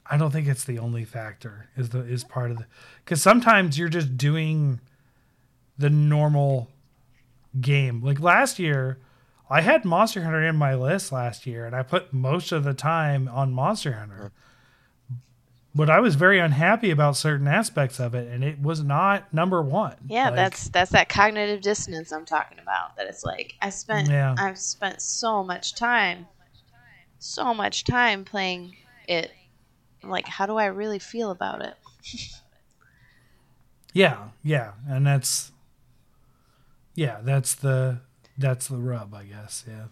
I 0.05 0.17
don't 0.17 0.31
think 0.31 0.47
it's 0.47 0.65
the 0.65 0.79
only 0.79 1.05
factor. 1.05 1.69
Is 1.77 1.89
the 1.89 1.99
is 1.99 2.23
part 2.23 2.51
of 2.51 2.57
the 2.57 2.65
because 3.03 3.21
sometimes 3.21 3.79
you're 3.79 3.89
just 3.89 4.17
doing 4.17 4.81
the 5.77 5.89
normal 5.89 6.69
game. 7.59 8.01
Like 8.01 8.19
last 8.19 8.59
year, 8.59 8.99
I 9.49 9.61
had 9.61 9.85
Monster 9.85 10.23
Hunter 10.23 10.43
in 10.43 10.55
my 10.55 10.75
list 10.75 11.11
last 11.11 11.45
year, 11.45 11.65
and 11.65 11.75
I 11.75 11.83
put 11.83 12.13
most 12.13 12.51
of 12.51 12.63
the 12.63 12.73
time 12.73 13.27
on 13.27 13.53
Monster 13.53 13.93
Hunter. 13.93 14.31
But 15.75 15.89
I 15.89 15.99
was 16.01 16.13
very 16.15 16.39
unhappy 16.39 16.91
about 16.91 17.17
certain 17.17 17.47
aspects 17.47 17.99
of 17.99 18.13
it, 18.13 18.31
and 18.31 18.43
it 18.43 18.61
was 18.61 18.83
not 18.83 19.33
number 19.33 19.61
one. 19.61 19.95
Yeah, 20.07 20.25
Like, 20.25 20.35
that's 20.35 20.69
that's 20.69 20.91
that 20.91 21.09
cognitive 21.09 21.61
dissonance 21.61 22.11
I'm 22.11 22.25
talking 22.25 22.59
about. 22.59 22.95
That 22.97 23.07
it's 23.07 23.23
like 23.23 23.55
I 23.61 23.69
spent 23.69 24.09
Yeah. 24.09 24.35
I've 24.37 24.59
spent 24.59 25.01
so 25.01 25.43
much 25.43 25.75
time, 25.75 26.27
so 27.17 27.53
much 27.53 27.85
time 27.85 28.23
playing 28.23 28.75
it. 29.07 29.31
Like, 30.03 30.27
how 30.27 30.45
do 30.45 30.57
I 30.57 30.65
really 30.65 30.99
feel 30.99 31.31
about 31.31 31.61
it? 31.61 31.75
Yeah, 33.93 34.29
yeah, 34.43 34.71
and 34.89 35.05
that's 35.05 35.51
yeah, 36.95 37.19
that's 37.23 37.53
the 37.55 37.99
that's 38.37 38.67
the 38.67 38.77
rub, 38.77 39.13
I 39.13 39.23
guess. 39.25 39.63
Yeah. 39.67 39.85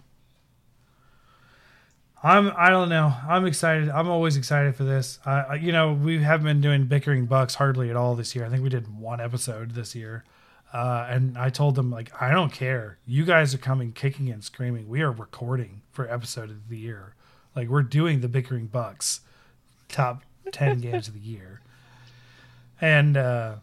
I'm 2.24 2.52
I 2.56 2.70
don't 2.70 2.90
know. 2.90 3.14
I'm 3.28 3.46
excited. 3.48 3.90
I'm 3.90 4.08
always 4.08 4.38
excited 4.38 4.76
for 4.76 4.84
this. 4.84 5.20
I- 5.26 5.56
you 5.56 5.72
know, 5.72 5.94
we 5.94 6.22
haven't 6.22 6.46
been 6.46 6.62
doing 6.62 6.86
bickering 6.86 7.26
bucks 7.26 7.56
hardly 7.56 7.90
at 7.90 7.96
all 7.96 8.16
this 8.16 8.36
year. 8.36 8.46
I 8.46 8.50
think 8.50 8.62
we 8.64 8.70
did 8.70 8.96
one 9.00 9.20
episode 9.20 9.72
this 9.72 9.96
year. 9.96 10.24
Uh, 10.72 11.06
and 11.10 11.38
I 11.38 11.50
told 11.50 11.76
them 11.76 11.90
like 11.92 12.12
I 12.22 12.32
don't 12.32 12.52
care. 12.54 12.98
You 13.06 13.26
guys 13.26 13.54
are 13.54 13.58
coming 13.58 13.92
kicking 13.92 14.30
and 14.30 14.44
screaming. 14.44 14.88
We 14.88 15.02
are 15.02 15.12
recording 15.12 15.82
for 15.92 16.10
episode 16.10 16.50
of 16.50 16.70
the 16.70 16.78
year. 16.78 17.16
Like 17.56 17.68
we're 17.68 17.82
doing 17.84 18.22
the 18.22 18.30
bickering 18.30 18.68
bucks 18.68 19.22
top 19.90 20.22
10 20.52 20.80
games 20.82 21.08
of 21.08 21.16
the 21.16 21.20
year. 21.20 21.62
And 22.80 23.18
uh 23.18 23.56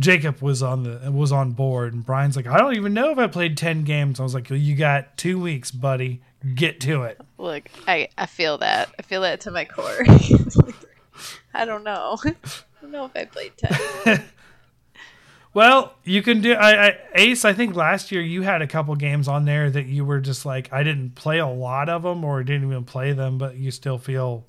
Jacob 0.00 0.40
was 0.40 0.62
on 0.62 0.82
the 0.82 1.12
was 1.12 1.30
on 1.30 1.52
board, 1.52 1.92
and 1.92 2.04
Brian's 2.04 2.34
like, 2.34 2.46
I 2.46 2.58
don't 2.58 2.74
even 2.74 2.94
know 2.94 3.10
if 3.10 3.18
I 3.18 3.26
played 3.26 3.56
ten 3.56 3.84
games. 3.84 4.18
I 4.18 4.22
was 4.22 4.34
like, 4.34 4.48
well, 4.50 4.58
you 4.58 4.74
got 4.74 5.16
two 5.16 5.38
weeks, 5.38 5.70
buddy. 5.70 6.22
Get 6.54 6.80
to 6.80 7.02
it. 7.02 7.20
Look, 7.38 7.68
I 7.86 8.08
I 8.16 8.26
feel 8.26 8.58
that. 8.58 8.88
I 8.98 9.02
feel 9.02 9.20
that 9.20 9.42
to 9.42 9.50
my 9.50 9.66
core. 9.66 10.04
I 11.54 11.64
don't 11.66 11.84
know. 11.84 12.16
I 12.24 12.34
don't 12.80 12.90
know 12.90 13.04
if 13.04 13.12
I 13.14 13.26
played 13.26 13.52
ten. 13.56 14.24
Well, 15.52 15.94
you 16.04 16.22
can 16.22 16.40
do. 16.42 16.52
I, 16.52 16.86
I 16.86 16.98
Ace. 17.16 17.44
I 17.44 17.52
think 17.52 17.74
last 17.74 18.12
year 18.12 18.22
you 18.22 18.42
had 18.42 18.62
a 18.62 18.68
couple 18.68 18.94
games 18.94 19.26
on 19.26 19.46
there 19.46 19.68
that 19.68 19.86
you 19.86 20.04
were 20.04 20.20
just 20.20 20.46
like, 20.46 20.72
I 20.72 20.84
didn't 20.84 21.16
play 21.16 21.38
a 21.38 21.46
lot 21.46 21.88
of 21.88 22.04
them 22.04 22.24
or 22.24 22.44
didn't 22.44 22.68
even 22.68 22.84
play 22.84 23.12
them, 23.12 23.36
but 23.36 23.56
you 23.56 23.72
still 23.72 23.98
feel 23.98 24.44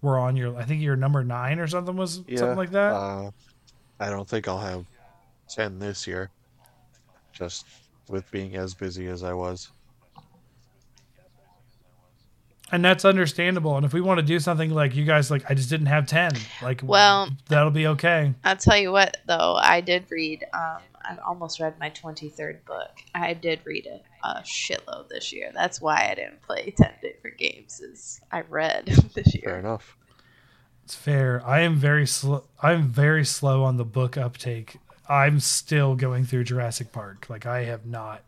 we're 0.00 0.18
on 0.18 0.34
your. 0.34 0.56
I 0.56 0.64
think 0.64 0.80
your 0.80 0.96
number 0.96 1.22
nine 1.22 1.58
or 1.58 1.66
something 1.66 1.94
was 1.94 2.22
Yeah, 2.26 2.38
something 2.38 2.56
like 2.56 2.70
that. 2.70 2.92
Uh, 2.94 3.30
I 4.00 4.08
don't 4.08 4.26
think 4.26 4.48
I'll 4.48 4.58
have 4.58 4.86
ten 5.48 5.78
this 5.78 6.06
year, 6.06 6.30
just 7.32 7.66
with 8.08 8.30
being 8.30 8.56
as 8.56 8.74
busy 8.74 9.06
as 9.08 9.22
I 9.22 9.32
was. 9.32 9.70
and 12.72 12.84
that's 12.84 13.04
understandable. 13.04 13.76
And 13.76 13.86
if 13.86 13.92
we 13.92 14.00
want 14.00 14.18
to 14.18 14.26
do 14.26 14.40
something 14.40 14.70
like 14.70 14.96
you 14.96 15.04
guys, 15.04 15.30
like 15.30 15.48
I 15.48 15.54
just 15.54 15.70
didn't 15.70 15.86
have 15.86 16.06
ten, 16.06 16.32
like 16.62 16.80
Well- 16.82 17.28
that'll 17.48 17.70
be 17.70 17.86
okay. 17.88 18.34
I'll 18.44 18.56
tell 18.56 18.76
you 18.76 18.90
what, 18.90 19.16
though, 19.26 19.54
I 19.54 19.80
did 19.80 20.06
read. 20.10 20.44
Um, 20.52 20.78
I 21.04 21.16
almost 21.24 21.60
read 21.60 21.78
my 21.78 21.90
twenty 21.90 22.28
third 22.28 22.64
book. 22.64 22.90
I 23.14 23.34
did 23.34 23.60
read 23.64 23.86
it 23.86 24.02
a 24.24 24.40
shitload 24.42 25.08
this 25.08 25.32
year. 25.32 25.52
That's 25.54 25.80
why 25.80 26.08
I 26.10 26.14
didn't 26.16 26.42
play 26.42 26.74
ten 26.76 26.90
different 27.00 27.38
games. 27.38 27.80
Is 27.80 28.20
I 28.32 28.40
read 28.40 28.86
this 29.14 29.32
year. 29.32 29.42
Fair 29.44 29.52
year. 29.52 29.58
enough. 29.60 29.96
It's 30.84 30.96
fair. 30.96 31.40
I 31.46 31.60
am 31.60 31.76
very 31.76 32.06
slow. 32.06 32.44
I'm 32.60 32.88
very 32.88 33.24
slow 33.24 33.62
on 33.62 33.76
the 33.76 33.84
book 33.84 34.16
uptake. 34.16 34.78
I'm 35.08 35.40
still 35.40 35.94
going 35.94 36.24
through 36.24 36.44
Jurassic 36.44 36.92
Park. 36.92 37.26
Like 37.28 37.46
I 37.46 37.64
have 37.64 37.86
not. 37.86 38.22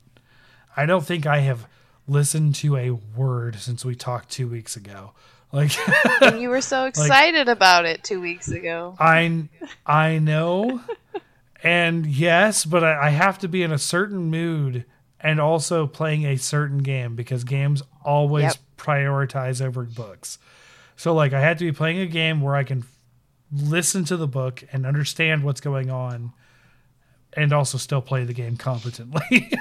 I 0.76 0.86
don't 0.86 1.04
think 1.04 1.26
I 1.26 1.38
have 1.40 1.66
listened 2.06 2.54
to 2.56 2.76
a 2.76 2.90
word 2.90 3.56
since 3.56 3.84
we 3.84 3.94
talked 3.94 4.30
two 4.30 4.48
weeks 4.48 4.76
ago. 4.76 5.12
Like 5.52 5.72
and 6.22 6.40
you 6.40 6.50
were 6.50 6.60
so 6.60 6.84
excited 6.84 7.48
about 7.48 7.84
it 7.86 8.04
two 8.04 8.20
weeks 8.20 8.48
ago. 8.48 8.94
I 8.98 9.48
I 9.86 10.18
know, 10.18 10.80
and 11.62 12.06
yes, 12.06 12.64
but 12.64 12.84
I, 12.84 13.06
I 13.06 13.10
have 13.10 13.38
to 13.40 13.48
be 13.48 13.62
in 13.62 13.72
a 13.72 13.78
certain 13.78 14.30
mood 14.30 14.84
and 15.20 15.40
also 15.40 15.86
playing 15.86 16.24
a 16.26 16.36
certain 16.36 16.78
game 16.78 17.16
because 17.16 17.44
games 17.44 17.82
always 18.04 18.44
Yep. 18.44 18.56
prioritize 18.76 19.64
over 19.64 19.82
books. 19.82 20.38
So 20.96 21.14
like 21.14 21.32
I 21.32 21.40
had 21.40 21.58
to 21.58 21.64
be 21.64 21.72
playing 21.72 21.98
a 22.00 22.06
game 22.06 22.40
where 22.40 22.54
I 22.54 22.62
can 22.64 22.84
listen 23.52 24.04
to 24.04 24.16
the 24.16 24.28
book 24.28 24.62
and 24.72 24.84
understand 24.86 25.42
what's 25.44 25.60
going 25.60 25.90
on, 25.90 26.32
and 27.38 27.52
also 27.52 27.78
still 27.78 28.02
play 28.02 28.24
the 28.24 28.32
game 28.32 28.56
competently. 28.56 29.52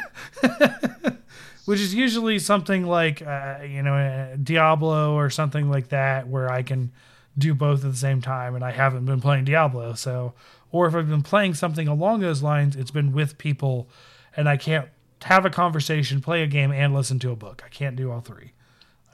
Which 1.66 1.80
is 1.82 1.94
usually 1.94 2.40
something 2.40 2.86
like, 2.86 3.22
uh, 3.22 3.58
you 3.64 3.84
know, 3.84 3.94
uh, 3.94 4.38
Diablo 4.42 5.16
or 5.16 5.30
something 5.30 5.70
like 5.70 5.90
that, 5.90 6.28
where 6.28 6.50
I 6.50 6.64
can 6.64 6.92
do 7.38 7.54
both 7.54 7.84
at 7.84 7.92
the 7.92 7.98
same 7.98 8.22
time. 8.22 8.56
And 8.56 8.64
I 8.64 8.72
haven't 8.72 9.06
been 9.06 9.20
playing 9.20 9.44
Diablo. 9.44 9.94
So, 9.94 10.34
or 10.72 10.88
if 10.88 10.96
I've 10.96 11.10
been 11.10 11.24
playing 11.24 11.56
something 11.56 11.88
along 11.88 12.22
those 12.22 12.42
lines, 12.42 12.78
it's 12.78 12.92
been 12.92 13.12
with 13.12 13.38
people 13.38 13.90
and 14.38 14.48
I 14.48 14.56
can't 14.56 14.88
have 15.24 15.46
a 15.46 15.50
conversation, 15.50 16.22
play 16.22 16.44
a 16.44 16.48
game, 16.48 16.72
and 16.72 16.94
listen 16.94 17.20
to 17.20 17.32
a 17.32 17.36
book. 17.36 17.64
I 17.66 17.70
can't 17.70 17.96
do 17.96 18.12
all 18.12 18.22
three. 18.22 18.54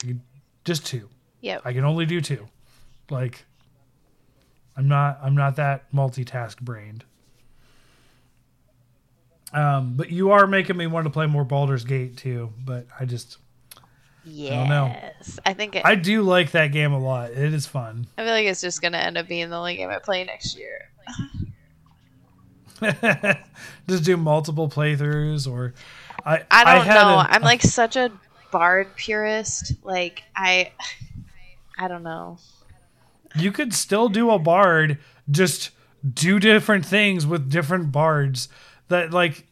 I 0.04 0.08
can, 0.08 0.22
just 0.66 0.86
two. 0.86 1.10
Yep. 1.42 1.62
I 1.66 1.74
can 1.74 1.86
only 1.86 2.06
do 2.06 2.22
two. 2.22 2.48
Like, 3.10 3.46
I'm 4.76 4.88
not 4.88 5.20
I'm 5.22 5.36
not 5.36 5.56
that 5.56 5.92
multitask 5.94 6.60
brained. 6.60 7.06
Um, 9.54 9.94
but 9.96 10.10
you 10.10 10.32
are 10.32 10.48
making 10.48 10.78
me 10.78 10.88
want 10.88 11.06
to 11.06 11.10
play 11.12 11.28
more 11.28 11.44
Baldur's 11.44 11.86
Gate 11.86 12.18
too. 12.18 12.52
But 12.64 12.88
I 13.00 13.06
just 13.06 13.38
don't 14.26 14.70
know. 14.70 14.88
Yes. 14.88 15.40
I 15.46 15.54
think 15.54 15.76
it, 15.76 15.86
I 15.86 15.96
do 15.96 16.22
like 16.24 16.52
that 16.52 16.68
game 16.68 16.94
a 16.94 17.00
lot. 17.00 17.32
It 17.32 17.54
is 17.54 17.66
fun. 17.66 18.08
I 18.18 18.24
feel 18.24 18.32
like 18.32 18.46
it's 18.46 18.62
just 18.62 18.82
gonna 18.82 18.98
end 18.98 19.18
up 19.18 19.28
being 19.28 19.50
the 19.50 19.58
only 19.58 19.76
game 19.76 19.90
I 19.90 20.00
play 20.00 20.24
next 20.24 20.58
year. 20.58 20.90
just 23.88 24.04
do 24.04 24.18
multiple 24.18 24.70
playthroughs 24.70 25.50
or 25.50 25.74
I 26.26 26.44
I 26.50 26.76
don't 26.76 26.86
had 26.86 26.96
know. 26.96 27.18
I'm 27.18 27.42
like 27.42 27.62
such 27.62 27.96
a 27.96 28.12
bard 28.52 28.96
purist. 28.96 29.74
Like 29.84 30.24
I, 30.36 30.72
I 31.78 31.88
don't 31.88 32.04
know. 32.04 32.38
you 33.36 33.52
could 33.52 33.74
still 33.74 34.10
do 34.10 34.32
a 34.32 34.40
bard 34.40 34.98
just 35.30 35.72
do 36.14 36.40
different 36.40 36.86
things 36.86 37.26
with 37.26 37.50
different 37.50 37.92
bards 37.92 38.50
that 38.90 39.12
like 39.12 39.46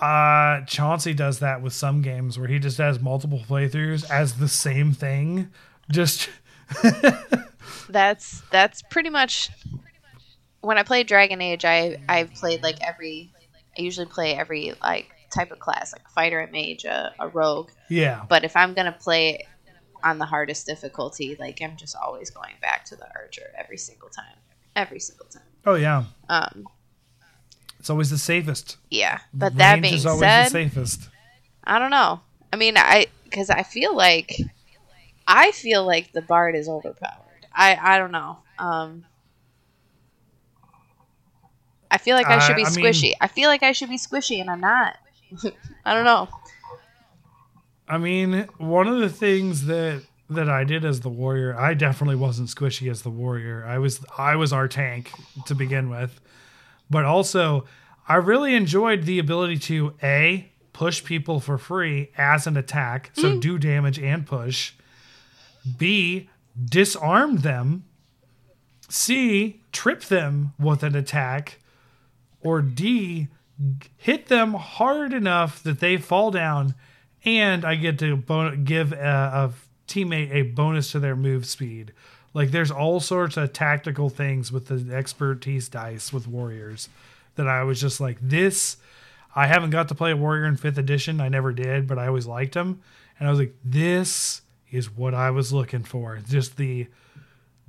uh 0.00 0.60
chauncey 0.66 1.12
does 1.12 1.40
that 1.40 1.60
with 1.60 1.72
some 1.72 2.02
games 2.02 2.38
where 2.38 2.46
he 2.48 2.58
just 2.58 2.78
has 2.78 3.00
multiple 3.00 3.40
playthroughs 3.48 4.08
as 4.10 4.34
the 4.34 4.48
same 4.48 4.92
thing 4.92 5.50
just 5.90 6.28
That's 7.88 8.42
that's 8.50 8.82
pretty 8.82 9.08
much 9.10 9.50
when 10.60 10.76
I 10.78 10.82
play 10.82 11.02
Dragon 11.04 11.40
Age. 11.40 11.64
I 11.64 11.96
I've 12.08 12.32
played 12.34 12.62
like 12.62 12.76
every. 12.86 13.32
I 13.78 13.82
usually 13.82 14.06
play 14.06 14.34
every 14.34 14.74
like 14.82 15.10
type 15.32 15.50
of 15.50 15.58
class, 15.58 15.92
like 15.92 16.02
a 16.06 16.10
fighter, 16.10 16.40
a 16.40 16.50
mage, 16.50 16.84
a, 16.84 17.14
a 17.18 17.28
rogue. 17.28 17.70
yeah 17.88 18.24
But 18.28 18.44
if 18.44 18.56
I'm 18.56 18.74
gonna 18.74 18.92
play 18.98 19.46
on 20.02 20.18
the 20.18 20.26
hardest 20.26 20.66
difficulty, 20.66 21.36
like 21.38 21.60
I'm 21.62 21.76
just 21.76 21.96
always 21.96 22.30
going 22.30 22.54
back 22.60 22.84
to 22.86 22.96
the 22.96 23.06
archer 23.16 23.50
every 23.56 23.78
single 23.78 24.08
time. 24.10 24.36
Every 24.76 25.00
single 25.00 25.26
time. 25.26 25.42
oh 25.66 25.74
yeah 25.74 26.04
Um, 26.28 26.66
it's 27.78 27.90
always 27.90 28.10
the 28.10 28.18
safest 28.18 28.76
yeah. 28.90 29.18
But 29.32 29.56
that 29.56 29.80
being 29.82 29.94
is 29.94 30.06
always 30.06 30.20
said, 30.20 30.46
the 30.46 30.50
safest 30.50 31.08
I 31.64 31.78
don't 31.78 31.90
know. 31.90 32.20
I 32.52 32.56
mean, 32.56 32.78
I 32.78 33.06
because 33.24 33.50
I 33.50 33.62
feel 33.62 33.94
like 33.94 34.40
I 35.26 35.50
feel 35.52 35.84
like 35.84 36.12
the 36.12 36.22
bard 36.22 36.54
is 36.56 36.68
overpowered. 36.68 37.46
I 37.54 37.76
I 37.80 37.98
don't 37.98 38.10
know. 38.12 38.38
Um, 38.58 39.04
I 41.90 41.98
feel 41.98 42.16
like 42.16 42.26
I 42.26 42.38
should 42.38 42.56
be 42.56 42.64
I 42.64 42.70
mean- 42.70 42.84
squishy. 42.84 43.12
I 43.20 43.28
feel 43.28 43.48
like 43.48 43.62
I 43.62 43.72
should 43.72 43.90
be 43.90 43.98
squishy, 43.98 44.40
and 44.40 44.50
I'm 44.50 44.60
not. 44.60 44.96
I 45.84 45.94
don't 45.94 46.04
know. 46.04 46.28
I 47.86 47.98
mean, 47.98 48.48
one 48.58 48.88
of 48.88 48.98
the 49.00 49.08
things 49.08 49.66
that 49.66 50.02
that 50.30 50.48
I 50.48 50.64
did 50.64 50.84
as 50.84 51.00
the 51.00 51.08
warrior, 51.08 51.58
I 51.58 51.74
definitely 51.74 52.16
wasn't 52.16 52.48
squishy 52.48 52.90
as 52.90 53.02
the 53.02 53.10
warrior. 53.10 53.64
I 53.66 53.78
was 53.78 54.00
I 54.16 54.36
was 54.36 54.52
our 54.52 54.68
tank 54.68 55.10
to 55.46 55.54
begin 55.54 55.90
with. 55.90 56.20
But 56.90 57.04
also, 57.04 57.64
I 58.08 58.16
really 58.16 58.54
enjoyed 58.54 59.04
the 59.04 59.18
ability 59.18 59.58
to 59.58 59.94
A, 60.02 60.50
push 60.72 61.04
people 61.04 61.40
for 61.40 61.58
free 61.58 62.10
as 62.16 62.46
an 62.46 62.56
attack, 62.56 63.10
so 63.14 63.32
hmm. 63.32 63.40
do 63.40 63.58
damage 63.58 63.98
and 63.98 64.26
push. 64.26 64.72
B, 65.76 66.30
disarm 66.62 67.38
them. 67.38 67.84
C, 68.88 69.60
trip 69.72 70.04
them 70.04 70.54
with 70.58 70.82
an 70.82 70.94
attack. 70.94 71.58
Or 72.40 72.62
D, 72.62 73.28
hit 73.96 74.28
them 74.28 74.54
hard 74.54 75.12
enough 75.12 75.62
that 75.62 75.80
they 75.80 75.96
fall 75.96 76.30
down 76.30 76.74
and 77.24 77.64
I 77.64 77.74
get 77.74 77.98
to 77.98 78.16
bon- 78.16 78.64
give 78.64 78.92
a, 78.92 78.96
a 78.96 79.52
teammate 79.86 80.32
a 80.32 80.42
bonus 80.42 80.92
to 80.92 81.00
their 81.00 81.16
move 81.16 81.46
speed. 81.46 81.92
Like 82.34 82.50
there's 82.50 82.70
all 82.70 83.00
sorts 83.00 83.36
of 83.36 83.52
tactical 83.52 84.10
things 84.10 84.52
with 84.52 84.66
the 84.66 84.94
expertise 84.94 85.68
dice 85.68 86.12
with 86.12 86.26
warriors 86.26 86.88
that 87.36 87.48
I 87.48 87.62
was 87.64 87.80
just 87.80 88.00
like 88.00 88.18
this. 88.20 88.76
I 89.34 89.46
haven't 89.46 89.70
got 89.70 89.88
to 89.88 89.94
play 89.94 90.10
a 90.10 90.16
warrior 90.16 90.46
in 90.46 90.56
fifth 90.56 90.78
edition. 90.78 91.20
I 91.20 91.28
never 91.28 91.52
did, 91.52 91.86
but 91.86 91.98
I 91.98 92.08
always 92.08 92.26
liked 92.26 92.54
them, 92.54 92.80
and 93.18 93.28
I 93.28 93.30
was 93.30 93.38
like, 93.38 93.54
this 93.64 94.42
is 94.70 94.90
what 94.90 95.14
I 95.14 95.30
was 95.30 95.52
looking 95.52 95.84
for. 95.84 96.18
Just 96.28 96.56
the 96.56 96.86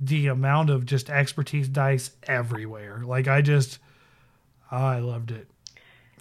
the 0.00 0.28
amount 0.28 0.70
of 0.70 0.86
just 0.86 1.10
expertise 1.10 1.68
dice 1.68 2.10
everywhere. 2.22 3.02
Like 3.04 3.28
I 3.28 3.42
just, 3.42 3.78
I 4.70 4.98
loved 4.98 5.30
it 5.30 5.46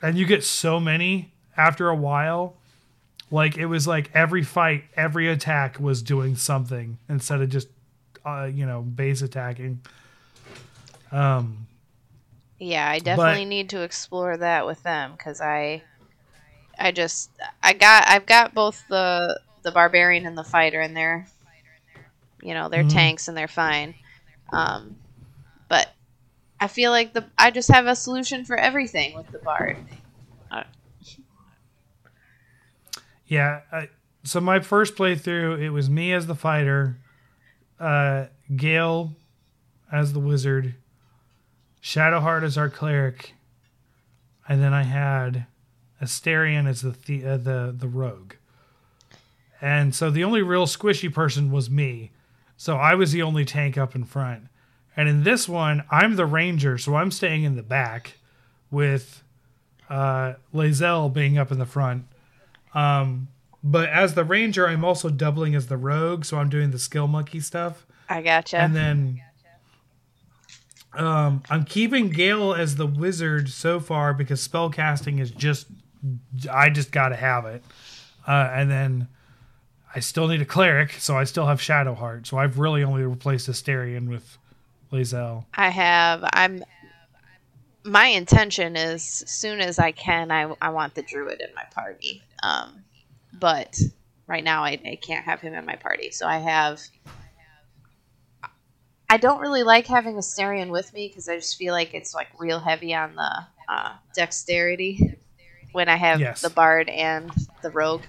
and 0.02 0.18
you 0.18 0.26
get 0.26 0.44
so 0.44 0.80
many 0.80 1.32
after 1.58 1.90
a 1.90 1.96
while 1.96 2.56
like 3.32 3.58
it 3.58 3.66
was 3.66 3.88
like 3.88 4.10
every 4.14 4.44
fight 4.44 4.84
every 4.96 5.28
attack 5.28 5.80
was 5.80 6.02
doing 6.02 6.36
something 6.36 6.98
instead 7.08 7.42
of 7.42 7.50
just 7.50 7.68
uh, 8.30 8.46
you 8.46 8.66
know 8.66 8.82
base 8.82 9.22
attacking 9.22 9.82
um 11.12 11.66
Yeah, 12.60 12.90
I 12.90 13.00
definitely 13.00 13.46
need 13.46 13.70
to 13.70 13.82
explore 13.84 14.36
that 14.38 14.66
with 14.66 14.84
them 14.84 15.14
because 15.14 15.40
I, 15.42 15.82
I 16.78 16.92
just 16.92 17.30
I 17.64 17.74
got 17.74 18.08
I've 18.08 18.26
got 18.26 18.54
both 18.54 18.84
the 18.90 19.40
the 19.64 19.72
barbarian 19.72 20.26
and 20.26 20.38
the 20.38 20.44
fighter, 20.44 20.82
and 20.82 20.96
they're, 20.96 21.26
you 22.42 22.54
know, 22.54 22.70
they're 22.70 22.84
Mhm. 22.84 22.90
tanks 22.90 23.28
and 23.28 23.38
they're 23.38 23.48
fine. 23.48 23.96
Um, 24.52 24.98
but 25.70 25.90
I 26.60 26.68
feel 26.68 26.92
like 26.92 27.14
the 27.14 27.26
I 27.38 27.52
just 27.52 27.70
have 27.72 27.88
a 27.88 27.96
solution 27.96 28.46
for 28.46 28.58
everything 28.58 29.16
with 29.16 29.32
the 29.32 29.40
bard. 29.40 29.78
yeah 33.28 33.62
I, 33.72 33.90
so 34.24 34.42
my 34.42 34.60
first 34.60 34.96
playthrough 34.96 35.60
it 35.60 35.70
was 35.70 35.90
me 35.90 36.14
as 36.14 36.28
the 36.28 36.36
fighter 36.36 36.98
uh 37.80 38.26
Gale 38.56 39.14
as 39.92 40.14
the 40.14 40.20
wizard 40.20 40.76
Shadowheart 41.82 42.44
as 42.44 42.58
our 42.58 42.70
cleric, 42.70 43.34
and 44.48 44.62
then 44.62 44.74
I 44.74 44.84
had 44.84 45.46
Astarion 46.02 46.68
as 46.68 46.82
the 46.82 46.92
the 47.06 47.26
uh, 47.26 47.38
the, 47.38 47.76
the 47.78 47.88
rogue. 47.88 48.34
And 49.62 49.94
so 49.94 50.10
the 50.10 50.24
only 50.24 50.42
real 50.42 50.66
squishy 50.66 51.14
person 51.14 51.52
was 51.52 51.70
me. 51.70 52.12
So 52.56 52.78
I 52.78 52.96
was 52.96 53.12
the 53.12 53.22
only 53.22 53.46
tank 53.46 53.78
up 53.78 53.96
in 53.96 54.06
front. 54.06 54.48
And 54.96 55.08
in 55.08 55.24
this 55.24 55.48
one, 55.48 55.84
I'm 55.90 56.16
the 56.16 56.26
ranger, 56.26 56.78
so 56.78 56.96
I'm 56.96 57.12
staying 57.12 57.44
in 57.44 57.56
the 57.56 57.64
back 57.64 58.16
with 58.72 59.24
uh 59.90 60.34
Lae'zel 60.54 61.14
being 61.14 61.38
up 61.38 61.52
in 61.52 61.60
the 61.60 61.66
front. 61.66 62.06
Um 62.74 63.30
but 63.64 63.90
as 63.90 64.14
the 64.14 64.24
ranger, 64.24 64.68
I'm 64.68 64.86
also 64.86 65.10
doubling 65.10 65.56
as 65.56 65.68
the 65.68 65.78
rogue, 65.78 66.26
so 66.26 66.38
I'm 66.38 66.50
doing 66.50 66.72
the 66.72 66.80
skill 66.80 67.08
monkey 67.08 67.40
stuff. 67.40 67.86
I 68.08 68.22
gotcha. 68.22 68.58
And 68.58 68.76
then 68.76 69.22
um, 70.94 71.44
I'm 71.50 71.66
keeping 71.66 72.10
Gale 72.10 72.54
as 72.54 72.76
the 72.76 72.88
wizard 72.88 73.50
so 73.50 73.80
far 73.80 74.14
because 74.14 74.42
spell 74.42 74.70
casting 74.70 75.20
is 75.20 75.32
just 75.32 75.68
I 76.52 76.70
just 76.70 76.92
got 76.92 77.10
to 77.10 77.16
have 77.16 77.46
it. 77.46 77.64
Uh, 78.28 78.50
and 78.54 78.70
then 78.70 79.08
I 79.94 80.00
still 80.00 80.28
need 80.28 80.42
a 80.42 80.46
cleric, 80.46 80.94
so 80.94 81.18
I 81.18 81.24
still 81.24 81.48
have 81.48 81.60
Shadowheart. 81.60 82.28
So 82.28 82.38
I've 82.38 82.60
really 82.60 82.84
only 82.84 83.04
replaced 83.04 83.50
Astarion 83.50 84.08
with 84.08 84.38
Lae'zel. 84.92 85.46
I 85.54 85.70
have. 85.70 86.24
I'm. 86.34 86.64
My 87.86 88.08
intention 88.08 88.76
is, 88.76 89.24
soon 89.26 89.62
as 89.62 89.80
I 89.80 89.92
can, 89.94 90.32
I, 90.32 90.54
I 90.62 90.70
want 90.70 90.96
the 90.96 91.02
druid 91.02 91.40
in 91.42 91.48
my 91.56 91.64
party. 91.74 92.22
Um, 92.44 92.84
but 93.34 93.80
right 94.28 94.44
now 94.44 94.64
I, 94.64 94.80
I 94.86 95.00
can't 95.02 95.26
have 95.26 95.42
him 95.42 95.54
in 95.54 95.66
my 95.66 95.76
party, 95.76 96.12
so 96.12 96.28
I 96.28 96.38
have. 96.38 96.82
I 99.12 99.18
don't 99.18 99.42
really 99.42 99.64
like 99.64 99.88
having 99.88 100.16
a 100.16 100.20
Astarion 100.20 100.70
with 100.70 100.94
me 100.94 101.08
because 101.08 101.28
I 101.28 101.36
just 101.36 101.58
feel 101.58 101.74
like 101.74 101.96
it's 101.96 102.14
like 102.14 102.28
real 102.38 102.60
heavy 102.60 102.94
on 102.94 103.16
the 103.16 103.32
uh, 103.68 103.94
dexterity 104.14 105.18
when 105.72 105.90
I 105.90 105.96
have 105.96 106.20
Yes. 106.20 106.42
the 106.42 106.50
bard 106.50 106.90
and 106.90 107.32
the 107.64 107.72
rogue. 107.72 108.04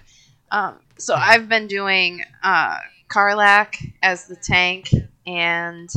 Um, 0.51 0.77
so 0.99 1.15
I've 1.15 1.49
been 1.49 1.69
doing 1.69 2.23
uh, 2.43 2.77
Karlach 3.09 3.77
as 4.03 4.27
the 4.27 4.37
tank, 4.37 4.91
and 5.27 5.89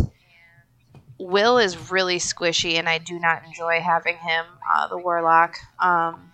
Wyll 1.18 1.58
is 1.58 1.91
really 1.91 2.20
squishy, 2.20 2.74
and 2.76 2.88
I 2.88 2.98
do 2.98 3.20
not 3.20 3.45
enjoy 3.45 3.80
having 3.80 4.18
him, 4.18 4.45
uh, 4.70 4.88
the 4.88 4.98
warlock. 4.98 5.56
Um, 5.80 6.32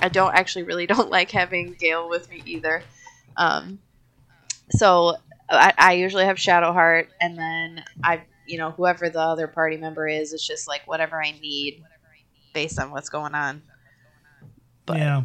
I 0.00 0.08
don't 0.08 0.34
actually 0.34 0.64
really 0.64 0.86
don't 0.86 1.10
like 1.10 1.30
having 1.30 1.72
Gale 1.72 2.08
with 2.08 2.28
me 2.30 2.42
either. 2.46 2.82
Um, 3.36 3.78
so 4.70 5.16
I, 5.48 5.72
I 5.76 5.92
usually 5.94 6.24
have 6.24 6.36
Shadowheart, 6.36 7.08
and 7.20 7.38
then 7.38 7.84
I, 8.02 8.22
you 8.46 8.58
know, 8.58 8.70
whoever 8.72 9.08
the 9.08 9.20
other 9.20 9.46
party 9.46 9.76
member 9.76 10.08
is, 10.08 10.32
it's 10.32 10.46
just 10.46 10.66
like 10.68 10.86
whatever 10.86 11.22
I 11.22 11.32
need 11.32 11.84
based 12.52 12.80
on 12.80 12.90
what's 12.90 13.08
going 13.08 13.34
on. 13.34 13.62
But 14.86 14.98
yeah. 14.98 15.22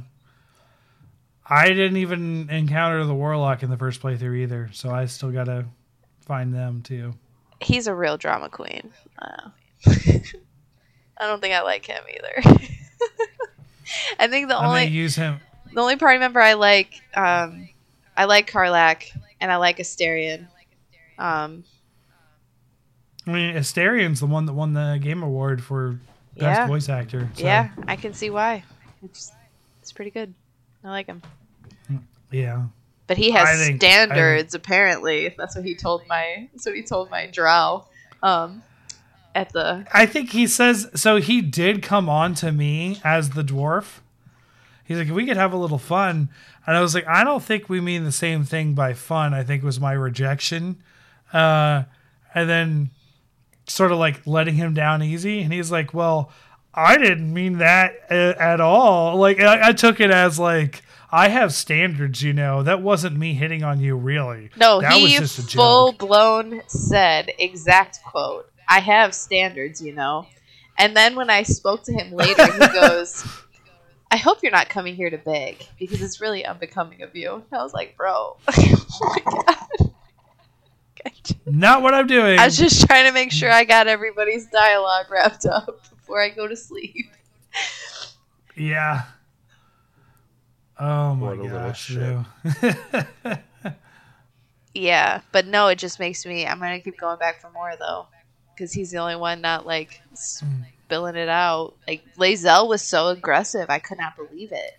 I 1.46 1.68
didn't 1.70 1.98
even 1.98 2.50
encounter 2.50 3.04
the 3.04 3.14
warlock 3.14 3.62
in 3.62 3.70
the 3.70 3.78
first 3.78 4.02
playthrough 4.02 4.38
either, 4.44 4.70
so 4.72 4.90
I 4.90 5.06
still 5.06 5.32
got 5.32 5.46
to 5.46 5.66
find 6.26 6.54
them 6.54 6.82
too. 6.82 7.14
he's 7.62 7.88
a 7.88 7.96
real 7.96 8.18
drama 8.18 8.50
queen. 8.50 8.92
Uh, 9.20 9.50
I 9.86 11.28
don't 11.28 11.42
think 11.42 11.54
I 11.54 11.62
like 11.62 11.86
him 11.86 12.04
either. 12.10 12.58
I 14.20 14.28
think 14.28 14.48
the 14.50 14.58
I'm 14.58 14.66
only 14.70 14.86
use 14.86 15.16
him. 15.16 15.40
the 15.74 15.82
only 15.82 15.96
party 15.98 16.20
member 16.20 16.42
I 16.42 16.54
like, 16.54 17.02
um, 17.16 17.70
I 18.16 18.26
like 18.26 18.50
Karlach 18.50 19.04
and 19.40 19.52
I 19.52 19.56
like 19.58 19.78
Astarion. 19.78 20.48
Um, 21.18 21.64
I 23.28 23.32
mean, 23.32 23.56
Astarion's 23.56 24.20
the 24.20 24.26
one 24.26 24.46
that 24.48 24.54
won 24.54 24.74
the 24.74 24.98
game 25.02 25.22
award 25.24 25.64
for 25.64 26.00
best 26.38 26.60
Yeah. 26.62 26.68
voice 26.68 26.90
actor. 26.90 27.30
So, 27.36 27.44
Yeah, 27.44 27.70
I 27.88 27.96
can 27.96 28.14
see 28.14 28.30
why. 28.30 28.64
It's 29.04 29.32
it's 29.82 29.92
pretty 29.92 30.12
good. 30.12 30.34
I 30.84 30.90
like 30.90 31.06
him. 31.08 31.22
yeah. 32.32 32.64
But 33.08 33.18
he 33.18 33.32
has 33.32 33.60
think- 33.66 33.82
standards. 33.82 34.54
apparently, 34.56 35.34
that's 35.38 35.56
what 35.56 35.66
he 35.66 35.76
told 35.76 36.08
my. 36.08 36.50
That's 36.54 36.66
what 36.66 36.76
he 36.76 36.82
told 36.84 37.12
my 37.12 37.28
drow. 37.28 37.86
Um, 38.24 38.64
at 39.34 39.54
the 39.54 39.86
I 39.94 40.06
think 40.06 40.32
he 40.32 40.48
says 40.48 40.90
so. 40.96 41.18
He 41.18 41.42
did 41.42 41.82
come 41.82 42.10
on 42.10 42.34
to 42.36 42.52
me 42.52 43.00
as 43.04 43.32
the 43.32 43.44
dwarf. 43.44 44.00
He's 44.84 44.98
like, 44.98 45.10
we 45.10 45.26
could 45.26 45.38
have 45.38 45.54
a 45.54 45.58
little 45.58 45.78
fun, 45.78 46.30
and 46.66 46.76
I 46.76 46.82
was 46.82 46.94
like, 46.94 47.08
I 47.08 47.24
don't 47.24 47.42
think 47.42 47.70
we 47.70 47.80
mean 47.80 48.04
the 48.04 48.12
same 48.12 48.44
thing 48.44 48.74
by 48.74 48.94
fun. 48.94 49.34
I 49.34 49.44
think 49.44 49.64
it 49.64 49.66
was 49.66 49.80
my 49.80 49.94
rejection, 49.94 50.84
uh, 51.32 51.84
and 52.36 52.50
then 52.50 52.90
sort 53.68 53.92
of 53.92 54.00
like 54.00 54.26
letting 54.28 54.56
him 54.56 54.74
down 54.74 55.02
easy, 55.02 55.42
and 55.42 55.54
he's 55.54 55.72
like, 55.72 55.94
well, 55.94 56.32
I 56.74 56.98
didn't 56.98 57.34
mean 57.34 57.60
that 57.60 57.94
at 58.12 58.60
all. 58.60 59.16
Like 59.16 59.40
I, 59.40 59.70
I 59.70 59.72
took 59.74 60.00
it 60.00 60.12
as 60.12 60.40
like. 60.40 60.84
I 61.14 61.28
have 61.28 61.54
standards, 61.54 62.24
you 62.24 62.32
know. 62.32 62.64
That 62.64 62.82
wasn't 62.82 63.18
me 63.18 63.34
hitting 63.34 63.64
on 63.64 63.82
you, 63.82 63.98
really. 63.98 64.50
no, 64.56 64.80
that 64.80 64.94
he 64.94 65.04
was 65.04 65.36
just 65.36 65.40
a 65.40 65.58
full 65.58 65.92
joke. 65.92 66.00
blown 66.00 66.62
said 66.68 67.34
exact 67.38 68.00
quote. 68.06 68.50
I 68.72 68.80
have 68.80 69.14
standards, 69.14 69.82
you 69.82 69.94
know. 69.94 70.26
And 70.78 70.96
then 70.96 71.16
when 71.16 71.30
I 71.30 71.44
spoke 71.44 71.84
to 71.84 71.94
him 71.94 72.12
later, 72.14 72.52
he 72.52 72.60
goes, 72.74 73.24
"I 74.10 74.18
hope 74.18 74.40
you're 74.42 74.52
not 74.52 74.70
coming 74.70 74.96
here 74.96 75.10
to 75.10 75.18
beg 75.18 75.68
because 75.78 76.02
it's 76.02 76.22
really 76.22 76.46
unbecoming 76.46 77.02
of 77.02 77.16
you." 77.16 77.34
And 77.36 77.60
I 77.60 77.62
was 77.64 77.74
like, 77.74 77.96
"Bro, 77.98 78.38
oh 78.48 78.86
my 79.26 79.44
god." 79.46 79.92
Not 81.46 81.82
what 81.82 81.94
I'm 81.94 82.08
doing. 82.08 82.40
I 82.40 82.46
was 82.46 82.58
just 82.58 82.86
trying 82.88 83.06
to 83.06 83.12
make 83.12 83.32
sure 83.32 83.52
I 83.52 83.64
got 83.66 83.88
everybody's 83.88 84.46
dialogue 84.48 85.08
wrapped 85.12 85.46
up 85.46 85.82
before 85.90 86.22
I 86.22 86.30
go 86.30 86.48
to 86.48 86.56
sleep. 86.56 87.08
Yeah. 88.56 89.04
Oh 90.80 91.16
my 91.16 91.28
What 91.28 91.38
a 91.38 91.42
little 91.44 91.60
gosh. 91.60 91.86
shit. 93.24 93.40
Yeah, 94.74 95.20
but 95.34 95.48
no, 95.48 95.68
it 95.68 95.78
just 95.80 96.00
makes 96.00 96.26
me. 96.26 96.48
I'm 96.48 96.60
gonna 96.60 96.80
keep 96.80 96.98
going 96.98 97.20
back 97.20 97.42
for 97.42 97.50
more 97.52 97.74
though, 97.78 98.08
because 98.62 98.72
he's 98.74 98.92
the 98.92 98.98
only 99.00 99.16
one 99.16 99.42
not 99.42 99.66
like 99.66 100.04
spilling 100.14 101.16
it 101.16 101.28
out. 101.30 101.74
Like 101.88 102.04
Lae'zel 102.16 102.68
was 102.68 102.84
so 102.84 103.08
aggressive, 103.08 103.66
I 103.70 103.80
could 103.80 103.98
not 103.98 104.16
believe 104.16 104.52
it. 104.52 104.78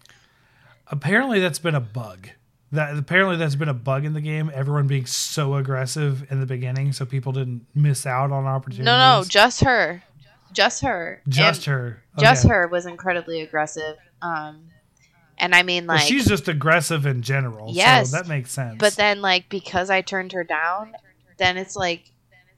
apparently 0.86 1.40
that's 1.40 1.58
been 1.58 1.74
a 1.74 1.80
bug. 1.80 2.28
That 2.70 2.96
apparently 2.96 3.36
that's 3.36 3.56
been 3.56 3.68
a 3.68 3.74
bug 3.74 4.04
in 4.04 4.12
the 4.14 4.20
game. 4.20 4.52
Everyone 4.54 4.86
being 4.86 5.04
so 5.06 5.56
aggressive 5.56 6.30
in 6.30 6.38
the 6.38 6.46
beginning, 6.46 6.92
so 6.92 7.04
people 7.04 7.32
didn't 7.32 7.66
miss 7.74 8.06
out 8.06 8.30
on 8.30 8.46
opportunities. 8.46 8.86
No, 8.86 8.96
no, 9.18 9.24
just 9.28 9.64
her, 9.64 10.02
just 10.52 10.82
her, 10.82 11.20
just 11.26 11.66
And 11.66 11.74
her. 11.74 12.02
just 12.20 12.46
her 12.46 12.68
was 12.68 12.86
incredibly 12.86 13.40
aggressive. 13.40 13.96
Um, 14.22 14.68
and 15.38 15.56
I 15.56 15.64
mean 15.64 15.88
Well, 15.88 15.96
like, 15.96 16.06
she's 16.06 16.24
just 16.24 16.46
aggressive 16.46 17.04
in 17.04 17.22
general. 17.22 17.72
Yes, 17.74 18.10
so 18.12 18.16
that 18.16 18.28
makes 18.28 18.52
sense. 18.52 18.76
but 18.78 18.94
then 18.94 19.20
like 19.20 19.48
because 19.48 19.90
I 19.90 20.02
turned 20.02 20.30
her 20.32 20.44
down, 20.44 20.94
then 21.36 21.56
it's 21.56 21.74
like 21.74 22.11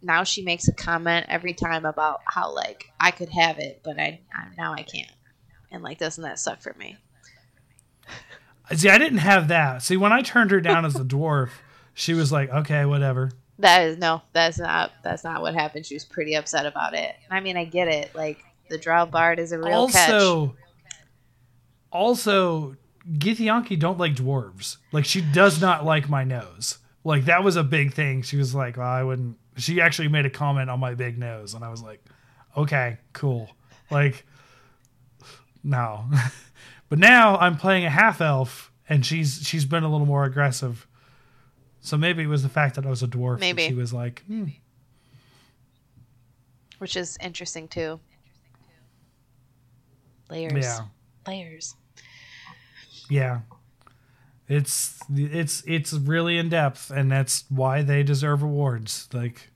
now 0.04 0.22
she 0.22 0.42
makes 0.42 0.68
a 0.68 0.72
comment 0.72 1.26
every 1.28 1.54
time 1.54 1.84
about 1.84 2.20
how 2.26 2.54
like 2.54 2.90
I 3.00 3.10
could 3.10 3.30
have 3.30 3.58
it, 3.58 3.80
but 3.82 3.98
I, 3.98 4.20
I 4.32 4.46
now 4.56 4.72
I 4.72 4.82
can't, 4.82 5.10
and 5.70 5.82
like 5.82 5.98
doesn't 5.98 6.22
that 6.22 6.38
suck 6.38 6.60
for 6.60 6.74
me? 6.78 6.96
see, 8.74 8.90
I 8.90 8.98
didn't 8.98 9.18
have 9.18 9.48
that. 9.48 9.82
See, 9.82 9.96
when 9.96 10.12
I 10.12 10.22
turned 10.22 10.50
her 10.50 10.60
down 10.60 10.84
as 10.84 10.96
a 10.96 11.04
dwarf, 11.04 11.50
she 11.94 12.14
was 12.14 12.30
like, 12.30 12.50
"Okay, 12.50 12.84
whatever." 12.84 13.30
That 13.58 13.84
is 13.84 13.98
no, 13.98 14.22
that's 14.32 14.58
not 14.58 14.92
that's 15.02 15.24
not 15.24 15.40
what 15.40 15.54
happened. 15.54 15.86
She 15.86 15.94
was 15.94 16.04
pretty 16.04 16.34
upset 16.34 16.66
about 16.66 16.94
it. 16.94 17.14
I 17.30 17.40
mean, 17.40 17.56
I 17.56 17.64
get 17.64 17.88
it. 17.88 18.14
Like 18.14 18.38
the 18.68 18.78
Drow 18.78 19.06
Bard 19.06 19.38
is 19.38 19.52
a 19.52 19.58
real 19.58 19.88
catch. 19.88 20.10
also, 20.10 20.56
also, 21.90 22.76
Githyanki 23.10 23.78
don't 23.78 23.98
like 23.98 24.14
dwarves. 24.14 24.78
Like 24.92 25.04
she 25.04 25.20
does 25.20 25.60
not 25.60 25.84
like 25.84 26.08
my 26.08 26.24
nose. 26.24 26.78
Like 27.04 27.26
that 27.26 27.44
was 27.44 27.56
a 27.56 27.62
big 27.62 27.94
thing. 27.94 28.22
She 28.22 28.36
was 28.36 28.54
like, 28.54 28.76
well, 28.76 28.86
I 28.86 29.02
wouldn't. 29.02 29.36
She 29.56 29.80
actually 29.80 30.08
made 30.08 30.26
a 30.26 30.30
comment 30.30 30.68
on 30.70 30.80
my 30.80 30.94
big 30.94 31.18
nose, 31.18 31.54
and 31.54 31.64
I 31.64 31.70
was 31.70 31.82
like, 31.82 32.04
okay, 32.56 32.98
cool. 33.12 33.50
Like, 33.90 34.26
no. 35.62 36.06
but 36.88 36.98
now 36.98 37.36
I'm 37.36 37.56
playing 37.56 37.84
a 37.84 37.90
half 37.90 38.20
elf, 38.20 38.72
and 38.88 39.04
she's 39.04 39.40
she's 39.46 39.64
been 39.64 39.84
a 39.84 39.88
little 39.88 40.06
more 40.06 40.24
aggressive. 40.24 40.86
So 41.80 41.96
maybe 41.96 42.22
it 42.22 42.28
was 42.28 42.42
the 42.42 42.48
fact 42.48 42.76
that 42.76 42.86
I 42.86 42.90
was 42.90 43.02
a 43.02 43.06
dwarf. 43.06 43.34
that 43.34 43.40
Maybe. 43.40 43.68
she 43.68 43.74
was 43.74 43.92
like, 43.92 44.22
hmm. 44.26 44.46
which 46.78 46.96
is 46.96 47.18
interesting 47.22 47.68
too. 47.68 48.00
Layers, 50.30 50.64
yeah. 50.64 50.80
layers. 51.26 51.76
Yeah. 53.10 53.40
It's 54.46 55.00
it's 55.10 55.62
it's 55.66 55.92
really 55.94 56.36
in 56.36 56.50
depth 56.50 56.90
and 56.90 57.10
that's 57.10 57.44
why 57.48 57.82
they 57.82 58.02
deserve 58.02 58.42
awards. 58.42 59.08
Like 59.12 59.50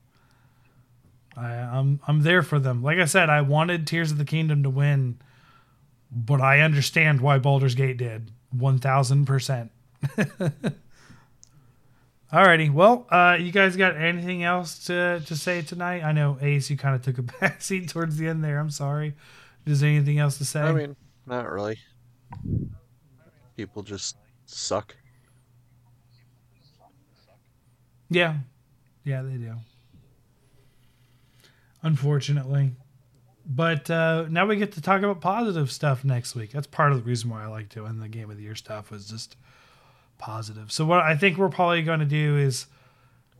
I, 1.37 1.47
I'm 1.47 1.99
I'm 2.07 2.21
there 2.21 2.41
for 2.41 2.59
them. 2.59 2.81
Like 2.81 2.97
I 2.97 3.05
said, 3.05 3.29
I 3.29 3.41
wanted 3.41 3.85
Tears 3.85 4.11
of 4.11 4.17
the 4.17 4.25
Kingdom 4.25 4.63
to 4.63 4.69
win, 4.69 5.19
but 6.11 6.41
I 6.41 6.61
understand 6.61 7.21
why 7.21 7.37
Baldur's 7.37 7.75
Gate 7.75 7.97
did. 7.97 8.31
One 8.51 8.79
thousand 8.79 9.25
percent. 9.25 9.71
Alrighty. 12.33 12.71
Well, 12.71 13.07
uh, 13.09 13.37
you 13.39 13.51
guys 13.51 13.75
got 13.75 13.95
anything 13.97 14.43
else 14.43 14.85
to, 14.85 15.19
to 15.25 15.35
say 15.35 15.63
tonight? 15.63 16.03
I 16.03 16.11
know 16.11 16.37
Ace, 16.41 16.69
you 16.69 16.77
kind 16.77 16.95
of 16.95 17.01
took 17.01 17.17
a 17.17 17.21
backseat 17.23 17.89
towards 17.89 18.17
the 18.17 18.27
end 18.27 18.43
there. 18.43 18.59
I'm 18.59 18.69
sorry. 18.69 19.15
Is 19.65 19.79
there 19.81 19.89
anything 19.89 20.19
else 20.19 20.37
to 20.37 20.45
say? 20.45 20.61
I 20.61 20.71
mean, 20.71 20.95
not 21.25 21.49
really. 21.49 21.79
People 23.57 23.81
just 23.81 24.15
suck. 24.55 24.95
yeah, 28.09 28.35
yeah, 29.03 29.21
they 29.21 29.37
do. 29.37 29.53
Unfortunately, 31.81 32.71
but 33.45 33.89
uh, 33.89 34.25
now 34.29 34.45
we 34.45 34.57
get 34.57 34.73
to 34.73 34.81
talk 34.81 35.01
about 35.01 35.21
positive 35.21 35.71
stuff 35.71 36.03
next 36.03 36.35
week. 36.35 36.51
That's 36.51 36.67
part 36.67 36.91
of 36.91 36.97
the 36.97 37.03
reason 37.03 37.29
why 37.29 37.43
I 37.43 37.47
like 37.47 37.69
doing 37.69 37.99
the 37.99 38.09
game 38.09 38.29
of 38.29 38.37
the 38.37 38.43
year 38.43 38.55
stuff 38.55 38.91
was 38.91 39.07
just 39.07 39.37
positive. 40.17 40.71
So 40.71 40.85
what 40.85 40.99
I 40.99 41.15
think 41.15 41.37
we're 41.37 41.49
probably 41.49 41.81
going 41.81 41.99
to 41.99 42.05
do 42.05 42.37
is, 42.37 42.67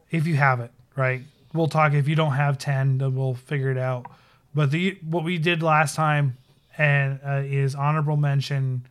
if 0.09 0.25
you 0.25 0.35
have 0.35 0.61
it, 0.61 0.71
right? 0.95 1.21
We'll 1.53 1.67
talk. 1.67 1.93
If 1.93 2.07
you 2.07 2.15
don't 2.15 2.33
have 2.33 2.57
ten, 2.57 2.99
then 2.99 3.15
we'll 3.15 3.35
figure 3.35 3.71
it 3.71 3.77
out. 3.77 4.05
But 4.55 4.71
the 4.71 4.97
what 5.03 5.23
we 5.23 5.37
did 5.37 5.61
last 5.61 5.95
time 5.95 6.37
and 6.77 7.19
uh, 7.25 7.41
is 7.43 7.75
honorable 7.75 8.17
mention, 8.17 8.87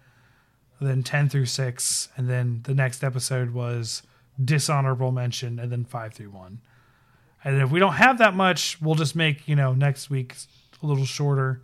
then 0.81 1.03
ten 1.03 1.29
through 1.29 1.47
six, 1.47 2.09
and 2.17 2.29
then 2.29 2.61
the 2.65 2.75
next 2.75 3.03
episode 3.03 3.51
was 3.51 4.03
dishonorable 4.43 5.13
mention, 5.13 5.59
and 5.59 5.73
then 5.73 5.85
five 5.85 6.15
through 6.15 6.31
one. 6.31 6.61
And 7.45 7.61
if 7.61 7.71
we 7.71 7.81
don't 7.81 7.95
have 7.95 8.19
that 8.19 8.35
much, 8.35 8.81
we'll 8.81 8.95
just 8.95 9.17
make 9.17 9.49
you 9.49 9.57
know 9.57 9.73
next 9.73 10.11
week 10.11 10.35
a 10.83 10.87
little 10.87 11.05
shorter. 11.05 11.61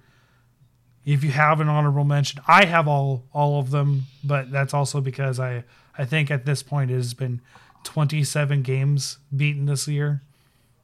If 1.04 1.22
you 1.22 1.30
have 1.32 1.60
an 1.60 1.68
honorable 1.68 2.04
mention, 2.04 2.40
I 2.48 2.64
have 2.64 2.88
all 2.88 3.24
all 3.32 3.60
of 3.60 3.70
them, 3.70 4.04
but 4.22 4.50
that's 4.50 4.74
also 4.74 5.00
because 5.00 5.38
I 5.38 5.64
I 5.96 6.04
think 6.04 6.30
at 6.30 6.46
this 6.46 6.62
point 6.62 6.90
it 6.90 6.94
has 6.94 7.14
been 7.14 7.40
27 7.84 8.62
games 8.62 9.18
beaten 9.34 9.66
this 9.66 9.86
year, 9.86 10.22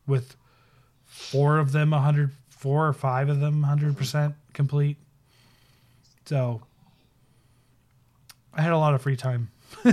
with 0.07 0.37
four 1.07 1.59
of 1.59 1.73
them 1.73 1.91
100, 1.91 2.33
four 2.49 2.87
or 2.87 2.93
five 2.93 3.29
of 3.29 3.41
them 3.41 3.63
100 3.63 3.97
percent 3.97 4.35
complete. 4.53 4.97
So 6.27 6.63
I 8.55 8.63
had 8.63 8.73
a 8.73 8.79
lot 8.79 8.95
of 8.95 9.03
free 9.03 9.17
time, 9.17 9.51
a 9.85 9.93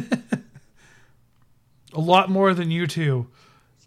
lot 1.93 2.29
more 2.29 2.53
than 2.53 2.71
you 2.71 2.87
two. 2.87 3.27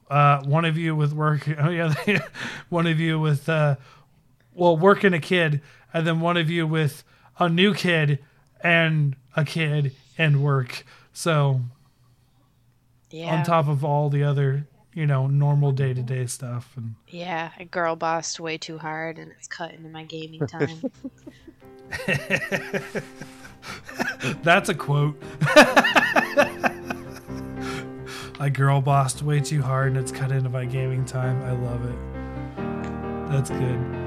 Uh, 0.09 0.42
one 0.44 0.64
of 0.64 0.76
you 0.76 0.97
with 0.97 1.12
work, 1.12 1.48
oh 1.59 1.70
yeah, 1.70 1.94
one 2.68 2.86
of 2.86 2.98
you 3.01 3.18
with 3.20 3.48
uh, 3.48 3.76
well 4.55 4.76
working 4.76 5.12
a 5.12 5.20
kid, 5.20 5.60
and 5.92 6.06
then 6.06 6.20
one 6.20 6.36
of 6.36 6.51
you 6.51 6.66
with 6.66 7.05
a 7.38 7.48
new 7.48 7.74
kid 7.74 8.18
and 8.62 9.16
a 9.36 9.44
kid 9.44 9.92
and 10.18 10.42
work. 10.42 10.84
So 11.12 11.60
Yeah. 13.10 13.32
on 13.32 13.42
top 13.44 13.68
of 13.68 13.84
all 13.84 14.09
the 14.10 14.22
other, 14.22 14.66
you 14.94 15.06
know, 15.06 15.26
normal 15.26 15.72
day 15.72 15.94
to 15.94 16.02
day 16.02 16.26
stuff, 16.26 16.72
and 16.76 16.94
Yeah, 17.09 17.51
I 17.59 17.64
girl 17.64 17.97
bossed 17.97 18.38
way 18.40 18.59
too 18.59 18.78
hard 18.78 19.18
and 19.18 19.32
it's 19.32 19.48
cut 19.48 19.72
into 19.72 19.88
my 19.88 20.05
gaming 20.05 20.47
time. 20.47 20.90
that's 24.43 24.69
a 24.69 24.74
quote. 24.74 25.20
I 28.41 28.49
girl 28.49 28.81
bossed 28.81 29.23
way 29.23 29.41
too 29.41 29.61
hard, 29.61 29.89
and 29.89 29.97
it's 29.99 30.11
cut 30.11 30.32
into 30.32 30.49
my 30.49 30.65
gaming 30.65 31.05
time. 31.05 31.43
I 31.43 31.53
love 31.53 31.85
it. 31.85 33.31
That's 33.31 33.51
good. 33.51 34.01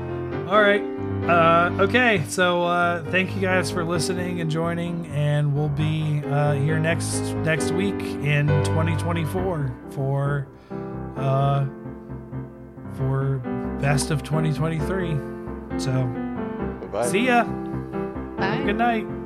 All 0.50 0.62
right. 0.62 0.82
Uh, 1.30 1.84
okay. 1.84 2.24
So 2.28 2.64
uh, 2.64 3.04
thank 3.12 3.34
you 3.36 3.42
guys 3.42 3.72
for 3.72 3.86
listening 3.86 4.42
and 4.42 4.50
joining, 4.50 5.06
and 5.08 5.56
we'll 5.56 5.70
be 5.70 6.22
uh, 6.26 6.54
here 6.54 6.80
next 6.80 7.20
next 7.46 7.72
week 7.72 8.00
in 8.02 8.48
2024 8.66 9.74
for 9.92 10.48
uh, 11.16 11.66
for 12.94 13.38
best 13.80 14.12
of 14.12 14.24
2023. 14.24 15.80
So 15.80 15.92
Bye-bye. 16.92 17.08
see 17.08 17.28
ya. 17.28 17.44
Bye. 17.46 18.64
Good 18.66 18.78
night. 18.78 19.23